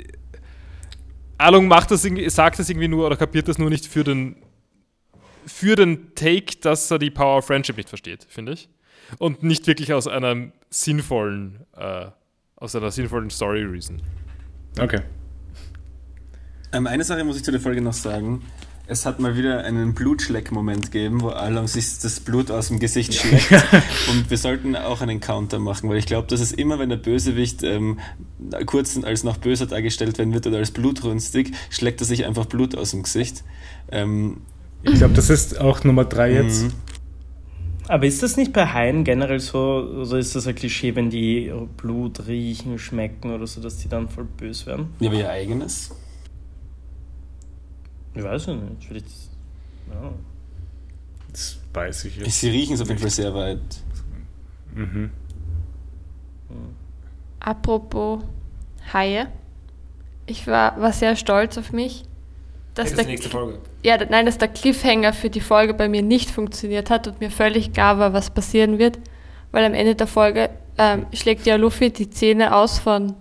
Arlong 1.38 1.68
macht 1.68 1.92
das 1.92 2.04
irgendwie, 2.04 2.28
sagt 2.30 2.58
das 2.58 2.68
irgendwie 2.68 2.88
nur 2.88 3.06
oder 3.06 3.16
kapiert 3.16 3.46
das 3.46 3.58
nur 3.58 3.70
nicht 3.70 3.86
für 3.86 4.02
den 4.02 4.34
für 5.46 5.76
den 5.76 6.14
Take, 6.14 6.56
dass 6.60 6.90
er 6.90 6.98
die 6.98 7.10
Power 7.10 7.38
of 7.38 7.46
Friendship 7.46 7.76
nicht 7.76 7.88
versteht, 7.88 8.26
finde 8.28 8.52
ich. 8.52 8.68
Und 9.18 9.42
nicht 9.42 9.66
wirklich 9.66 9.92
aus 9.92 10.06
einem 10.06 10.52
sinnvollen, 10.70 11.66
äh, 11.76 12.06
aus 12.56 12.74
einer 12.74 12.90
sinnvollen 12.90 13.30
Story-Reason. 13.30 14.00
Okay. 14.80 15.00
Ähm, 16.72 16.86
eine 16.86 17.04
Sache 17.04 17.22
muss 17.24 17.36
ich 17.36 17.44
zu 17.44 17.52
der 17.52 17.60
Folge 17.60 17.80
noch 17.80 17.92
sagen. 17.92 18.42
Es 18.86 19.06
hat 19.06 19.18
mal 19.18 19.34
wieder 19.34 19.64
einen 19.64 19.94
Blutschleck-Moment 19.94 20.92
gegeben, 20.92 21.22
wo 21.22 21.28
Alon 21.28 21.66
sich 21.66 21.98
das 22.00 22.20
Blut 22.20 22.50
aus 22.50 22.68
dem 22.68 22.80
Gesicht 22.80 23.14
schlägt. 23.14 23.50
Und 24.10 24.28
wir 24.28 24.36
sollten 24.36 24.76
auch 24.76 25.00
einen 25.00 25.20
Counter 25.20 25.58
machen, 25.58 25.88
weil 25.88 25.96
ich 25.96 26.04
glaube, 26.04 26.28
dass 26.28 26.40
es 26.40 26.52
immer, 26.52 26.78
wenn 26.78 26.90
der 26.90 26.98
Bösewicht 26.98 27.62
ähm, 27.62 27.98
kurz 28.66 28.98
als 29.02 29.24
noch 29.24 29.38
böser 29.38 29.66
dargestellt 29.66 30.18
werden 30.18 30.34
wird 30.34 30.46
oder 30.46 30.58
als 30.58 30.70
blutrünstig, 30.70 31.52
schlägt 31.70 32.02
er 32.02 32.06
sich 32.06 32.26
einfach 32.26 32.44
Blut 32.44 32.76
aus 32.76 32.90
dem 32.90 33.04
Gesicht. 33.04 33.42
Ähm, 33.90 34.42
Ich 34.84 34.94
glaube, 34.98 35.14
das 35.14 35.30
ist 35.30 35.60
auch 35.60 35.82
Nummer 35.84 36.04
3 36.04 36.32
jetzt. 36.32 36.62
mhm. 36.64 36.72
Aber 37.86 38.06
ist 38.06 38.22
das 38.22 38.36
nicht 38.38 38.52
bei 38.54 38.66
Haien 38.66 39.04
generell 39.04 39.40
so, 39.40 39.58
oder 39.60 40.16
ist 40.18 40.34
das 40.34 40.46
ein 40.46 40.54
Klischee, 40.54 40.94
wenn 40.96 41.10
die 41.10 41.52
Blut 41.76 42.26
riechen, 42.26 42.78
schmecken 42.78 43.30
oder 43.34 43.46
so, 43.46 43.60
dass 43.60 43.76
die 43.76 43.88
dann 43.88 44.08
voll 44.08 44.24
böse 44.24 44.66
werden? 44.66 44.94
Ja, 45.00 45.10
aber 45.10 45.18
ihr 45.18 45.28
eigenes. 45.30 45.90
Ich 48.14 48.22
weiß 48.22 48.46
ja 48.46 48.54
nicht. 48.54 48.84
Vielleicht, 48.88 49.06
ja. 49.90 50.12
Das 51.30 51.58
weiß 51.74 52.04
ich 52.06 52.16
Ich, 52.18 52.24
jetzt. 52.26 52.40
sie 52.40 52.48
riechen 52.50 52.74
es 52.74 52.80
auf 52.80 52.88
jeden 52.88 53.00
Fall 53.00 53.10
sehr 53.10 53.34
weit. 53.34 53.60
Mhm. 54.74 55.10
Apropos 57.40 58.22
Haie. 58.92 59.26
Ich 60.26 60.46
war, 60.46 60.80
war 60.80 60.92
sehr 60.92 61.16
stolz 61.16 61.58
auf 61.58 61.72
mich, 61.72 62.04
dass 62.74 62.92
der, 62.94 63.18
Folge. 63.18 63.58
ja, 63.84 63.96
nein, 64.08 64.26
dass 64.26 64.38
der 64.38 64.48
Cliffhanger 64.48 65.12
für 65.12 65.30
die 65.30 65.40
Folge 65.40 65.74
bei 65.74 65.88
mir 65.88 66.02
nicht 66.02 66.30
funktioniert 66.30 66.90
hat 66.90 67.06
und 67.06 67.20
mir 67.20 67.30
völlig 67.30 67.72
klar 67.72 67.98
war, 67.98 68.12
was 68.12 68.30
passieren 68.30 68.78
wird. 68.78 68.98
Weil 69.52 69.64
am 69.64 69.74
Ende 69.74 69.94
der 69.94 70.08
Folge 70.08 70.50
ähm, 70.76 71.06
schlägt 71.12 71.46
ja 71.46 71.54
Luffy 71.54 71.90
die 71.90 72.10
Zähne 72.10 72.54
aus 72.54 72.80
von, 72.80 73.14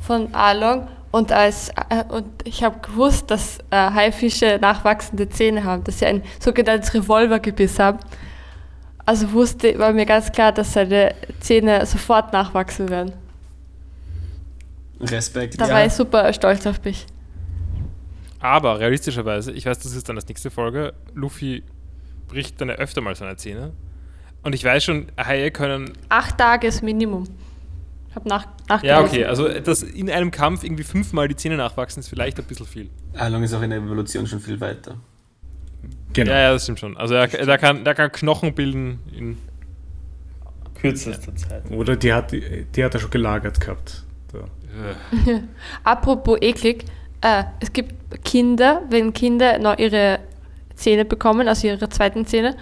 von 0.00 0.34
Arlong 0.34 0.88
und, 1.10 1.32
als, 1.32 1.68
äh, 1.90 2.04
und 2.08 2.26
ich 2.44 2.62
habe 2.64 2.78
gewusst, 2.80 3.30
dass 3.30 3.58
äh, 3.70 3.76
Haifische 3.76 4.58
nachwachsende 4.60 5.28
Zähne 5.28 5.64
haben, 5.64 5.84
dass 5.84 5.98
sie 5.98 6.06
ein 6.06 6.22
sogenanntes 6.38 6.94
Revolvergebiss 6.94 7.78
haben. 7.78 7.98
Also 9.04 9.32
wusste, 9.32 9.78
war 9.78 9.92
mir 9.92 10.06
ganz 10.06 10.30
klar, 10.32 10.52
dass 10.52 10.72
seine 10.72 11.14
Zähne 11.40 11.84
sofort 11.84 12.32
nachwachsen 12.32 12.88
werden. 12.88 13.12
Respekt. 15.00 15.60
Da 15.60 15.68
war 15.68 15.84
ich 15.84 15.92
super 15.92 16.32
stolz 16.32 16.66
auf 16.66 16.82
mich. 16.84 17.06
Aber 18.40 18.80
realistischerweise, 18.80 19.52
ich 19.52 19.66
weiß, 19.66 19.78
das 19.80 19.94
ist 19.94 20.08
dann 20.08 20.16
das 20.16 20.26
nächste 20.26 20.50
Folge, 20.50 20.94
Luffy 21.14 21.62
bricht 22.28 22.60
dann 22.60 22.68
ja 22.68 22.76
öfter 22.76 23.00
mal 23.00 23.14
seine 23.14 23.36
Zähne. 23.36 23.72
Und 24.42 24.54
ich 24.54 24.64
weiß 24.64 24.82
schon, 24.84 25.06
Haie 25.18 25.50
können. 25.50 25.92
Acht 26.08 26.38
Tage 26.38 26.66
ist 26.68 26.82
Minimum. 26.82 27.24
Ich 28.08 28.16
habe 28.16 28.28
nach, 28.28 28.46
Ja, 28.82 29.02
nachgelesen. 29.02 29.04
okay, 29.06 29.24
also 29.26 29.48
dass 29.48 29.82
in 29.82 30.10
einem 30.10 30.30
Kampf 30.30 30.64
irgendwie 30.64 30.82
fünfmal 30.84 31.28
die 31.28 31.36
Zähne 31.36 31.56
nachwachsen, 31.56 32.00
ist 32.00 32.08
vielleicht 32.08 32.38
ein 32.38 32.44
bisschen 32.44 32.66
viel. 32.66 32.90
Along 33.14 33.42
ist 33.42 33.52
auch 33.54 33.62
in 33.62 33.70
der 33.70 33.78
Evolution 33.80 34.26
schon 34.26 34.40
viel 34.40 34.58
weiter. 34.60 34.96
Genau. 36.12 36.32
Ja, 36.32 36.38
ja, 36.40 36.52
das 36.52 36.64
stimmt 36.64 36.80
schon. 36.80 36.96
Also 36.96 37.14
er, 37.14 37.28
der, 37.28 37.58
kann, 37.58 37.84
der 37.84 37.94
kann 37.94 38.10
Knochen 38.10 38.54
bilden 38.54 38.98
in. 39.16 39.38
Kürzester 40.74 41.36
Zeit. 41.36 41.70
Oder 41.70 41.94
die 41.96 42.12
hat, 42.12 42.32
die 42.32 42.84
hat 42.84 42.94
er 42.94 43.00
schon 43.00 43.10
gelagert 43.10 43.60
gehabt. 43.60 44.04
Äh, 44.32 45.40
Apropos 45.84 46.38
eklig, 46.40 46.84
äh, 47.20 47.44
es 47.60 47.72
gibt 47.72 48.24
Kinder, 48.24 48.82
wenn 48.90 49.12
Kinder 49.12 49.58
noch 49.58 49.78
ihre 49.78 50.20
Zähne 50.74 51.04
bekommen, 51.04 51.48
also 51.48 51.66
ihre 51.66 51.88
zweiten 51.88 52.26
Zähne, 52.26 52.56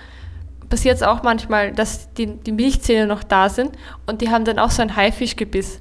passiert 0.69 0.97
es 0.97 1.03
auch 1.03 1.23
manchmal, 1.23 1.73
dass 1.73 2.13
die, 2.15 2.27
die 2.27 2.53
Milchzähne 2.53 3.07
noch 3.07 3.23
da 3.23 3.49
sind 3.49 3.73
und 4.07 4.21
die 4.21 4.31
haben 4.31 4.45
dann 4.45 4.59
auch 4.59 4.71
so 4.71 4.83
ein 4.83 4.95
Haifischgebiss. 4.95 5.81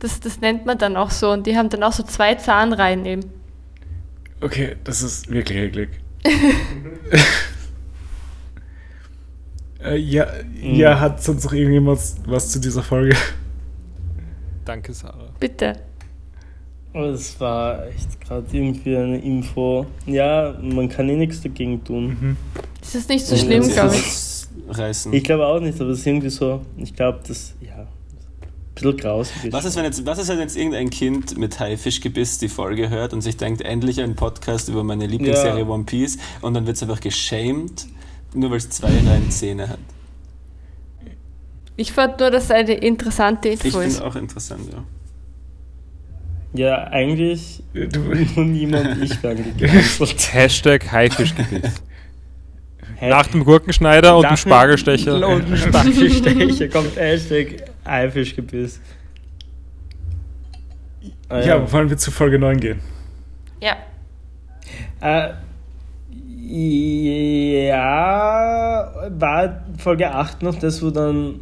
Das, 0.00 0.20
das 0.20 0.40
nennt 0.40 0.66
man 0.66 0.78
dann 0.78 0.96
auch 0.96 1.10
so 1.10 1.30
und 1.30 1.46
die 1.46 1.56
haben 1.56 1.68
dann 1.68 1.82
auch 1.82 1.92
so 1.92 2.02
zwei 2.02 2.34
Zahnreihen 2.34 3.06
eben. 3.06 3.22
Okay, 4.40 4.76
das 4.84 5.02
ist 5.02 5.30
wirklich 5.30 5.58
eklig. 5.58 5.90
äh, 9.84 9.96
ja, 9.96 10.26
ja, 10.60 10.98
hat 10.98 11.22
sonst 11.22 11.44
noch 11.44 11.52
irgendjemand 11.52 12.00
was 12.26 12.50
zu 12.50 12.58
dieser 12.58 12.82
Folge? 12.82 13.16
danke, 14.64 14.92
Sarah. 14.92 15.30
Bitte. 15.38 15.74
Es 16.94 17.40
war 17.40 17.86
echt 17.86 18.20
gerade 18.20 18.44
irgendwie 18.52 18.96
eine 18.96 19.18
Info. 19.18 19.86
Ja, 20.06 20.54
man 20.60 20.88
kann 20.88 21.08
eh 21.08 21.16
nichts 21.16 21.40
dagegen 21.40 21.82
tun. 21.82 22.36
Das 22.80 22.94
ist 22.94 23.08
nicht 23.08 23.24
so 23.24 23.36
schlimm, 23.36 23.66
glaube 23.68 23.94
ich. 23.94 24.00
ich. 24.06 24.32
Reißen. 24.68 25.12
Ich 25.12 25.24
glaube 25.24 25.46
auch 25.46 25.60
nicht, 25.60 25.80
aber 25.80 25.90
es 25.90 26.00
ist 26.00 26.06
irgendwie 26.06 26.28
so, 26.30 26.60
ich 26.76 26.94
glaube, 26.94 27.20
das, 27.26 27.54
ja, 27.60 27.74
ein 27.76 27.88
bisschen 28.74 28.96
grausig 28.98 29.44
ist. 29.44 29.52
Was 29.52 29.64
ist, 29.64 29.76
wenn 29.76 29.84
jetzt, 29.84 30.04
was 30.06 30.18
ist, 30.18 30.28
wenn 30.28 30.38
jetzt 30.38 30.56
irgendein 30.56 30.90
Kind 30.90 31.36
mit 31.38 31.58
Haifischgebiss 31.58 32.38
die 32.38 32.48
Folge 32.48 32.88
hört 32.90 33.12
und 33.12 33.22
sich 33.22 33.36
denkt, 33.36 33.62
endlich 33.62 34.00
ein 34.00 34.14
Podcast 34.14 34.68
über 34.68 34.84
meine 34.84 35.06
Lieblingsserie 35.06 35.60
Ja. 35.62 35.68
One 35.68 35.84
Piece 35.84 36.18
und 36.42 36.54
dann 36.54 36.66
wird 36.66 36.76
es 36.76 36.82
einfach 36.82 37.00
geschämt, 37.00 37.86
nur 38.34 38.50
weil 38.50 38.58
es 38.58 38.68
zwei 38.70 38.88
Reihen 38.88 39.30
Zähne 39.30 39.68
hat. 39.68 39.78
Ich 41.76 41.92
fand 41.92 42.20
nur, 42.20 42.30
dass 42.30 42.44
es 42.44 42.50
eine 42.50 42.74
interessante 42.74 43.48
Ich 43.48 43.64
Info 43.64 43.78
finde 43.78 43.94
ist. 43.94 44.02
auch 44.02 44.14
interessant, 44.16 44.62
ja. 44.72 44.84
Ja, 46.54 46.84
eigentlich 46.88 47.62
Du, 47.72 48.00
nur 48.36 48.44
niemand, 48.44 49.02
ich 49.02 49.22
werden 49.22 49.56
gecancelt. 49.56 50.34
Hashtag 50.34 50.92
Haifischgebiss. 50.92 51.82
Nach 53.00 53.26
dem 53.26 53.44
Gurkenschneider 53.44 54.16
und 54.16 54.28
dem 54.28 54.36
Spargelstecher. 54.36 55.26
Und 55.26 55.48
dem 55.48 55.56
Spargelstecher 55.56 56.68
kommt 56.68 56.94
Hashtag 56.96 57.64
Eifischgebiss. 57.84 58.80
Ah, 61.28 61.40
ja, 61.40 61.72
wollen 61.72 61.88
wir 61.88 61.96
zu 61.96 62.10
Folge 62.10 62.38
9 62.38 62.60
gehen? 62.60 62.80
Ja. 63.60 63.76
Äh, 65.00 65.30
ja, 67.66 68.92
war 69.18 69.64
Folge 69.78 70.10
8 70.12 70.42
noch 70.42 70.58
das, 70.58 70.82
wo 70.82 70.90
dann 70.90 71.40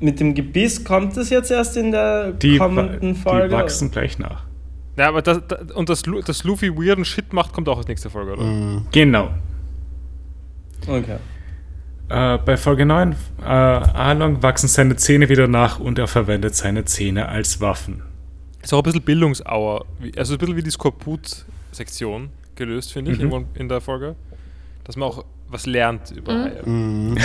mit 0.00 0.20
dem 0.20 0.34
Gebiss 0.34 0.84
kommt 0.84 1.16
das 1.16 1.30
jetzt 1.30 1.50
erst 1.50 1.76
in 1.76 1.90
der 1.92 2.32
Die, 2.32 2.58
kommenden 2.58 3.14
die 3.14 3.20
Folge? 3.20 3.54
wachsen 3.54 3.90
gleich 3.90 4.18
nach. 4.18 4.44
Ja, 4.96 5.08
aber 5.08 5.22
das, 5.22 5.40
das, 5.48 5.72
und 5.72 5.88
das, 5.88 6.02
das 6.24 6.44
Luffy 6.44 6.74
weirden 6.76 7.04
Shit 7.04 7.32
macht, 7.32 7.52
kommt 7.52 7.68
auch 7.68 7.76
als 7.78 7.86
nächste 7.88 8.08
Folge, 8.10 8.32
oder? 8.32 8.42
Mhm. 8.44 8.86
Genau. 8.92 9.30
Okay. 10.86 11.16
Äh, 12.08 12.38
bei 12.38 12.56
Folge 12.56 12.86
9, 12.86 13.12
äh, 13.40 13.44
Arlong 13.44 14.42
wachsen 14.42 14.68
seine 14.68 14.96
Zähne 14.96 15.28
wieder 15.28 15.48
nach 15.48 15.80
und 15.80 15.98
er 15.98 16.06
verwendet 16.06 16.54
seine 16.54 16.84
Zähne 16.84 17.28
als 17.28 17.60
Waffen. 17.60 18.02
Ist 18.62 18.72
auch 18.72 18.78
ein 18.78 18.84
bisschen 18.84 19.02
Bildungsauer. 19.02 19.84
Also 20.16 20.34
ein 20.34 20.38
bisschen 20.38 20.56
wie 20.56 20.62
die 20.62 20.70
Skorput-Sektion 20.70 22.30
gelöst, 22.54 22.92
finde 22.92 23.12
ich, 23.12 23.18
Mhm. 23.20 23.46
in 23.54 23.68
der 23.68 23.80
Folge. 23.80 24.14
Dass 24.84 24.96
man 24.96 25.08
auch 25.08 25.24
was 25.48 25.66
lernt 25.66 26.10
über 26.10 26.34
Haie. 26.34 26.62
Mhm. 26.64 27.18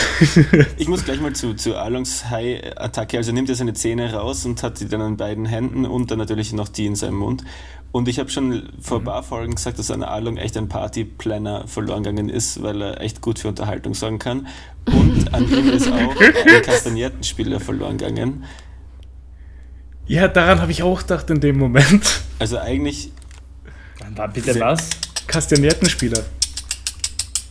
Ich 0.78 0.88
muss 0.88 1.04
gleich 1.04 1.20
mal 1.20 1.34
zu, 1.34 1.56
zu 1.56 1.76
Alongs 1.76 2.30
High-Attacke. 2.30 3.18
Also 3.18 3.32
nimmt 3.32 3.50
er 3.50 3.56
seine 3.56 3.74
Zähne 3.74 4.14
raus 4.14 4.46
und 4.46 4.62
hat 4.62 4.80
die 4.80 4.88
dann 4.88 5.02
an 5.02 5.18
beiden 5.18 5.46
Händen 5.46 5.86
und 5.86 6.12
dann 6.12 6.20
natürlich 6.20 6.54
noch 6.54 6.68
die 6.68 6.86
in 6.86 6.96
seinem 6.96 7.16
Mund. 7.16 7.44
Und 7.92 8.08
ich 8.08 8.20
habe 8.20 8.30
schon 8.30 8.70
vor 8.80 9.00
ein 9.00 9.04
paar 9.04 9.24
Folgen 9.24 9.56
gesagt, 9.56 9.78
dass 9.80 9.92
an 9.92 10.04
Along 10.04 10.38
echt 10.38 10.56
ein 10.56 10.70
Partyplanner 10.70 11.68
verloren 11.68 12.04
gegangen 12.04 12.30
ist, 12.30 12.64
weil 12.64 12.82
er 12.82 13.02
echt 13.02 13.22
gut 13.22 13.40
für 13.40 13.50
Unterhaltung 13.50 13.94
sorgen 13.94 14.20
kann. 14.20 14.48
Und 14.86 15.34
an 15.34 15.52
ihm 15.52 15.70
ist 15.70 15.92
auch 15.92 16.16
ein 16.22 16.62
Kastagnettenspieler 16.64 17.60
verloren 17.60 17.98
gegangen. 17.98 18.46
Ja, 20.08 20.28
daran 20.28 20.62
habe 20.62 20.72
ich 20.72 20.84
auch 20.84 21.02
gedacht 21.02 21.30
in 21.30 21.42
dem 21.42 21.58
Moment. 21.58 22.22
Also 22.40 22.58
eigentlich, 22.60 23.12
War 24.16 24.28
bitte 24.30 24.60
was? 24.60 24.90
Kastagnettenspieler. 25.28 26.24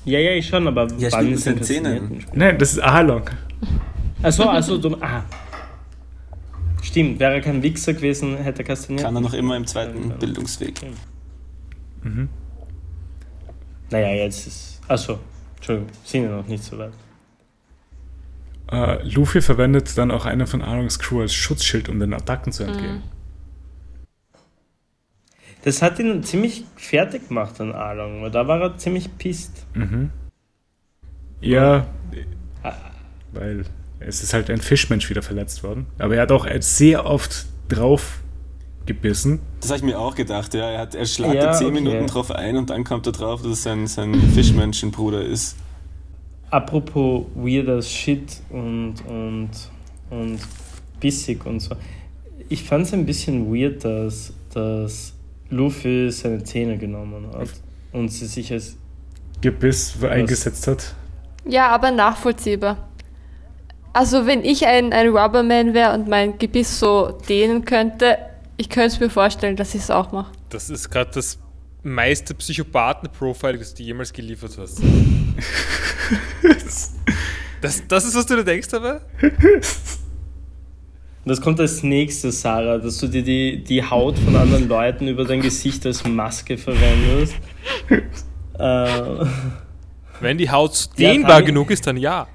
Ja, 0.04 0.18
ja, 0.18 0.32
ich 0.32 0.46
schon, 0.46 0.66
aber 0.66 0.88
Ja, 0.98 1.12
wann 1.12 1.32
ist 1.32 1.46
denn 1.46 1.56
den 1.56 1.64
Zähnen. 1.64 2.24
Nein, 2.32 2.58
das 2.58 2.72
ist 2.72 2.78
Arlong. 2.80 3.22
Achso, 4.22 4.44
also 4.44 4.78
du. 4.78 4.96
Ah. 5.00 5.22
Stimmt, 6.82 7.20
wäre 7.20 7.34
er 7.34 7.40
kein 7.40 7.62
Wichser 7.62 7.92
gewesen, 7.92 8.36
hätte 8.38 8.60
er 8.62 8.64
Kastanien. 8.64 9.04
kann 9.04 9.14
er 9.14 9.20
noch 9.20 9.34
immer 9.34 9.56
im 9.56 9.66
zweiten 9.66 10.10
Bildungsweg. 10.18 10.80
Mhm. 12.02 12.28
Naja, 13.90 14.08
jetzt 14.24 14.46
ist. 14.46 14.80
Achso, 14.88 15.18
Entschuldigung, 15.56 15.90
sind 16.04 16.24
ja 16.24 16.36
noch 16.36 16.46
nicht 16.46 16.64
so 16.64 16.78
weit. 16.78 16.92
Äh, 18.72 19.02
Luffy 19.08 19.42
verwendet 19.42 19.96
dann 19.98 20.10
auch 20.10 20.26
einen 20.26 20.46
von 20.46 20.62
Arlongs 20.62 20.98
Crew 20.98 21.20
als 21.20 21.34
Schutzschild, 21.34 21.88
um 21.88 21.98
den 22.00 22.14
Attacken 22.14 22.52
zu 22.52 22.64
entgehen. 22.64 23.02
Das 25.62 25.82
hat 25.82 25.98
ihn 25.98 26.22
ziemlich 26.22 26.64
fertig 26.76 27.28
gemacht 27.28 27.60
an 27.60 27.72
Arlong, 27.72 28.22
weil 28.22 28.30
da 28.30 28.48
war 28.48 28.60
er 28.60 28.78
ziemlich 28.78 29.16
pisst. 29.18 29.66
Mhm. 29.74 30.10
Ja, 31.40 31.86
weil 33.32 33.64
es 34.00 34.22
ist 34.22 34.32
halt 34.32 34.50
ein 34.50 34.60
Fischmensch 34.60 35.08
wieder 35.10 35.22
verletzt 35.22 35.62
worden. 35.62 35.86
Aber 35.98 36.16
er 36.16 36.22
hat 36.22 36.32
auch 36.32 36.46
sehr 36.60 37.04
oft 37.06 37.46
drauf 37.68 38.22
gebissen. 38.86 39.40
Das 39.60 39.70
habe 39.70 39.78
ich 39.78 39.84
mir 39.84 39.98
auch 39.98 40.14
gedacht, 40.14 40.54
ja. 40.54 40.70
Er, 40.70 40.80
hat, 40.80 40.94
er 40.94 41.06
schlagt 41.06 41.34
Ja, 41.34 41.46
da 41.46 41.52
10 41.52 41.66
okay. 41.68 41.80
Minuten 41.80 42.06
drauf 42.06 42.30
ein 42.30 42.56
und 42.56 42.70
dann 42.70 42.84
kommt 42.84 43.06
er 43.06 43.12
drauf, 43.12 43.42
dass 43.42 43.52
es 43.52 43.62
sein, 43.62 43.86
sein 43.86 44.14
Fischmenschenbruder 44.14 45.22
ist. 45.22 45.56
Apropos 46.50 47.26
weirder 47.34 47.80
Shit 47.82 48.40
und, 48.48 48.94
und, 49.06 49.50
und 50.10 50.40
bissig 50.98 51.46
und 51.46 51.60
so. 51.60 51.76
Ich 52.48 52.64
fand 52.64 52.86
es 52.86 52.92
ein 52.92 53.06
bisschen 53.06 53.54
weird, 53.54 53.84
dass, 53.84 54.32
dass 54.52 55.14
Luffy 55.50 56.10
seine 56.10 56.42
Zähne 56.44 56.78
genommen 56.78 57.28
hat 57.34 57.50
und 57.92 58.08
sie 58.08 58.26
sich 58.26 58.52
als. 58.52 58.76
Gebiss 59.40 59.96
eingesetzt 60.04 60.66
hat. 60.66 60.94
Ja, 61.46 61.68
aber 61.68 61.90
nachvollziehbar. 61.90 62.88
Also 63.92 64.26
wenn 64.26 64.44
ich 64.44 64.66
ein, 64.66 64.92
ein 64.92 65.08
Rubberman 65.08 65.72
wäre 65.74 65.94
und 65.94 66.08
mein 66.08 66.38
Gebiss 66.38 66.78
so 66.78 67.18
dehnen 67.28 67.64
könnte, 67.64 68.18
ich 68.56 68.68
könnte 68.68 68.88
es 68.88 69.00
mir 69.00 69.08
vorstellen, 69.08 69.56
dass 69.56 69.74
ich 69.74 69.80
es 69.80 69.90
auch 69.90 70.12
mache. 70.12 70.30
Das 70.50 70.68
ist 70.68 70.90
gerade 70.90 71.10
das 71.14 71.38
meiste 71.82 72.34
Psychopathen-Profile, 72.34 73.58
das 73.58 73.74
du 73.74 73.82
jemals 73.82 74.12
geliefert 74.12 74.56
hast. 74.58 74.80
Das, 77.62 77.82
das 77.86 78.06
ist, 78.06 78.16
was 78.16 78.24
du 78.24 78.36
dir 78.36 78.44
denkst 78.44 78.68
dabei? 78.68 79.00
Das 81.30 81.40
kommt 81.40 81.60
als 81.60 81.84
nächstes, 81.84 82.40
Sarah, 82.40 82.78
dass 82.78 82.98
du 82.98 83.06
dir 83.06 83.22
die, 83.22 83.62
die 83.62 83.84
Haut 83.84 84.18
von 84.18 84.34
anderen 84.34 84.66
Leuten 84.66 85.06
über 85.06 85.22
dein 85.24 85.40
Gesicht 85.40 85.86
als 85.86 86.04
Maske 86.04 86.58
verwendest. 86.58 87.36
äh, 88.58 89.24
Wenn 90.20 90.38
die 90.38 90.50
Haut 90.50 90.88
Ja, 90.96 91.12
dehnbar 91.12 91.38
Tami- 91.38 91.44
genug 91.44 91.70
ist, 91.70 91.86
dann 91.86 91.96
ja. 91.98 92.26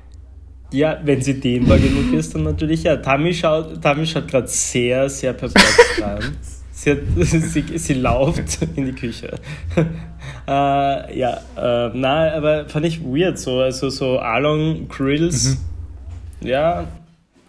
ja, 0.72 0.98
wenn 1.04 1.22
sie 1.22 1.38
dehnbar 1.38 1.78
genug 1.78 2.14
ist, 2.14 2.36
dann 2.36 2.44
natürlich 2.44 2.84
ja. 2.84 2.96
Tami 2.96 3.34
schaut, 3.34 3.82
Tami 3.82 4.06
schaut 4.08 4.30
gerade 4.30 4.48
sehr, 4.48 5.10
sehr 5.10 5.34
perplex 5.34 5.78
rein. 6.02 6.38
Sie, 6.72 6.92
hat, 6.92 7.00
sie, 7.18 7.78
sie 7.78 7.94
lauft 7.96 8.60
in 8.78 8.86
die 8.86 8.94
Küche. 8.94 9.38
äh, 10.48 11.20
ja, 11.20 11.42
äh, 11.58 11.92
na, 11.94 12.32
aber 12.34 12.70
fand 12.70 12.86
ich 12.86 13.04
weird, 13.04 13.38
so, 13.40 13.60
also 13.60 13.90
so 13.90 14.20
Along 14.20 14.88
Grills, 14.88 15.58
ja, 16.40 16.88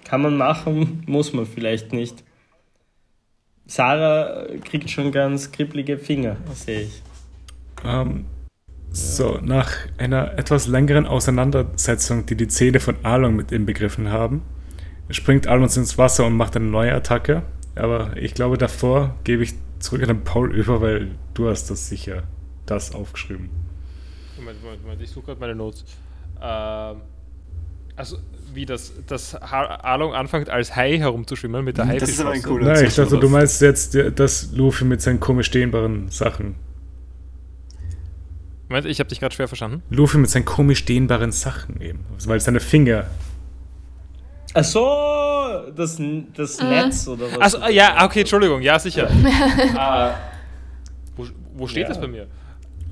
kann 0.06 0.22
man 0.22 0.36
machen, 0.36 1.02
muss 1.06 1.32
man 1.32 1.46
vielleicht 1.46 1.92
nicht. 1.92 2.22
Sarah 3.66 4.46
kriegt 4.64 4.88
schon 4.90 5.10
ganz 5.10 5.50
kribbelige 5.50 5.98
Finger, 5.98 6.36
sehe 6.54 6.82
ich. 6.82 7.02
Ähm, 7.84 8.26
so, 8.90 9.38
nach 9.42 9.72
einer 9.98 10.38
etwas 10.38 10.68
längeren 10.68 11.06
Auseinandersetzung, 11.06 12.24
die 12.26 12.36
die 12.36 12.46
Zähne 12.46 12.78
von 12.78 12.96
Alon 13.02 13.34
mit 13.34 13.50
inbegriffen 13.50 14.10
haben, 14.10 14.42
springt 15.10 15.48
Alon 15.48 15.64
ins 15.64 15.98
Wasser 15.98 16.24
und 16.26 16.34
macht 16.34 16.56
eine 16.56 16.66
neue 16.66 16.94
Attacke. 16.94 17.42
Aber 17.74 18.16
ich 18.16 18.34
glaube, 18.34 18.56
davor 18.56 19.16
gebe 19.24 19.42
ich 19.42 19.54
zurück 19.80 20.02
an 20.02 20.08
den 20.08 20.24
Paul 20.24 20.54
über, 20.54 20.80
weil 20.80 21.10
du 21.34 21.48
hast 21.48 21.68
das 21.68 21.88
sicher 21.88 22.22
das 22.64 22.94
aufgeschrieben. 22.94 23.50
Moment, 24.36 24.62
Moment, 24.62 24.82
Moment, 24.82 25.02
ich 25.02 25.10
suche 25.10 25.26
gerade 25.26 25.40
meine 25.40 25.54
Notes. 25.54 25.84
Ähm, 26.40 27.02
also, 27.97 28.18
wie 28.55 28.66
das, 28.66 28.93
das 29.06 29.35
Ha- 29.35 29.77
Along 29.82 30.14
anfängt 30.14 30.48
als 30.51 30.74
Hai 30.77 30.98
herumzuschwimmen 30.98 31.64
mit 31.64 31.77
der 31.78 31.86
Das 31.98 32.09
ist 32.09 32.20
aber 32.20 32.31
ein 32.31 32.43
cooler 32.43 32.73
Nein, 32.74 32.85
ich 32.86 32.94
dachte, 32.94 33.18
du 33.18 33.28
meinst 33.28 33.60
jetzt, 33.62 33.94
äh, 33.94 34.12
dass 34.12 34.52
Luffy 34.52 34.85
mit 34.85 35.02
seinen 35.02 35.20
komisch 35.20 35.51
dehnbaren 35.51 36.09
Sachen. 36.10 36.55
Moment, 38.68 38.86
ich 38.86 38.98
habe 38.98 39.09
dich 39.09 39.20
gerade 39.20 39.35
schwer 39.35 39.47
verstanden. 39.48 39.82
Luffy 39.90 40.18
mit 40.18 40.28
seinen 40.31 40.44
komisch 40.44 40.85
dehnbaren 40.85 41.32
Sachen 41.32 41.81
eben. 41.81 42.01
Weil 42.27 42.40
seine 42.40 42.60
Finger. 42.60 43.06
Ach 44.55 44.64
so, 44.64 44.86
das, 45.77 46.01
das 46.35 46.60
Netz 46.60 47.06
oder 47.09 47.27
was? 47.36 47.55
Also, 47.55 47.68
ja, 47.68 48.05
okay, 48.05 48.20
Entschuldigung, 48.20 48.62
ja, 48.62 48.78
sicher. 48.78 49.09
Ah, 49.77 50.14
wo, 51.16 51.27
wo 51.55 51.66
steht 51.68 51.82
Ja. 51.82 51.89
das 51.89 52.01
bei 52.01 52.09
mir? 52.09 52.27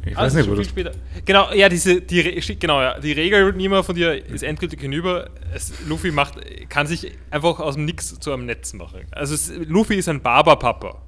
Ich 0.06 0.16
weiß 0.16 0.35
das 0.35 0.35
nicht, 0.35 0.51
wo 0.51 0.55
das. 0.55 0.66
später. 0.66 0.93
Genau, 1.24 1.52
ja, 1.52 1.68
diese, 1.68 2.01
die, 2.01 2.20
Re- 2.20 2.56
genau, 2.59 2.81
ja, 2.82 2.98
die 3.01 3.12
Regel 3.12 3.52
Nima 3.55 3.82
von 3.82 3.94
dir 3.94 4.12
ist 4.26 4.43
endgültig 4.43 4.81
hinüber. 4.81 5.31
Es, 5.55 5.72
Luffy 5.89 6.10
macht, 6.10 6.35
kann 6.68 6.86
sich 6.86 7.12
einfach 7.31 7.59
aus 7.60 7.74
dem 7.74 7.85
Nix 7.86 8.18
zu 8.18 8.32
einem 8.32 8.47
Netz 8.47 8.72
machen. 8.74 9.01
Also 9.12 9.35
es, 9.35 9.52
Luffy 9.66 9.94
ist 9.97 10.09
ein 10.09 10.20
Barberpapa. 10.20 11.01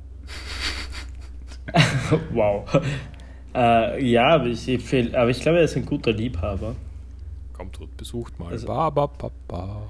Wow. 2.33 2.69
Äh, 3.55 4.05
ja, 4.05 4.29
aber 4.35 4.47
ich, 4.47 4.69
aber 5.15 5.31
ich 5.31 5.41
glaube, 5.41 5.59
er 5.59 5.65
ist 5.65 5.77
ein 5.77 5.87
guter 5.87 6.13
Liebhaber. 6.13 6.77
Kommt 7.53 7.79
dort, 7.81 7.97
besucht 7.97 8.39
mal. 8.39 8.51
Also- 8.53 8.67
Barberpapa. 8.67 9.83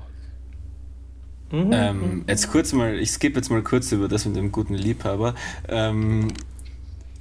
Mhm. 1.51 1.70
Ähm, 1.73 2.24
jetzt 2.27 2.51
kurz 2.51 2.73
mal, 2.73 2.95
ich 2.99 3.11
skippe 3.11 3.37
jetzt 3.37 3.51
mal 3.51 3.62
kurz 3.62 3.93
über 3.93 4.09
das 4.09 4.24
mit 4.27 4.35
dem 4.37 4.51
guten 4.51 4.74
Liebhaber. 4.74 5.35
Ähm, 5.69 6.28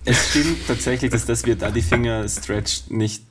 es 0.05 0.29
stimmt 0.29 0.67
tatsächlich, 0.67 1.11
dass 1.11 1.25
das, 1.25 1.45
wie 1.45 1.51
er 1.51 1.55
da 1.55 1.71
die 1.71 1.81
Finger 1.81 2.27
stretcht, 2.27 2.91
nicht 2.91 3.23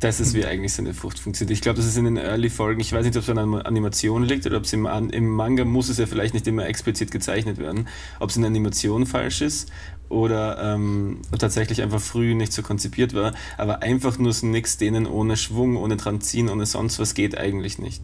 das 0.00 0.20
ist, 0.20 0.34
wie 0.34 0.44
eigentlich 0.44 0.74
seine 0.74 0.92
Frucht 0.92 1.18
funktioniert. 1.18 1.52
Ich 1.52 1.62
glaube, 1.62 1.78
das 1.78 1.86
ist 1.86 1.96
in 1.96 2.04
den 2.04 2.18
Early-Folgen, 2.18 2.80
ich 2.80 2.92
weiß 2.92 3.06
nicht, 3.06 3.16
ob 3.16 3.22
es 3.22 3.30
an 3.30 3.38
einer 3.38 3.66
Animation 3.66 4.24
liegt 4.24 4.44
oder 4.46 4.58
ob 4.58 4.64
es 4.64 4.72
im, 4.72 4.84
im 4.86 5.28
Manga 5.30 5.64
muss 5.64 5.88
es 5.88 5.96
ja 5.96 6.06
vielleicht 6.06 6.34
nicht 6.34 6.46
immer 6.46 6.66
explizit 6.66 7.10
gezeichnet 7.10 7.56
werden, 7.58 7.88
ob 8.20 8.28
es 8.28 8.36
in 8.36 8.42
der 8.42 8.50
Animation 8.50 9.06
falsch 9.06 9.40
ist 9.40 9.70
oder 10.08 10.74
ähm, 10.74 11.22
tatsächlich 11.38 11.82
einfach 11.82 12.00
früh 12.00 12.34
nicht 12.34 12.52
so 12.52 12.62
konzipiert 12.62 13.14
war, 13.14 13.32
aber 13.56 13.82
einfach 13.82 14.18
nur 14.18 14.32
so 14.32 14.46
nix 14.46 14.76
denen 14.76 15.06
ohne 15.06 15.36
Schwung, 15.36 15.76
ohne 15.76 15.96
dran 15.96 16.20
ziehen, 16.20 16.50
ohne 16.50 16.66
sonst 16.66 16.98
was 16.98 17.14
geht 17.14 17.36
eigentlich 17.36 17.78
nicht. 17.78 18.02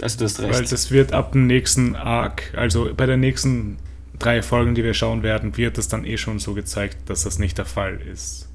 Also 0.00 0.18
du 0.18 0.24
hast 0.24 0.40
recht. 0.40 0.54
Weil 0.54 0.64
das 0.64 0.90
wird 0.90 1.12
ab 1.12 1.32
dem 1.32 1.46
nächsten 1.46 1.96
Arc, 1.96 2.54
also 2.56 2.90
bei 2.94 3.06
den 3.06 3.20
nächsten 3.20 3.78
drei 4.18 4.42
Folgen, 4.42 4.74
die 4.74 4.84
wir 4.84 4.94
schauen 4.94 5.22
werden, 5.22 5.56
wird 5.56 5.78
es 5.78 5.88
dann 5.88 6.04
eh 6.04 6.16
schon 6.16 6.38
so 6.38 6.54
gezeigt, 6.54 7.08
dass 7.08 7.24
das 7.24 7.38
nicht 7.38 7.58
der 7.58 7.66
Fall 7.66 8.00
ist. 8.00 8.48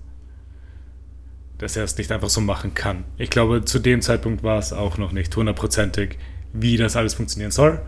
Dass 1.57 1.75
er 1.75 1.83
es 1.83 1.97
nicht 1.97 2.11
einfach 2.11 2.29
so 2.29 2.41
machen 2.41 2.73
kann. 2.73 3.03
Ich 3.17 3.29
glaube, 3.29 3.63
zu 3.65 3.79
dem 3.79 4.01
Zeitpunkt 4.01 4.43
war 4.43 4.59
es 4.59 4.73
auch 4.73 4.97
noch 4.97 5.11
nicht 5.11 5.35
hundertprozentig, 5.35 6.17
wie 6.53 6.77
das 6.77 6.95
alles 6.95 7.13
funktionieren 7.13 7.51
soll. 7.51 7.81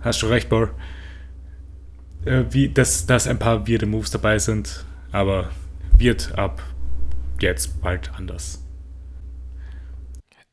Hast 0.00 0.22
du 0.22 0.26
recht, 0.26 0.48
Bor. 0.48 0.70
Äh, 2.24 2.44
wie, 2.50 2.68
dass, 2.68 3.06
dass 3.06 3.26
ein 3.26 3.38
paar 3.38 3.68
weirde 3.68 3.86
Moves 3.86 4.10
dabei 4.10 4.38
sind, 4.38 4.84
aber 5.12 5.50
wird 5.96 6.36
ab 6.38 6.62
jetzt 7.40 7.80
bald 7.82 8.12
anders. 8.14 8.62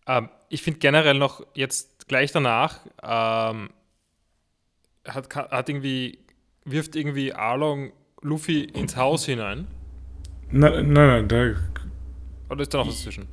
Ähm, 0.07 0.30
ich 0.49 0.63
finde 0.63 0.80
generell 0.80 1.18
noch 1.18 1.45
jetzt 1.53 2.07
gleich 2.07 2.31
danach 2.31 2.80
ähm, 3.01 3.69
hat, 5.07 5.34
hat 5.35 5.69
irgendwie 5.69 6.19
wirft 6.65 6.95
irgendwie 6.95 7.33
Arlong 7.33 7.91
Luffy 8.21 8.63
ins 8.63 8.95
Haus 8.95 9.25
hinein. 9.25 9.67
Nein, 10.51 10.93
nein, 10.93 11.27
nein, 11.27 11.27
da 11.27 11.51
Oder 12.49 12.61
ist 12.61 12.73
da 12.73 12.79
noch 12.79 12.88
was 12.88 13.01
zwischen? 13.01 13.27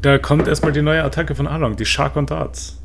Da 0.00 0.18
kommt 0.18 0.48
erstmal 0.48 0.72
die 0.72 0.82
neue 0.82 1.02
Attacke 1.02 1.34
von 1.34 1.46
Along, 1.46 1.76
die 1.76 1.84
Shark 1.84 2.16
und 2.16 2.30
Darts. 2.30 2.82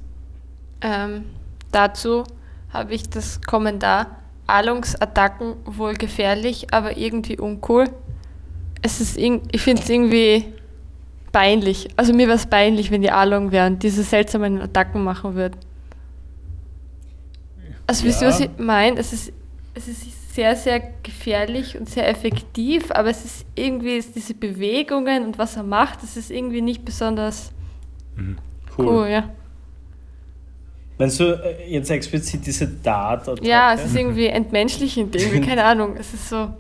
Ähm, 0.81 1.25
dazu 1.71 2.23
habe 2.69 2.93
ich 2.93 3.09
das 3.09 3.41
Kommentar. 3.41 4.17
Alungs 4.45 4.95
Attacken 4.95 5.55
wohl 5.65 5.93
gefährlich, 5.95 6.73
aber 6.73 6.95
irgendwie 6.95 7.37
uncool. 7.37 7.85
Es 8.81 9.01
ist 9.01 9.17
ich 9.17 9.61
finde 9.61 9.81
es 9.81 9.89
irgendwie 9.89 10.45
peinlich. 11.31 11.89
Also 11.97 12.13
mir 12.13 12.27
wäre 12.27 12.37
es 12.37 12.45
peinlich, 12.45 12.89
wenn 12.89 13.01
die 13.01 13.11
Alung 13.11 13.51
wären 13.51 13.77
diese 13.79 14.03
seltsamen 14.03 14.61
Attacken 14.61 15.03
machen 15.03 15.35
würden. 15.35 15.57
Also 17.87 18.05
wisst 18.05 18.21
ihr, 18.21 18.27
was 18.27 18.39
Ja. 18.39 18.45
ich 18.45 18.51
meine? 18.63 18.99
Es 18.99 19.13
ist, 19.13 19.31
es 19.73 19.87
ist 19.87 20.35
sehr, 20.35 20.55
sehr 20.55 20.81
gefährlich 21.01 21.77
und 21.77 21.89
sehr 21.89 22.07
effektiv, 22.07 22.91
aber 22.91 23.09
es 23.09 23.25
ist 23.25 23.45
irgendwie 23.55 23.97
ist 23.97 24.15
diese 24.15 24.33
Bewegungen 24.35 25.25
und 25.25 25.37
was 25.39 25.55
er 25.55 25.63
macht, 25.63 26.03
das 26.03 26.15
ist 26.15 26.29
irgendwie 26.29 26.61
nicht 26.61 26.85
besonders 26.85 27.51
cool, 28.77 29.07
ja. 29.09 29.29
Meinst 30.99 31.19
du 31.19 31.25
äh, 31.25 31.69
jetzt 31.71 31.89
explizit 31.91 32.45
diese 32.45 32.67
dart 32.67 33.43
Ja, 33.43 33.73
es 33.73 33.85
ist 33.85 33.95
irgendwie 33.95 34.27
entmenschlichend, 34.27 35.15
irgendwie, 35.15 35.41
keine 35.47 35.63
Ahnung. 35.63 35.95
Es 35.97 36.13
ist 36.13 36.29
so 36.29 36.53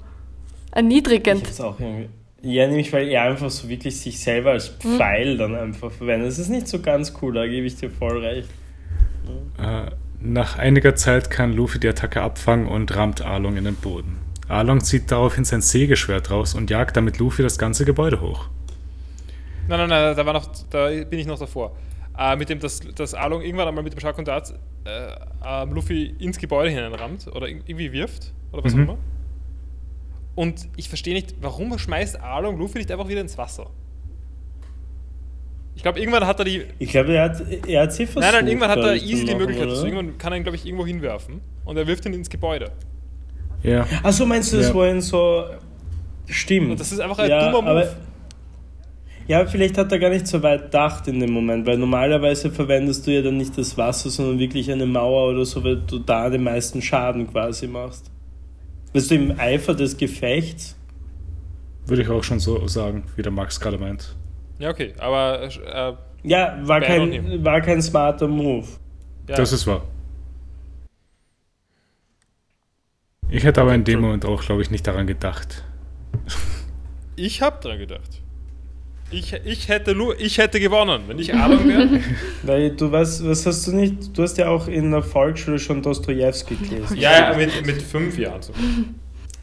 erniedrigend. 0.71 1.41
Ich 1.41 1.47
hab's 1.47 1.61
auch 1.61 1.79
irgendwie. 1.79 2.09
Ja, 2.43 2.67
nämlich 2.67 2.93
weil 2.93 3.07
er 3.07 3.23
einfach 3.23 3.49
so 3.49 3.67
wirklich 3.67 3.99
sich 3.99 4.19
selber 4.19 4.51
als 4.51 4.67
Pfeil 4.69 5.37
dann 5.37 5.55
einfach 5.55 5.91
verwendet. 5.91 6.27
Das 6.29 6.37
ist 6.37 6.49
nicht 6.49 6.67
so 6.67 6.79
ganz 6.79 7.13
cool, 7.21 7.33
da 7.33 7.47
gebe 7.47 7.65
ich 7.65 7.75
dir 7.77 7.89
voll 7.89 8.19
recht. 8.23 8.49
Äh, 9.57 9.89
nach 10.19 10.57
einiger 10.57 10.95
Zeit 10.95 11.29
kann 11.29 11.53
Luffy 11.53 11.79
die 11.79 11.87
Attacke 11.87 12.21
abfangen 12.21 12.67
und 12.67 12.95
rammt 12.95 13.21
Arlong 13.21 13.57
in 13.57 13.63
den 13.65 13.75
Boden. 13.75 14.17
Arlong 14.47 14.81
zieht 14.81 15.11
daraufhin 15.11 15.45
sein 15.45 15.61
Sägeschwert 15.61 16.31
raus 16.31 16.53
und 16.55 16.69
jagt 16.69 16.95
damit 16.97 17.17
Luffy 17.19 17.43
das 17.43 17.57
ganze 17.57 17.85
Gebäude 17.85 18.21
hoch. 18.21 18.47
Nein, 19.67 19.79
nein, 19.79 19.89
nein, 19.89 20.15
da, 20.15 20.25
war 20.25 20.33
noch, 20.33 20.47
da 20.69 20.87
bin 20.87 21.19
ich 21.19 21.27
noch 21.27 21.37
davor. 21.37 21.75
Äh, 22.17 22.35
mit 22.37 22.49
dem, 22.49 22.59
dass, 22.59 22.79
dass 22.79 23.13
Arlong 23.13 23.41
irgendwann 23.41 23.67
einmal 23.67 23.83
mit 23.83 23.93
dem 23.93 23.99
Shark 23.99 24.17
und 24.17 24.27
Darts 24.27 24.51
äh, 24.85 25.09
ähm, 25.45 25.73
Luffy 25.73 26.15
ins 26.19 26.37
Gebäude 26.37 26.69
hineinrammt 26.71 27.27
oder 27.27 27.47
ir- 27.47 27.61
irgendwie 27.65 27.91
wirft 27.91 28.33
oder 28.53 28.63
was 28.63 28.73
auch 28.73 28.77
Mhm. 28.77 28.83
immer. 28.83 28.97
Und 30.35 30.69
ich 30.77 30.87
verstehe 30.87 31.13
nicht, 31.13 31.35
warum 31.41 31.77
schmeißt 31.77 32.21
Arlong 32.21 32.57
Luffy 32.57 32.77
nicht 32.77 32.91
einfach 32.91 33.07
wieder 33.07 33.21
ins 33.21 33.37
Wasser? 33.37 33.69
Ich 35.77 35.83
glaube, 35.83 35.99
irgendwann 35.99 36.25
hat 36.25 36.39
er 36.39 36.45
die. 36.45 36.63
Ich 36.79 36.89
glaube, 36.89 37.13
er 37.13 37.25
hat, 37.25 37.41
er 37.67 37.83
hat 37.83 37.93
sie 37.93 38.07
versucht. 38.07 38.23
Nein, 38.23 38.33
nein, 38.33 38.47
irgendwann 38.47 38.71
hat 38.71 38.79
er 38.79 38.95
easy 38.95 39.25
die 39.25 39.35
Möglichkeit 39.35 39.69
dazu. 39.69 39.85
Irgendwann 39.85 40.17
kann 40.17 40.33
er 40.33 40.37
ihn, 40.37 40.43
glaube 40.43 40.55
ich, 40.57 40.65
irgendwo 40.65 40.85
hinwerfen. 40.85 41.39
Und 41.65 41.77
er 41.77 41.85
wirft 41.87 42.03
ihn 42.07 42.13
ins 42.13 42.29
Gebäude. 42.29 42.71
Ja. 43.63 43.85
Achso, 44.03 44.25
meinst 44.25 44.51
du, 44.51 44.57
das 44.57 44.69
Ja. 44.69 44.73
war 44.75 44.89
ihn 44.89 45.01
so. 45.01 45.45
Stimmt. 46.25 46.71
Und 46.71 46.79
das 46.79 46.91
ist 46.91 46.99
einfach 46.99 47.19
ein 47.19 47.29
ja, 47.29 47.51
dummer 47.51 47.61
Move. 47.61 47.69
aber- 47.81 47.95
Ja, 49.27 49.45
vielleicht 49.45 49.77
hat 49.77 49.91
er 49.91 49.99
gar 49.99 50.09
nicht 50.09 50.25
so 50.25 50.41
weit 50.41 50.63
gedacht 50.63 51.07
in 51.07 51.19
dem 51.19 51.31
Moment, 51.31 51.65
weil 51.67 51.77
normalerweise 51.77 52.49
verwendest 52.49 53.05
du 53.05 53.11
ja 53.11 53.21
dann 53.21 53.37
nicht 53.37 53.57
das 53.57 53.77
Wasser, 53.77 54.09
sondern 54.09 54.39
wirklich 54.39 54.71
eine 54.71 54.85
Mauer 54.85 55.29
oder 55.31 55.45
so, 55.45 55.63
weil 55.63 55.77
du 55.85 55.99
da 55.99 56.29
den 56.29 56.43
meisten 56.43 56.81
Schaden 56.81 57.29
quasi 57.29 57.67
machst. 57.67 58.09
Weißt 58.93 59.11
du, 59.11 59.15
im 59.15 59.37
Eifer 59.39 59.73
des 59.75 59.95
Gefechts 59.97 60.75
Würde 61.85 62.01
ich 62.01 62.09
auch 62.09 62.23
schon 62.23 62.39
so 62.39 62.67
sagen, 62.67 63.03
wie 63.15 63.21
der 63.21 63.31
Max 63.31 63.59
gerade 63.59 63.77
meint. 63.77 64.15
Ja, 64.59 64.69
okay. 64.69 64.93
Aber 64.97 65.43
äh, 65.43 65.93
Ja, 66.23 66.57
war 66.63 66.79
Bad 66.81 66.99
on 66.99 67.11
kein, 67.11 67.45
war 67.45 67.61
kein 67.61 67.81
smarter 67.81 68.27
Move. 68.27 68.67
ja, 69.29 69.35
Das 69.35 69.51
ist 69.53 69.67
wahr. 69.67 69.83
Ich 73.29 73.43
hätte 73.43 73.61
aber 73.61 73.73
in 73.75 73.83
dem 73.83 73.99
Moment 74.01 74.25
auch, 74.25 74.41
glaube 74.43 74.61
ich, 74.61 74.71
nicht 74.71 74.87
daran 74.87 75.05
gedacht. 75.05 75.63
ich 77.15 77.41
habe 77.41 77.59
dran 77.61 77.77
gedacht. 77.77 78.21
Ich, 79.09 79.31
ich, 79.33 79.69
hätte 79.69 79.95
nur, 79.95 80.19
ich 80.19 80.37
hätte 80.37 80.59
gewonnen, 80.59 81.03
wenn 81.07 81.17
ich 81.19 81.33
Ahnung 81.33 81.65
wäre. 81.67 82.01
Weil 82.43 82.71
du 82.71 82.91
weißt, 82.91 83.25
was 83.25 83.45
hast 83.45 83.65
du 83.67 83.71
nicht? 83.75 84.17
Du 84.17 84.23
hast 84.23 84.37
ja 84.37 84.49
auch 84.49 84.67
in 84.67 84.91
der 84.91 85.01
Volksschule 85.01 85.59
schon 85.59 85.81
Dostojewski 85.81 86.55
gelesen. 86.55 86.97
ja, 86.97 87.31
ja, 87.31 87.37
mit, 87.37 87.65
mit 87.65 87.81
fünf 87.81 88.17
Jahren 88.17 88.41
so. 88.41 88.51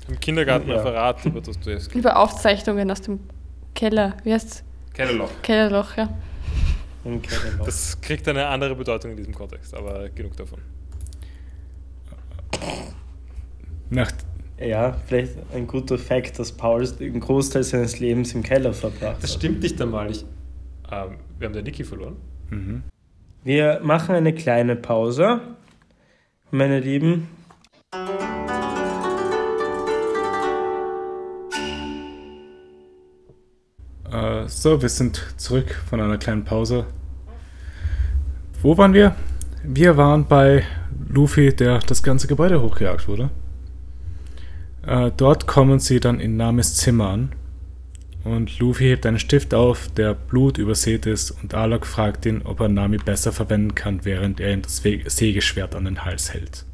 Im 0.08 0.20
Kindergarten 0.20 0.68
Ja. 0.68 0.76
Referat 0.76 1.24
über 1.24 1.40
Dostoevsky. 1.40 1.98
Über 1.98 2.18
Aufzeichnungen 2.18 2.90
aus 2.90 3.00
dem 3.00 3.20
Keller. 3.74 4.18
Wie 4.22 4.34
heißt's? 4.34 4.62
Kellerloch. 4.94 5.30
Kellerloch, 5.42 5.96
ja. 5.96 6.08
Kellerloch. 7.04 7.66
Das 7.66 8.00
kriegt 8.00 8.26
eine 8.28 8.46
andere 8.46 8.74
Bedeutung 8.74 9.10
in 9.10 9.16
diesem 9.18 9.34
Kontext, 9.34 9.74
aber 9.74 10.08
genug 10.08 10.36
davon. 10.36 10.60
Nach, 13.90 14.10
Ja, 14.58 14.96
vielleicht 15.06 15.32
ein 15.52 15.66
guter 15.66 15.98
Fakt, 15.98 16.38
dass 16.38 16.52
Paul 16.52 16.86
den 16.88 17.20
Großteil 17.20 17.64
seines 17.64 17.98
Lebens 18.00 18.34
im 18.34 18.42
Keller 18.42 18.72
verbracht 18.72 19.16
Das 19.22 19.32
hat. 19.32 19.38
stimmt 19.38 19.62
nicht 19.62 19.80
einmal. 19.82 20.10
Ich, 20.10 20.24
ähm, 20.90 21.18
wir 21.38 21.46
haben 21.48 21.52
den 21.54 21.64
Niki 21.64 21.84
verloren. 21.84 22.16
mhm. 22.50 22.82
Wir 23.42 23.80
machen 23.82 24.14
eine 24.14 24.32
kleine 24.32 24.74
Pause, 24.74 25.40
meine 26.50 26.80
Lieben. 26.80 27.28
So, 34.46 34.82
wir 34.82 34.88
sind 34.88 35.22
zurück 35.36 35.74
von 35.88 36.00
einer 36.00 36.18
kleinen 36.18 36.44
Pause. 36.44 36.86
Wo 38.62 38.76
waren 38.76 38.92
wir? 38.92 39.14
Wir 39.62 39.96
waren 39.96 40.26
bei 40.26 40.64
Luffy, 41.08 41.54
der 41.54 41.78
das 41.78 42.02
ganze 42.02 42.26
Gebäude 42.26 42.60
hochgejagt 42.60 43.08
wurde. 43.08 43.30
Äh, 44.86 45.10
dort 45.16 45.46
kommen 45.46 45.78
sie 45.78 46.00
dann 46.00 46.20
in 46.20 46.36
Names 46.36 46.74
Zimmer 46.74 47.08
an. 47.10 47.32
Und 48.24 48.58
Luffy 48.58 48.84
hebt 48.84 49.06
einen 49.06 49.18
Stift 49.18 49.54
auf, 49.54 49.88
der 49.88 50.14
Blut 50.14 50.58
übersät 50.58 51.06
ist, 51.06 51.30
und 51.30 51.54
Alok 51.54 51.86
fragt 51.86 52.24
ihn, 52.26 52.42
ob 52.42 52.60
er 52.60 52.68
Nami 52.68 52.96
besser 52.96 53.32
verwenden 53.32 53.74
kann, 53.74 54.04
während 54.04 54.40
er 54.40 54.52
ihm 54.52 54.62
das 54.62 54.82
We- 54.84 55.02
Sägeschwert 55.06 55.74
an 55.74 55.84
den 55.84 56.04
Hals 56.04 56.32
hält. 56.32 56.64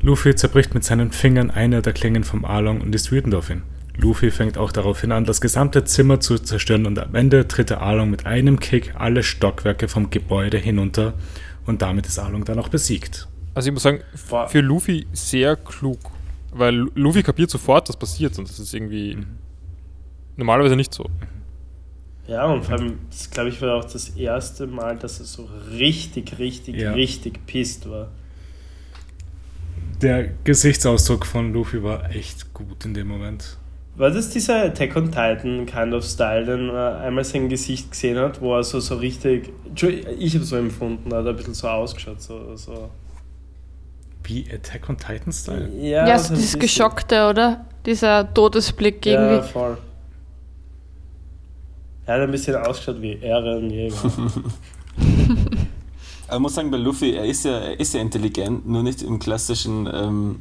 Luffy 0.00 0.34
zerbricht 0.34 0.74
mit 0.74 0.84
seinen 0.84 1.12
Fingern 1.12 1.50
eine 1.50 1.82
der 1.82 1.92
Klingen 1.92 2.24
vom 2.24 2.44
Along 2.44 2.80
und 2.80 2.94
ist 2.94 3.12
wütend 3.12 3.34
auf 3.34 3.50
ihn. 3.50 3.62
Luffy 3.98 4.30
fängt 4.30 4.58
auch 4.58 4.72
daraufhin 4.72 5.10
an, 5.12 5.24
das 5.24 5.40
gesamte 5.40 5.84
Zimmer 5.84 6.20
zu 6.20 6.38
zerstören 6.38 6.86
und 6.86 6.98
am 6.98 7.14
Ende 7.14 7.48
tritt 7.48 7.70
der 7.70 7.82
Along 7.82 8.10
mit 8.10 8.26
einem 8.26 8.60
Kick 8.60 8.94
alle 8.96 9.22
Stockwerke 9.22 9.88
vom 9.88 10.10
Gebäude 10.10 10.58
hinunter 10.58 11.14
und 11.64 11.82
damit 11.82 12.06
ist 12.06 12.18
Along 12.18 12.44
dann 12.44 12.58
auch 12.58 12.68
besiegt. 12.68 13.26
Also 13.54 13.68
ich 13.68 13.72
muss 13.72 13.82
sagen, 13.84 14.00
für 14.48 14.60
Luffy 14.60 15.06
sehr 15.12 15.56
klug. 15.56 15.98
Weil 16.52 16.74
Lu- 16.74 16.90
Luffy 16.94 17.22
kapiert 17.22 17.50
sofort, 17.50 17.88
was 17.88 17.96
passiert 17.96 18.38
und 18.38 18.48
das 18.48 18.58
ist 18.58 18.72
irgendwie 18.74 19.18
normalerweise 20.36 20.76
nicht 20.76 20.92
so. 20.94 21.08
Ja, 22.28 22.44
und 22.46 22.64
vor 22.64 22.74
allem, 22.78 22.98
das 23.10 23.30
glaube 23.30 23.50
ich 23.50 23.60
war 23.62 23.74
auch 23.76 23.84
das 23.84 24.10
erste 24.10 24.66
Mal, 24.66 24.96
dass 24.98 25.20
er 25.20 25.26
so 25.26 25.48
richtig, 25.70 26.38
richtig, 26.38 26.76
Ja. 26.76 26.92
richtig 26.92 27.46
pisst 27.46 27.88
war. 27.88 28.08
Der 30.02 30.28
Gesichtsausdruck 30.44 31.24
von 31.24 31.52
Luffy 31.52 31.82
war 31.82 32.10
echt 32.10 32.52
gut 32.52 32.84
in 32.84 32.94
dem 32.94 33.08
Moment. 33.08 33.56
War 33.96 34.10
das 34.10 34.28
dieser 34.28 34.64
Attack 34.64 34.94
on 34.96 35.06
Titan 35.06 35.64
kind 35.64 35.94
of 35.94 36.04
Style, 36.04 36.44
den 36.44 36.68
er 36.68 36.98
einmal 37.00 37.24
sein 37.24 37.48
Gesicht 37.48 37.90
gesehen 37.90 38.18
hat, 38.18 38.40
wo 38.42 38.54
er 38.54 38.62
so, 38.62 38.78
so 38.80 38.96
richtig. 38.96 39.50
Entschuldigung, 39.66 40.12
Ich 40.18 40.34
habe 40.34 40.44
so 40.44 40.56
empfunden, 40.56 41.10
er 41.10 41.18
hat 41.18 41.26
ein 41.26 41.36
bisschen 41.36 41.54
so 41.54 41.66
ausgeschaut. 41.68 42.20
So, 42.20 42.54
so. 42.56 42.90
Wie 44.24 44.44
Attack 44.52 44.88
on 44.90 44.98
Titan 44.98 45.32
Style? 45.32 45.70
Ja, 45.80 46.06
Ja, 46.06 46.18
so 46.18 46.34
dieses. 46.34 46.58
Geschockte, 46.58 47.28
oder? 47.30 47.64
Dieser 47.86 48.32
Todesblick 48.34 49.06
Ja, 49.06 49.32
irgendwie. 49.32 49.48
voll. 49.52 49.78
Er 52.04 52.14
hat 52.16 52.20
ein 52.20 52.30
bisschen 52.30 52.56
ausgeschaut 52.56 53.00
wie 53.00 53.14
Ehrenjäger. 53.14 53.94
Aber 56.28 56.36
ich 56.36 56.40
muss 56.40 56.54
sagen, 56.54 56.70
bei 56.70 56.76
Luffy, 56.76 57.12
er 57.14 57.24
ist 57.24 57.44
ja, 57.44 57.58
er 57.58 57.80
ist 57.80 57.94
ja 57.94 58.00
intelligent, 58.00 58.68
nur 58.68 58.82
nicht 58.82 59.02
im 59.02 59.18
klassischen. 59.18 59.88
Ähm, 59.92 60.40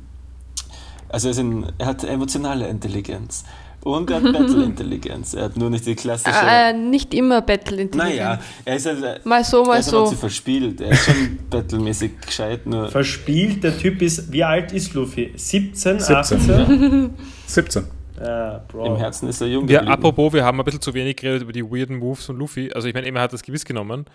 also 1.10 1.28
er, 1.28 1.32
ist 1.32 1.40
in, 1.40 1.66
er 1.78 1.86
hat 1.88 2.04
emotionale 2.04 2.68
Intelligenz. 2.68 3.44
Und 3.86 4.10
er 4.10 4.16
hat 4.16 4.34
Battle-Intelligenz. 4.34 5.36
Er 5.36 5.44
hat 5.44 5.58
nur 5.58 5.70
nicht 5.70 5.86
die 5.86 5.94
klassische. 5.94 6.36
Äh, 6.36 6.74
nicht 6.74 7.14
immer 7.14 7.42
Battle 7.44 7.84
intelligent. 7.84 8.18
naja, 8.18 8.40
er 8.66 8.76
ist, 8.78 8.88
ja, 8.88 8.94
Mal 9.24 9.44
so, 9.44 9.62
er 9.62 9.68
mal 9.68 9.80
ist 9.80 9.94
aber 9.94 10.08
so. 10.08 10.16
verspielt. 10.16 10.82
Er 10.82 10.90
ist 10.90 11.06
schon 11.06 11.38
battlemäßig 11.52 12.20
gescheit, 12.20 12.66
nur. 12.66 12.90
Verspielt, 12.90 13.64
der 13.64 13.78
Typ 13.78 14.02
ist. 14.02 14.32
Wie 14.32 14.44
alt 14.44 14.72
ist 14.72 14.96
Luffy? 14.96 15.32
17, 15.36 16.00
17. 16.00 16.16
18? 16.16 17.14
17. 17.46 17.84
Ja, 18.20 18.64
Bro. 18.68 18.86
Im 18.88 18.96
Herzen 18.98 19.30
ist 19.30 19.42
er 19.42 19.48
jung. 19.48 19.68
Geblieben. 19.68 19.88
apropos, 19.88 20.34
wir 20.34 20.44
haben 20.44 20.60
ein 20.60 20.66
bisschen 20.66 20.82
zu 20.82 20.94
wenig 20.96 21.18
geredet 21.18 21.44
über 21.44 21.52
die 21.54 21.64
weirden 21.64 21.98
Moves 21.98 22.26
von 22.26 22.38
Luffy. 22.38 22.72
Also 22.74 22.88
ich 22.88 22.94
meine, 22.96 23.08
er 23.08 23.22
hat 23.22 23.34
das 23.34 23.44
gewiss 23.44 23.66
genommen, 23.66 24.06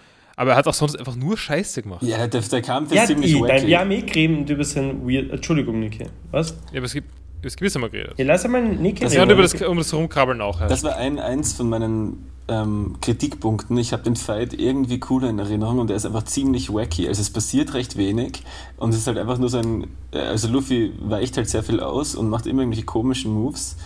aber 0.40 0.52
er 0.52 0.56
hat 0.56 0.66
auch 0.66 0.74
sonst 0.74 0.96
einfach 0.98 1.16
nur 1.16 1.36
Scheiße 1.36 1.82
gemacht. 1.82 2.02
Ja, 2.02 2.26
der, 2.26 2.40
der 2.40 2.62
Kampf 2.62 2.90
ist 2.90 2.96
Ja, 2.96 3.04
ziemlich 3.06 3.32
ich, 3.34 3.40
weil 3.40 3.48
wacky. 3.50 3.66
wir 3.66 3.78
haben 3.78 3.90
eh 3.90 4.00
geredet 4.02 4.50
über 4.50 4.64
sein 4.64 5.06
Weird. 5.06 5.30
Entschuldigung, 5.30 5.78
Niki. 5.80 6.06
Was? 6.30 6.50
Ja, 6.72 6.78
aber 6.78 6.86
es 6.86 6.94
gibt, 6.94 7.08
es 7.42 7.56
gewiss 7.56 7.74
einmal 7.76 7.90
geredet. 7.90 8.14
Ja, 8.18 8.24
lass 8.24 8.44
einmal 8.44 8.62
Niki 8.66 9.04
Das 9.04 9.12
reden. 9.14 9.30
über 9.30 9.42
das, 9.42 9.54
um 9.62 9.76
das 9.78 9.92
Rumkrabbeln 9.92 10.40
auch. 10.40 10.60
Das 10.66 10.82
war 10.82 10.96
ein, 10.96 11.18
eins 11.18 11.52
von 11.52 11.68
meinen 11.68 12.30
ähm, 12.48 12.96
Kritikpunkten. 13.00 13.76
Ich 13.78 13.92
habe 13.92 14.02
den 14.02 14.16
Fight 14.16 14.52
irgendwie 14.54 14.98
cooler 14.98 15.28
in 15.30 15.38
Erinnerung 15.38 15.78
und 15.78 15.90
er 15.90 15.96
ist 15.96 16.06
einfach 16.06 16.24
ziemlich 16.24 16.72
wacky. 16.72 17.06
Also 17.06 17.20
es 17.20 17.30
passiert 17.30 17.74
recht 17.74 17.96
wenig 17.96 18.42
und 18.78 18.90
es 18.90 18.96
ist 18.96 19.06
halt 19.06 19.18
einfach 19.18 19.38
nur 19.38 19.48
so 19.50 19.58
ein. 19.58 19.88
äh, 20.12 20.18
Also 20.18 20.48
Luffy 20.48 20.92
weicht 21.00 21.36
halt 21.36 21.48
sehr 21.48 21.62
viel 21.62 21.80
aus 21.80 22.14
und 22.14 22.28
macht 22.28 22.46
immer 22.46 22.62
irgendwelche 22.62 22.86
komischen 22.86 23.32
Moves. 23.32 23.76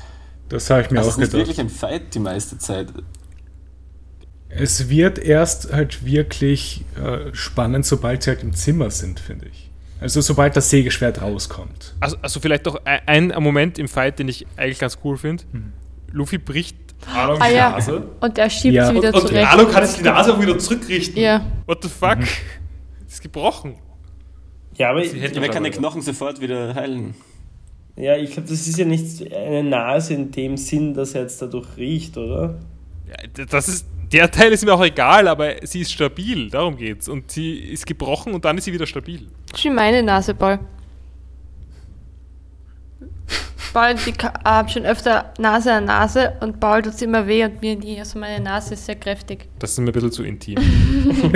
Das 0.48 0.70
habe 0.70 0.82
ich 0.82 0.90
mir 0.90 0.98
also 0.98 1.10
auch 1.10 1.12
es 1.12 1.14
ist 1.16 1.18
nicht 1.20 1.32
gedacht. 1.32 1.48
wirklich 1.48 1.60
ein 1.60 1.68
Fight 1.70 2.14
die 2.14 2.20
meiste 2.20 2.58
Zeit. 2.58 2.88
Es 4.56 4.88
wird 4.88 5.18
erst 5.18 5.72
halt 5.72 6.04
wirklich 6.04 6.84
äh, 7.02 7.34
spannend, 7.34 7.84
sobald 7.86 8.22
sie 8.22 8.30
halt 8.30 8.42
im 8.42 8.52
Zimmer 8.54 8.90
sind, 8.90 9.18
finde 9.20 9.46
ich. 9.48 9.70
Also 10.00 10.20
sobald 10.20 10.54
das 10.56 10.70
Sägeschwert 10.70 11.22
rauskommt. 11.22 11.94
Also, 12.00 12.16
also 12.22 12.40
vielleicht 12.40 12.66
doch 12.66 12.80
ein, 12.84 13.32
ein 13.32 13.42
Moment 13.42 13.78
im 13.78 13.88
Fight, 13.88 14.18
den 14.18 14.28
ich 14.28 14.46
eigentlich 14.56 14.78
ganz 14.78 14.98
cool 15.04 15.16
finde. 15.16 15.44
Hm. 15.52 15.72
Luffy 16.12 16.38
bricht 16.38 16.76
Arlong 17.12 17.40
Ah 17.40 17.48
die 17.48 17.54
ja. 17.54 17.70
Nase. 17.70 18.06
Und 18.20 18.38
er 18.38 18.48
schiebt 18.50 18.74
Ja. 18.74 18.86
sie 18.88 18.94
wieder 18.94 19.08
Und, 19.08 19.14
und 19.22 19.28
zurecht. 19.28 19.46
Arlong 19.46 19.70
kann 19.70 19.86
sich 19.86 19.96
die 19.98 20.04
Nase 20.04 20.32
auch 20.34 20.40
wieder 20.40 20.58
zurückrichten. 20.58 21.20
Ja. 21.20 21.44
What 21.66 21.82
the 21.82 21.88
fuck? 21.88 22.18
Ist 23.08 23.22
gebrochen. 23.22 23.74
Ja, 24.76 24.90
aber 24.90 25.04
Sie 25.04 25.20
hätten- 25.20 25.40
Wer 25.40 25.48
kann 25.48 25.64
den 25.64 25.72
Knochen 25.72 26.02
sofort 26.02 26.40
wieder 26.40 26.74
heilen? 26.74 27.14
ja, 27.96 28.16
ich 28.16 28.32
glaube, 28.32 28.48
das 28.48 28.66
ist 28.66 28.76
ja 28.78 28.84
nicht 28.84 29.32
eine 29.32 29.62
Nase 29.62 30.14
in 30.14 30.30
dem 30.32 30.56
Sinn, 30.56 30.94
dass 30.94 31.14
er 31.14 31.22
jetzt 31.22 31.40
dadurch 31.40 31.76
riecht, 31.76 32.16
oder? 32.16 32.56
Ja, 33.08 33.44
das 33.46 33.68
ist, 33.68 33.86
der 34.12 34.30
Teil 34.30 34.52
ist 34.52 34.64
mir 34.64 34.72
auch 34.72 34.84
egal, 34.84 35.28
aber 35.28 35.54
sie 35.62 35.80
ist 35.80 35.92
stabil, 35.92 36.50
darum 36.50 36.76
geht's. 36.76 37.08
Und 37.08 37.30
sie 37.30 37.58
ist 37.58 37.86
gebrochen 37.86 38.34
und 38.34 38.44
dann 38.44 38.58
ist 38.58 38.64
sie 38.64 38.72
wieder 38.72 38.86
stabil. 38.86 39.28
Wie 39.60 39.70
meine 39.70 40.02
Nase, 40.02 40.34
Paul. 40.34 40.58
Paul, 43.72 43.96
ich 44.06 44.14
habe 44.44 44.68
schon 44.68 44.86
öfter 44.86 45.32
Nase 45.38 45.72
an 45.72 45.86
Nase 45.86 46.34
und 46.40 46.60
Paul 46.60 46.82
tut 46.82 47.02
immer 47.02 47.26
weh 47.26 47.44
und 47.44 47.60
mir 47.60 47.74
nie. 47.76 47.98
Also 47.98 48.20
meine 48.20 48.42
Nase 48.42 48.74
ist 48.74 48.86
sehr 48.86 48.94
kräftig. 48.94 49.48
Das 49.58 49.72
ist 49.72 49.78
mir 49.78 49.86
ein 49.86 49.92
bisschen 49.92 50.12
zu 50.12 50.22
intim. 50.22 50.58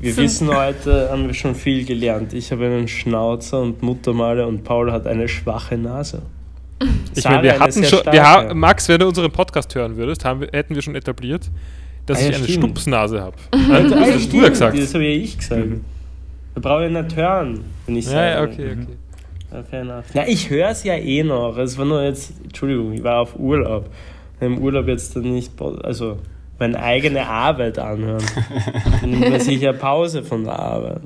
Wir 0.00 0.16
wissen 0.16 0.54
heute, 0.54 1.10
haben 1.10 1.26
wir 1.26 1.34
schon 1.34 1.56
viel 1.56 1.84
gelernt. 1.84 2.32
Ich 2.32 2.52
habe 2.52 2.66
einen 2.66 2.86
Schnauzer 2.86 3.60
und 3.60 3.82
Muttermale 3.82 4.46
und 4.46 4.62
Paul 4.62 4.92
hat 4.92 5.08
eine 5.08 5.26
schwache 5.26 5.76
Nase. 5.76 6.22
Ich 7.14 7.24
meine, 7.24 7.42
wir 7.42 7.58
hatten 7.58 7.84
schon, 7.84 8.00
wir 8.10 8.22
haben, 8.24 8.58
Max, 8.58 8.88
wenn 8.88 9.00
du 9.00 9.08
unseren 9.08 9.30
Podcast 9.32 9.74
hören 9.74 9.96
würdest, 9.96 10.24
haben 10.24 10.40
wir, 10.40 10.48
hätten 10.52 10.74
wir 10.74 10.82
schon 10.82 10.94
etabliert, 10.94 11.50
dass 12.06 12.18
Ah, 12.18 12.22
ja, 12.22 12.28
ich 12.30 12.36
eine 12.36 12.44
stimmt. 12.44 12.64
Stupsnase 12.64 13.20
habe. 13.20 13.36
Ah, 13.52 13.80
Das 13.82 14.14
hast 14.14 14.32
du 14.32 14.42
ja 14.42 14.48
gesagt. 14.48 14.78
Das 14.78 14.94
habe 14.94 15.04
ja 15.04 15.10
ich 15.22 15.36
gesagt. 15.38 15.64
Da 16.54 16.60
brauche 16.60 16.86
ich 16.86 16.92
nicht 16.92 17.16
hören, 17.16 17.64
wenn 17.86 17.96
ich 17.96 18.04
Ja, 18.06 18.10
sage. 18.10 18.30
ja, 18.30 18.42
okay, 18.42 18.72
okay. 18.72 18.86
Ja, 19.52 19.62
fair 19.62 19.80
enough. 19.80 20.04
Na, 20.14 20.28
ich 20.28 20.50
höre 20.50 20.68
es 20.70 20.84
ja 20.84 20.94
eh 20.94 21.22
noch. 21.22 21.56
Es 21.58 21.78
war 21.78 21.84
nur 21.84 22.02
jetzt, 22.02 22.32
Entschuldigung, 22.44 22.92
ich 22.92 23.02
war 23.02 23.20
auf 23.20 23.36
Urlaub. 23.38 23.86
Im 24.40 24.58
Urlaub 24.58 24.86
jetzt 24.88 25.16
dann 25.16 25.22
nicht, 25.32 25.52
also 25.82 26.18
meine 26.58 26.78
eigene 26.82 27.26
Arbeit 27.26 27.78
anhören. 27.78 28.22
Dann 29.00 29.10
nimmt 29.10 29.30
man 29.30 29.40
sicher 29.40 29.72
Pause 29.72 30.22
von 30.22 30.44
der 30.44 30.58
Arbeit. 30.58 31.00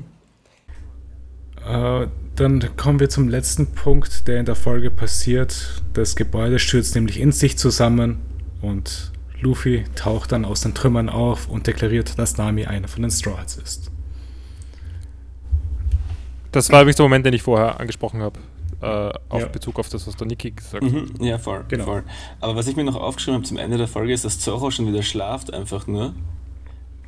Äh, 1.66 2.06
dann 2.36 2.76
kommen 2.76 2.98
wir 2.98 3.08
zum 3.10 3.28
letzten 3.28 3.66
Punkt, 3.72 4.26
der 4.26 4.40
in 4.40 4.46
der 4.46 4.54
Folge 4.54 4.90
passiert. 4.90 5.82
Das 5.92 6.16
Gebäude 6.16 6.58
stürzt 6.58 6.94
nämlich 6.94 7.20
in 7.20 7.30
sich 7.32 7.58
zusammen 7.58 8.20
und 8.62 9.12
Luffy 9.40 9.84
taucht 9.94 10.32
dann 10.32 10.44
aus 10.44 10.62
den 10.62 10.74
Trümmern 10.74 11.08
auf 11.08 11.48
und 11.48 11.66
deklariert, 11.66 12.18
dass 12.18 12.36
Nami 12.38 12.64
einer 12.66 12.88
von 12.88 13.02
den 13.02 13.10
Straw 13.10 13.36
Hats 13.38 13.56
ist. 13.56 13.90
Das 16.52 16.70
war 16.70 16.80
übrigens 16.82 16.96
der 16.96 17.04
Moment, 17.04 17.26
den 17.26 17.34
ich 17.34 17.42
vorher 17.42 17.80
angesprochen 17.80 18.20
habe. 18.22 18.38
Äh, 18.80 19.12
auf 19.28 19.40
Ja. 19.42 19.46
Bezug 19.48 19.78
auf 19.78 19.88
das, 19.88 20.06
was 20.06 20.16
der 20.16 20.26
Niki 20.26 20.50
gesagt 20.50 20.84
hat. 20.84 20.90
Mhm, 20.92 21.10
ja, 21.20 21.38
voll, 21.38 21.64
Genau. 21.68 21.84
voll. 21.84 22.02
Aber 22.40 22.56
was 22.56 22.66
ich 22.66 22.76
mir 22.76 22.84
noch 22.84 22.96
aufgeschrieben 22.96 23.36
habe 23.36 23.46
zum 23.46 23.56
Ende 23.58 23.78
der 23.78 23.88
Folge 23.88 24.12
ist, 24.12 24.24
dass 24.24 24.38
Zorro 24.40 24.70
schon 24.70 24.86
wieder 24.86 25.02
schlaft, 25.02 25.52
einfach 25.52 25.86
nur. 25.86 26.14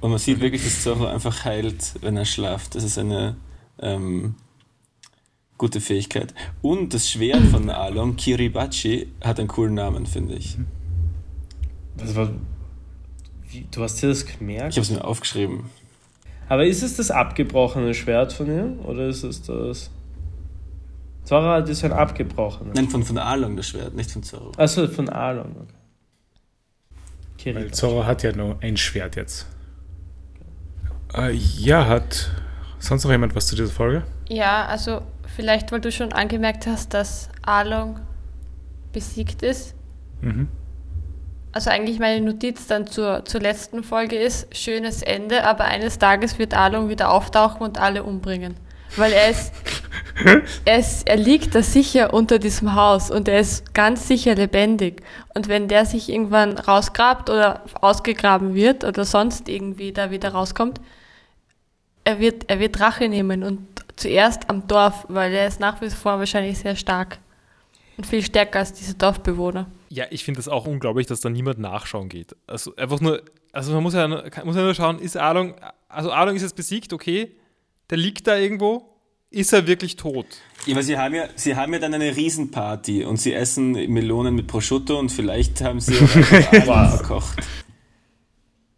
Und 0.01 0.11
man 0.11 0.19
sieht 0.19 0.41
wirklich, 0.41 0.63
dass 0.63 0.83
Zorro 0.83 1.07
einfach 1.07 1.45
heilt, 1.45 1.95
wenn 2.01 2.17
er 2.17 2.25
schlaft. 2.25 2.75
Das 2.75 2.85
ist 2.85 2.97
eine 2.99 3.37
ähm, 3.81 4.35
gute 5.59 5.81
Fähigkeit. 5.81 6.35
Und 6.63 6.95
das 6.95 7.11
Schwert 7.11 7.43
von 7.47 7.71
Along, 7.71 8.17
Kiribachi, 8.17 9.09
hat 9.23 9.39
einen 9.39 9.49
coolen 9.49 9.75
Namen, 9.75 10.07
finde 10.07 10.35
ich. 10.35 10.57
Was 11.97 12.15
war, 12.17 12.31
wie, 13.49 13.67
du 13.71 13.83
hast 13.83 14.03
dir 14.03 14.09
das 14.09 14.27
gemerkt? 14.27 14.71
Ich 14.71 14.77
habe 14.77 14.87
es 14.87 14.91
mir 14.91 15.05
aufgeschrieben. 15.05 15.65
Aber 16.49 16.67
ist 16.67 16.83
es 16.83 16.97
das 16.97 17.11
abgebrochene 17.11 17.95
Schwert 17.95 18.33
von 18.33 18.47
ihm? 18.47 18.81
Oder 18.81 19.09
ist 19.09 19.23
es 19.23 19.43
das. 19.43 19.91
Zora 21.25 21.55
hat 21.55 21.69
ist 21.71 21.83
ein 21.85 21.93
abgebrochenes. 21.93 22.75
Nein, 22.75 22.89
von, 22.89 23.03
von 23.03 23.17
Along 23.17 23.57
das 23.57 23.69
Schwert, 23.69 23.95
nicht 23.95 24.11
von 24.11 24.23
Zorro. 24.23 24.53
Achso, 24.59 24.87
von 24.89 25.09
Alon. 25.09 25.69
Okay. 27.35 27.55
Weil. 27.55 27.71
Zoro 27.73 28.05
hat 28.05 28.23
ja 28.23 28.33
nur 28.33 28.59
ein 28.61 28.77
Schwert 28.77 29.17
jetzt. 29.17 29.47
Äh, 31.15 31.33
ja, 31.33 31.87
hat 31.87 32.31
sonst 32.79 33.05
noch 33.05 33.11
jemand 33.11 33.35
was 33.35 33.47
zu 33.47 33.57
dieser 33.57 33.73
Folge? 33.73 34.03
Ja, 34.29 34.67
also 34.67 35.01
vielleicht, 35.35 35.73
weil 35.73 35.81
du 35.81 35.93
schon 35.93 36.13
angemerkt 36.13 36.67
hast, 36.67 36.95
dass 36.95 37.29
Arlong 37.43 38.01
besiegt 38.93 39.43
ist. 39.43 39.75
Mhm. 40.21 40.49
Also 41.53 41.71
eigentlich 41.71 42.01
meine 42.01 42.25
Notiz 42.25 42.67
dann 42.67 42.87
zur, 42.87 43.25
zur 43.25 43.41
letzten 43.41 43.85
Folge 43.85 44.17
ist, 44.17 44.57
schönes 44.57 45.03
Ende, 45.03 45.45
aber 45.45 45.67
eines 45.67 45.99
Tages 45.99 46.39
wird 46.39 46.55
Arlong 46.55 46.89
wieder 46.89 47.13
auftauchen 47.13 47.63
und 47.63 47.79
alle 47.79 48.03
umbringen. 48.03 48.57
Weil 48.97 49.13
er 49.13 49.31
ist, 49.31 49.53
er 50.65 50.79
ist, 50.79 51.07
er 51.07 51.17
liegt 51.17 51.55
da 51.55 51.63
sicher 51.63 52.13
unter 52.13 52.39
diesem 52.39 52.75
Haus 52.75 53.11
und 53.11 53.29
er 53.29 53.39
ist 53.39 53.73
ganz 53.75 54.09
sicher 54.09 54.35
lebendig. 54.35 55.03
Und 55.35 55.49
wenn 55.49 55.69
der 55.69 55.87
sich 55.87 56.09
irgendwann 56.09 56.59
rausgrabt 56.59 57.31
oder 57.31 57.65
ausgegraben 57.81 58.55
wird 58.55 58.83
oder 58.83 59.05
sonst 59.05 59.49
irgendwie 59.49 59.93
da 59.93 60.11
wieder 60.11 60.31
rauskommt, 60.31 60.81
er 62.05 62.19
wird, 62.19 62.51
er 62.51 62.61
wird 62.61 62.81
Rache 62.81 63.09
nehmen 63.09 63.43
und 63.45 63.67
zuerst 63.97 64.49
am 64.51 64.67
Dorf, 64.67 65.07
weil 65.09 65.33
er 65.33 65.47
ist 65.47 65.61
nach 65.61 65.81
wie 65.81 65.91
vor 65.91 66.19
wahrscheinlich 66.19 66.59
sehr 66.59 66.77
stark. 66.77 67.19
Und 67.97 68.07
viel 68.07 68.23
stärker 68.23 68.59
als 68.59 68.73
diese 68.73 68.95
Dorfbewohner. 68.95 69.71
Ja, 69.89 70.07
ich 70.11 70.25
finde 70.25 70.41
es 70.41 70.49
auch 70.49 70.67
unglaublich, 70.67 71.07
dass 71.07 71.21
da 71.21 71.31
niemand 71.31 71.61
nachschauen 71.61 72.09
geht. 72.09 72.35
Also 72.49 72.75
einfach 72.75 73.01
nur, 73.01 73.23
also 73.53 73.73
man 73.73 73.85
muss 73.85 73.95
ja, 73.95 74.09
nur- 74.09 74.25
muss 74.45 74.57
ja 74.57 74.63
nur 74.63 74.75
schauen, 74.75 74.99
ist 74.99 75.17
Arlong, 75.17 75.55
also 75.89 76.11
Arlong 76.11 76.35
ist 76.35 76.43
jetzt 76.43 76.57
besiegt, 76.57 76.93
okay, 76.93 77.37
der 77.91 77.99
liegt 77.99 78.27
da 78.27 78.37
irgendwo, 78.37 78.91
ist 79.31 79.53
er 79.53 79.69
wirklich 79.69 79.95
tot? 79.95 80.27
Ja, 80.67 80.75
aber 80.75 80.83
sie 80.83 80.99
haben 80.99 81.15
ja, 81.15 81.29
sie 81.37 81.55
haben 81.55 81.73
ja 81.73 81.79
dann 81.79 81.95
eine 81.95 82.17
Riesenparty 82.17 83.05
und 83.05 83.19
sie 83.19 83.33
essen 83.33 83.73
Melonen 83.73 84.35
mit 84.35 84.49
Prosciutto 84.49 84.99
und 84.99 85.11
vielleicht 85.13 85.61
haben 85.61 85.79
sie 85.79 85.95
auch 85.97 86.17
einfach 86.53 86.77
Algen 86.77 86.97
verkocht. 86.99 87.37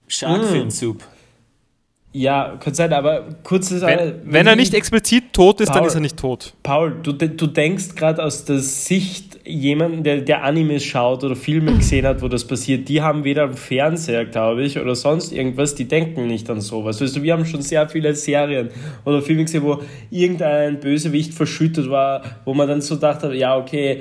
Sharkfin 0.08 0.70
Soup. 0.70 1.02
Ja, 2.18 2.56
kann 2.58 2.72
sein, 2.72 2.94
aber 2.94 3.26
kurzes. 3.42 3.82
Wenn, 3.82 4.14
wenn 4.24 4.46
er 4.46 4.56
nicht 4.56 4.72
explizit 4.72 5.34
tot 5.34 5.60
ist, 5.60 5.68
dann 5.68 5.80
Paul. 5.80 5.86
ist 5.88 5.94
er 5.96 6.00
nicht 6.00 6.16
tot. 6.16 6.54
Paul, 6.62 6.96
du, 7.02 7.12
du 7.12 7.46
denkst 7.46 7.94
gerade 7.94 8.24
aus 8.24 8.46
der 8.46 8.58
Sicht 8.60 9.38
jemanden, 9.44 10.02
der, 10.02 10.22
der 10.22 10.42
Animes 10.42 10.82
schaut 10.82 11.24
oder 11.24 11.36
Filme 11.36 11.74
gesehen 11.76 12.06
hat, 12.06 12.22
wo 12.22 12.28
das 12.28 12.46
passiert, 12.46 12.88
die 12.88 13.02
haben 13.02 13.24
weder 13.24 13.44
einen 13.44 13.54
Fernseher, 13.54 14.24
glaube 14.24 14.64
ich, 14.64 14.78
oder 14.78 14.94
sonst 14.94 15.30
irgendwas, 15.30 15.74
die 15.74 15.88
denken 15.88 16.26
nicht 16.26 16.48
an 16.48 16.62
sowas. 16.62 17.02
Weißt 17.02 17.16
du, 17.16 17.22
wir 17.22 17.34
haben 17.34 17.44
schon 17.44 17.60
sehr 17.60 17.86
viele 17.86 18.14
Serien 18.14 18.70
oder 19.04 19.20
Filme 19.20 19.44
gesehen, 19.44 19.62
wo 19.62 19.82
irgendein 20.10 20.80
Bösewicht 20.80 21.34
verschüttet 21.34 21.90
war, 21.90 22.22
wo 22.46 22.54
man 22.54 22.66
dann 22.66 22.80
so 22.80 22.96
dachte, 22.96 23.34
ja, 23.34 23.58
okay, 23.58 24.00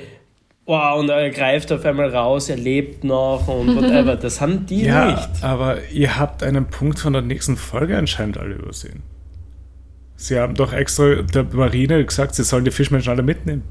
wow, 0.65 0.99
und 0.99 1.09
er 1.09 1.29
greift 1.29 1.71
auf 1.71 1.85
einmal 1.85 2.09
raus, 2.15 2.49
er 2.49 2.57
lebt 2.57 3.03
noch 3.03 3.47
und 3.47 3.75
whatever. 3.75 4.15
Das 4.21 4.41
haben 4.41 4.65
die 4.65 4.83
Ja, 4.85 5.11
nicht. 5.11 5.43
aber 5.43 5.77
ihr 5.91 6.17
habt 6.17 6.41
einen 6.43 6.65
Punkt 6.67 6.99
von 6.99 7.13
der 7.13 7.21
nächsten 7.21 7.55
Folge 7.57 7.97
anscheinend 7.97 8.37
alle 8.37 8.55
übersehen. 8.55 9.03
Sie 10.17 10.39
haben 10.39 10.55
doch 10.55 10.71
extra 10.73 11.15
der 11.21 11.43
Marine 11.43 12.03
gesagt, 12.05 12.35
sie 12.35 12.43
sollen 12.43 12.63
die 12.65 12.71
Fischmenschen 12.71 13.11
alle 13.11 13.21
mitnehmen. 13.23 13.63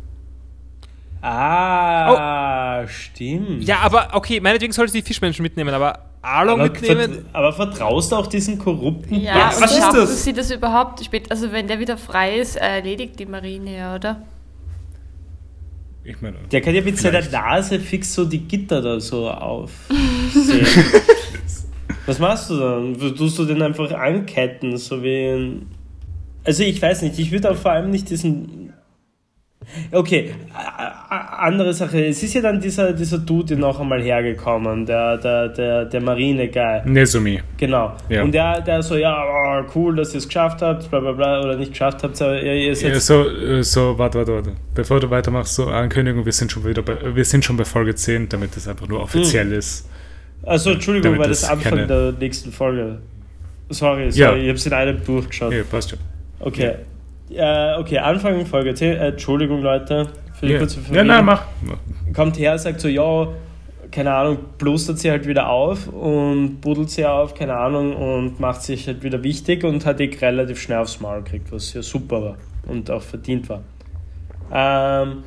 Ah, 1.23 2.87
stimmt. 2.87 3.65
Ja, 3.65 3.79
aber 3.79 4.09
okay, 4.13 4.41
meinetwegen 4.41 4.73
sollte 4.75 4.93
sie 4.93 5.01
die 5.01 5.07
Fischmenschen 5.07 5.43
mitnehmen, 5.43 5.73
aber 5.75 6.01
Arlong 6.21 6.61
Aber, 6.61 6.71
mitnehmen. 6.71 7.25
aber 7.33 7.53
vertraust 7.53 8.13
du 8.13 8.17
auch 8.17 8.27
diesen 8.27 8.59
korrupten 8.59 9.21
Ja, 9.21 9.49
und 9.51 9.63
was 9.63 9.73
ist 9.79 9.91
das? 9.93 10.25
sie 10.25 10.33
das 10.33 10.51
überhaupt 10.51 11.03
spät? 11.05 11.31
Also 11.31 11.51
wenn 11.53 11.67
der 11.67 11.79
wieder 11.81 11.97
frei 11.97 12.37
ist, 12.39 12.57
erledigt 12.57 13.19
die 13.19 13.27
Marine, 13.27 13.77
ja, 13.77 13.95
oder? 13.95 14.23
Ich 16.05 16.21
meine, 16.21 16.37
Der 16.53 16.61
kann 16.61 16.75
ja 16.75 16.83
mit 16.83 16.99
seiner 16.99 17.23
Vielleicht. 17.23 17.33
Nase 17.33 17.81
fix 17.81 18.15
so 18.15 18.27
die 18.27 18.41
Gitter 18.41 18.83
da 18.83 19.01
so 19.01 19.31
aufsehen. 19.31 20.67
Was 22.07 22.19
machst 22.19 22.51
du 22.51 22.59
dann? 22.59 22.99
Tust 23.17 23.39
du 23.39 23.45
den 23.47 23.63
einfach 23.63 23.91
anketten, 23.93 24.77
so 24.77 25.03
wie 25.03 25.29
ein. 25.29 25.67
Also 26.45 26.63
ich 26.63 26.81
weiß 26.81 27.03
nicht, 27.03 27.19
ich 27.19 27.33
würde 27.33 27.51
auch 27.51 27.57
vor 27.57 27.73
allem 27.73 27.91
nicht 27.91 28.11
diesen. 28.11 28.64
Okay, 29.91 30.31
andere 31.39 31.73
Sache. 31.75 32.07
Es 32.07 32.23
ist 32.23 32.35
ja 32.35 32.41
dann 32.43 32.61
dieser, 32.61 32.93
dieser 32.93 33.19
Dude 33.19 33.57
noch 33.57 33.81
einmal 33.81 34.03
hergekommen, 34.03 34.87
der, 34.87 35.17
der, 35.19 35.49
der, 35.49 35.85
der 35.87 36.01
Marine-Guy. 36.01 36.83
Nezumi. 36.85 37.41
Genau. 37.57 37.93
Ja. 38.09 38.23
Und 38.23 38.33
der, 38.33 38.61
der 38.61 38.83
so, 38.83 38.97
ja, 38.97 39.25
oh, 39.25 39.65
cool, 39.75 39.97
dass 39.97 40.13
ihr 40.15 40.19
es 40.19 40.27
geschafft 40.27 40.63
habt, 40.63 40.89
bla 40.91 41.01
bla 41.01 41.13
bla, 41.13 41.41
oder 41.43 41.57
nicht 41.57 41.73
geschafft 41.73 42.03
habt, 42.03 42.21
aber 42.23 42.41
ihr, 42.41 42.75
seid 42.77 42.93
Ja, 42.95 43.01
so, 43.01 43.29
äh, 43.29 43.63
so, 43.63 43.99
warte, 43.99 44.19
warte, 44.19 44.35
warte. 44.35 44.53
Bevor 44.75 45.01
du 45.01 45.11
weitermachst, 45.11 45.55
so 45.55 45.67
Ankündigung, 45.67 46.25
wir 46.25 46.33
sind 46.33 46.51
schon 46.53 46.65
wieder 46.65 46.83
bei, 46.83 46.97
wir 47.15 47.25
sind 47.25 47.45
schon 47.45 47.57
bei 47.57 47.65
Folge 47.65 47.95
10, 47.95 48.29
damit 48.29 48.57
das 48.57 48.69
einfach 48.69 48.89
nur 48.89 49.01
offiziell 49.03 49.53
ist. 49.53 49.89
Also 50.43 50.73
Entschuldigung, 50.73 51.13
Damit 51.13 51.21
weil 51.23 51.29
das 51.31 51.45
Anfang 51.45 51.71
keine- 51.73 51.87
der 51.87 52.13
nächsten 52.13 52.53
Folge. 52.53 52.99
Sorry, 53.71 54.11
sorry, 54.13 54.21
Ja. 54.21 54.37
ich 54.37 54.49
habe 54.49 54.59
es 54.59 54.67
in 54.67 54.73
einem 54.75 55.05
durchgeschaut. 55.05 55.53
Ja, 55.53 55.63
passt 55.65 55.91
schon. 55.91 55.99
Okay. 56.41 56.73
Äh, 57.31 57.79
okay, 57.79 57.99
Anfang 57.99 58.45
Folge 58.47 58.75
10. 58.75 58.93
Äh, 58.93 59.09
Entschuldigung, 59.09 59.63
Leute, 59.63 60.09
für 60.39 60.47
die 60.47 60.53
Ja, 60.53 60.59
kurze 60.59 60.77
ja 60.77 60.83
Verwirrung. 60.83 61.07
nein, 61.09 61.25
mach. 61.25 61.43
Kommt 62.15 62.39
her, 62.39 62.59
sagt 62.59 62.81
so, 62.81 62.89
ja, 62.89 63.29
keine 63.91 64.13
Ahnung, 64.13 64.39
blustert 64.59 64.99
sie 64.99 65.11
halt 65.11 65.27
wieder 65.27 65.49
auf 65.49 65.89
und 65.89 66.61
buddelt 66.61 66.91
sie 66.91 67.07
auf, 67.07 67.35
keine 67.35 67.55
Ahnung, 67.57 67.95
und 67.95 68.41
macht 68.41 68.63
sich 68.63 68.87
halt 68.87 69.03
wieder 69.03 69.23
wichtig 69.23 69.65
und 69.65 69.87
hat 69.87 70.01
eh 70.01 70.11
relativ 70.21 70.61
schnell 70.61 70.79
aufs 70.79 71.01
Maul 71.01 71.23
gekriegt, 71.23 71.51
was 71.53 71.73
ja 71.75 71.83
super 71.83 72.23
war 72.23 72.37
und 72.67 72.91
auch 72.91 73.03
verdient 73.03 73.49
war. 73.49 73.63
Ähm, 74.53 75.25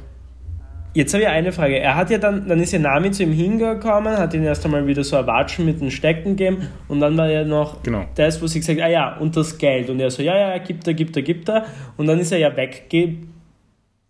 Jetzt 0.93 1.13
habe 1.13 1.23
ich 1.23 1.29
eine 1.29 1.51
Frage. 1.51 1.77
Er 1.77 1.95
hat 1.95 2.09
ja 2.09 2.17
dann, 2.17 2.47
dann 2.47 2.59
ist 2.59 2.71
ja 2.71 2.79
Nami 2.79 3.11
zu 3.11 3.21
ihm 3.23 3.31
hingekommen, 3.31 4.17
hat 4.17 4.33
ihn 4.33 4.43
erst 4.43 4.65
einmal 4.65 4.87
wieder 4.87 5.03
so 5.03 5.15
erwatschen 5.15 5.65
mit 5.65 5.79
den 5.79 5.91
Stecken 5.91 6.35
gegeben 6.35 6.69
und 6.87 6.99
dann 7.01 7.15
war 7.17 7.29
ja 7.29 7.43
noch 7.43 7.83
Genau. 7.83 8.05
das, 8.15 8.41
wo 8.41 8.47
sie 8.47 8.59
gesagt 8.59 8.81
ah 8.81 8.87
ja, 8.87 9.15
und 9.17 9.37
das 9.37 9.57
Geld. 9.59 9.89
Und 9.91 9.99
er 9.99 10.09
so, 10.09 10.23
ja, 10.23 10.35
ja, 10.35 10.57
gibt 10.57 10.87
er, 10.87 10.95
gibt 10.95 11.15
er, 11.15 11.21
gibt 11.21 11.49
er. 11.49 11.65
Und 11.97 12.07
dann 12.07 12.17
ist 12.19 12.31
er 12.31 12.39
ja 12.39 12.49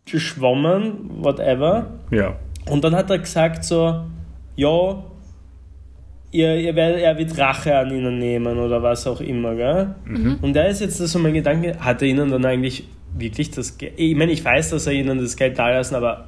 weggeschwommen, 0.06 0.94
whatever. 1.24 1.88
Ja. 2.12 2.36
Und 2.70 2.84
dann 2.84 2.95
hat 2.95 3.10
er 3.10 3.20
gesagt 3.20 3.64
so, 3.66 4.02
ja, 4.56 5.04
ihr, 6.32 6.56
ihr 6.58 6.76
werdet, 6.76 7.02
er 7.02 7.18
wird 7.18 7.38
Rache 7.38 7.78
an 7.78 7.91
ihnen 7.91 8.18
nehmen 8.18 8.58
oder 8.60 8.82
was 8.82 9.06
auch 9.08 9.22
immer, 9.22 9.56
gell? 9.56 9.95
Und 10.41 10.54
da 10.56 10.64
ist 10.64 10.82
jetzt 10.82 10.98
so 10.98 11.20
mein 11.20 11.34
Gedanke, 11.34 11.78
hat 11.80 12.02
er 12.02 12.08
ihnen 12.08 12.30
dann 12.32 12.45
eigentlich 12.45 12.88
wirklich 13.18 13.52
das 13.52 13.78
Geld, 13.78 13.94
ich 13.98 14.16
meine, 14.16 14.32
ich 14.32 14.44
weiß, 14.44 14.70
dass 14.72 14.88
er 14.88 14.94
ihnen 14.94 15.18
das 15.20 15.36
Geld 15.38 15.58
da 15.58 15.70
lassen, 15.70 15.95
aber 15.95 16.28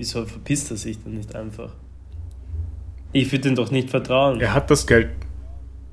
wieso 0.00 0.24
verpisst 0.24 0.70
er 0.70 0.76
sich 0.78 1.02
dann 1.02 1.14
nicht 1.14 1.34
einfach? 1.36 1.72
Ich 3.12 3.30
würde 3.32 3.48
ihm 3.50 3.54
doch 3.54 3.70
nicht 3.70 3.90
vertrauen. 3.90 4.40
Er 4.40 4.54
hat 4.54 4.70
das 4.70 4.86
Geld. 4.86 5.10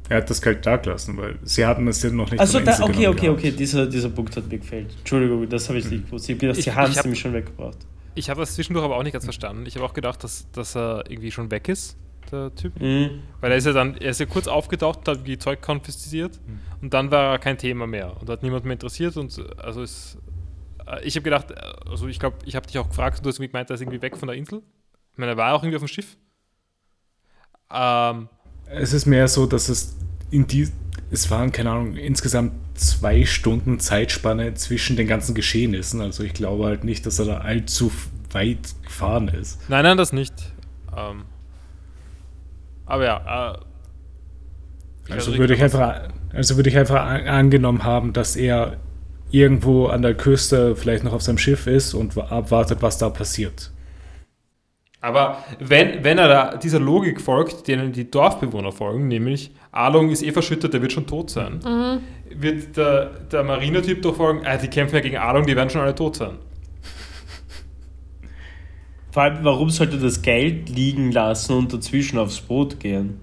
Er 0.10 0.18
hat 0.18 0.30
das 0.30 0.42
Geld 0.42 0.66
da 0.66 0.78
gelassen, 0.78 1.18
weil 1.18 1.38
sie 1.44 1.66
hatten 1.66 1.86
es 1.90 2.02
ja 2.02 2.10
noch 2.10 2.32
nicht 2.32 2.40
Also 2.40 2.62
da, 2.62 2.80
okay, 2.82 3.08
okay, 3.08 3.22
gehabt. 3.26 3.40
okay, 3.40 3.52
dieser, 3.52 3.86
dieser 3.88 4.08
Punkt 4.10 4.38
hat 4.38 4.48
mir 4.48 4.58
gefällt. 4.60 4.96
Entschuldigung, 5.00 5.50
das 5.50 5.68
habe 5.68 5.80
ich 5.80 5.92
nicht 5.92 6.06
gewusst. 6.06 6.30
Ich 6.30 6.36
habe 6.36 6.40
gedacht, 6.40 6.58
Ich- 6.60 6.64
sie 6.66 6.72
haben 6.74 6.92
es 6.92 7.04
nämlich 7.04 7.20
schon 7.20 7.34
weggebracht. 7.34 7.78
Ich 8.16 8.30
habe 8.30 8.40
das 8.40 8.56
zwischendurch 8.56 8.86
aber 8.86 8.96
auch 8.96 9.04
nicht 9.04 9.12
ganz 9.12 9.26
verstanden. 9.26 9.66
Ich 9.66 9.76
habe 9.76 9.86
auch 9.86 9.94
gedacht, 9.94 10.24
dass, 10.24 10.50
dass 10.54 10.76
er 10.78 11.04
irgendwie 11.10 11.32
schon 11.32 11.52
weg 11.52 11.68
ist, 11.68 11.98
der 12.32 12.56
Typ. 12.56 12.80
Mhm. 12.80 13.20
Weil 13.42 13.52
er 13.52 13.58
ist 13.58 13.66
ja 13.66 13.74
dann, 13.74 13.98
er 13.98 14.12
ist 14.12 14.20
ja 14.22 14.26
kurz 14.26 14.48
aufgetaucht 14.48 15.00
und 15.00 15.18
hat 15.20 15.28
die 15.28 15.38
Zeug 15.38 15.62
konfisziert 15.62 16.40
und 16.82 16.94
dann 16.94 17.12
war 17.12 17.34
er 17.34 17.40
kein 17.40 17.58
Thema 17.58 17.86
mehr 17.86 18.16
und 18.22 18.30
hat 18.30 18.44
niemand 18.44 18.64
mehr 18.64 18.74
interessiert 18.74 19.18
und 19.18 19.38
also 19.62 19.82
ist, 19.82 20.18
ich 21.04 21.16
habe 21.16 21.24
gedacht, 21.24 21.52
äh, 21.52 21.56
also 21.90 22.08
ich 22.08 22.20
glaube, 22.20 22.38
ich 22.46 22.56
habe 22.56 22.66
dich 22.68 22.78
auch 22.80 22.88
gefragt 22.90 23.18
und 23.20 23.26
du 23.26 23.30
hast 23.30 23.40
gemeint, 23.40 23.70
er 23.70 23.74
ist 23.76 23.82
irgendwie 23.82 24.02
weg 24.02 24.18
von 24.18 24.28
der 24.28 24.38
Insel. 24.38 24.62
Ich 25.14 25.18
meine, 25.18 25.32
er 25.34 25.38
war 25.38 25.54
auch 25.54 25.64
irgendwie 25.64 25.78
auf 25.78 25.84
dem 25.84 25.88
Schiff. 25.88 26.18
Ähm, 27.74 28.30
Es 28.68 28.94
ist 28.94 29.06
mehr 29.06 29.28
so, 29.28 29.46
dass 29.46 29.70
es 29.70 29.98
in 30.30 30.48
die, 30.48 30.70
es 31.12 31.30
waren, 31.32 31.52
keine 31.52 31.72
Ahnung, 31.72 31.96
insgesamt 31.96 32.54
zwei 32.78 33.26
Stunden 33.26 33.80
Zeitspanne 33.80 34.54
zwischen 34.56 34.96
den 34.98 35.08
ganzen 35.08 35.36
Geschehnissen. 35.36 36.02
Also 36.02 36.24
ich 36.24 36.34
glaube 36.34 36.66
halt 36.66 36.84
nicht, 36.84 37.06
dass 37.06 37.20
er 37.20 37.26
da 37.26 37.38
allzu 37.40 37.92
weit 38.32 38.76
gefahren 38.84 39.28
ist. 39.30 39.70
Nein, 39.70 39.84
nein, 39.84 39.98
das 39.98 40.14
nicht. 40.14 40.34
Ähm, 40.96 41.26
aber 42.86 43.06
ja, 43.06 43.54
äh, 43.54 43.58
ich 45.08 45.14
Also 45.14 45.32
weiß 45.32 45.38
würde 45.40 45.54
ich 45.54 45.64
einfach, 45.64 46.10
also 46.34 46.56
würde 46.58 46.70
ich 46.70 46.78
einfach 46.78 47.02
an- 47.06 47.28
angenommen 47.28 47.84
haben, 47.84 48.14
dass 48.14 48.36
er 48.36 48.78
irgendwo 49.32 49.88
an 49.88 50.02
der 50.02 50.14
Küste 50.16 50.76
vielleicht 50.76 51.04
noch 51.04 51.14
auf 51.14 51.22
seinem 51.22 51.38
Schiff 51.38 51.68
ist 51.68 51.94
und 51.94 52.16
wa- 52.16 52.28
abwartet, 52.30 52.82
was 52.82 52.98
da 52.98 53.10
passiert. 53.10 53.72
Aber 55.00 55.44
wenn, 55.60 56.04
wenn 56.04 56.18
er 56.18 56.28
da 56.28 56.58
dieser 56.58 56.80
Logik 56.80 57.22
folgt, 57.22 57.68
denen 57.68 57.92
die 57.92 58.10
Dorfbewohner 58.10 58.72
folgen, 58.72 59.08
nämlich 59.08 59.52
Alung 59.72 60.10
ist 60.10 60.24
eh 60.24 60.32
verschüttet, 60.32 60.74
der 60.74 60.82
wird 60.82 60.92
schon 60.92 61.06
tot 61.06 61.30
sein, 61.30 61.60
wird 62.30 62.76
der, 62.78 63.12
der 63.32 63.44
Marinetyp 63.44 64.02
doch 64.02 64.16
folgen, 64.16 64.42
ah, 64.46 64.58
die 64.58 64.68
kämpfen 64.70 64.96
ja 64.96 65.02
gegen 65.02 65.18
Alung, 65.18 65.46
die 65.46 65.56
werden 65.56 65.70
schon 65.70 65.82
alle 65.82 65.94
tot 65.96 66.16
sein. 66.16 66.38
Vor 69.12 69.24
allem, 69.24 69.44
warum 69.44 69.70
sollte 69.70 69.98
das 69.98 70.22
Geld 70.22 70.70
liegen 70.70 71.12
lassen 71.12 71.54
und 71.54 71.74
dazwischen 71.74 72.18
aufs 72.20 72.40
Boot 72.42 72.80
gehen? 72.80 73.20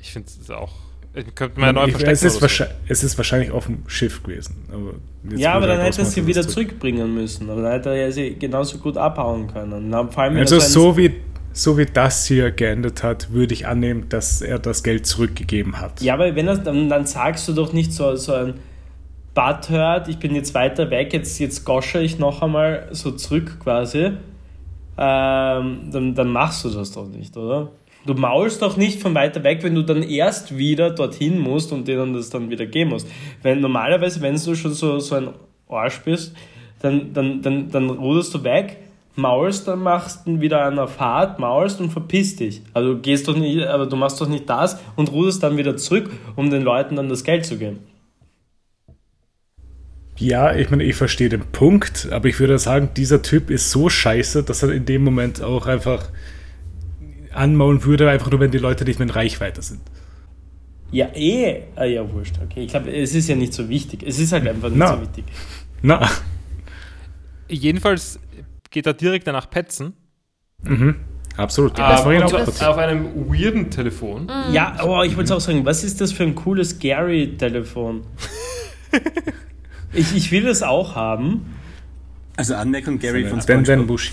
Ich 0.00 0.12
finde 0.12 0.28
es 0.28 0.50
auch. 0.50 0.72
Ich 1.12 1.34
könnte 1.34 1.58
mal 1.58 1.72
neu 1.72 1.86
ich, 1.86 1.90
verstecken. 1.90 2.12
es, 2.12 2.22
ist 2.22 2.34
so. 2.34 2.42
wahrscheinlich, 2.42 2.76
es 2.88 3.02
ist 3.02 3.18
wahrscheinlich 3.18 3.50
auf 3.50 3.66
dem 3.66 3.82
Schiff 3.88 4.22
gewesen. 4.22 4.64
Aber 4.72 5.36
ja, 5.36 5.54
aber 5.54 5.66
dann 5.66 5.78
halt 5.78 5.88
hätte 5.88 6.02
er 6.02 6.04
sie 6.06 6.26
wieder 6.26 6.46
zurückbringen 6.46 7.12
müssen. 7.12 7.50
Aber 7.50 7.62
dann 7.62 7.72
hätte 7.72 7.90
er 7.90 8.12
sie 8.12 8.36
genauso 8.38 8.78
gut 8.78 8.96
abhauen 8.96 9.48
können. 9.48 9.92
Also 9.92 10.60
so 10.60 10.96
wie, 10.96 11.16
so 11.52 11.76
wie 11.76 11.86
das 11.86 12.26
hier 12.26 12.52
geendet 12.52 13.02
hat, 13.02 13.32
würde 13.32 13.54
ich 13.54 13.66
annehmen, 13.66 14.08
dass 14.08 14.40
er 14.40 14.60
das 14.60 14.84
Geld 14.84 15.04
zurückgegeben 15.06 15.80
hat. 15.80 16.00
Ja, 16.00 16.14
aber 16.14 16.36
wenn 16.36 16.46
er, 16.46 16.58
dann, 16.58 16.88
dann 16.88 17.06
sagst 17.06 17.48
du 17.48 17.54
doch 17.54 17.72
nicht 17.72 17.92
so, 17.92 18.14
so 18.14 18.32
ein 18.32 18.54
Bad 19.34 19.68
hört, 19.68 20.08
ich 20.08 20.18
bin 20.18 20.34
jetzt 20.34 20.54
weiter 20.54 20.90
weg, 20.90 21.12
jetzt, 21.12 21.38
jetzt 21.40 21.64
gosche 21.64 22.00
ich 22.00 22.18
noch 22.18 22.42
einmal 22.42 22.88
so 22.92 23.10
zurück 23.12 23.58
quasi. 23.60 24.12
Ähm, 24.96 25.88
dann, 25.90 26.14
dann 26.14 26.28
machst 26.28 26.64
du 26.64 26.68
das 26.68 26.92
doch 26.92 27.08
nicht, 27.08 27.36
oder? 27.36 27.72
Du 28.06 28.14
maulst 28.14 28.62
doch 28.62 28.76
nicht 28.76 29.00
von 29.00 29.14
weiter 29.14 29.44
weg, 29.44 29.62
wenn 29.62 29.74
du 29.74 29.82
dann 29.82 30.02
erst 30.02 30.56
wieder 30.56 30.90
dorthin 30.90 31.38
musst 31.38 31.70
und 31.72 31.86
denen 31.86 32.14
das 32.14 32.30
dann 32.30 32.48
wieder 32.50 32.66
geben 32.66 32.90
musst. 32.90 33.08
Wenn 33.42 33.60
normalerweise, 33.60 34.22
wenn 34.22 34.36
du 34.36 34.54
schon 34.54 34.72
so, 34.72 34.98
so 35.00 35.14
ein 35.16 35.28
Arsch 35.68 36.00
bist, 36.00 36.34
dann, 36.80 37.12
dann, 37.12 37.42
dann, 37.42 37.70
dann 37.70 37.90
ruderst 37.90 38.34
du 38.34 38.42
weg, 38.42 38.78
maulst, 39.16 39.68
dann 39.68 39.80
machst 39.80 40.26
du 40.26 40.40
wieder 40.40 40.66
eine 40.66 40.88
Fahrt, 40.88 41.38
maulst 41.38 41.80
und 41.80 41.90
verpisst 41.90 42.40
dich. 42.40 42.62
Also 42.72 42.94
du 42.94 43.00
gehst 43.00 43.28
doch 43.28 43.36
nicht, 43.36 43.66
aber 43.66 43.86
du 43.86 43.96
machst 43.96 44.20
doch 44.20 44.28
nicht 44.28 44.48
das 44.48 44.78
und 44.96 45.12
ruderst 45.12 45.42
dann 45.42 45.58
wieder 45.58 45.76
zurück, 45.76 46.10
um 46.36 46.50
den 46.50 46.62
Leuten 46.62 46.96
dann 46.96 47.08
das 47.08 47.22
Geld 47.22 47.44
zu 47.44 47.58
geben. 47.58 47.80
Ja, 50.16 50.54
ich 50.54 50.70
meine, 50.70 50.84
ich 50.84 50.96
verstehe 50.96 51.30
den 51.30 51.46
Punkt, 51.52 52.08
aber 52.10 52.28
ich 52.28 52.38
würde 52.40 52.58
sagen, 52.58 52.90
dieser 52.94 53.22
Typ 53.22 53.50
ist 53.50 53.70
so 53.70 53.88
scheiße, 53.88 54.42
dass 54.42 54.62
er 54.62 54.70
in 54.70 54.84
dem 54.84 55.02
Moment 55.02 55.42
auch 55.42 55.66
einfach 55.66 56.10
anmaulen 57.34 57.84
würde, 57.84 58.08
einfach 58.10 58.30
nur, 58.30 58.40
wenn 58.40 58.50
die 58.50 58.58
Leute 58.58 58.84
nicht 58.84 58.98
mehr 58.98 59.08
in 59.08 59.14
Reichweite 59.14 59.62
sind. 59.62 59.80
Ja, 60.92 61.06
eh. 61.14 61.62
Ah, 61.76 61.84
ja, 61.84 62.10
wurscht. 62.12 62.34
Okay, 62.44 62.64
ich 62.64 62.70
glaube, 62.70 62.90
es 62.90 63.14
ist 63.14 63.28
ja 63.28 63.36
nicht 63.36 63.52
so 63.52 63.68
wichtig. 63.68 64.02
Es 64.04 64.18
ist 64.18 64.32
halt 64.32 64.46
einfach 64.48 64.68
nicht 64.68 64.78
Na. 64.78 64.94
so 64.96 65.00
wichtig. 65.02 65.24
Na, 65.82 66.08
Jedenfalls 67.48 68.18
geht 68.70 68.86
er 68.86 68.94
direkt 68.94 69.26
danach 69.26 69.50
petzen. 69.50 69.92
absolut. 71.36 71.72
Ähm, 71.78 71.84
Das 71.88 72.04
war 72.04 72.06
und 72.08 72.14
ihn 72.20 72.28
zwar 72.28 72.42
auch 72.42 72.72
auf 72.74 72.78
einem 72.78 73.28
weirden 73.28 73.70
Telefon. 73.70 74.28
Ja, 74.52 74.74
aber 74.78 75.04
ich 75.04 75.16
wollte 75.16 75.34
auch 75.34 75.40
sagen, 75.40 75.64
was 75.64 75.82
ist 75.84 76.00
das 76.00 76.12
für 76.12 76.22
ein 76.24 76.34
cooles 76.34 76.78
Gary-Telefon? 76.78 78.02
ich, 79.92 80.14
ich 80.16 80.30
will 80.32 80.42
das 80.44 80.62
auch 80.62 80.94
haben. 80.94 81.54
Also 82.36 82.54
Anmerkung 82.54 82.98
Gary 82.98 83.26
von 83.26 83.38
Ben 83.40 83.46
Ben 83.46 83.64
SpongeBob. 83.64 83.86
Bushi. 83.86 84.12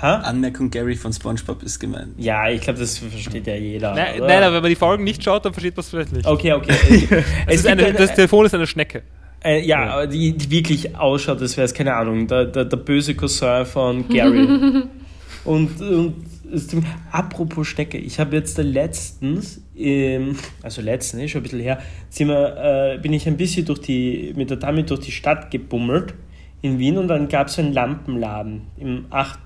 Ha? 0.00 0.16
Anmerkung 0.20 0.70
Gary 0.70 0.94
von 0.94 1.12
SpongeBob 1.12 1.62
ist 1.62 1.78
gemeint. 1.78 2.14
Ja, 2.16 2.48
ich 2.48 2.60
glaube, 2.62 2.78
das 2.78 2.98
versteht 2.98 3.46
ja 3.46 3.54
jeder. 3.56 3.94
Nein, 3.94 4.16
oder? 4.18 4.26
nein, 4.26 4.42
aber 4.42 4.54
wenn 4.56 4.62
man 4.62 4.70
die 4.70 4.76
Folgen 4.76 5.04
nicht 5.04 5.22
schaut, 5.22 5.44
dann 5.44 5.52
versteht 5.52 5.76
man 5.76 5.80
es 5.82 5.90
vielleicht 5.90 6.12
nicht. 6.12 6.26
Okay, 6.26 6.52
okay. 6.52 6.72
Es 7.46 7.54
es 7.54 7.60
ist 7.60 7.66
eine, 7.66 7.84
eine, 7.84 7.94
das 7.98 8.14
Telefon 8.14 8.46
ist 8.46 8.54
eine 8.54 8.66
Schnecke. 8.66 9.02
äh, 9.44 9.60
ja, 9.64 9.90
aber 9.90 10.06
die, 10.06 10.32
die 10.36 10.50
wirklich 10.50 10.96
ausschaut, 10.96 11.40
das 11.40 11.56
wäre 11.56 11.64
es, 11.66 11.74
keine 11.74 11.94
Ahnung, 11.94 12.26
der, 12.26 12.46
der, 12.46 12.64
der 12.64 12.76
böse 12.76 13.14
Cousin 13.14 13.66
von 13.66 14.08
Gary. 14.08 14.46
und, 15.44 15.80
und 15.80 16.14
es- 16.52 16.68
apropos 17.12 17.66
Schnecke, 17.68 17.98
ich 17.98 18.18
habe 18.18 18.36
jetzt 18.36 18.56
letztens, 18.58 19.60
ähm, 19.76 20.36
also 20.62 20.80
letztens, 20.80 21.30
schon 21.30 21.40
ein 21.40 21.42
bisschen 21.42 21.60
her, 21.60 21.78
sind 22.08 22.28
wir, 22.28 22.94
äh, 22.94 22.98
bin 22.98 23.12
ich 23.12 23.26
ein 23.26 23.36
bisschen 23.36 23.66
durch 23.66 23.80
die, 23.80 24.32
mit 24.34 24.48
der 24.48 24.56
Dame 24.56 24.84
durch 24.84 25.00
die 25.00 25.12
Stadt 25.12 25.50
gebummelt 25.50 26.14
in 26.62 26.78
Wien 26.78 26.98
und 26.98 27.08
dann 27.08 27.28
gab 27.28 27.48
es 27.48 27.58
einen 27.58 27.72
Lampenladen 27.72 28.62
im 28.76 29.06
8. 29.10 29.38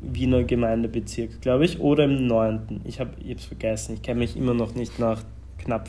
Wiener 0.00 0.44
Gemeindebezirk, 0.44 1.40
glaube 1.40 1.64
ich, 1.64 1.80
oder 1.80 2.04
im 2.04 2.26
9. 2.26 2.82
Ich 2.84 3.00
habe 3.00 3.10
es 3.28 3.44
vergessen, 3.44 3.94
ich 3.94 4.02
kenne 4.02 4.20
mich 4.20 4.36
immer 4.36 4.54
noch 4.54 4.74
nicht 4.74 4.98
nach 4.98 5.22
knapp 5.58 5.88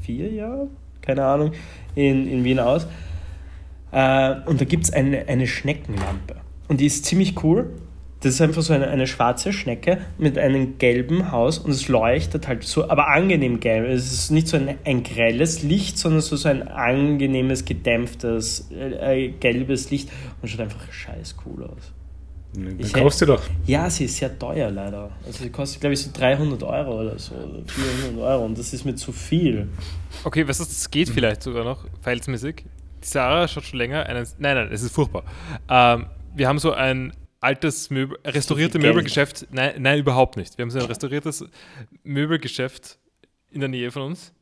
vier 0.00 0.32
Jahren, 0.32 0.68
keine 1.00 1.24
Ahnung, 1.24 1.52
in, 1.94 2.28
in 2.28 2.44
Wien 2.44 2.60
aus. 2.60 2.86
Äh, 3.90 4.36
und 4.46 4.60
da 4.60 4.64
gibt 4.64 4.84
es 4.84 4.92
eine, 4.92 5.26
eine 5.26 5.46
Schneckenlampe. 5.46 6.36
Und 6.68 6.80
die 6.80 6.86
ist 6.86 7.04
ziemlich 7.04 7.42
cool. 7.42 7.70
Das 8.20 8.34
ist 8.34 8.40
einfach 8.40 8.62
so 8.62 8.72
eine, 8.72 8.88
eine 8.88 9.06
schwarze 9.06 9.52
Schnecke 9.52 9.98
mit 10.18 10.38
einem 10.38 10.78
gelben 10.78 11.30
Haus 11.30 11.58
und 11.58 11.70
es 11.70 11.86
leuchtet 11.86 12.48
halt 12.48 12.64
so, 12.64 12.90
aber 12.90 13.08
angenehm 13.08 13.60
gelb. 13.60 13.86
Es 13.88 14.12
ist 14.12 14.30
nicht 14.32 14.48
so 14.48 14.56
ein, 14.56 14.76
ein 14.84 15.04
grelles 15.04 15.62
Licht, 15.62 15.98
sondern 15.98 16.20
so, 16.20 16.34
so 16.34 16.48
ein 16.48 16.66
angenehmes, 16.66 17.64
gedämpftes, 17.64 18.70
äh, 18.72 19.26
äh, 19.26 19.28
gelbes 19.28 19.90
Licht 19.90 20.10
und 20.42 20.48
schaut 20.48 20.60
einfach 20.60 20.92
scheiß 20.92 21.36
cool 21.46 21.64
aus. 21.64 21.92
Dann 22.54 22.80
Ich 22.80 22.92
kaufst 22.92 23.20
du 23.20 23.26
doch. 23.26 23.42
Ja, 23.66 23.88
sie 23.88 24.06
ist 24.06 24.16
sehr 24.16 24.36
teuer 24.36 24.70
leider. 24.70 25.10
Also 25.24 25.44
sie 25.44 25.50
kostet, 25.50 25.80
glaube 25.80 25.94
ich, 25.94 26.00
so 26.00 26.10
300 26.12 26.60
Euro 26.64 27.00
oder 27.02 27.18
so, 27.18 27.34
oder 27.34 27.62
400 27.66 28.20
Euro 28.20 28.44
und 28.46 28.58
das 28.58 28.72
ist 28.72 28.84
mir 28.84 28.96
zu 28.96 29.12
viel. 29.12 29.68
Okay, 30.24 30.48
was 30.48 30.58
ist, 30.58 30.70
das 30.70 30.90
geht 30.90 31.08
vielleicht 31.08 31.42
sogar 31.42 31.62
noch, 31.64 31.84
verhältnismäßig. 32.00 32.64
Die 33.04 33.06
Sarah 33.06 33.46
schaut 33.46 33.64
schon 33.64 33.78
länger 33.78 34.06
einen. 34.06 34.26
Nein, 34.38 34.56
nein, 34.56 34.68
es 34.72 34.82
ist 34.82 34.92
furchtbar. 34.92 35.22
Ähm, 35.68 36.06
wir 36.34 36.48
haben 36.48 36.58
so 36.58 36.72
ein 36.72 37.12
altes 37.40 37.90
Möbel, 37.90 38.18
restaurierte. 38.24 38.78
Möbelgeschäft. 38.78 39.46
Nein, 39.50 39.80
nein, 39.82 39.98
überhaupt 39.98 40.36
nicht. 40.36 40.58
Wir 40.58 40.62
haben 40.62 40.70
so 40.70 40.78
ein 40.78 40.86
restauriertes 40.86 41.44
Möbelgeschäft 42.02 42.98
in 43.50 43.60
der 43.60 43.68
Nähe 43.68 43.90
von 43.90 44.02
uns. 44.02 44.32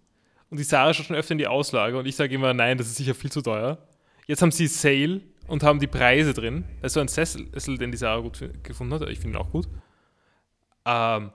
Und 0.51 0.59
die 0.59 0.65
Sarah 0.65 0.95
schaut 0.95 1.07
schon 1.07 1.17
öfter 1.17 1.33
in 1.33 1.39
die 1.39 1.47
Auslage 1.47 1.99
und 1.99 2.07
ich 2.07 2.17
sage 2.17 2.35
immer, 2.35 2.55
nein, 2.55 2.79
das 2.79 2.87
ist 2.87 2.97
sicher 2.97 3.15
viel 3.15 3.33
zu 3.33 3.43
teuer. 3.43 3.79
Jetzt 4.27 4.43
haben 4.43 4.53
sie 4.53 4.67
Sale 4.67 5.21
und 5.47 5.63
haben 5.63 5.81
die 5.81 5.87
Preise 5.87 6.35
drin. 6.35 6.65
Das 6.81 6.91
ist 6.91 6.95
so 6.95 7.01
ein 7.01 7.09
Sessel, 7.09 7.79
den 7.79 7.91
die 7.91 7.97
Sarah 7.97 8.21
gut 8.21 8.39
gefunden 8.63 8.95
hat. 8.95 9.09
Ich 9.09 9.19
finde 9.19 9.39
ihn 9.39 9.43
auch 9.43 9.51
gut. 9.51 9.67
Ähm, 10.85 11.33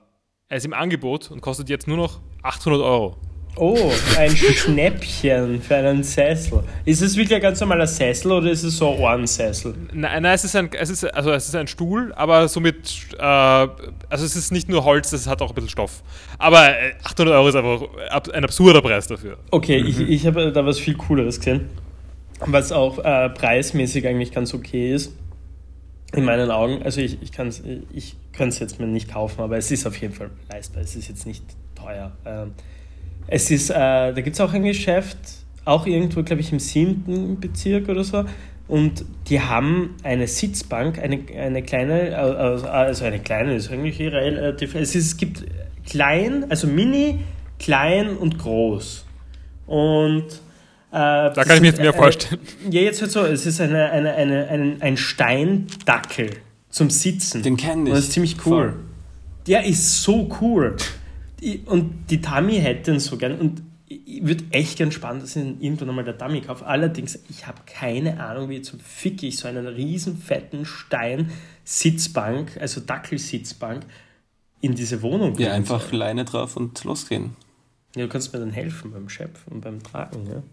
er 0.47 0.57
ist 0.57 0.65
im 0.65 0.73
Angebot 0.73 1.31
und 1.31 1.41
kostet 1.41 1.69
jetzt 1.69 1.87
nur 1.87 1.97
noch 1.97 2.21
800 2.43 2.81
Euro. 2.81 3.17
Oh, 3.57 3.91
ein 4.17 4.35
Schnäppchen 4.35 5.61
für 5.61 5.75
einen 5.75 6.03
Sessel. 6.03 6.63
Ist 6.85 7.01
es 7.01 7.17
wirklich 7.17 7.35
ein 7.35 7.41
ganz 7.41 7.59
normaler 7.59 7.85
Sessel 7.85 8.31
oder 8.31 8.49
ist 8.49 8.63
es 8.63 8.77
so 8.77 8.93
ein 8.93 8.99
Ohrensessel? 8.99 9.75
Nein, 9.93 10.23
nein, 10.23 10.33
es 10.33 10.45
ist 10.45 10.55
ein, 10.55 10.69
es 10.71 10.89
ist, 10.89 11.03
also 11.13 11.31
es 11.31 11.49
ist 11.49 11.55
ein 11.55 11.67
Stuhl, 11.67 12.13
aber 12.15 12.47
somit, 12.47 13.07
äh, 13.17 13.21
also 13.21 14.25
es 14.25 14.37
ist 14.37 14.51
nicht 14.51 14.69
nur 14.69 14.85
Holz, 14.85 15.11
es 15.11 15.27
hat 15.27 15.41
auch 15.41 15.49
ein 15.49 15.55
bisschen 15.55 15.69
Stoff. 15.69 16.01
Aber 16.37 16.69
äh, 16.69 16.93
800 17.03 17.33
Euro 17.35 17.49
ist 17.49 17.55
einfach 17.55 18.33
ein 18.33 18.43
absurder 18.45 18.81
Preis 18.81 19.07
dafür. 19.07 19.37
Okay, 19.51 19.77
ich, 19.77 19.99
ich 19.99 20.25
habe 20.25 20.53
da 20.53 20.65
was 20.65 20.79
viel 20.79 20.95
Cooleres 20.95 21.37
gesehen, 21.39 21.69
was 22.39 22.71
auch 22.71 22.99
äh, 22.99 23.29
preismäßig 23.29 24.07
eigentlich 24.07 24.31
ganz 24.31 24.53
okay 24.53 24.93
ist. 24.93 25.13
In 26.13 26.25
meinen 26.25 26.51
Augen. 26.51 26.83
Also 26.83 26.99
ich, 26.99 27.21
ich 27.21 27.31
kann 27.31 27.47
es 27.47 27.63
ich 27.93 28.15
kann's 28.33 28.59
jetzt 28.59 28.79
mir 28.79 28.87
nicht 28.87 29.11
kaufen, 29.11 29.41
aber 29.41 29.57
es 29.57 29.71
ist 29.71 29.85
auf 29.85 29.95
jeden 29.97 30.13
Fall 30.13 30.29
leistbar. 30.49 30.83
Es 30.83 30.95
ist 30.95 31.07
jetzt 31.07 31.25
nicht 31.25 31.43
teuer. 31.73 32.11
Ähm, 32.25 32.53
es 33.31 33.49
ist, 33.49 33.69
äh, 33.69 33.73
da 33.73 34.11
gibt 34.11 34.35
es 34.35 34.41
auch 34.41 34.51
ein 34.51 34.63
Geschäft, 34.63 35.17
auch 35.63 35.87
irgendwo, 35.87 36.21
glaube 36.21 36.41
ich, 36.41 36.51
im 36.51 36.59
siebten 36.59 37.39
Bezirk 37.39 37.87
oder 37.87 38.03
so. 38.03 38.25
Und 38.67 39.05
die 39.27 39.39
haben 39.39 39.95
eine 40.03 40.27
Sitzbank, 40.27 40.99
eine, 40.99 41.19
eine 41.37 41.63
kleine, 41.63 42.17
also 42.17 43.05
eine 43.05 43.19
kleine, 43.19 43.55
ist 43.55 43.71
eigentlich 43.71 43.99
relativ. 44.01 44.75
Es, 44.75 44.95
ist, 44.95 45.05
es 45.05 45.17
gibt 45.17 45.45
klein, 45.85 46.45
also 46.49 46.67
mini, 46.67 47.19
klein 47.57 48.17
und 48.17 48.37
groß. 48.37 49.05
Und 49.65 50.25
äh, 50.27 50.31
Da 50.91 51.31
kann 51.33 51.55
ich 51.55 51.61
mir 51.61 51.67
jetzt 51.67 51.79
mehr 51.79 51.93
vorstellen. 51.93 52.41
Ja, 52.69 52.81
jetzt 52.81 52.99
hört 52.99 53.11
so, 53.11 53.21
es 53.23 53.45
ist 53.45 53.61
eine, 53.61 53.91
eine, 53.91 54.13
eine, 54.13 54.47
ein, 54.49 54.81
ein 54.81 54.97
Steindackel 54.97 56.31
zum 56.69 56.89
Sitzen. 56.89 57.43
Den 57.43 57.55
kenn 57.55 57.79
Und 57.79 57.87
ich. 57.87 57.93
das 57.93 58.03
ist 58.03 58.11
ziemlich 58.11 58.35
cool. 58.45 58.71
Voll. 58.71 58.73
Der 59.47 59.63
ist 59.63 60.03
so 60.03 60.29
cool. 60.41 60.75
Und 61.65 62.05
die 62.09 62.21
Tami 62.21 62.55
hätte 62.55 62.91
ihn 62.91 62.99
so 62.99 63.17
gern. 63.17 63.39
Und 63.39 63.63
ich 63.87 64.25
würde 64.25 64.45
echt 64.51 64.77
gern 64.77 64.91
spannend, 64.91 65.23
dass 65.23 65.35
ich 65.35 65.43
irgendwann 65.43 65.89
einmal 65.89 66.05
der 66.05 66.13
Dummy 66.13 66.41
kaufe. 66.41 66.65
Allerdings, 66.65 67.19
ich 67.29 67.47
habe 67.47 67.59
keine 67.65 68.23
Ahnung, 68.23 68.49
wie 68.49 68.61
zum 68.61 68.79
Fick 68.79 69.21
ich 69.23 69.37
so 69.37 69.47
einen 69.47 69.67
riesen 69.67 70.17
fetten 70.17 70.65
Stein 70.65 71.31
Sitzbank, 71.63 72.57
also 72.59 72.81
Dackelsitzbank, 72.81 73.85
in 74.61 74.75
diese 74.75 75.01
Wohnung 75.01 75.31
Ja, 75.31 75.35
bringen 75.35 75.51
einfach 75.51 75.89
soll. 75.89 75.99
Leine 75.99 76.25
drauf 76.25 76.55
und 76.55 76.83
losgehen. 76.83 77.31
Ja, 77.95 78.03
du 78.03 78.09
kannst 78.09 78.31
mir 78.33 78.39
dann 78.39 78.51
helfen 78.51 78.91
beim 78.91 79.09
Schöpfen 79.09 79.53
und 79.53 79.61
beim 79.61 79.81
Tragen, 79.83 80.25
ja. 80.27 80.43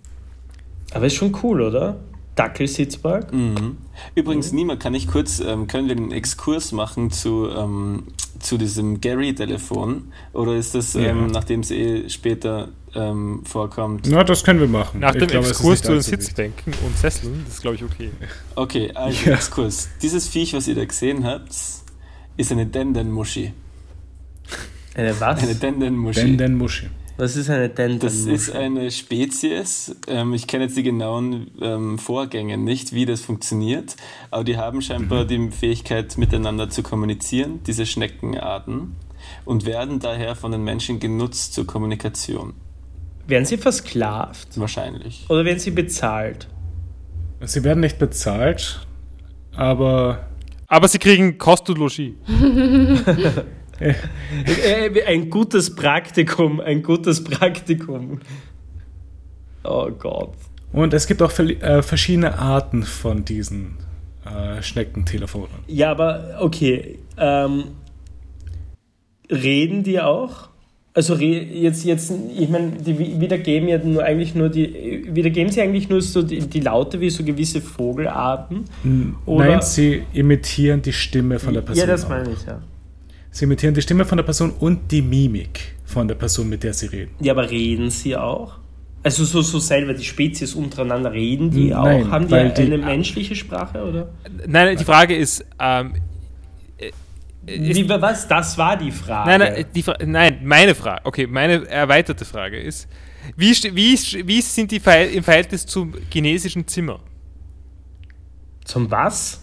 Aber 0.93 1.07
ist 1.07 1.15
schon 1.15 1.37
cool, 1.43 1.61
oder? 1.61 2.01
Dackelsitzpark. 2.35 3.33
Mhm. 3.33 3.79
Übrigens, 4.15 4.53
Nima, 4.53 4.77
kann 4.77 4.95
ich 4.95 5.07
kurz, 5.09 5.41
ähm, 5.41 5.67
können 5.67 5.89
wir 5.89 5.97
einen 5.97 6.13
Exkurs 6.13 6.73
machen 6.73 7.11
zu, 7.11 7.49
ähm, 7.51 8.05
zu 8.41 8.59
diesem 8.59 9.01
Gary-Telefon? 9.01 10.13
Oder 10.33 10.55
ist 10.57 10.75
das, 10.75 10.95
Ja. 10.95 11.01
ähm, 11.03 11.27
nachdem 11.29 11.61
es 11.61 11.71
eh 11.71 12.09
später 12.09 12.69
ähm, 12.95 13.43
vorkommt? 13.45 14.07
Na, 14.09 14.25
das 14.25 14.45
können 14.45 14.61
wir 14.61 14.67
machen. 14.69 15.01
Nach 15.01 15.13
Ich 15.15 15.19
dem 15.21 15.29
glaube, 15.29 15.49
Exkurs 15.49 15.83
zu 15.83 15.93
den. 15.93 16.03
Sitzbänken 16.03 16.73
und 16.87 16.97
Sesseln, 16.97 17.43
das 17.45 17.55
ist 17.55 17.61
glaube 17.63 17.77
ich 17.77 17.85
okay. 17.85 18.11
Okay, 18.55 18.91
also 18.95 19.29
Ja. 19.31 19.35
Exkurs. 19.37 19.89
Dieses 20.03 20.29
Viech, 20.29 20.55
was 20.55 20.69
ihr 20.69 20.75
da 20.75 20.85
gesehen 20.85 21.25
habt, 21.25 21.51
ist 22.37 22.53
eine 22.53 22.67
Dendenmuschi. 22.67 23.53
Eine 24.95 25.19
was? 25.21 25.43
Eine 25.43 25.55
Dendenmuschi. 25.55 26.21
Den, 26.23 26.39
den 26.39 26.55
Muschi. 26.57 26.87
Was 27.19 27.35
ist 27.35 27.51
eine 27.51 27.69
Denten? 27.69 27.99
Das 27.99 28.15
ist 28.15 28.55
eine 28.55 28.93
Spezies, 28.93 29.97
ähm, 30.07 30.35
ich 30.35 30.47
kenne 30.47 30.65
jetzt 30.65 30.77
die 30.77 30.85
genauen 30.85 31.51
ähm, 31.61 31.99
Vorgänge 31.99 32.57
nicht, 32.57 32.93
wie 32.93 33.07
das 33.07 33.23
funktioniert, 33.23 33.97
aber 34.31 34.45
die 34.45 34.57
haben 34.57 34.81
scheinbar 34.83 35.25
die 35.25 35.51
Fähigkeit, 35.51 36.17
miteinander 36.17 36.71
zu 36.71 36.85
kommunizieren, 36.85 37.59
diese 37.67 37.87
Schneckenarten, 37.87 38.95
und 39.45 39.67
werden 39.67 39.99
daher 39.99 40.37
von 40.37 40.53
den 40.53 40.63
Menschen 40.63 41.01
genutzt 41.01 41.55
zur 41.55 41.67
Kommunikation. 41.67 42.55
Werden 43.27 43.47
sie 43.47 43.57
versklavt? 43.57 44.57
Wahrscheinlich. 44.59 45.27
Oder 45.29 45.45
werden 45.45 45.59
sie 45.59 45.73
bezahlt? 45.73 46.47
Sie 47.41 47.65
werden 47.65 47.81
nicht 47.81 47.99
bezahlt, 47.99 48.87
aber 49.57 50.29
Aber 50.69 50.87
sie 50.87 50.99
kriegen 50.99 51.37
Kost 51.37 51.69
und 51.69 51.79
Logis. 51.79 52.13
Äh, 53.81 55.05
ein 55.07 55.31
gutes 55.31 55.75
Praktikum, 55.75 56.61
ein 56.61 56.83
gutes 56.83 57.23
Praktikum. 57.25 58.21
Oh 59.65 59.91
Gott. 59.99 60.35
und 60.73 60.95
es 60.95 61.07
gibt 61.07 61.21
auch 61.23 61.37
äh, 61.39 61.83
verschiedene 61.83 62.39
Arten 62.39 62.83
von 62.83 63.25
diesen 63.25 63.77
äh, 64.25 64.63
Schneckentelefonen. 64.63 65.49
Ja, 65.67 65.91
aber 65.91 66.37
okay. 66.41 66.99
Ähm, 67.17 67.65
reden 69.31 69.83
die 69.83 70.01
auch? 70.01 70.49
Also 70.95 71.15
jetzt, 71.17 71.85
jetzt, 71.85 72.13
ich 72.37 72.49
meine, 72.49 72.73
die 72.73 72.99
wi- 72.99 73.21
wiedergeben 73.21 73.69
ja 73.69 73.79
nur 73.79 74.03
eigentlich 74.03 74.35
nur 74.35 74.49
die, 74.49 75.07
wiedergeben 75.13 75.53
sie 75.53 75.61
eigentlich 75.61 75.89
nur 75.89 76.03
so 76.03 76.23
die, 76.23 76.41
die 76.41 76.61
Laute 76.61 77.01
wie 77.01 77.11
so 77.11 77.23
gewisse 77.23 77.61
Vogelarten? 77.61 78.65
Oder- 79.25 79.47
Nein, 79.47 79.63
sie 79.63 80.03
imitieren 80.13 80.83
die 80.83 80.93
Stimme 80.93 81.39
von 81.39 81.55
der 81.55 81.61
Person. 81.61 81.87
ja, 81.87 81.93
das 81.93 82.09
meine 82.09 82.31
ich, 82.31 82.45
ja. 82.45 82.61
Sie 83.31 83.45
imitieren 83.45 83.75
die 83.75 83.83
Stimme 83.83 84.05
von 84.05 84.17
der 84.17 84.25
Person 84.25 84.51
und 84.59 84.91
die 84.91 85.03
Mimik 85.03 85.77
von 85.85 86.09
der 86.09 86.15
Person, 86.15 86.49
mit 86.49 86.63
der 86.65 86.73
sie 86.73 86.87
reden. 86.87 87.13
Ja, 87.21 87.33
aber 87.33 87.51
reden 87.51 87.91
sie 87.91 88.17
auch? 88.17 88.59
Also 89.03 89.25
so, 89.25 89.43
so 89.43 89.59
selber, 89.59 89.95
die 89.95 90.05
Spezies 90.05 90.55
untereinander, 90.55 91.13
reden 91.13 91.51
die 91.51 91.75
auch? 91.75 91.85
Nein, 91.85 92.11
Haben 92.11 92.27
die 92.29 92.53
die- 92.55 92.63
eine 92.63 92.79
menschliche 92.79 93.37
Sprache, 93.37 93.83
oder? 93.85 94.09
Nein, 94.47 94.77
die 94.77 94.85
Frage 94.85 95.15
ist, 95.17 95.45
ähm, 95.61 95.95
äh, 96.79 96.89
ist 97.47 97.77
Wie, 97.79 97.89
was? 97.89 98.27
Das 98.27 98.59
war 98.59 98.77
die 98.77 98.91
Frage. 98.91 99.31
Nein, 99.31 99.41
nein, 99.55 99.65
die 99.75 99.83
Fra 99.83 99.97
nein, 100.05 100.41
meine 100.43 100.75
Frage, 100.75 101.01
okay, 101.05 101.27
meine 101.27 101.67
erweiterte 101.69 102.25
Frage 102.25 102.59
ist, 102.61 102.89
wie, 103.37 103.53
wie, 103.53 103.95
wie 104.27 104.41
sind 104.43 104.71
die 104.73 104.81
Verhält 104.81 105.15
im 105.15 105.23
Verhältnis 105.23 105.65
zum 105.65 105.95
chinesischen 106.11 106.67
Zimmer? 106.67 106.99
Zum 108.65 108.91
was? 108.91 109.43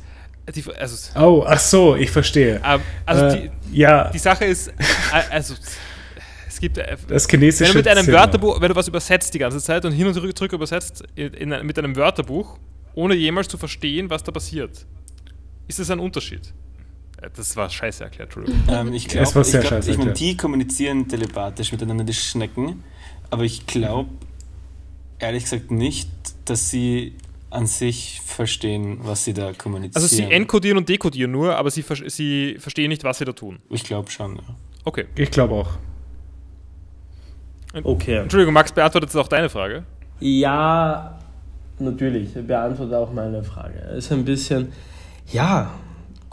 Die, 0.53 0.63
also, 0.77 1.19
Oh, 1.19 1.43
ach 1.47 1.59
so, 1.59 1.95
ich 1.95 2.11
verstehe. 2.11 2.61
ähm, 2.63 2.81
also 3.05 3.25
äh, 3.25 3.49
die, 3.71 3.79
ja, 3.79 4.09
die 4.11 4.19
Sache 4.19 4.45
ist, 4.45 4.67
äh, 4.67 4.73
also 5.31 5.55
es 6.47 6.59
gibt, 6.59 6.77
äh, 6.77 6.97
das 7.07 7.27
chinesische 7.27 7.63
wenn 7.65 7.71
du 7.73 7.77
mit 7.79 7.87
einem 7.87 8.05
Zimmer. 8.05 8.17
Wörterbuch, 8.19 8.61
wenn 8.61 8.69
du 8.69 8.75
was 8.75 8.87
übersetzt 8.87 9.33
die 9.33 9.39
ganze 9.39 9.59
Zeit 9.59 9.85
und 9.85 9.91
hin 9.93 10.05
und 10.05 10.13
zurück, 10.13 10.53
übersetzt 10.53 11.03
in, 11.15 11.33
in, 11.33 11.65
mit 11.65 11.79
einem 11.79 11.95
Wörterbuch, 11.95 12.59
ohne 12.93 13.15
jemals 13.15 13.47
zu 13.47 13.57
verstehen, 13.57 14.09
was 14.09 14.21
da 14.23 14.31
passiert, 14.31 14.85
ist 15.67 15.79
das 15.79 15.89
ein 15.89 15.99
Unterschied? 15.99 16.53
Äh, 17.21 17.29
Das 17.35 17.55
war 17.55 17.67
scheiße 17.67 18.03
erklärt, 18.03 18.27
Entschuldigung. 18.35 18.61
Ähm, 18.69 18.93
ich 18.93 19.07
Es 19.07 19.11
glaube, 19.13 19.33
war 19.35 19.41
ich, 19.41 19.47
sehr 19.47 19.61
glaub, 19.61 19.69
scheiße 19.71 19.91
ich 19.91 19.97
meine, 19.97 20.13
die 20.13 20.37
kommunizieren 20.37 21.07
telepathisch 21.07 21.71
miteinander, 21.71 22.03
die 22.03 22.13
Schnecken, 22.13 22.83
aber 23.31 23.43
ich 23.43 23.65
glaube, 23.65 24.11
ehrlich 25.17 25.43
gesagt 25.45 25.71
nicht, 25.71 26.09
dass 26.45 26.69
sie 26.69 27.15
an 27.55 27.67
sich 27.67 28.21
verstehen, 28.25 28.99
was 29.01 29.23
sie 29.23 29.33
da 29.33 29.53
kommunizieren. 29.53 30.03
Also 30.03 30.07
sie 30.13 30.23
enkodieren 30.23 30.77
und 30.77 30.89
dekodieren 30.89 31.31
nur, 31.31 31.55
aber 31.55 31.71
sie, 31.71 31.83
sie 32.07 32.57
verstehen 32.59 32.89
nicht, 32.89 33.03
was 33.03 33.17
sie 33.19 33.25
da 33.25 33.33
tun. 33.33 33.59
ich 33.69 33.83
glaube 33.83 34.11
schon, 34.11 34.35
ja. 34.35 34.43
Okay. 34.83 35.05
Ich 35.15 35.31
glaube 35.31 35.55
auch. 35.55 35.69
Okay. 37.83 38.17
Entschuldigung, 38.17 38.53
Max 38.53 38.71
beantwortet 38.71 39.09
jetzt 39.09 39.17
auch 39.17 39.27
deine 39.27 39.49
Frage. 39.49 39.83
Ja, 40.19 41.19
natürlich. 41.79 42.33
Beantworte 42.33 42.97
auch 42.97 43.11
meine 43.11 43.43
Frage. 43.43 43.79
Ist 43.97 44.11
ein 44.11 44.23
bisschen, 44.23 44.71
ja, 45.31 45.71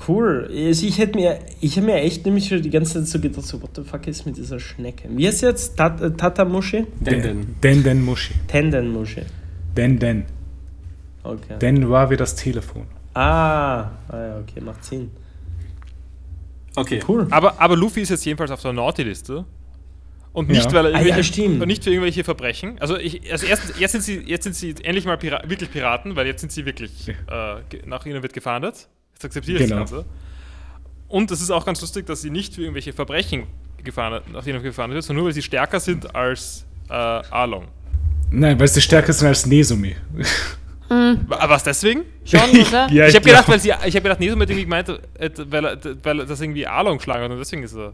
cool. 0.06 0.48
Also 0.52 0.86
ich 0.86 0.98
hätte 0.98 1.18
mir, 1.18 1.38
ich 1.60 1.76
habe 1.76 1.86
mir 1.86 1.96
echt 1.96 2.24
nämlich 2.24 2.48
schon 2.48 2.62
die 2.62 2.70
ganze 2.70 2.94
Zeit 2.94 3.08
so 3.08 3.20
gedacht, 3.20 3.46
so, 3.46 3.60
what 3.60 3.70
the 3.74 3.82
fuck 3.82 4.06
ist 4.06 4.26
mit 4.26 4.36
dieser 4.36 4.60
Schnecke? 4.60 5.08
Wie 5.10 5.26
heißt 5.26 5.42
jetzt? 5.42 5.76
Tat, 5.76 6.00
äh, 6.00 6.10
Tatamushi? 6.12 6.86
Denden. 7.00 7.56
Den, 7.62 7.82
den 7.82 8.04
Muschi. 8.04 8.34
Tendenmushi. 8.46 9.22
Den, 9.76 9.98
den. 9.98 10.24
Okay. 11.24 11.58
Den 11.60 11.88
war 11.88 12.10
wie 12.10 12.16
das 12.16 12.34
Telefon. 12.34 12.86
Ah, 13.14 13.82
ah 13.82 13.90
ja, 14.12 14.38
okay, 14.40 14.60
macht 14.60 14.84
Sinn. 14.84 15.10
Okay. 16.74 17.00
Cool. 17.06 17.26
Aber, 17.30 17.60
aber 17.60 17.76
Luffy 17.76 18.00
ist 18.00 18.08
jetzt 18.08 18.24
jedenfalls 18.24 18.50
auf 18.50 18.62
der 18.62 18.72
Naughty-Liste. 18.72 19.44
Und 20.32 20.48
nicht, 20.48 20.64
Ja. 20.64 20.72
weil 20.72 20.86
er 20.86 20.94
Ah, 20.94 21.02
ja, 21.02 21.16
und 21.16 21.66
nicht 21.66 21.84
für 21.84 21.90
irgendwelche 21.90 22.24
Verbrechen. 22.24 22.78
Also, 22.80 22.96
ich, 22.96 23.30
also 23.30 23.44
erstens, 23.46 23.78
jetzt, 23.78 23.92
sind 23.92 24.02
sie, 24.02 24.18
jetzt 24.20 24.44
sind 24.44 24.56
sie 24.56 24.74
endlich 24.82 25.04
mal 25.04 25.18
Pira 25.18 25.42
wirklich 25.46 25.70
Piraten, 25.70 26.16
weil 26.16 26.26
jetzt 26.26 26.40
sind 26.40 26.50
sie 26.50 26.64
wirklich, 26.64 27.08
äh, 27.10 27.14
ge- 27.68 27.82
nach 27.84 28.06
ihnen 28.06 28.22
wird 28.22 28.32
gefahndet. 28.32 28.88
Jetzt 29.12 29.24
akzeptiere 29.26 29.62
ich 29.62 29.68
Genau. 29.68 29.82
das 29.82 29.90
Ganze. 29.90 30.06
Und 31.08 31.30
es 31.30 31.42
ist 31.42 31.50
auch 31.50 31.66
ganz 31.66 31.82
lustig, 31.82 32.06
dass 32.06 32.22
sie 32.22 32.30
nicht 32.30 32.54
für 32.54 32.62
irgendwelche 32.62 32.94
Verbrechen 32.94 33.42
gefahndet, 33.84 34.32
nach 34.32 34.46
ihnen 34.46 34.62
gefahndet 34.62 34.94
wird, 34.94 35.04
sondern 35.04 35.18
nur, 35.24 35.26
weil 35.26 35.34
sie 35.34 35.42
stärker 35.42 35.78
sind 35.80 36.14
als 36.14 36.64
äh, 36.88 36.94
Arlong. 36.94 37.66
Nein, 38.30 38.58
weil 38.58 38.68
sie 38.68 38.80
stärker 38.80 39.12
sind 39.12 39.28
als 39.28 39.44
Nesumi. 39.44 39.94
Aber 41.28 41.48
was 41.54 41.64
deswegen? 41.64 42.02
Schon, 42.24 42.40
oder? 42.68 42.88
Ja, 42.90 43.06
ich 43.08 43.14
habe 43.14 43.24
gedacht, 43.24 43.48
weil 43.48 43.58
sie, 43.60 43.68
ich 43.86 43.94
habe 43.94 44.02
gedacht, 44.02 44.20
Nesum 44.20 44.40
hat 44.40 44.48
irgendwie 44.50 44.64
gemeint, 44.64 44.88
weil, 44.88 45.64
er, 45.64 45.78
weil 46.02 46.20
er 46.20 46.26
das 46.26 46.40
irgendwie 46.40 46.66
Arlong 46.66 46.98
geschlagen 46.98 47.24
hat 47.24 47.30
und 47.30 47.38
deswegen 47.38 47.62
ist 47.62 47.74
er. 47.74 47.92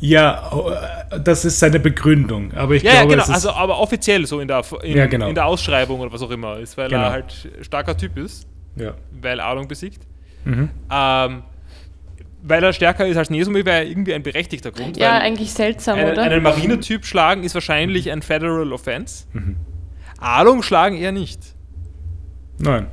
Ja, 0.00 0.50
oh, 0.52 0.70
das 1.18 1.44
ist 1.44 1.58
seine 1.58 1.80
Begründung. 1.80 2.52
Aber 2.54 2.74
ich 2.74 2.82
Ja, 2.84 2.90
ja, 2.92 2.96
glaube, 3.00 3.14
genau. 3.14 3.22
es 3.24 3.28
ist, 3.30 3.34
Also, 3.34 3.50
aber 3.50 3.78
offiziell 3.80 4.24
so 4.26 4.38
in 4.38 4.46
der, 4.46 4.62
in, 4.82 4.96
Ja, 4.96 5.06
genau. 5.06 5.28
in 5.28 5.34
der 5.34 5.46
Ausschreibung 5.46 5.98
oder 6.00 6.12
was 6.12 6.22
auch 6.22 6.30
immer 6.30 6.58
ist, 6.58 6.76
weil 6.78 6.88
Genau. 6.88 7.02
er 7.02 7.10
halt 7.10 7.48
starker 7.62 7.96
Typ 7.96 8.16
ist, 8.16 8.46
ja. 8.76 8.94
weil 9.20 9.40
Arlong 9.40 9.66
besiegt. 9.66 10.02
Mhm. 10.44 10.70
Ähm, 10.90 11.42
weil 12.44 12.62
er 12.62 12.72
stärker 12.72 13.06
ist 13.08 13.16
als 13.16 13.30
Nesumi, 13.30 13.64
wäre 13.64 13.84
irgendwie 13.84 14.14
ein 14.14 14.22
berechtigter 14.22 14.70
Grund. 14.70 14.96
Ja, 14.96 15.14
weil 15.14 15.22
eigentlich 15.22 15.52
seltsam, 15.52 15.98
einen, 15.98 16.12
oder? 16.12 16.22
einen 16.22 16.44
Marinetyp 16.44 17.04
schlagen 17.04 17.42
ist 17.42 17.54
wahrscheinlich 17.54 18.12
ein 18.12 18.22
Federal 18.22 18.72
Offense. 18.72 19.24
Mhm. 19.32 19.56
Arlong 20.20 20.62
schlagen 20.62 20.96
eher 20.96 21.10
nicht. 21.10 21.40
Nein. 22.58 22.86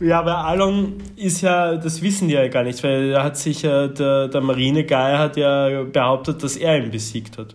Ja, 0.00 0.20
aber 0.20 0.38
Alon 0.38 0.94
ist 1.16 1.42
ja, 1.42 1.76
das 1.76 2.00
wissen 2.00 2.28
die 2.28 2.34
ja 2.34 2.48
gar 2.48 2.64
nicht, 2.64 2.82
weil 2.82 3.10
er 3.10 3.22
hat 3.22 3.36
sich 3.36 3.62
ja, 3.62 3.86
der, 3.86 4.28
der 4.28 4.40
Marineguy 4.40 5.16
hat 5.16 5.36
ja 5.36 5.82
behauptet, 5.84 6.42
dass 6.42 6.56
er 6.56 6.82
ihn 6.82 6.90
besiegt 6.90 7.36
hat. 7.36 7.54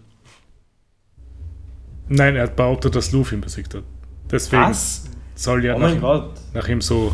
Nein, 2.08 2.36
er 2.36 2.44
hat 2.44 2.56
behauptet, 2.56 2.96
dass 2.96 3.12
Luffy 3.12 3.36
ihn 3.36 3.42
besiegt 3.42 3.74
hat. 3.74 3.84
Deswegen 4.30 4.62
Was? 4.62 5.10
soll 5.34 5.66
ja 5.66 5.76
Oh 5.76 5.80
nach, 5.80 6.30
nach 6.54 6.68
ihm 6.68 6.82
so 6.82 7.14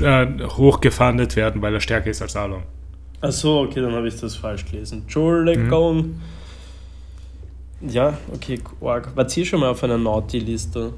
äh, 0.00 0.26
hochgefahndet 0.44 1.34
werden, 1.34 1.60
weil 1.60 1.74
er 1.74 1.80
stärker 1.80 2.10
ist 2.10 2.22
als 2.22 2.36
Arlong. 2.36 2.62
Ach 3.20 3.32
so, 3.32 3.60
okay, 3.62 3.80
dann 3.80 3.92
habe 3.94 4.06
ich 4.06 4.20
das 4.20 4.36
falsch 4.36 4.64
gelesen. 4.64 5.02
Entschuldigung. 5.02 6.20
Ja, 7.80 8.16
okay, 8.32 8.60
arg. 8.80 9.10
Wart 9.16 9.36
ihr 9.36 9.44
schon 9.44 9.60
mal 9.60 9.70
auf 9.70 9.82
einer 9.82 9.98
Naughty-Liste? 9.98 10.92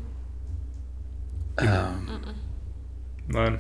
Ähm, 1.59 2.09
Nein. 3.33 3.59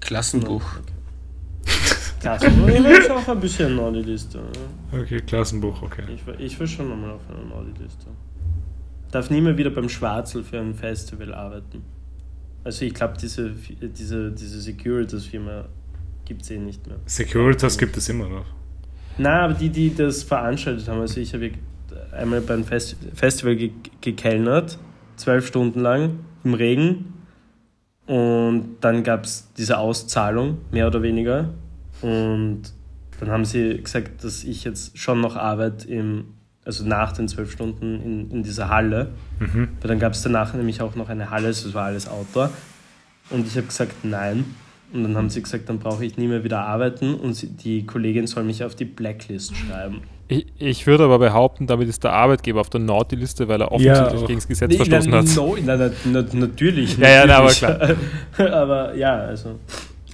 Klassenbuch. 0.00 0.62
Klasse. 2.20 2.46
ich 2.46 2.66
will 2.66 2.84
jetzt 2.86 3.10
auch 3.10 3.28
ein 3.28 3.40
bisschen 3.40 3.76
Naughty-Liste. 3.76 4.38
ne? 4.38 5.00
Okay, 5.02 5.20
Klassenbuch, 5.20 5.82
okay. 5.82 6.02
Ich, 6.14 6.26
will- 6.26 6.36
ich 6.38 6.58
will 6.58 6.66
schon 6.66 6.88
nochmal 6.88 7.10
auf 7.10 7.20
einer 7.28 7.44
Naughty-Liste. 7.44 8.06
Darf 9.10 9.30
nie 9.30 9.40
mehr 9.40 9.56
wieder 9.56 9.70
beim 9.70 9.88
Schwarzel 9.88 10.42
für 10.42 10.58
ein 10.58 10.74
Festival 10.74 11.32
arbeiten. 11.34 11.82
Also 12.64 12.84
ich 12.84 12.94
glaube, 12.94 13.14
diese, 13.20 13.50
diese, 13.50 14.32
diese 14.32 14.60
Securitas-Firma 14.60 15.66
gibt 16.24 16.42
es 16.42 16.50
eh 16.50 16.58
nicht 16.58 16.86
mehr. 16.86 16.96
Securitas 17.06 17.76
gibt 17.78 17.96
es 17.96 18.08
immer 18.08 18.28
noch. 18.28 18.46
Na, 19.18 19.42
aber 19.44 19.54
die, 19.54 19.68
die 19.68 19.94
das 19.94 20.22
veranstaltet 20.22 20.88
haben, 20.88 21.00
also 21.00 21.20
ich 21.20 21.32
habe 21.34 21.52
einmal 22.12 22.40
beim 22.40 22.64
Fest 22.64 22.96
Festival 23.14 23.54
ge 23.56 23.70
gekellnert, 24.00 24.78
zwölf 25.16 25.46
Stunden 25.46 25.80
lang 25.80 26.18
im 26.42 26.54
Regen. 26.54 27.13
Und 28.06 28.76
dann 28.80 29.02
gab 29.02 29.24
es 29.24 29.52
diese 29.56 29.78
Auszahlung, 29.78 30.58
mehr 30.70 30.86
oder 30.86 31.02
weniger. 31.02 31.50
Und 32.02 32.62
dann 33.20 33.30
haben 33.30 33.44
sie 33.44 33.78
gesagt, 33.78 34.24
dass 34.24 34.44
ich 34.44 34.64
jetzt 34.64 34.98
schon 34.98 35.20
noch 35.20 35.36
arbeite 35.36 35.88
im, 35.88 36.34
also 36.64 36.84
nach 36.84 37.12
den 37.12 37.28
zwölf 37.28 37.50
Stunden 37.52 38.00
in, 38.00 38.30
in 38.30 38.42
dieser 38.42 38.68
Halle. 38.68 39.12
Mhm. 39.38 39.68
Weil 39.80 39.88
dann 39.88 39.98
gab 39.98 40.12
es 40.12 40.22
danach 40.22 40.52
nämlich 40.54 40.82
auch 40.82 40.96
noch 40.96 41.08
eine 41.08 41.30
Halle, 41.30 41.46
also 41.48 41.68
es 41.68 41.74
war 41.74 41.86
alles 41.86 42.08
Outdoor. 42.08 42.50
Und 43.30 43.46
ich 43.46 43.56
habe 43.56 43.66
gesagt, 43.66 44.04
nein. 44.04 44.44
Und 44.92 45.02
dann 45.02 45.16
haben 45.16 45.30
sie 45.30 45.42
gesagt, 45.42 45.68
dann 45.68 45.78
brauche 45.78 46.04
ich 46.04 46.18
nie 46.18 46.28
mehr 46.28 46.44
wieder 46.44 46.60
arbeiten 46.60 47.14
und 47.14 47.34
sie, 47.34 47.48
die 47.48 47.86
Kollegin 47.86 48.26
soll 48.26 48.44
mich 48.44 48.62
auf 48.62 48.74
die 48.74 48.84
Blacklist 48.84 49.56
schreiben. 49.56 50.02
Ich, 50.28 50.46
ich 50.58 50.86
würde 50.86 51.04
aber 51.04 51.18
behaupten, 51.18 51.66
damit 51.66 51.88
ist 51.88 52.02
der 52.04 52.12
Arbeitgeber 52.12 52.60
auf 52.60 52.70
der 52.70 52.80
Naughty-Liste, 52.80 53.46
weil 53.48 53.60
er 53.60 53.70
offensichtlich 53.72 54.22
auch. 54.22 54.26
gegen 54.26 54.38
das 54.38 54.48
Gesetz 54.48 54.70
Nee, 54.70 54.76
verstoßen 54.76 55.10
na, 55.10 55.18
hat. 55.18 55.36
No, 55.36 55.56
na, 55.64 55.76
na, 55.76 55.90
na, 56.04 56.24
natürlich. 56.32 56.96
Ja, 56.96 57.26
ja, 57.26 57.36
aber 57.36 57.48
natürlich. 57.60 57.96
aber 58.52 58.94
ja, 58.96 59.16
also 59.16 59.56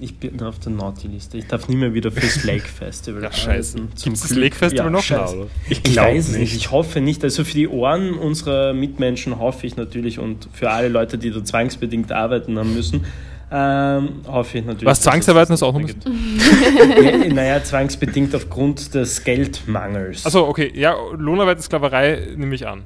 ich 0.01 0.17
bin 0.17 0.41
auf 0.41 0.59
der 0.59 0.71
Naughty-Liste. 0.73 1.37
Ich 1.37 1.47
darf 1.47 1.67
nie 1.69 1.75
mehr 1.75 1.93
wieder 1.93 2.11
fürs 2.11 2.43
Lake 2.43 2.67
Festival 2.67 3.23
Ja, 3.23 3.31
scheiße. 3.31 3.77
Zum 3.95 4.13
Gibt 4.13 4.15
es 4.17 4.21
das. 4.29 4.35
Lake 4.37 4.55
Festival 4.55 4.85
Ja, 4.87 4.91
noch? 4.91 5.03
scheiße. 5.03 5.37
Oder? 5.37 5.47
Ich 5.69 5.77
Ich 5.77 5.83
glaube 5.93 6.09
weiß 6.09 6.25
es 6.25 6.31
nicht. 6.31 6.39
nicht. 6.41 6.55
Ich 6.55 6.71
hoffe 6.71 6.99
nicht. 7.01 7.23
Also 7.23 7.43
für 7.43 7.53
die 7.53 7.67
Ohren 7.67 8.13
unserer 8.15 8.73
Mitmenschen 8.73 9.39
hoffe 9.39 9.65
ich 9.67 9.77
natürlich 9.77 10.19
und 10.19 10.49
für 10.51 10.71
alle 10.71 10.89
Leute, 10.89 11.17
die 11.17 11.31
da 11.31 11.43
zwangsbedingt 11.43 12.11
arbeiten 12.11 12.57
haben 12.59 12.73
müssen, 12.73 13.05
ähm, 13.51 14.21
hoffe 14.27 14.59
ich 14.59 14.65
natürlich. 14.65 14.85
Was, 14.85 15.01
Zwangsarbeiten 15.01 15.55
du 15.57 15.65
auch 15.65 15.77
nicht 15.77 16.05
noch 16.05 16.11
gibt. 16.11 17.03
ja, 17.03 17.17
Naja, 17.33 17.63
zwangsbedingt 17.63 18.33
aufgrund 18.33 18.93
des 18.93 19.23
Geldmangels. 19.23 20.25
Achso, 20.25 20.47
okay. 20.47 20.71
Ja, 20.73 20.95
Lohnarbeit 21.17 21.59
ist 21.59 21.65
Sklaverei, 21.65 22.29
nehme 22.35 22.55
ich 22.55 22.65
an. 22.65 22.83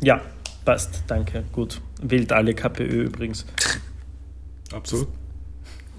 Ja, 0.00 0.22
passt. 0.64 1.04
Danke. 1.06 1.44
Gut. 1.52 1.80
Wählt 2.00 2.32
alle 2.32 2.54
KPÖ 2.54 3.04
übrigens. 3.04 3.44
Absolut. 4.72 5.08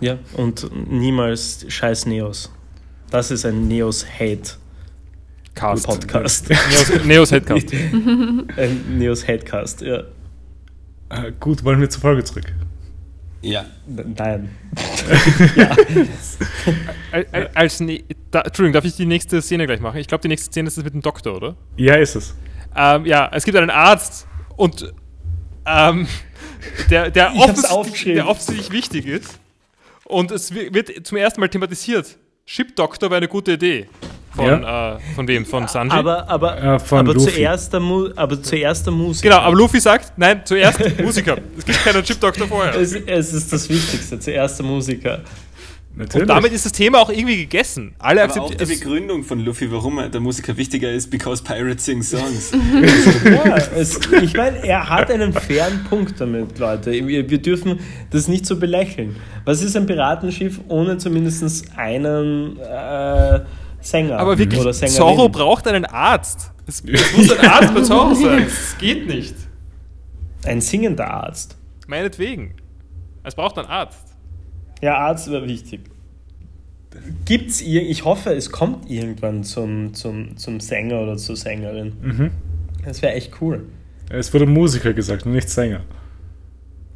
Ja, 0.02 0.18
und 0.38 0.70
niemals 0.90 1.66
scheiß 1.68 2.08
Neos. 2.08 2.52
Das 3.12 3.30
ist 3.30 3.46
ein 3.46 3.68
Neos-Hate. 3.68 4.58
Cast. 5.54 5.86
Podcast. 5.86 6.50
Neos, 6.50 7.06
Neos 7.06 7.32
Headcast. 7.32 7.72
Ein 8.58 8.98
Neos-Hatecast, 8.98 9.82
ja. 9.82 10.00
Äh, 11.10 11.32
gut, 11.40 11.64
wollen 11.64 11.80
wir 11.80 11.90
zur 11.92 12.02
Folge 12.02 12.24
zurück. 12.24 12.52
Ja. 13.44 13.66
Nein. 13.86 14.50
Al- 17.12 17.50
Als 17.54 17.80
ne 17.80 18.04
da, 18.32 18.42
Entschuldigung, 18.42 18.74
darf 18.74 18.86
ich 18.86 18.96
die 18.96 19.06
nächste 19.06 19.42
Szene 19.42 19.66
gleich 19.68 19.80
machen? 19.80 19.98
Ich 20.00 20.08
glaube, 20.08 20.22
die 20.22 20.28
nächste 20.30 20.48
Szene 20.52 20.68
ist 20.70 20.78
das 20.78 20.84
mit 20.84 20.94
dem 20.94 21.02
Doktor, 21.02 21.36
oder? 21.36 21.56
Ja, 21.78 21.96
ist 21.96 22.16
es. 22.16 22.34
Ähm, 22.76 23.06
ja, 23.06 23.30
es 23.34 23.44
gibt 23.46 23.58
einen 23.58 23.70
Arzt 23.70 24.26
und 24.56 24.94
ähm, 25.66 26.08
der, 26.90 27.12
der, 27.12 27.36
offensichtlich, 27.36 28.16
der 28.16 28.28
offensichtlich 28.28 28.72
wichtig 28.72 29.06
ist. 29.06 29.40
Und 30.06 30.32
es 30.32 30.54
wi- 30.54 30.74
wird 30.74 31.06
zum 31.06 31.18
ersten 31.18 31.40
Mal 31.42 31.50
thematisiert. 31.50 32.18
Chip-Doktor 32.46 33.10
wäre 33.10 33.18
eine 33.18 33.28
gute 33.28 33.54
Idee. 33.54 33.88
Von, 34.36 34.64
äh, 34.64 34.98
von 35.16 35.28
wem? 35.28 35.46
Von 35.46 35.68
Sanji? 35.68 35.96
Aber, 35.96 36.28
aber, 36.28 36.62
Äh, 36.62 36.80
von 36.80 37.00
aber, 37.00 37.18
zuerst 37.18 37.72
der 37.72 37.80
Mu 37.80 38.10
aber 38.16 38.42
zuerst 38.42 38.86
der 38.86 38.94
Musiker. 38.94 39.30
genau, 39.30 39.42
aber 39.42 39.56
Luffy 39.56 39.80
sagt, 39.80 40.14
nein, 40.18 40.42
zuerst 40.44 40.80
Musiker. 41.00 41.38
Es 41.58 41.66
gibt 41.66 41.84
keinen 41.84 42.04
Chip-Doktor 42.04 42.48
vorher. 42.48 42.76
Es, 42.76 42.94
es 42.94 43.34
ist 43.34 43.54
das 43.54 43.70
Wichtigste, 43.70 44.20
zuerst 44.20 44.60
der 44.60 44.66
Musiker. 44.66 45.22
Natürlich. 45.96 46.24
Und 46.24 46.28
damit 46.30 46.52
ist 46.52 46.66
das 46.66 46.72
Thema 46.72 47.00
auch 47.00 47.12
irgendwie 47.12 47.38
gegessen. 47.38 47.94
Alle 48.00 48.24
Aber 48.24 48.42
auch 48.42 48.50
die 48.52 48.66
Begründung 48.66 49.24
von 49.24 49.40
Luffy, 49.46 49.72
warum 49.72 50.00
er 50.00 50.10
der 50.10 50.22
Musiker 50.22 50.58
wichtiger 50.58 50.92
ist, 50.92 51.12
because 51.12 51.44
pirates 51.44 51.86
sing 51.86 52.02
songs. 52.02 52.52
Ja, 53.24 53.58
es, 53.76 54.00
ich 54.12 54.34
meine, 54.34 54.66
er 54.66 54.90
hat 54.90 55.12
einen 55.12 55.34
fairen 55.34 55.84
Punkt 55.88 56.20
damit, 56.20 56.58
Leute. 56.58 56.92
Wir, 56.92 57.30
wir 57.30 57.38
dürfen 57.38 57.80
das 58.10 58.28
nicht 58.28 58.48
so 58.48 58.58
belächeln. 58.58 59.16
Was 59.46 59.62
ist 59.62 59.78
ein 59.78 59.86
Piratenschiff 59.86 60.60
ohne 60.68 60.98
zumindest 60.98 61.66
einen 61.78 62.58
äh, 62.60 63.42
Sänger? 63.84 64.18
Aber 64.18 64.38
wirklich, 64.38 64.60
oder 64.60 64.74
Sängerin? 64.74 64.98
Zorro 64.98 65.30
braucht 65.30 65.68
einen 65.68 65.86
Arzt. 65.86 66.52
Es, 66.66 66.84
muss 67.16 67.32
ein 67.38 67.48
Arzt 67.48 67.74
bei 67.74 67.82
Zorro 67.82 68.14
sein. 68.14 68.44
Es 68.48 68.78
geht 68.78 69.08
nicht. 69.08 69.36
Ein 70.46 70.62
singender 70.62 71.10
Arzt. 71.10 71.58
Meinetwegen. 71.88 72.56
Es 73.24 73.36
braucht 73.36 73.58
einen 73.58 73.68
Arzt. 73.68 74.16
Ja, 74.82 74.98
Arzt 74.98 75.30
wäre 75.32 75.48
wichtig. 75.48 75.82
Gibt's 77.26 77.62
ihr, 77.62 77.82
ich 77.82 78.06
hoffe, 78.06 78.34
es 78.34 78.52
kommt 78.52 78.90
irgendwann 78.90 79.44
zum, 79.44 79.94
zum, 79.94 80.38
zum 80.38 80.60
Sänger 80.60 81.02
oder 81.02 81.18
zur 81.18 81.36
Sängerin. 81.36 81.94
Mhm. 82.02 82.32
Das 82.86 83.02
wäre 83.02 83.14
echt 83.14 83.42
cool. 83.42 83.66
Es 84.10 84.34
wurde 84.34 84.46
Musiker 84.46 84.94
gesagt 84.94 85.26
und 85.26 85.32
nicht 85.32 85.50
Sänger. 85.50 85.82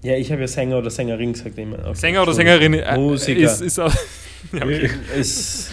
Ja, 0.03 0.15
ich 0.15 0.31
habe 0.31 0.41
ja 0.41 0.47
Sänger 0.47 0.77
oder 0.77 0.89
Sängerin 0.89 1.33
gesagt. 1.33 1.57
Immer. 1.57 1.79
Okay, 1.79 1.95
Sänger 1.95 2.21
oder. 2.21 2.33
Sängerin 2.33 2.73
äh, 2.73 2.97
Musiker. 2.97 3.39
ist, 3.39 3.61
ist 3.61 3.79
auch, 3.79 3.93
ja, 4.53 4.63
okay. 4.63 4.89
ist 5.19 5.71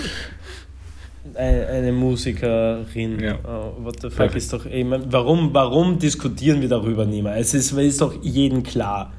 eine, 1.37 1.67
eine 1.67 1.93
Musikerin. 1.93 3.21
Ja. 3.21 3.39
Oh, 3.45 3.85
what 3.85 4.01
the 4.01 4.09
fuck 4.09 4.17
Perfekt. 4.19 4.37
ist 4.37 4.53
doch. 4.53 4.67
Ich 4.67 4.85
mein, 4.85 5.13
warum, 5.13 5.53
warum 5.53 5.99
diskutieren 5.99 6.61
wir 6.61 6.69
darüber 6.69 7.05
nicht 7.05 7.23
mehr? 7.23 7.37
Es 7.37 7.55
ist, 7.55 7.73
ist 7.73 8.01
doch 8.01 8.15
jedem 8.23 8.63
klar. 8.63 9.13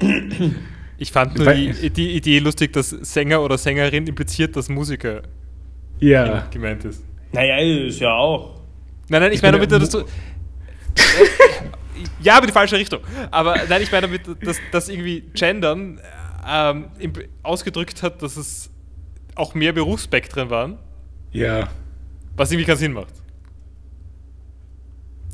Ich 0.98 1.12
fand 1.12 1.36
nur 1.36 1.52
die, 1.52 1.90
die 1.90 2.16
Idee 2.16 2.38
lustig, 2.38 2.72
dass 2.72 2.88
Sänger 2.88 3.42
oder 3.42 3.58
Sängerin 3.58 4.06
impliziert, 4.06 4.56
dass 4.56 4.70
Musiker 4.70 5.20
Ja. 6.00 6.46
gemeint 6.50 6.86
ist. 6.86 7.04
Naja, 7.32 7.58
ist 7.58 8.00
ja 8.00 8.14
auch. 8.14 8.60
Nein, 9.10 9.20
nein, 9.20 9.32
ich 9.32 9.42
meine 9.42 9.58
damit, 9.58 9.70
dass 9.70 9.90
du. 9.90 9.98
ja, 12.22 12.38
aber 12.38 12.46
die 12.46 12.52
falsche 12.52 12.78
Richtung. 12.78 13.00
Aber 13.30 13.56
nein, 13.68 13.82
ich 13.82 13.92
meine 13.92 14.06
damit, 14.06 14.22
dass, 14.42 14.56
dass 14.72 14.88
irgendwie 14.88 15.20
Gendern 15.34 16.00
ähm, 16.48 16.86
ausgedrückt 17.42 18.02
hat, 18.02 18.22
dass 18.22 18.38
es 18.38 18.70
auch 19.34 19.54
mehr 19.54 19.74
Berufsspektren 19.74 20.48
waren, 20.48 20.78
Ja. 21.36 21.68
was 22.36 22.50
irgendwie 22.50 22.66
keinen 22.66 22.78
Sinn 22.78 22.92
macht. 22.92 23.14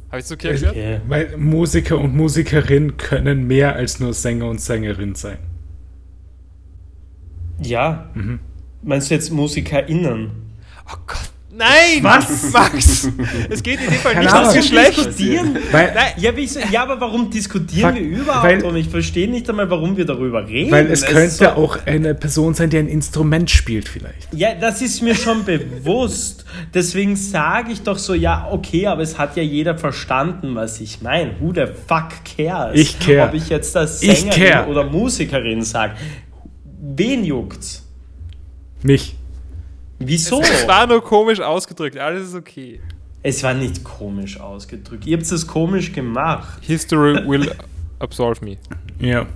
Habe 0.08 0.18
ich 0.18 0.26
es 0.26 0.32
okay 0.32 0.48
erklärt? 0.48 0.72
Okay. 0.72 1.00
Weil 1.08 1.36
Musiker 1.38 1.98
und 1.98 2.14
Musikerin 2.14 2.96
können 2.98 3.46
mehr 3.46 3.74
als 3.74 3.98
nur 3.98 4.12
Sänger 4.12 4.46
und 4.48 4.60
Sängerin 4.60 5.14
sein. 5.14 5.38
Ja. 7.62 8.10
Mhm. 8.14 8.40
Meinst 8.82 9.10
du 9.10 9.14
jetzt 9.14 9.30
MusikerInnen? 9.30 10.30
Oh 10.86 10.96
Gott. 11.06 11.31
Nein! 11.54 12.02
Was? 12.02 12.50
Max! 12.50 13.08
Es 13.50 13.62
geht 13.62 13.78
in 13.80 13.90
dem 13.90 13.94
Fall 13.98 14.14
Keine 14.14 14.24
nicht 14.24 14.34
ums. 14.34 14.54
Geschlecht. 14.54 14.96
Diskutieren? 14.96 15.58
Weil, 15.70 15.92
Nein, 15.94 16.12
Ja, 16.16 16.30
wieso, 16.34 16.60
ja, 16.70 16.82
aber 16.82 16.98
warum 16.98 17.28
diskutieren 17.30 17.94
Fuck, 17.94 18.02
wir 18.02 18.18
überhaupt? 18.20 18.44
weil- 18.46 18.64
und 18.64 18.76
ich 18.76 18.88
verstehe 18.88 19.28
nicht 19.28 19.50
einmal, 19.50 19.68
warum 19.68 19.94
wir 19.96 20.06
darüber 20.06 20.48
reden. 20.48 20.70
weil 20.70 20.86
es 20.90 21.02
ist 21.02 21.08
könnte 21.10 21.28
so- 21.30 21.48
auch 21.48 21.76
eine 21.84 22.14
Person 22.14 22.54
sein, 22.54 22.70
die 22.70 22.78
ein 22.78 22.88
Instrument 22.88 23.50
spielt 23.50 23.86
vielleicht. 23.86 24.28
Ja, 24.32 24.54
das 24.58 24.80
ist 24.80 25.02
mir 25.02 25.14
schon 25.14 25.44
bewusst. 25.44 26.46
Deswegen 26.72 27.16
sage 27.16 27.72
ich 27.72 27.82
doch 27.82 27.98
so, 27.98 28.14
ja, 28.14 28.48
okay, 28.50 28.86
aber 28.86 29.02
es 29.02 29.18
hat 29.18 29.36
ja 29.36 29.42
jeder 29.42 29.76
verstanden, 29.76 30.54
was 30.54 30.80
ich 30.80 31.02
meine. 31.02 31.32
Who 31.38 31.52
the 31.54 31.66
fuck 31.86 32.08
cares? 32.36 32.78
Ich 32.80 32.98
care. 32.98 33.28
Ob 33.28 33.34
ich 33.34 33.50
jetzt 33.50 33.74
das 33.74 34.00
Sängerin 34.00 34.30
care. 34.30 34.68
oder 34.68 34.84
Musikerin 34.84 35.62
sage. 35.62 35.92
Wen 36.80 37.24
juckt's? 37.26 37.86
Mich. 38.82 39.16
Wieso? 40.06 40.40
es 40.40 40.66
war 40.66 40.86
nur 40.86 41.02
komisch 41.02 41.40
ausgedrückt. 41.40 41.98
Alles 41.98 42.28
ist 42.28 42.34
okay. 42.34 42.80
Es 43.22 43.42
war 43.42 43.54
nicht 43.54 43.84
komisch 43.84 44.38
ausgedrückt. 44.40 45.06
Ihr 45.06 45.16
habt 45.16 45.30
es 45.30 45.46
komisch 45.46 45.92
gemacht. 45.92 46.58
History 46.62 47.26
will 47.26 47.50
absolve 48.00 48.44
me. 48.44 48.56
Ja. 48.98 49.26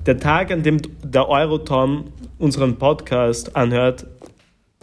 der 0.06 0.20
Tag, 0.20 0.52
an 0.52 0.64
dem 0.64 0.80
der 1.04 1.28
Eurotom 1.30 2.06
unseren 2.40 2.78
Podcast 2.78 3.56
anhört, 3.56 4.06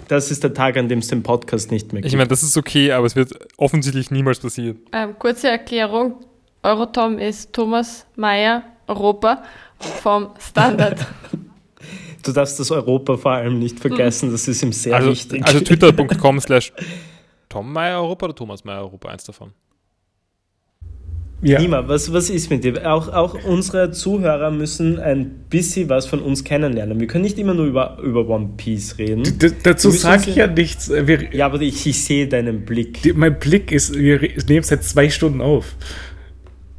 das 0.09 0.31
ist 0.31 0.43
der 0.43 0.53
Tag, 0.53 0.77
an 0.77 0.89
dem 0.89 0.99
es 0.99 1.09
den 1.09 1.23
Podcast 1.23 1.71
nicht 1.71 1.93
mehr 1.93 2.03
gibt. 2.03 2.13
Ich 2.13 2.17
meine, 2.17 2.29
das 2.29 2.43
ist 2.43 2.57
okay, 2.57 2.93
aber 2.93 3.07
es 3.07 3.17
wird 3.17 3.33
offensichtlich 3.57 4.11
niemals 4.11 4.41
passieren. 4.41 4.79
Ähm, 4.93 5.19
kurze 5.19 5.49
Erklärung. 5.49 6.17
Eurotom 6.63 7.19
ist 7.19 7.53
Thomas 7.53 8.07
Mayer 8.17 8.63
Europa 8.87 9.43
vom 9.79 10.31
Standard. 10.39 11.07
du 12.23 12.33
darfst 12.33 12.59
das 12.61 12.71
Europa 12.71 13.17
vor 13.17 13.33
allem 13.33 13.59
nicht 13.59 13.81
vergessen, 13.81 14.31
das 14.31 14.47
ist 14.49 14.63
ihm 14.63 14.73
sehr 14.73 14.97
Also, 14.97 15.11
wichtig. 15.11 15.45
also 15.45 15.61
twitter.com 15.61 16.41
slash 16.41 16.73
Tom 17.49 17.73
Meyer 17.73 18.01
Europa 18.01 18.27
oder 18.27 18.35
Thomas 18.35 18.65
Meyer 18.65 18.81
Europa, 18.81 19.09
eins 19.09 19.25
davon. 19.25 19.53
Ja. 21.45 21.61
Nima, 21.61 21.89
was, 21.89 22.13
was 22.13 22.31
ist 22.31 22.51
mit 22.51 22.63
dir? 22.63 22.89
Auch, 22.89 23.09
auch 23.09 23.35
unsere 23.45 23.91
Zuhörer 23.91 24.53
müssen 24.53 25.01
ein 25.01 25.45
bisschen 25.51 25.89
was 25.89 26.07
von 26.07 26.21
uns 26.21 26.45
kennenlernen. 26.45 27.01
Wir 27.01 27.09
können 27.09 27.25
nicht 27.25 27.37
immer 27.37 27.53
nur 27.53 27.67
über, 27.67 27.99
über 28.01 28.29
One 28.29 28.51
Piece 28.57 28.97
reden. 28.99 29.25
D 29.39 29.51
dazu 29.61 29.91
sage 29.91 30.31
ich 30.31 30.37
ja 30.37 30.47
nichts. 30.47 30.89
Wir, 30.89 31.35
Ja, 31.35 31.47
aber 31.47 31.61
ich, 31.61 31.85
ich 31.85 32.05
sehe 32.05 32.29
deinen 32.29 32.65
Blick. 32.65 33.03
die, 33.03 33.13
mein 33.13 33.41
Blick 33.41 33.73
ist, 33.73 33.93
wir 33.99 34.21
nehmen 34.49 34.63
seit 34.63 34.85
zwei 34.85 35.11
Stunden 35.11 35.41
auf. 35.41 35.75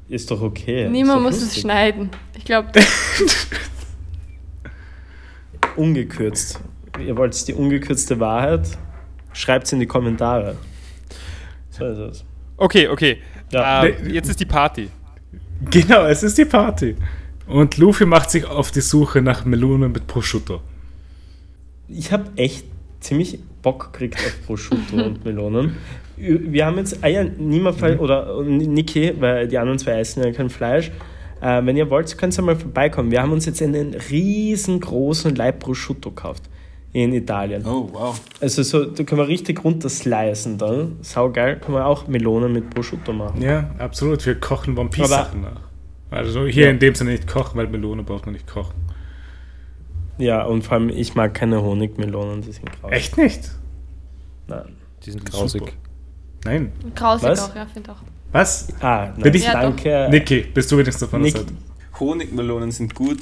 Ist 0.07 0.31
doch 0.31 0.41
okay. 0.41 0.85
Doch 0.85 1.19
muss 1.19 1.35
es 1.35 1.41
lustig. 1.41 1.61
schneiden. 1.64 2.10
Ich 2.38 2.45
glaube, 2.45 2.69
Ungekürzt. 5.76 6.61
Ihr 7.06 7.18
wollt 7.18 7.48
die 7.48 7.53
ungekürzte 7.53 8.19
Wahrheit? 8.19 8.68
Schreibt 9.34 9.65
es 9.65 9.73
in 9.73 9.80
die 9.80 9.88
Kommentare. 9.88 10.56
So 11.69 11.85
ist 11.85 11.98
es. 11.98 12.26
Okay, 12.57 12.88
okay. 12.88 13.18
Ja. 13.53 13.85
Ähm, 13.85 14.09
jetzt 14.09 14.30
ist 14.30 14.39
die 14.39 14.45
Party. 14.45 14.89
Genau, 15.69 16.05
es 16.05 16.23
ist 16.23 16.38
die 16.38 16.45
Party. 16.45 16.95
Und 17.47 17.77
Luffy 17.77 18.05
macht 18.05 18.31
sich 18.31 18.45
auf 18.45 18.71
die 18.71 18.81
Suche 18.81 19.21
nach 19.21 19.45
Melonen 19.45 19.91
mit 19.91 20.07
Prosciutto. 20.07 20.61
Ich 21.88 22.11
habe 22.11 22.31
echt 22.35 22.65
ziemlich 22.99 23.39
Bock 23.61 23.91
gekriegt 23.93 24.15
auf 24.15 24.45
Prosciutto 24.45 24.95
und 24.95 25.23
Melonen. 25.25 25.77
Wir 26.17 26.65
haben 26.65 26.77
jetzt, 26.77 27.03
ah 27.03 27.07
ja, 27.07 27.23
niemand 27.23 27.80
fall- 27.80 27.99
oder 27.99 28.41
Niki, 28.43 29.13
weil 29.19 29.47
die 29.47 29.57
anderen 29.57 29.80
zwei 29.80 29.99
essen 29.99 30.23
ja 30.23 30.31
kein 30.31 30.49
Fleisch. 30.49 30.91
Äh, 31.41 31.65
wenn 31.65 31.75
ihr 31.75 31.89
wollt, 31.89 32.17
könnt 32.17 32.38
ihr 32.38 32.41
mal 32.41 32.55
vorbeikommen. 32.55 33.11
Wir 33.11 33.21
haben 33.21 33.31
uns 33.31 33.45
jetzt 33.45 33.61
einen 33.61 33.93
riesengroßen 33.93 35.35
Leib 35.35 35.59
Prosciutto 35.59 36.11
gekauft 36.11 36.43
in 36.94 37.11
Italien. 37.14 37.65
Oh, 37.65 37.90
wow. 37.91 38.22
Also 38.40 38.61
so, 38.64 38.86
da 38.86 39.03
können 39.03 39.20
wir 39.22 39.28
richtig 39.28 39.64
runterslicen 39.64 40.57
dann. 40.57 40.98
Sau 41.02 41.30
geil. 41.32 41.60
Können 41.60 41.78
wir 41.78 41.86
auch 41.88 42.07
Melonen 42.07 42.53
mit 42.53 42.70
Prosciutto 42.70 43.11
machen. 43.14 43.41
Ja, 43.41 43.72
absolut. 43.80 44.26
Wir 44.26 44.40
kochen 44.40 44.78
One 44.78 44.90
Piece 44.90 45.11
Aber- 45.11 45.26
Sachen 45.26 45.41
nach. 45.41 45.61
Also 46.11 46.45
hier 46.45 46.65
Ja. 46.65 46.70
in 46.70 46.78
dem 46.78 46.94
Sinne 46.94 47.11
nicht 47.11 47.28
kochen, 47.28 47.57
weil 47.57 47.68
Melone 47.68 48.03
braucht 48.03 48.28
man 48.28 48.34
nicht 48.34 48.45
kochen. 48.45 48.76
Ja, 50.20 50.44
und 50.44 50.61
vor 50.64 50.74
allem, 50.74 50.90
ich 50.90 51.15
mag 51.15 51.34
keine 51.34 51.64
Honigmelonen, 51.64 52.41
die 52.41 52.52
sind 52.52 52.72
grausig. 52.72 52.95
Echt 52.95 53.18
nicht? 53.18 53.49
Nein. 54.48 54.76
Die 55.03 55.10
sind 55.11 55.26
grausig. 55.26 55.61
Super. 55.61 55.72
Nein. 56.45 56.72
grausig 56.94 57.30
Was? 57.30 57.49
auch, 57.49 57.56
ja, 57.56 57.65
finde 57.65 57.91
auch. 57.94 57.95
Was? 58.32 58.68
Ah, 58.80 59.07
Bin 59.07 59.24
nice. 59.24 59.36
ich- 59.38 59.44
Ja, 59.45 59.53
doch. 59.53 59.61
danke. 59.61 60.07
Niki, 60.11 60.41
bist 60.53 60.72
du 60.72 60.78
wenigstens 60.78 60.99
davon 61.02 61.22
Nick- 61.24 61.36
Seite? 61.36 61.53
Honigmelonen 61.99 62.70
sind 62.72 62.94
gut. 62.94 63.18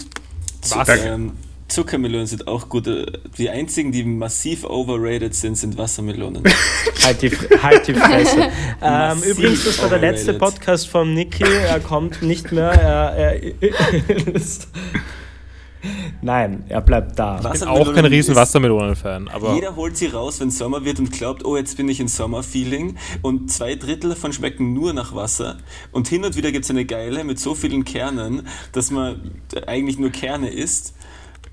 Was? 0.69 0.89
Ähm, 1.05 1.31
Zuckermelonen 1.71 2.27
sind 2.27 2.47
auch 2.47 2.69
gut. 2.69 2.87
Äh, 2.87 3.05
Die 3.37 3.49
einzigen, 3.49 3.91
die 3.91 4.03
massiv 4.03 4.63
overrated 4.63 5.33
sind, 5.33 5.55
sind 5.55 5.77
Wassermelonen. 5.77 6.43
Halt 7.03 7.21
die, 7.23 7.31
halt 7.31 7.87
die 7.87 7.95
Fresse. 7.95 8.49
ähm, 8.81 9.23
übrigens, 9.23 9.65
das 9.65 9.81
war 9.81 9.89
der 9.89 9.99
letzte. 9.99 10.35
Podcast 10.35 10.87
von 10.87 11.15
Niki. 11.15 11.43
Er 11.43 11.79
kommt 11.79 12.21
nicht 12.21 12.51
mehr. 12.51 12.71
Er, 12.71 13.41
er 13.41 14.35
ist 14.35 14.67
Nein, 16.21 16.63
er 16.69 16.81
bleibt 16.81 17.17
da. 17.17 17.39
Ich 17.53 17.59
bin 17.59 17.67
auch 17.67 17.93
kein 17.93 18.05
riesen 18.05 18.35
Wassermelonen-Fan, 18.35 19.27
aber 19.29 19.55
Jeder 19.55 19.75
holt 19.75 19.97
sie 19.97 20.07
raus, 20.07 20.39
wenn 20.39 20.51
Sommer 20.51 20.85
wird 20.85 20.99
und 20.99 21.11
glaubt, 21.11 21.43
oh, 21.43 21.57
jetzt 21.57 21.77
bin 21.77 21.89
ich 21.89 21.99
in 21.99 22.07
Sommerfeeling. 22.07 22.97
Und 23.21 23.51
zwei 23.51 23.75
Drittel 23.75 24.11
davon 24.11 24.31
schmecken 24.33 24.73
nur 24.73 24.93
nach 24.93 25.15
Wasser. 25.15 25.57
Und 25.91 26.07
hin 26.07 26.23
und 26.23 26.35
wieder 26.35 26.51
gibt 26.51 26.65
es 26.65 26.71
eine 26.71 26.85
geile 26.85 27.23
mit 27.23 27.39
so 27.39 27.55
vielen 27.55 27.83
Kernen, 27.83 28.47
dass 28.71 28.91
man 28.91 29.31
eigentlich 29.65 29.97
nur 29.97 30.11
Kerne 30.11 30.49
isst. 30.49 30.93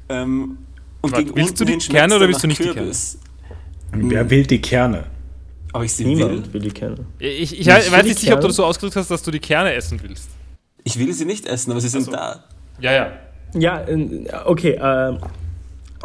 Ähm, 0.09 0.59
und 1.01 1.13
Warte, 1.13 1.25
gegen 1.25 1.37
willst 1.37 1.61
unten 1.61 1.73
du 1.73 1.79
die 1.79 1.87
Kerne 1.87 2.17
oder 2.17 2.29
willst 2.29 2.43
du 2.43 2.47
nicht 2.49 2.61
die 2.61 2.69
Kürbis. 2.69 3.19
Wer 3.93 4.29
will 4.31 4.47
die 4.47 4.61
Kerne? 4.61 5.05
Aber 5.73 5.85
ich 5.85 5.93
sie 5.93 6.05
will. 6.05 6.15
Niemand 6.15 6.53
will 6.53 6.63
die 6.63 6.71
kennen. 6.71 7.07
ich, 7.19 7.61
ich, 7.61 7.67
Willst 7.67 7.93
weiß 7.93 8.05
nicht 8.05 8.19
sicher, 8.19 8.35
ob 8.35 8.41
du 8.41 8.43
Kerne? 8.43 8.49
das 8.49 8.57
so 8.57 8.65
ausgedrückt 8.65 8.97
hast, 8.97 9.11
dass 9.11 9.23
du 9.23 9.31
die 9.31 9.39
Kerne 9.39 9.75
essen 9.75 10.01
willst. 10.03 10.31
Ich 10.85 10.99
will 10.99 11.13
sie 11.13 11.25
nicht 11.25 11.47
essen, 11.47 11.71
aber 11.71 11.81
sie 11.81 11.89
sind 11.89 12.05
so. 12.05 12.13
da. 12.13 12.45
Ja, 12.81 12.93
ja. 12.93 13.13
Ja, 13.55 13.85
okay. 14.47 14.73
Äh, 14.73 15.19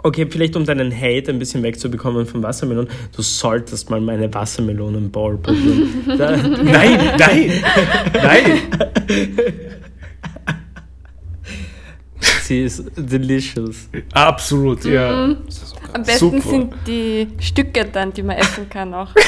okay, 0.03 0.27
vielleicht 0.29 0.55
um 0.55 0.65
deinen 0.65 0.93
Hate 0.95 1.31
ein 1.31 1.39
bisschen 1.39 1.63
wegzubekommen 1.63 2.25
von 2.25 2.43
Wassermelonen. 2.43 2.89
Du 3.15 3.21
solltest 3.21 3.89
mal 3.89 4.01
meine 4.01 4.33
Wassermelonen-Ball 4.33 5.37
probieren. 5.37 6.03
Nein, 6.07 6.61
nein, 6.63 7.63
nein. 8.13 8.61
sie 12.47 12.63
ist 12.63 12.83
delicious. 12.95 13.89
Absolut, 14.13 14.83
ja. 14.85 15.27
Mhm. 15.27 15.37
Am 15.93 16.03
besten 16.03 16.41
Super. 16.41 16.49
sind 16.49 16.73
die 16.87 17.27
Stücke 17.39 17.85
dann, 17.85 18.11
die 18.13 18.23
man 18.23 18.37
essen 18.37 18.67
kann 18.69 18.93
auch. 18.93 19.09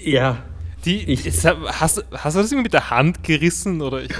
Ja, 0.00 0.38
Die, 0.84 1.10
Ich- 1.12 1.26
ist, 1.26 1.44
hast, 1.44 2.04
hast 2.12 2.36
du 2.36 2.40
das 2.40 2.52
irgendwie 2.52 2.62
mit 2.64 2.72
der 2.72 2.88
Hand 2.90 3.22
gerissen? 3.24 3.82
Oder 3.82 4.00
ich, 4.02 4.10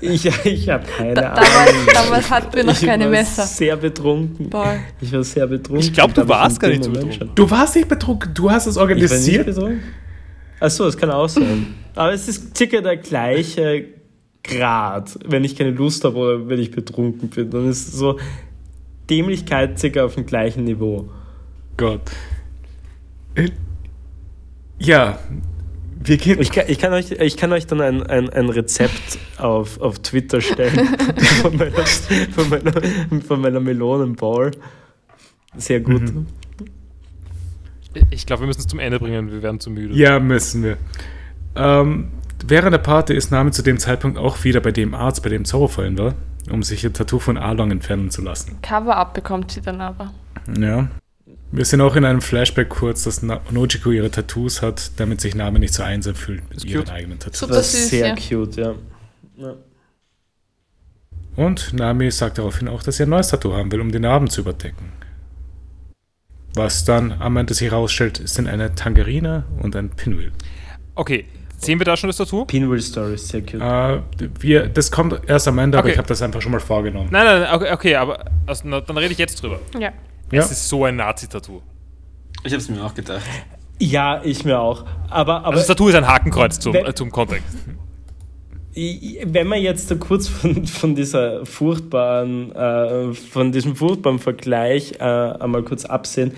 ich, 0.26 0.26
ich 0.44 0.68
habe 0.68 0.84
keine 0.86 1.14
Da, 1.14 1.30
Ahnung. 1.30 1.44
damals, 1.46 1.86
damals 1.94 2.30
hatten 2.30 2.54
wir 2.56 2.64
noch 2.64 2.72
ich 2.74 2.86
keine 2.86 3.04
war 3.04 3.10
Messer. 3.10 3.44
sehr 3.46 3.76
betrunken. 3.76 4.50
Boah. 4.50 4.76
Ich 5.00 5.10
war 5.12 5.24
sehr 5.24 5.46
betrunken. 5.46 5.84
Ich 5.86 5.92
glaub, 5.92 6.12
du 6.14 6.28
warst 6.28 6.60
gar 6.60 6.68
nicht 6.68 6.84
so 6.84 6.90
betrunken. 6.90 7.30
Du 7.34 7.50
warst 7.50 7.74
nicht 7.74 7.88
betrunken, 7.88 8.34
du 8.34 8.50
hast 8.50 8.66
es 8.66 8.76
Ich 8.76 8.80
war 8.80 8.86
nicht 8.88 9.00
organisiert. 9.02 9.46
betrunken. 9.46 9.82
Achso, 10.60 10.84
das 10.84 10.96
kann 10.96 11.10
auch 11.10 11.28
sein. 11.28 11.74
Aber 11.94 12.12
es 12.12 12.28
ist 12.28 12.54
circa 12.56 12.80
der 12.82 12.98
gleiche 12.98 13.84
Grad, 14.42 15.18
wenn 15.24 15.44
ich 15.44 15.56
keine 15.56 15.70
Lust 15.70 16.04
habe 16.04 16.16
oder 16.16 16.48
wenn 16.48 16.58
ich 16.58 16.70
betrunken 16.70 17.28
bin. 17.28 17.50
Dann 17.50 17.68
ist 17.68 17.92
so 17.92 18.18
Dämlichkeit 19.08 19.78
circa 19.78 20.04
auf 20.04 20.14
dem 20.14 20.26
gleichen 20.26 20.64
Niveau. 20.64 21.10
Gott. 21.76 22.02
Äh, 23.34 23.50
Ja, 24.78 25.18
wir 26.02 26.16
gehen. 26.16 26.40
Ich 26.40 26.50
kann, 26.50 26.64
ich 26.68 26.78
kann, 26.78 26.92
euch, 26.92 27.10
ich 27.10 27.36
kann 27.36 27.52
euch 27.52 27.66
dann 27.66 27.80
ein, 27.80 28.02
ein, 28.02 28.30
ein 28.30 28.48
Rezept 28.48 29.18
auf, 29.36 29.80
auf 29.80 29.98
Twitter 29.98 30.40
stellen 30.40 30.88
von 31.42 31.56
meiner, 31.56 31.86
von 32.34 32.48
meiner, 32.48 32.72
von 33.26 33.40
meiner 33.40 33.60
Melonenball. 33.60 34.52
Sehr 35.56 35.80
gut. 35.80 36.02
Mhm. 36.02 36.26
ich 38.10 38.24
glaube, 38.24 38.42
wir 38.42 38.46
müssen 38.46 38.60
es 38.60 38.66
zum 38.66 38.78
Ende 38.78 38.98
bringen, 38.98 39.30
wir 39.30 39.42
werden 39.42 39.60
zu 39.60 39.70
müde. 39.70 39.94
Ja, 39.94 40.18
müssen 40.20 40.62
wir. 40.62 40.78
Ähm, 41.56 42.08
während 42.48 42.72
der 42.72 42.78
Party 42.78 43.14
ist 43.14 43.30
Nami 43.30 43.50
zu 43.50 43.62
dem 43.62 43.78
Zeitpunkt 43.78 44.18
auch 44.18 44.44
wieder 44.44 44.60
bei 44.60 44.72
dem 44.72 44.94
Arzt, 44.94 45.22
bei 45.22 45.28
dem 45.28 45.44
Zauberfallen 45.44 45.98
war, 45.98 46.14
um 46.50 46.62
sich 46.62 46.84
ihr 46.84 46.92
Tattoo 46.92 47.18
von 47.18 47.36
Arlong 47.36 47.70
entfernen 47.70 48.10
zu 48.10 48.22
lassen. 48.22 48.58
Cover-up 48.62 49.14
bekommt 49.14 49.52
sie 49.52 49.60
dann 49.60 49.80
aber. 49.80 50.12
Ja. 50.58 50.88
Wir 51.52 51.64
sind 51.64 51.80
auch 51.80 51.96
in 51.96 52.04
einem 52.04 52.20
Flashback 52.20 52.68
kurz, 52.68 53.02
dass 53.04 53.22
Nojiko 53.22 53.90
ihre 53.90 54.10
Tattoos 54.10 54.62
hat, 54.62 54.92
damit 54.98 55.20
sich 55.20 55.34
Nami 55.34 55.58
nicht 55.58 55.74
so 55.74 55.82
einsam 55.82 56.14
fühlt 56.14 56.48
mit 56.48 56.64
ihren 56.64 56.84
cute. 56.84 56.92
eigenen 56.92 57.18
Tattoos. 57.18 57.40
Super 57.40 57.54
Das 57.54 57.72
süß, 57.72 57.80
ist 57.80 57.90
sehr 57.90 58.06
ja. 58.08 58.14
cute, 58.14 58.56
ja. 58.56 58.74
ja. 59.36 59.54
Und 61.36 61.72
Nami 61.72 62.10
sagt 62.10 62.38
daraufhin 62.38 62.68
auch, 62.68 62.82
dass 62.82 62.98
sie 62.98 63.04
ein 63.04 63.08
neues 63.08 63.28
Tattoo 63.28 63.52
haben 63.52 63.72
will, 63.72 63.80
um 63.80 63.90
den 63.90 64.02
Narben 64.02 64.28
zu 64.30 64.42
überdecken. 64.42 64.92
Was 66.54 66.84
dann 66.84 67.12
am 67.12 67.36
Ende 67.36 67.54
sich 67.54 67.70
herausstellt, 67.70 68.20
sind 68.28 68.48
eine 68.48 68.74
Tangerine 68.74 69.44
und 69.60 69.76
ein 69.76 69.90
Pinwheel. 69.90 70.32
Okay, 70.94 71.26
sehen 71.60 71.78
wir 71.78 71.84
da 71.84 71.96
schon 71.96 72.08
das 72.08 72.16
Tattoo? 72.16 72.44
Pinwheel 72.44 72.80
Story 72.80 73.14
ist 73.14 73.28
sehr 73.28 73.42
cute. 73.42 73.60
Äh, 73.60 74.00
wir, 74.40 74.68
das 74.68 74.90
kommt 74.90 75.20
erst 75.28 75.46
am 75.48 75.58
Ende, 75.58 75.78
aber 75.78 75.86
Okay. 75.86 75.92
ich 75.92 75.98
habe 75.98 76.08
das 76.08 76.22
einfach 76.22 76.40
schon 76.42 76.52
mal 76.52 76.60
vorgenommen. 76.60 77.08
Nein, 77.10 77.24
nein, 77.24 77.40
nein, 77.42 77.54
okay, 77.54 77.72
okay 77.72 77.94
aber 77.96 78.24
also, 78.46 78.62
na, 78.66 78.80
dann 78.80 78.96
rede 78.98 79.12
ich 79.12 79.18
jetzt 79.18 79.42
drüber. 79.42 79.58
Ja. 79.78 79.90
Ja. 80.32 80.42
Es 80.42 80.50
ist 80.50 80.68
so 80.68 80.84
ein 80.84 80.96
Nazi-Tattoo. 80.96 81.60
Ich 82.44 82.52
habe 82.52 82.62
es 82.62 82.68
mir 82.68 82.82
auch 82.84 82.94
gedacht. 82.94 83.22
Ja, 83.78 84.20
ich 84.24 84.44
mir 84.44 84.58
auch. 84.58 84.84
Aber, 85.08 85.38
aber 85.38 85.46
Also 85.48 85.58
das 85.58 85.66
Tattoo 85.66 85.88
ist 85.88 85.94
ein 85.94 86.06
Hakenkreuz 86.06 86.58
zum, 86.60 86.72
Wenn- 86.74 86.86
äh, 86.86 86.94
zum 86.94 87.10
Kontext. 87.10 87.46
Wenn 88.72 89.48
man 89.48 89.60
jetzt 89.60 89.90
da 89.90 89.96
kurz 89.96 90.28
von, 90.28 90.64
von 90.66 90.94
dieser 90.94 91.44
furchtbaren, 91.44 92.52
äh, 92.54 93.12
von 93.14 93.50
diesem 93.50 93.74
furchtbaren 93.74 94.20
Vergleich 94.20 94.92
äh, 95.00 95.02
einmal 95.02 95.62
kurz 95.64 95.84
absehen, 95.84 96.32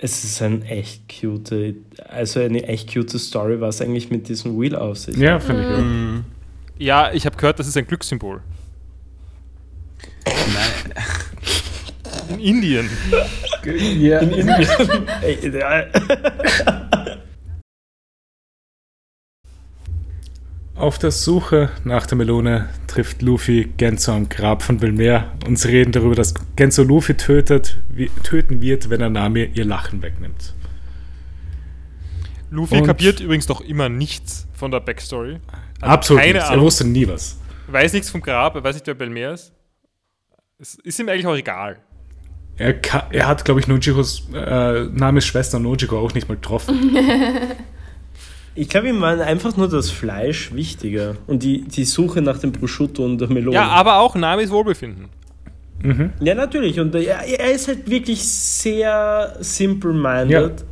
es 0.00 0.24
ist 0.24 0.42
ein 0.42 0.62
echt 0.62 1.02
cute, 1.08 1.74
also 2.08 2.40
eine 2.40 2.64
echt 2.64 2.92
cute 2.92 3.18
Story, 3.18 3.60
was 3.60 3.80
eigentlich 3.80 4.10
mit 4.10 4.28
diesem 4.28 4.60
Wheel 4.60 4.76
auf 4.76 4.98
sich. 4.98 5.16
Ja, 5.16 5.40
finde 5.40 5.62
ich 5.62 5.68
auch. 5.68 5.78
Mhm. 5.78 6.24
Ja, 6.78 7.10
ich 7.12 7.24
habe 7.26 7.36
gehört, 7.36 7.58
das 7.58 7.66
ist 7.66 7.76
ein 7.76 7.86
Glückssymbol. 7.86 8.42
Nein. 10.26 11.04
In 12.28 12.40
Indien. 12.40 12.90
Ja. 13.98 14.18
Ey, 15.22 15.34
äh, 15.34 15.86
Auf 20.76 20.98
der 20.98 21.10
Suche 21.10 21.70
nach 21.84 22.06
der 22.06 22.18
Melone 22.18 22.68
trifft 22.86 23.22
Luffy 23.22 23.72
Genzo 23.78 24.12
am 24.12 24.28
Grab 24.28 24.62
von 24.62 24.76
Belmer 24.76 25.32
und 25.46 25.56
sie 25.58 25.68
reden 25.68 25.92
darüber, 25.92 26.14
dass 26.14 26.34
Genzo 26.54 26.82
Luffy 26.82 27.14
tötet, 27.14 27.78
wie, 27.88 28.10
töten 28.22 28.60
wird, 28.60 28.90
wenn 28.90 29.00
er 29.00 29.08
Nami 29.08 29.50
ihr 29.54 29.64
Lachen 29.64 30.02
wegnimmt. 30.02 30.52
Luffy 32.50 32.76
Und- 32.78 32.86
kapiert 32.86 33.20
übrigens 33.20 33.48
noch 33.48 33.62
immer 33.62 33.88
nichts 33.88 34.46
von 34.52 34.70
der 34.70 34.80
Backstory. 34.80 35.38
Also 35.80 35.94
Absolut 35.94 36.20
keine 36.22 36.32
nichts. 36.34 36.48
Er 36.48 36.52
Ahnung. 36.52 36.64
wusste 36.66 36.86
nie 36.86 37.08
was. 37.08 37.38
Weiß 37.68 37.92
nichts 37.94 38.10
vom 38.10 38.20
Grab, 38.20 38.54
er 38.54 38.62
weiß 38.62 38.74
nicht, 38.76 38.86
wer 38.86 38.94
Belmer 38.94 39.32
ist. 39.32 39.52
Es 40.58 40.74
ist 40.76 40.98
ihm 40.98 41.08
eigentlich 41.08 41.26
auch 41.26 41.34
egal. 41.36 41.78
Er, 42.58 42.74
er 43.10 43.26
hat, 43.26 43.44
glaube 43.44 43.60
ich, 43.60 43.66
Nojikos 43.66 44.28
äh, 44.34 44.84
Names 44.84 45.26
Schwester 45.26 45.58
Nojiko 45.58 45.98
auch 45.98 46.12
nicht 46.14 46.28
mal 46.28 46.34
getroffen. 46.36 46.96
Ich 48.56 48.68
glaube, 48.68 48.88
ihm 48.88 49.00
war 49.00 49.20
einfach 49.20 49.56
nur 49.56 49.68
das 49.68 49.90
Fleisch 49.90 50.52
wichtiger 50.54 51.16
und 51.26 51.42
die, 51.42 51.62
die 51.62 51.84
Suche 51.84 52.22
nach 52.22 52.38
dem 52.38 52.52
Prosciutto 52.52 53.04
und 53.04 53.18
der 53.20 53.28
Melone. 53.28 53.54
Ja, 53.54 53.68
aber 53.68 53.98
auch 53.98 54.14
Namis 54.14 54.50
Wohlbefinden. 54.50 55.06
Ja, 56.20 56.34
natürlich. 56.34 56.80
Und 56.80 56.94
er, 56.94 57.20
er 57.20 57.52
ist 57.52 57.68
halt 57.68 57.88
wirklich 57.88 58.26
sehr 58.26 59.36
simple-minded. 59.40 60.60
Ja. 60.60 60.66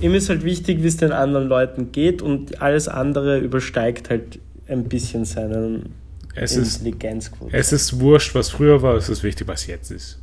Ihm 0.00 0.14
ist 0.14 0.28
halt 0.28 0.44
wichtig, 0.44 0.82
wie 0.82 0.86
es 0.86 0.96
den 0.96 1.12
anderen 1.12 1.48
Leuten 1.48 1.90
geht 1.92 2.22
und 2.22 2.62
alles 2.62 2.86
andere 2.88 3.38
übersteigt 3.38 4.08
halt 4.08 4.38
ein 4.68 4.84
bisschen 4.84 5.24
seinen 5.24 5.94
Es 6.34 6.56
ist, 6.56 6.78
Intelligenzquote. 6.78 7.56
es 7.56 7.72
ist 7.72 7.98
wurscht, 8.00 8.34
was 8.34 8.50
früher 8.50 8.80
war, 8.82 8.94
es 8.94 9.08
ist 9.08 9.22
wichtig, 9.22 9.48
was 9.48 9.66
jetzt 9.66 9.90
ist. 9.90 10.18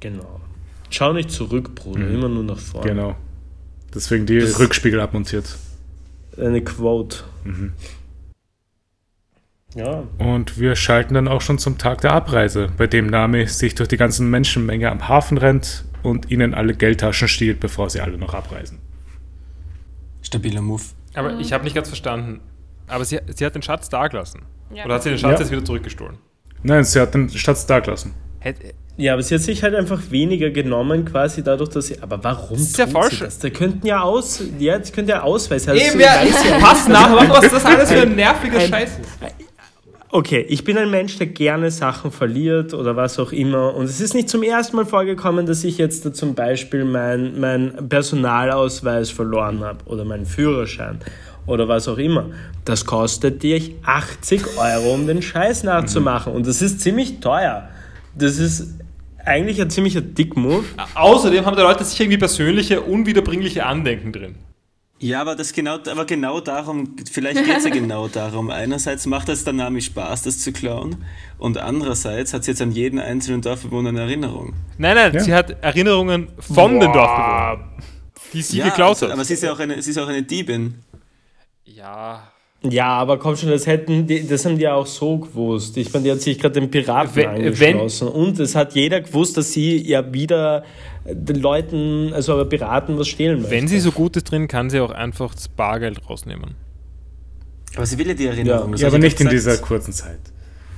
Genau. 0.00 0.40
Schau 0.90 1.12
nicht 1.12 1.30
zurück, 1.30 1.74
Bruder, 1.74 2.08
immer 2.08 2.28
nur 2.28 2.44
nach 2.44 2.58
vorne. 2.58 2.88
Genau. 2.88 3.16
Deswegen 3.94 4.26
die 4.26 4.38
Das- 4.40 4.58
Rückspiegel 4.58 5.00
abmontiert. 5.00 5.56
Eine 6.36 6.62
Quote. 6.62 7.18
Ja. 9.74 10.04
Und 10.18 10.58
wir 10.58 10.76
schalten 10.76 11.14
dann 11.14 11.28
auch 11.28 11.40
schon 11.40 11.58
zum 11.58 11.78
Tag 11.78 12.00
der 12.00 12.12
Abreise, 12.12 12.70
bei 12.76 12.86
dem 12.86 13.06
Nami 13.06 13.46
sich 13.46 13.74
durch 13.74 13.88
die 13.88 13.96
ganzen 13.96 14.30
Menschenmenge 14.30 14.90
am 14.90 15.08
Hafen 15.08 15.36
rennt 15.38 15.84
und 16.02 16.30
ihnen 16.30 16.54
alle 16.54 16.74
Geldtaschen 16.74 17.28
stiehlt, 17.28 17.60
bevor 17.60 17.90
sie 17.90 18.00
alle 18.00 18.16
noch 18.18 18.34
abreisen. 18.34 18.78
Stabiler 20.22 20.62
Move. 20.62 20.82
Aber 21.14 21.38
ich 21.38 21.52
habe 21.52 21.64
nicht 21.64 21.74
ganz 21.74 21.88
verstanden. 21.88 22.40
Aber 22.86 23.04
sie, 23.04 23.18
sie 23.34 23.44
hat 23.44 23.54
den 23.54 23.62
Schatz 23.62 23.88
da 23.88 24.06
gelassen. 24.08 24.42
Ja. 24.72 24.84
Oder 24.84 24.94
hat 24.94 25.02
sie 25.02 25.10
den 25.10 25.18
Schatz 25.18 25.34
Ja. 25.34 25.40
jetzt 25.40 25.50
wieder 25.52 25.64
zurückgestohlen? 25.64 26.18
Nein, 26.62 26.84
sie 26.84 27.00
hat 27.00 27.14
den 27.14 27.28
Schatz 27.30 27.66
da 27.66 27.80
gelassen. 27.80 28.14
Hätte, 28.40 28.74
Ja, 28.96 29.14
aber 29.14 29.22
sie 29.22 29.34
hat 29.34 29.42
sich 29.42 29.62
halt 29.62 29.74
einfach 29.74 30.00
weniger 30.10 30.50
genommen, 30.50 31.04
quasi 31.04 31.42
dadurch, 31.42 31.70
dass 31.70 31.88
sie. 31.88 32.00
Aber 32.00 32.22
warum 32.22 32.56
ist 32.56 32.78
ja 32.78 32.86
falsch. 32.86 33.18
das? 33.20 33.38
Da 33.40 33.50
könnten 33.50 33.84
ja 33.86 34.02
aus. 34.02 34.40
Ja, 34.58 34.78
die 34.78 34.92
könnte 34.92 35.12
ja 35.12 35.22
Ausweis 35.22 35.66
haben. 35.66 35.76
Eben, 35.78 35.98
ja- 35.98 36.22
passt 36.60 36.88
nach, 36.88 37.28
was 37.28 37.50
das 37.50 37.64
alles 37.64 37.90
für 37.90 38.02
ein 38.02 38.14
nerviger 38.14 38.60
Scheiß 38.60 38.90
ist. 39.00 39.10
Okay, 40.10 40.46
ich 40.48 40.62
bin 40.62 40.78
ein 40.78 40.92
Mensch, 40.92 41.18
der 41.18 41.26
gerne 41.26 41.72
Sachen 41.72 42.12
verliert 42.12 42.72
oder 42.72 42.94
was 42.94 43.18
auch 43.18 43.32
immer. 43.32 43.74
Und 43.74 43.86
es 43.86 44.00
ist 44.00 44.14
nicht 44.14 44.28
zum 44.28 44.44
ersten 44.44 44.76
Mal 44.76 44.86
vorgekommen, 44.86 45.44
dass 45.44 45.64
ich 45.64 45.76
jetzt 45.78 46.06
da 46.06 46.12
zum 46.12 46.36
Beispiel 46.36 46.84
mein, 46.84 47.40
mein 47.40 47.88
Personalausweis 47.88 49.10
verloren 49.10 49.64
habe 49.64 49.78
oder 49.86 50.04
meinen 50.04 50.24
Führerschein 50.24 51.00
oder 51.46 51.66
was 51.66 51.88
auch 51.88 51.98
immer. 51.98 52.26
Das 52.64 52.84
kostet 52.84 53.42
dich 53.42 53.74
80 53.84 54.56
Euro, 54.56 54.94
um 54.94 55.08
den 55.08 55.20
Scheiß 55.20 55.64
nachzumachen. 55.64 56.32
Und 56.32 56.46
das 56.46 56.62
ist 56.62 56.80
ziemlich 56.80 57.18
teuer. 57.18 57.68
Das 58.16 58.38
ist 58.38 58.68
eigentlich 59.26 59.60
ein 59.60 59.70
ziemlicher 59.70 60.00
Dick-Move. 60.00 60.64
Außerdem 60.94 61.44
haben 61.46 61.56
die 61.56 61.62
Leute 61.62 61.84
sicher 61.84 62.04
irgendwie 62.04 62.18
persönliche, 62.18 62.80
unwiederbringliche 62.82 63.66
Andenken 63.66 64.12
drin. 64.12 64.34
Ja, 65.00 65.20
aber 65.20 65.34
das 65.34 65.52
genau, 65.52 65.74
aber 65.74 66.04
genau 66.06 66.40
darum, 66.40 66.96
vielleicht 67.10 67.44
geht 67.44 67.56
es 67.58 67.64
ja 67.64 67.70
genau 67.72 68.08
darum. 68.08 68.48
Einerseits 68.50 69.06
macht 69.06 69.28
es 69.28 69.44
der 69.44 69.52
Nami 69.52 69.82
Spaß, 69.82 70.22
das 70.22 70.38
zu 70.38 70.52
klauen, 70.52 71.04
und 71.36 71.58
andererseits 71.58 72.32
hat 72.32 72.44
sie 72.44 72.52
jetzt 72.52 72.62
an 72.62 72.70
jeden 72.70 72.98
einzelnen 73.00 73.42
Dorfbewohner 73.42 73.90
eine 73.90 74.02
Erinnerung. 74.02 74.54
Nein, 74.78 74.94
nein, 74.94 75.12
Ja. 75.14 75.20
sie 75.20 75.34
hat 75.34 75.62
Erinnerungen 75.62 76.28
von 76.38 76.80
den 76.80 76.92
Dorfbewohnern, 76.92 77.64
die 78.32 78.40
sie 78.42 78.58
ja, 78.58 78.66
geklaut 78.68 79.02
hat. 79.02 79.10
aber 79.10 79.24
sie 79.24 79.34
ist 79.34 79.42
ja 79.42 79.52
auch 79.52 79.58
eine, 79.58 79.82
sie 79.82 79.90
ist 79.90 79.98
auch 79.98 80.08
eine 80.08 80.22
Diebin. 80.22 80.76
ja. 81.64 82.30
Ja, 82.68 82.88
aber 82.88 83.18
komm 83.18 83.36
schon, 83.36 83.50
das 83.50 83.66
hätten 83.66 84.06
die, 84.06 84.26
das 84.26 84.44
haben 84.46 84.56
die 84.56 84.62
ja 84.62 84.74
auch 84.74 84.86
so 84.86 85.18
gewusst. 85.18 85.76
Ich 85.76 85.92
meine, 85.92 86.04
die 86.04 86.12
hat 86.12 86.20
sich 86.22 86.38
gerade 86.38 86.58
den 86.60 86.70
Piraten 86.70 87.14
Wenn- 87.14 87.28
angeschlossen. 87.28 88.08
Und 88.08 88.38
es 88.40 88.54
hat 88.54 88.74
jeder 88.74 89.00
gewusst, 89.02 89.36
dass 89.36 89.52
sie 89.52 89.76
ja 89.86 90.12
wieder 90.14 90.64
den 91.06 91.36
Leuten, 91.40 92.12
also 92.14 92.32
aber 92.32 92.46
Piraten, 92.46 92.98
was 92.98 93.08
stehlen 93.08 93.38
möchte. 93.42 93.50
Wenn 93.50 93.68
sie 93.68 93.80
so 93.80 93.92
gut 93.92 94.16
ist 94.16 94.24
drin, 94.30 94.48
kann 94.48 94.70
sie 94.70 94.80
auch 94.80 94.90
einfach 94.92 95.34
das 95.34 95.48
Bargeld 95.48 96.08
rausnehmen. 96.08 96.54
Aber 97.76 97.84
sie 97.84 97.98
will 97.98 98.06
ja 98.08 98.14
die 98.14 98.26
Erinnerung. 98.26 98.72
Ja, 98.74 98.78
Ja, 98.82 98.86
aber 98.88 98.96
ich 98.96 99.02
nicht 99.02 99.20
in 99.20 99.28
gesagt. 99.28 99.32
dieser 99.58 99.66
kurzen 99.66 99.92
Zeit. 99.92 100.20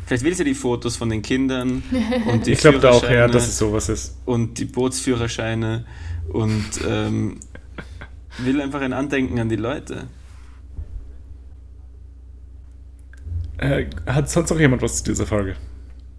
Vielleicht 0.06 0.24
will 0.24 0.34
sie 0.34 0.44
die 0.44 0.54
Fotos 0.54 0.96
von 0.96 1.08
den 1.10 1.22
Kindern 1.22 1.82
und 2.32 2.46
die 2.46 2.52
Ich 2.52 2.58
glaube 2.60 2.78
da 2.78 2.90
auch 2.90 3.02
eher, 3.04 3.08
Führerscheine 3.10 3.32
dass 3.32 3.46
es 3.48 3.58
sowas 3.58 3.88
ist. 3.88 4.16
und 4.24 4.58
die 4.58 4.64
Bootsführerscheine 4.64 5.84
und 6.32 6.64
ähm, 6.88 7.38
will 8.38 8.60
einfach 8.60 8.80
ein 8.80 8.92
Andenken 8.92 9.38
an 9.38 9.48
die 9.48 9.56
Leute. 9.56 10.04
Äh, 13.58 13.86
hat 14.06 14.28
sonst 14.28 14.50
noch 14.50 14.58
jemand 14.58 14.82
was 14.82 14.98
zu 14.98 15.04
dieser 15.04 15.26
Folge? 15.26 15.56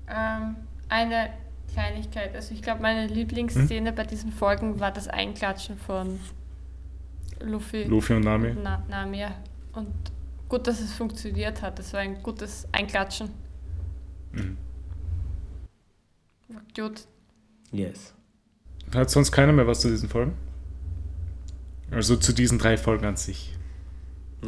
Ähm, 0.10 0.56
eine 0.90 1.30
Kleinigkeit. 1.72 2.36
Also 2.36 2.54
ich 2.54 2.62
glaube, 2.62 2.82
meine 2.82 3.08
Lieblingsszene 3.08 3.94
bei 3.94 4.04
diesen 4.04 4.32
Folgen 4.32 4.80
war 4.80 4.92
das 4.92 5.08
Einklatschen 5.08 5.78
von 5.78 6.20
Luffy, 7.42 7.84
Luffy 7.84 8.14
und 8.14 8.24
Nami? 8.24 8.56
Na, 8.62 8.84
Nami. 8.90 9.26
Und 9.74 9.94
gut, 10.50 10.66
dass 10.66 10.80
es 10.80 10.94
funktioniert 10.94 11.62
hat. 11.62 11.78
Das 11.78 11.94
war 11.94 12.00
ein 12.00 12.24
gutes 12.24 12.68
Einklatschen. 12.72 13.30
War 16.48 16.62
Gut. 16.76 17.08
Yes. 17.72 18.14
Hat 18.94 19.10
sonst 19.10 19.32
keiner 19.32 19.52
mehr 19.52 19.68
was 19.68 19.82
zu 19.82 19.90
diesen 19.90 20.10
Folgen? 20.10 20.34
Also 21.92 22.16
zu 22.16 22.34
diesen 22.34 22.58
drei 22.58 22.78
Folgen 22.78 23.06
an 23.06 23.18
sich. 23.18 23.57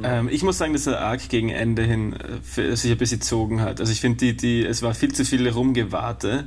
Ähm, 0.03 0.29
ich 0.31 0.43
muss 0.43 0.57
sagen, 0.57 0.73
dass 0.73 0.83
der 0.83 0.99
Arc 1.01 1.29
gegen 1.29 1.49
Ende 1.49 1.83
hin 1.83 2.13
äh, 2.13 2.17
für- 2.43 2.75
sich 2.77 2.91
ein 2.91 2.97
bisschen 2.97 3.19
gezogen 3.19 3.61
hat. 3.61 3.79
Also 3.79 3.91
ich 3.91 4.01
finde, 4.01 4.17
die, 4.19 4.37
die, 4.37 4.65
es 4.65 4.81
war 4.81 4.93
viel 4.93 5.13
zu 5.13 5.25
viel 5.25 5.47
Rumgewarte. 5.49 6.45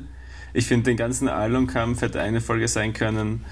Ich 0.55 0.67
finde, 0.67 0.85
den 0.91 0.97
ganzen 0.97 1.29
Alon-Kampf 1.29 2.03
hätte 2.03 2.21
eine 2.21 2.41
Folge 2.41 2.69
sein 2.69 2.93
können. 2.93 3.45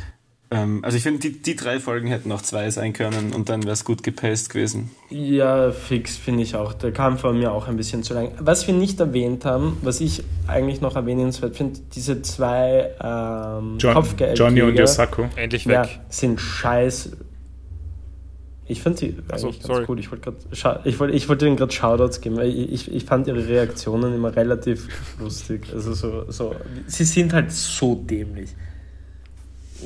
Ähm, 0.52 0.80
also 0.84 0.96
ich 0.96 1.02
finde, 1.02 1.20
die, 1.20 1.40
die 1.42 1.54
drei 1.56 1.78
Folgen 1.80 2.08
hätten 2.08 2.30
auch 2.32 2.42
zwei 2.42 2.70
sein 2.70 2.92
können 2.92 3.32
und 3.32 3.48
dann 3.48 3.62
wäre 3.62 3.72
es 3.72 3.84
gut 3.84 4.02
gepaced 4.02 4.50
gewesen. 4.50 4.90
Ja, 5.08 5.70
fix 5.72 6.16
finde 6.16 6.42
ich 6.42 6.56
auch. 6.56 6.72
Der 6.72 6.92
Kampf 6.92 7.22
war 7.22 7.32
mir 7.32 7.52
auch 7.52 7.68
ein 7.68 7.76
bisschen 7.76 8.02
zu 8.02 8.14
lang. 8.14 8.32
Was 8.38 8.66
wir 8.66 8.74
nicht 8.74 8.98
erwähnt 9.00 9.44
haben, 9.44 9.76
was 9.82 10.00
ich 10.00 10.24
eigentlich 10.48 10.80
noch 10.80 10.96
erwähnenswert 10.96 11.56
finde, 11.56 11.80
diese 11.94 12.22
zwei 12.22 12.90
ähm, 13.00 13.78
John, 13.78 13.94
Kopfgeldjäger, 13.94 14.34
Johnny 14.34 14.62
und 14.62 14.76
Yosako. 14.76 15.28
Endlich 15.36 15.66
weg. 15.66 15.74
ja, 15.74 15.88
sind 16.08 16.40
scheiß. 16.40 17.10
Ich 18.70 18.82
finde 18.82 18.98
sie 18.98 19.16
Ach 19.30 19.38
so, 19.38 19.48
eigentlich 19.48 19.62
sorry. 19.62 19.76
ganz 19.78 19.86
gut. 19.86 19.98
Ich 20.00 20.10
wollte 20.10 20.32
ich 20.84 20.98
wollte, 21.00 21.14
ich 21.16 21.28
wollte 21.28 21.46
ihnen 21.46 21.56
gerade 21.56 21.72
Shoutouts 21.72 22.20
geben, 22.20 22.36
weil 22.36 22.48
ich, 22.48 22.72
ich, 22.88 22.92
ich 22.94 23.04
fand 23.04 23.26
ihre 23.26 23.46
Reaktionen 23.46 24.14
immer 24.14 24.34
relativ 24.34 24.88
lustig. 25.18 25.66
Also 25.72 25.92
so, 25.94 26.30
so, 26.30 26.54
sie 26.86 27.04
sind 27.04 27.32
halt 27.32 27.50
so 27.52 27.94
dämlich. 27.96 28.50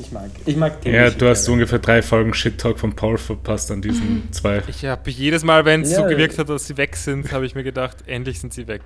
Ich 0.00 0.10
mag, 0.10 0.28
ich 0.44 0.56
mag 0.56 0.84
Ja, 0.84 0.92
dämliche 0.92 1.18
du 1.18 1.28
hast 1.28 1.44
Kerle. 1.44 1.52
ungefähr 1.54 1.78
drei 1.78 2.02
Folgen 2.02 2.34
Shit-Talk 2.34 2.78
von 2.80 2.94
Paul 2.96 3.16
verpasst 3.16 3.70
an 3.70 3.80
diesen 3.80 4.28
zwei. 4.32 4.62
Ich 4.66 4.84
habe 4.84 5.08
jedes 5.10 5.44
Mal, 5.44 5.64
wenn 5.64 5.82
es 5.82 5.92
Ja, 5.92 5.98
so 6.02 6.04
gewirkt 6.08 6.36
hat, 6.38 6.48
dass 6.48 6.66
sie 6.66 6.76
weg 6.76 6.96
sind, 6.96 7.30
habe 7.32 7.46
ich 7.46 7.54
mir 7.54 7.62
gedacht, 7.64 7.98
endlich 8.06 8.40
sind 8.40 8.52
sie 8.52 8.66
weg. 8.66 8.82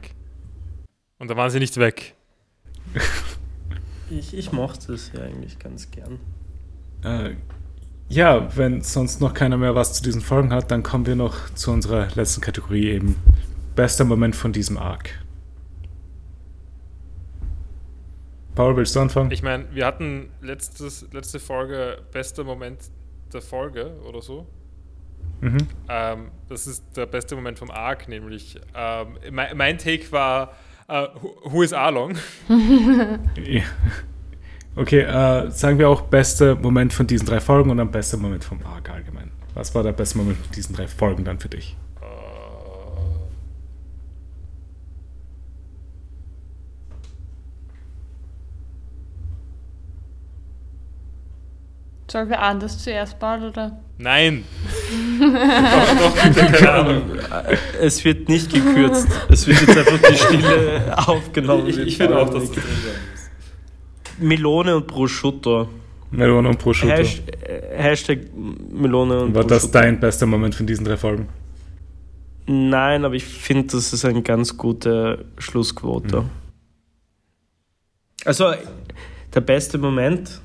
Und 1.18 1.30
da 1.30 1.36
waren 1.36 1.50
sie 1.50 1.58
nicht 1.60 1.76
weg. 1.78 2.14
Ich, 4.10 4.36
ich 4.36 4.52
mochte 4.52 4.92
es 4.94 5.10
ja 5.14 5.22
eigentlich 5.22 5.58
ganz 5.58 5.90
gern. 5.90 6.18
Äh, 7.02 7.34
ja, 8.08 8.56
wenn 8.56 8.80
sonst 8.80 9.20
noch 9.20 9.34
keiner 9.34 9.56
mehr 9.56 9.74
was 9.74 9.92
zu 9.94 10.02
diesen 10.02 10.20
Folgen 10.20 10.52
hat, 10.52 10.70
dann 10.70 10.82
kommen 10.82 11.06
wir 11.06 11.16
noch 11.16 11.52
zu 11.54 11.70
unserer 11.70 12.08
letzten 12.14 12.40
Kategorie 12.40 12.88
eben. 12.88 13.16
Bester 13.74 14.04
Moment 14.04 14.34
von 14.34 14.52
diesem 14.52 14.78
Arc. 14.78 15.10
Paul, 18.54 18.76
willst 18.76 18.96
du 18.96 19.00
anfangen? 19.00 19.30
Ich 19.30 19.42
meine, 19.42 19.66
wir 19.72 19.86
hatten 19.86 20.30
letztes, 20.40 21.06
letzte 21.12 21.38
Folge 21.38 22.02
bester 22.10 22.42
Moment 22.42 22.80
der 23.32 23.40
Folge 23.40 23.92
oder 24.04 24.20
so. 24.20 24.48
Mhm. 25.40 25.68
Ähm, 25.88 26.30
das 26.48 26.66
ist 26.66 26.84
der 26.96 27.06
beste 27.06 27.36
Moment 27.36 27.58
vom 27.58 27.70
Arc, 27.70 28.08
nämlich 28.08 28.58
ähm, 28.74 29.16
mein, 29.30 29.56
mein 29.56 29.78
Take 29.78 30.10
war 30.10 30.54
äh, 30.88 31.06
who, 31.44 31.62
is 31.62 31.72
Arlong? 31.72 32.16
Ja. 32.48 33.62
Okay, 34.78 35.00
äh, 35.00 35.50
sagen 35.50 35.76
wir 35.80 35.88
auch 35.88 36.02
bester 36.02 36.54
Moment 36.54 36.92
von 36.92 37.04
diesen 37.04 37.26
drei 37.26 37.40
Folgen 37.40 37.68
und 37.70 37.78
dann 37.78 37.90
bester 37.90 38.16
Moment 38.16 38.44
vom 38.44 38.60
Arc 38.64 38.88
allgemein. 38.90 39.32
Was 39.54 39.74
war 39.74 39.82
der 39.82 39.90
beste 39.90 40.18
Moment 40.18 40.38
von 40.38 40.52
diesen 40.54 40.72
drei 40.72 40.86
Folgen 40.86 41.24
dann 41.24 41.40
für 41.40 41.48
dich? 41.48 41.76
Sollen 52.08 52.28
wir 52.30 52.40
anders 52.40 52.78
zuerst 52.78 53.18
bauen 53.18 53.48
oder? 53.48 53.80
Nein! 53.98 54.44
doch, 55.20 56.14
doch, 56.14 56.22
bitte, 56.22 56.52
keine 56.52 56.72
Ahnung. 56.72 57.02
Es 57.80 58.04
wird 58.04 58.28
nicht 58.28 58.54
gekürzt. 58.54 59.08
es 59.28 59.44
wird 59.44 59.60
jetzt 59.60 59.76
einfach 59.76 60.08
die 60.08 60.16
Stille 60.16 60.96
aufgenommen. 61.08 61.66
Ich, 61.66 61.78
ich 61.78 61.96
finde 61.96 62.16
auch, 62.16 62.30
dass 62.30 62.52
das. 62.52 62.64
Melone 64.20 64.76
und 64.76 64.86
Prosciutto. 64.86 65.68
Melone 66.10 66.48
und 66.48 66.58
Prosciutto. 66.58 66.94
Hash, 66.94 67.22
äh, 67.42 67.76
Hashtag 67.76 68.20
Melone 68.34 69.20
und 69.20 69.34
War 69.34 69.42
das 69.44 69.62
Prosciutto. 69.64 69.78
dein 69.78 70.00
bester 70.00 70.26
Moment 70.26 70.54
von 70.54 70.66
diesen 70.66 70.84
drei 70.84 70.96
Folgen? 70.96 71.28
Nein, 72.46 73.04
aber 73.04 73.14
ich 73.14 73.24
finde, 73.24 73.66
das 73.72 73.92
ist 73.92 74.04
eine 74.06 74.22
ganz 74.22 74.56
gute 74.56 75.26
Schlussquote. 75.36 76.24
Also, 78.24 78.52
der 79.34 79.40
beste 79.42 79.76
Moment. 79.78 80.40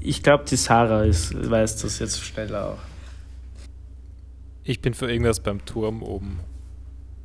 Ich 0.00 0.22
glaube, 0.22 0.44
die 0.44 0.56
Sarah 0.56 1.04
ist, 1.04 1.50
weiß 1.50 1.82
das 1.82 1.98
jetzt 1.98 2.22
schneller 2.22 2.66
auch. 2.74 2.78
Ich 4.64 4.80
bin 4.80 4.92
für 4.94 5.10
irgendwas 5.10 5.40
beim 5.40 5.64
Turm 5.64 6.02
oben. 6.02 6.40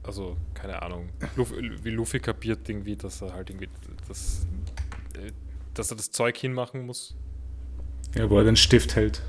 Also, 0.02 0.38
keine 0.64 0.82
Ahnung. 0.82 1.10
Luffy, 1.36 1.84
wie 1.84 1.90
Luffy 1.90 2.20
kapiert 2.22 2.70
irgendwie, 2.70 2.96
dass 2.96 3.22
er 3.22 3.34
halt 3.34 3.50
irgendwie 3.50 3.68
das, 4.08 4.48
äh, 5.16 5.32
dass 5.74 5.92
er 5.92 5.98
das 5.98 6.10
Zeug 6.10 6.38
hinmachen 6.38 6.86
muss. 6.86 7.16
Ja, 8.16 8.30
wo 8.30 8.38
er 8.38 8.46
den 8.46 8.56
Stift 8.56 8.96
hält. 8.96 9.22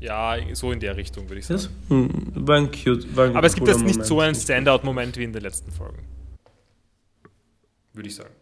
Ja, 0.00 0.34
so 0.54 0.72
in 0.72 0.80
der 0.80 0.96
Richtung, 0.96 1.28
würde 1.28 1.38
ich 1.38 1.46
sagen. 1.46 1.60
Das 1.60 1.70
hm, 1.90 2.32
war 2.34 2.56
ein 2.56 2.72
cute. 2.72 3.14
War 3.14 3.26
ein 3.26 3.36
Aber 3.36 3.46
es 3.46 3.54
gibt 3.54 3.68
jetzt 3.68 3.82
nicht 3.82 3.90
Moment. 3.92 4.06
so 4.06 4.20
einen 4.20 4.34
Standout-Moment 4.34 5.16
wie 5.16 5.24
in 5.24 5.32
den 5.32 5.42
letzten 5.42 5.70
Folgen. 5.70 6.02
Würde 7.92 8.08
ich 8.08 8.16
sagen. 8.16 8.34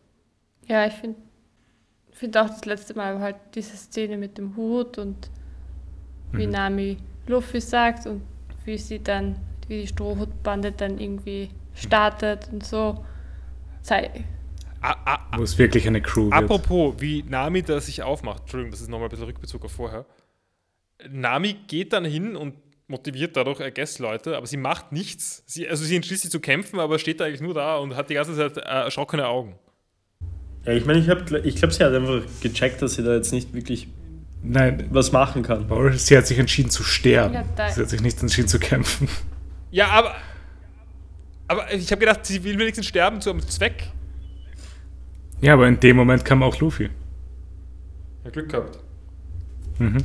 Ja, 0.66 0.86
ich 0.86 0.94
finde 0.94 1.18
find 2.12 2.34
auch 2.38 2.48
das 2.48 2.64
letzte 2.64 2.94
Mal 2.94 3.20
halt 3.20 3.36
diese 3.54 3.76
Szene 3.76 4.16
mit 4.16 4.38
dem 4.38 4.56
Hut 4.56 4.96
und 4.96 5.30
wie 6.32 6.46
Mhm. 6.46 6.52
Nami 6.52 6.96
Luffy 7.26 7.60
sagt 7.60 8.06
und 8.06 8.22
wie 8.64 8.78
sie 8.78 9.00
dann, 9.00 9.36
wie 9.66 9.82
die 9.82 9.86
Strohhutbande 9.86 10.72
dann 10.72 10.98
irgendwie 10.98 11.50
startet 11.78 12.48
und 12.52 12.64
so. 12.64 13.04
Sei, 13.82 14.10
Ah, 14.80 14.94
ah, 15.06 15.36
Wo 15.38 15.42
es 15.42 15.58
wirklich 15.58 15.88
eine 15.88 16.00
Crew 16.00 16.24
wird. 16.30 16.34
Apropos, 16.34 16.94
wie 16.98 17.24
Nami 17.24 17.62
da 17.62 17.80
sich 17.80 18.02
aufmacht, 18.04 18.42
Entschuldigung, 18.42 18.70
das 18.70 18.80
ist 18.80 18.88
nochmal 18.88 19.08
ein 19.08 19.10
bisschen 19.10 19.26
Rückbezug 19.26 19.64
auf 19.64 19.72
vorher. 19.72 20.06
Nami 21.10 21.56
geht 21.66 21.92
dann 21.92 22.04
hin 22.04 22.36
und 22.36 22.54
motiviert 22.86 23.36
dadurch 23.36 23.60
I 23.60 23.70
guess 23.72 23.98
Leute, 23.98 24.36
aber 24.36 24.46
sie 24.46 24.56
macht 24.56 24.92
nichts. 24.92 25.42
Sie, 25.46 25.68
also 25.68 25.84
sie 25.84 25.96
entschließt 25.96 26.22
sich 26.22 26.30
zu 26.30 26.38
kämpfen, 26.40 26.78
aber 26.80 26.98
steht 27.00 27.18
da 27.20 27.24
eigentlich 27.24 27.40
nur 27.40 27.54
da 27.54 27.76
und 27.78 27.96
hat 27.96 28.08
die 28.08 28.14
ganze 28.14 28.36
Zeit 28.36 28.56
äh, 28.56 28.60
erschrockene 28.60 29.26
Augen. 29.26 29.56
Ja, 30.64 30.72
ich 30.74 30.84
meine, 30.86 31.00
ich, 31.00 31.08
hab- 31.08 31.28
ich 31.44 31.56
glaube, 31.56 31.74
sie 31.74 31.82
hat 31.84 31.92
einfach 31.92 32.22
gecheckt, 32.40 32.80
dass 32.80 32.94
sie 32.94 33.02
da 33.02 33.14
jetzt 33.14 33.32
nicht 33.32 33.52
wirklich 33.54 33.88
Nein, 34.40 34.86
was 34.92 35.10
machen 35.10 35.42
kann. 35.42 35.66
Sie 35.98 36.16
hat 36.16 36.28
sich 36.28 36.38
entschieden 36.38 36.70
zu 36.70 36.84
sterben. 36.84 37.34
Ja, 37.34 37.70
sie 37.70 37.80
hat 37.82 37.88
sich 37.90 38.00
nicht 38.00 38.22
entschieden 38.22 38.46
zu 38.46 38.60
kämpfen. 38.60 39.08
Ja, 39.72 39.88
aber. 39.88 40.14
Aber 41.48 41.72
ich 41.72 41.90
habe 41.90 42.00
gedacht, 42.00 42.24
sie 42.24 42.44
will 42.44 42.58
wenigstens 42.58 42.86
sterben 42.86 43.20
zu 43.20 43.30
einem 43.30 43.40
Zweck. 43.40 43.90
Ja, 45.40 45.54
aber 45.54 45.66
in 45.66 45.80
dem 45.80 45.96
Moment 45.96 46.24
kam 46.24 46.42
auch 46.42 46.58
Luffy. 46.60 46.90
Ja, 48.24 48.30
Glück 48.30 48.50
gehabt. 48.50 48.78
Mhm. 49.78 50.04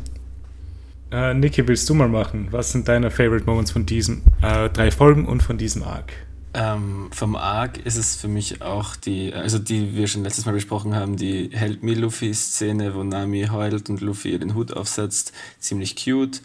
Äh, 1.11 1.33
Niki, 1.33 1.67
willst 1.67 1.89
du 1.89 1.93
mal 1.93 2.07
machen? 2.07 2.47
Was 2.51 2.71
sind 2.71 2.87
deine 2.87 3.11
Favorite 3.11 3.45
Moments 3.45 3.71
von 3.71 3.85
diesen 3.85 4.23
äh, 4.41 4.69
drei 4.69 4.89
Folgen 4.89 5.25
und 5.25 5.43
von 5.43 5.57
diesem 5.57 5.83
Arc? 5.83 6.13
Ähm, 6.55 7.09
vom 7.11 7.35
Arc 7.35 7.83
ist 7.83 7.97
es 7.97 8.15
für 8.15 8.27
mich 8.27 8.61
auch 8.61 8.95
die, 8.95 9.33
also 9.33 9.57
die 9.57 9.95
wir 9.95 10.07
schon 10.07 10.23
letztes 10.23 10.45
Mal 10.45 10.53
besprochen 10.53 10.95
haben, 10.95 11.17
die 11.17 11.49
Help 11.51 11.81
Me 11.81 11.95
Luffy-Szene, 11.95 12.93
wo 12.93 13.03
Nami 13.03 13.47
heult 13.51 13.89
und 13.89 14.01
Luffy 14.01 14.31
ihr 14.31 14.39
den 14.39 14.53
Hut 14.53 14.71
aufsetzt, 14.71 15.33
ziemlich 15.59 15.95
cute. 15.95 16.41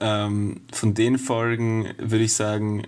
Ähm, 0.00 0.62
von 0.72 0.94
den 0.94 1.18
Folgen 1.18 1.90
würde 1.98 2.24
ich 2.24 2.32
sagen, 2.32 2.84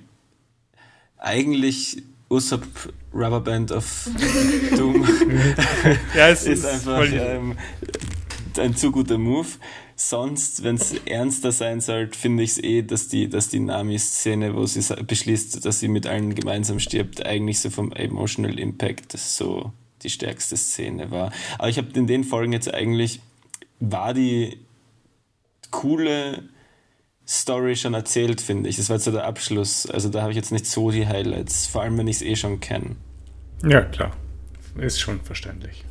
eigentlich 1.18 2.02
Usopp 2.28 2.66
Rubberband 3.14 3.70
of 3.72 4.08
Doom 4.76 5.06
Ja, 6.14 6.28
es 6.28 6.44
ist 6.46 6.64
einfach 6.66 6.96
voll- 6.96 7.12
ähm, 7.14 7.56
ein 8.58 8.74
zu 8.76 8.90
guter 8.90 9.18
Move. 9.18 9.46
Sonst, 9.98 10.62
wenn 10.62 10.74
es 10.76 10.92
ernster 11.06 11.52
sein 11.52 11.80
soll, 11.80 12.10
finde 12.12 12.42
ich 12.42 12.50
es 12.52 12.58
eh, 12.62 12.82
dass 12.82 13.08
die, 13.08 13.28
dass 13.30 13.48
die 13.48 13.60
Nami-Szene, 13.60 14.54
wo 14.54 14.66
sie 14.66 14.82
beschließt, 14.94 15.64
dass 15.64 15.80
sie 15.80 15.88
mit 15.88 16.06
allen 16.06 16.34
gemeinsam 16.34 16.80
stirbt, 16.80 17.24
eigentlich 17.24 17.60
so 17.60 17.70
vom 17.70 17.92
Emotional 17.92 18.58
Impact 18.58 19.12
so 19.12 19.72
die 20.02 20.10
stärkste 20.10 20.56
Szene 20.56 21.10
war. 21.10 21.32
Aber 21.58 21.68
ich 21.70 21.78
habe 21.78 21.88
in 21.94 22.06
den 22.06 22.24
Folgen 22.24 22.52
jetzt 22.52 22.72
eigentlich, 22.74 23.20
war 23.80 24.12
die 24.12 24.58
coole 25.70 26.42
Story 27.28 27.74
schon 27.74 27.94
erzählt, 27.94 28.40
finde 28.40 28.68
ich. 28.68 28.76
Das 28.76 28.88
war 28.88 28.96
jetzt 28.96 29.04
so 29.04 29.10
der 29.10 29.24
Abschluss. 29.24 29.86
Also 29.90 30.08
da 30.08 30.22
habe 30.22 30.30
ich 30.30 30.36
jetzt 30.36 30.52
nicht 30.52 30.66
so 30.66 30.90
die 30.90 31.06
Highlights, 31.06 31.66
vor 31.66 31.82
allem 31.82 31.98
wenn 31.98 32.06
ich 32.06 32.16
es 32.16 32.22
eh 32.22 32.36
schon 32.36 32.60
kenne. 32.60 32.96
Ja, 33.64 33.82
klar. 33.82 34.12
Ist 34.78 35.00
schon 35.00 35.20
verständlich. 35.20 35.84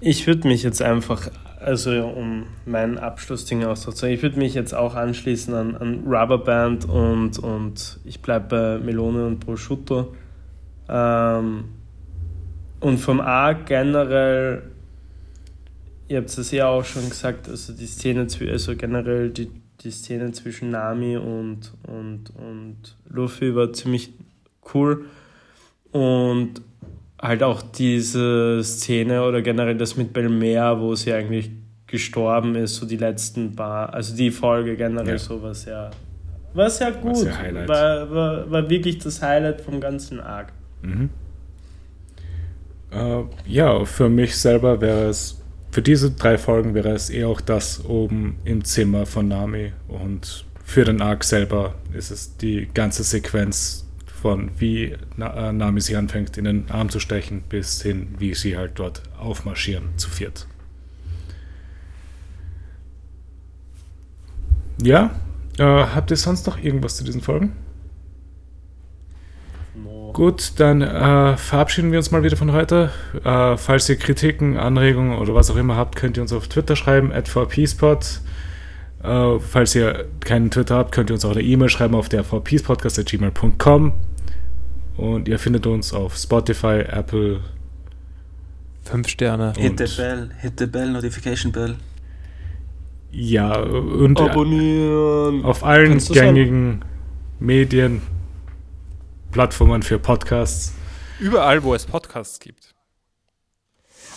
Ich 0.00 0.26
würde 0.26 0.48
mich 0.48 0.62
jetzt 0.62 0.80
einfach, 0.80 1.30
also 1.60 1.90
um 2.06 2.46
meinen 2.64 2.96
Abschlussding 2.96 3.64
auszusagen, 3.64 4.14
ich 4.14 4.22
würde 4.22 4.38
mich 4.38 4.54
jetzt 4.54 4.74
auch 4.74 4.94
anschließen 4.94 5.54
an, 5.54 5.76
an 5.76 6.04
Rubberband 6.06 6.88
und, 6.88 7.38
und 7.38 8.00
ich 8.04 8.20
bleibe 8.22 8.46
bei 8.78 8.84
Melone 8.84 9.26
und 9.26 9.40
Prosciutto. 9.40 10.14
Ähm, 10.88 11.64
und 12.80 12.98
vom 12.98 13.20
A 13.20 13.52
generell, 13.52 14.62
ihr 16.08 16.18
habt 16.18 16.30
es 16.30 16.50
ja 16.50 16.66
auch 16.66 16.84
schon 16.84 17.08
gesagt, 17.08 17.48
also 17.48 17.74
die 17.74 17.86
Szene, 17.86 18.26
also 18.50 18.74
generell 18.74 19.28
die, 19.28 19.50
die 19.82 19.90
Szene 19.90 20.32
zwischen 20.32 20.70
Nami 20.70 21.16
und, 21.16 21.72
und, 21.86 22.30
und 22.36 22.96
Luffy 23.08 23.54
war 23.54 23.72
ziemlich 23.72 24.12
cool. 24.74 25.06
Und 25.92 26.60
halt 27.20 27.42
auch 27.42 27.62
diese 27.62 28.62
Szene 28.62 29.22
oder 29.24 29.42
generell 29.42 29.76
das 29.76 29.96
mit 29.96 30.12
Belmer, 30.12 30.80
wo 30.80 30.94
sie 30.94 31.12
eigentlich 31.12 31.50
gestorben 31.86 32.54
ist, 32.54 32.76
so 32.76 32.86
die 32.86 32.96
letzten 32.96 33.56
paar, 33.56 33.92
also 33.92 34.14
die 34.16 34.30
Folge 34.30 34.76
generell 34.76 35.14
Ja. 35.14 35.18
so 35.18 35.42
war 35.42 35.54
sehr, 35.54 35.90
war 36.54 36.70
sehr 36.70 36.92
gut, 36.92 37.26
Highlight. 37.36 37.68
war, 37.68 38.10
war, 38.10 38.50
war 38.50 38.70
wirklich 38.70 38.98
das 38.98 39.20
Highlight 39.20 39.60
vom 39.60 39.80
ganzen 39.80 40.20
Arc. 40.20 40.52
Mhm. 40.82 41.10
Äh, 42.92 43.22
ja, 43.46 43.84
für 43.84 44.08
mich 44.08 44.36
selber 44.36 44.80
wäre 44.80 45.08
es, 45.08 45.39
für 45.70 45.82
diese 45.82 46.10
drei 46.10 46.36
Folgen 46.36 46.74
wäre 46.74 46.90
es 46.90 47.10
eher 47.10 47.28
auch 47.28 47.40
das 47.40 47.84
oben 47.84 48.38
im 48.44 48.64
Zimmer 48.64 49.06
von 49.06 49.28
Nami 49.28 49.72
und 49.88 50.44
für 50.64 50.84
den 50.84 51.00
Arc 51.00 51.24
selber 51.24 51.74
ist 51.92 52.10
es 52.10 52.36
die 52.36 52.68
ganze 52.72 53.02
Sequenz 53.02 53.86
von 54.20 54.50
wie 54.58 54.92
äh, 55.18 55.52
Nami 55.52 55.80
sich 55.80 55.96
anfängt 55.96 56.36
in 56.36 56.44
den 56.44 56.70
Arm 56.70 56.90
zu 56.90 57.00
stechen 57.00 57.42
bis 57.48 57.82
hin, 57.82 58.14
wie 58.18 58.34
sie 58.34 58.56
halt 58.56 58.72
dort 58.74 59.02
aufmarschieren 59.18 59.88
zu 59.96 60.10
viert. 60.10 60.46
Ja, 64.82 65.10
äh, 65.58 65.62
habt 65.64 66.10
ihr 66.10 66.16
sonst 66.16 66.46
noch 66.46 66.58
irgendwas 66.62 66.96
zu 66.96 67.04
diesen 67.04 67.20
Folgen? 67.20 67.52
Gut, 70.12 70.52
dann 70.56 70.82
äh, 70.82 71.36
verabschieden 71.36 71.92
wir 71.92 71.98
uns 71.98 72.10
mal 72.10 72.22
wieder 72.22 72.36
von 72.36 72.52
heute. 72.52 72.90
Äh, 73.24 73.56
falls 73.56 73.88
ihr 73.88 73.96
Kritiken, 73.96 74.56
Anregungen 74.56 75.18
oder 75.18 75.34
was 75.34 75.50
auch 75.50 75.56
immer 75.56 75.76
habt, 75.76 75.96
könnt 75.96 76.16
ihr 76.16 76.22
uns 76.22 76.32
auf 76.32 76.48
Twitter 76.48 76.76
schreiben, 76.76 77.12
at 77.12 77.28
vpspot. 77.28 78.20
Äh, 79.02 79.38
falls 79.38 79.74
ihr 79.74 80.06
keinen 80.20 80.50
Twitter 80.50 80.76
habt, 80.76 80.92
könnt 80.92 81.10
ihr 81.10 81.14
uns 81.14 81.24
auch 81.24 81.32
eine 81.32 81.42
E-Mail 81.42 81.68
schreiben 81.68 81.94
auf 81.94 82.08
der 82.08 82.24
vpspodcast.gmail.com. 82.24 83.92
Und 84.96 85.28
ihr 85.28 85.38
findet 85.38 85.66
uns 85.66 85.94
auf 85.94 86.16
Spotify, 86.16 86.84
Apple. 86.86 87.40
Fünf 88.82 89.08
Sterne. 89.08 89.52
Hit 89.56 89.78
the 89.78 89.96
bell, 89.96 90.30
hit 90.40 90.54
the 90.58 90.66
bell, 90.66 90.90
notification 90.90 91.52
bell. 91.52 91.76
Ja, 93.12 93.58
und 93.58 94.20
Abonnieren! 94.20 95.44
auf 95.44 95.64
allen 95.64 95.98
gängigen 95.98 96.84
Medien, 97.40 98.02
Plattformen 99.32 99.82
für 99.82 99.98
Podcasts. 99.98 100.74
Überall, 101.20 101.62
wo 101.62 101.74
es 101.74 101.86
Podcasts 101.86 102.40
gibt. 102.40 102.74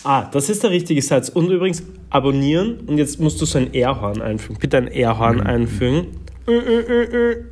Ah, 0.02 0.28
das 0.32 0.50
ist 0.50 0.62
der 0.62 0.70
richtige 0.70 1.00
Satz. 1.00 1.28
Und 1.28 1.50
übrigens, 1.50 1.82
abonnieren 2.10 2.80
und 2.80 2.98
jetzt 2.98 3.20
musst 3.20 3.40
du 3.40 3.46
so 3.46 3.58
ein 3.58 3.72
Airhorn 3.72 4.20
einfügen. 4.20 4.58
Bitte 4.58 4.76
ein 4.78 4.88
Airhorn 4.88 5.36
Mhm. 5.36 5.46
einfügen. 5.46 6.06
Äh, 6.46 6.52
äh, 6.52 7.30
äh. 7.32 7.44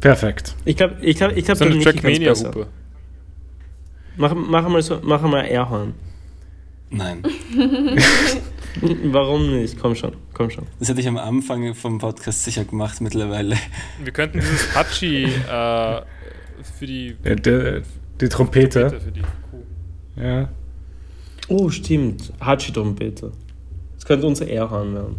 Perfekt. 0.00 0.54
Ich 0.64 0.76
glaube, 0.76 0.96
ich 1.00 1.16
glaube, 1.16 1.34
ich 1.34 1.44
glaube, 1.44 1.58
So 1.58 1.64
eine. 1.64 1.78
Trackmania-Hupe. 1.80 2.66
Mach, 4.16 4.34
mach 4.34 4.68
mal 4.68 4.82
so, 4.82 4.98
mach 5.02 5.22
mal 5.22 5.44
Airhorn. 5.44 5.94
Nein. 6.90 7.22
Warum 9.04 9.50
nicht? 9.50 9.78
Komm 9.80 9.94
schon, 9.94 10.14
komm 10.34 10.50
schon. 10.50 10.66
Das 10.78 10.88
hätte 10.88 11.00
ich 11.00 11.08
am 11.08 11.16
Anfang 11.16 11.74
vom 11.74 11.98
Podcast 11.98 12.44
sicher 12.44 12.64
gemacht 12.64 13.00
mittlerweile. 13.00 13.56
Wir 14.02 14.12
könnten 14.12 14.40
dieses 14.40 14.74
Hachi 14.74 15.24
äh, 15.24 16.00
für 16.62 16.86
die, 16.86 17.14
Der, 17.24 17.36
der, 17.36 17.82
die 18.20 18.28
Trompete. 18.28 18.90
für 19.00 19.10
die 19.12 19.20
Kuh. 19.22 19.62
Ja. 20.16 20.48
Oh, 21.48 21.68
stimmt. 21.70 22.32
Hachi-Trompete. 22.40 23.32
Das 23.94 24.04
könnte 24.04 24.26
unser 24.26 24.46
Airhorn 24.46 24.94
werden. 24.94 25.16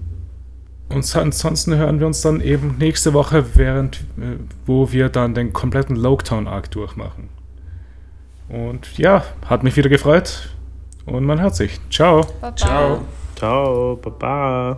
Und 0.89 1.05
so- 1.05 1.19
ansonsten 1.19 1.75
hören 1.75 1.99
wir 1.99 2.07
uns 2.07 2.21
dann 2.21 2.41
eben 2.41 2.77
nächste 2.79 3.13
Woche, 3.13 3.45
während 3.55 3.97
äh, 4.19 4.37
wo 4.65 4.91
wir 4.91 5.09
dann 5.09 5.33
den 5.33 5.53
kompletten 5.53 5.95
Loketown 5.95 6.47
Arc 6.47 6.71
durchmachen. 6.71 7.29
Und 8.49 8.97
ja, 8.97 9.23
hat 9.45 9.63
mich 9.63 9.75
wieder 9.77 9.89
gefreut. 9.89 10.49
Und 11.05 11.25
man 11.25 11.39
hört 11.41 11.55
sich. 11.55 11.79
Ciao. 11.91 12.25
Baba. 12.41 12.55
Ciao. 12.55 13.01
Ciao, 13.35 13.95
Baba. 13.95 14.77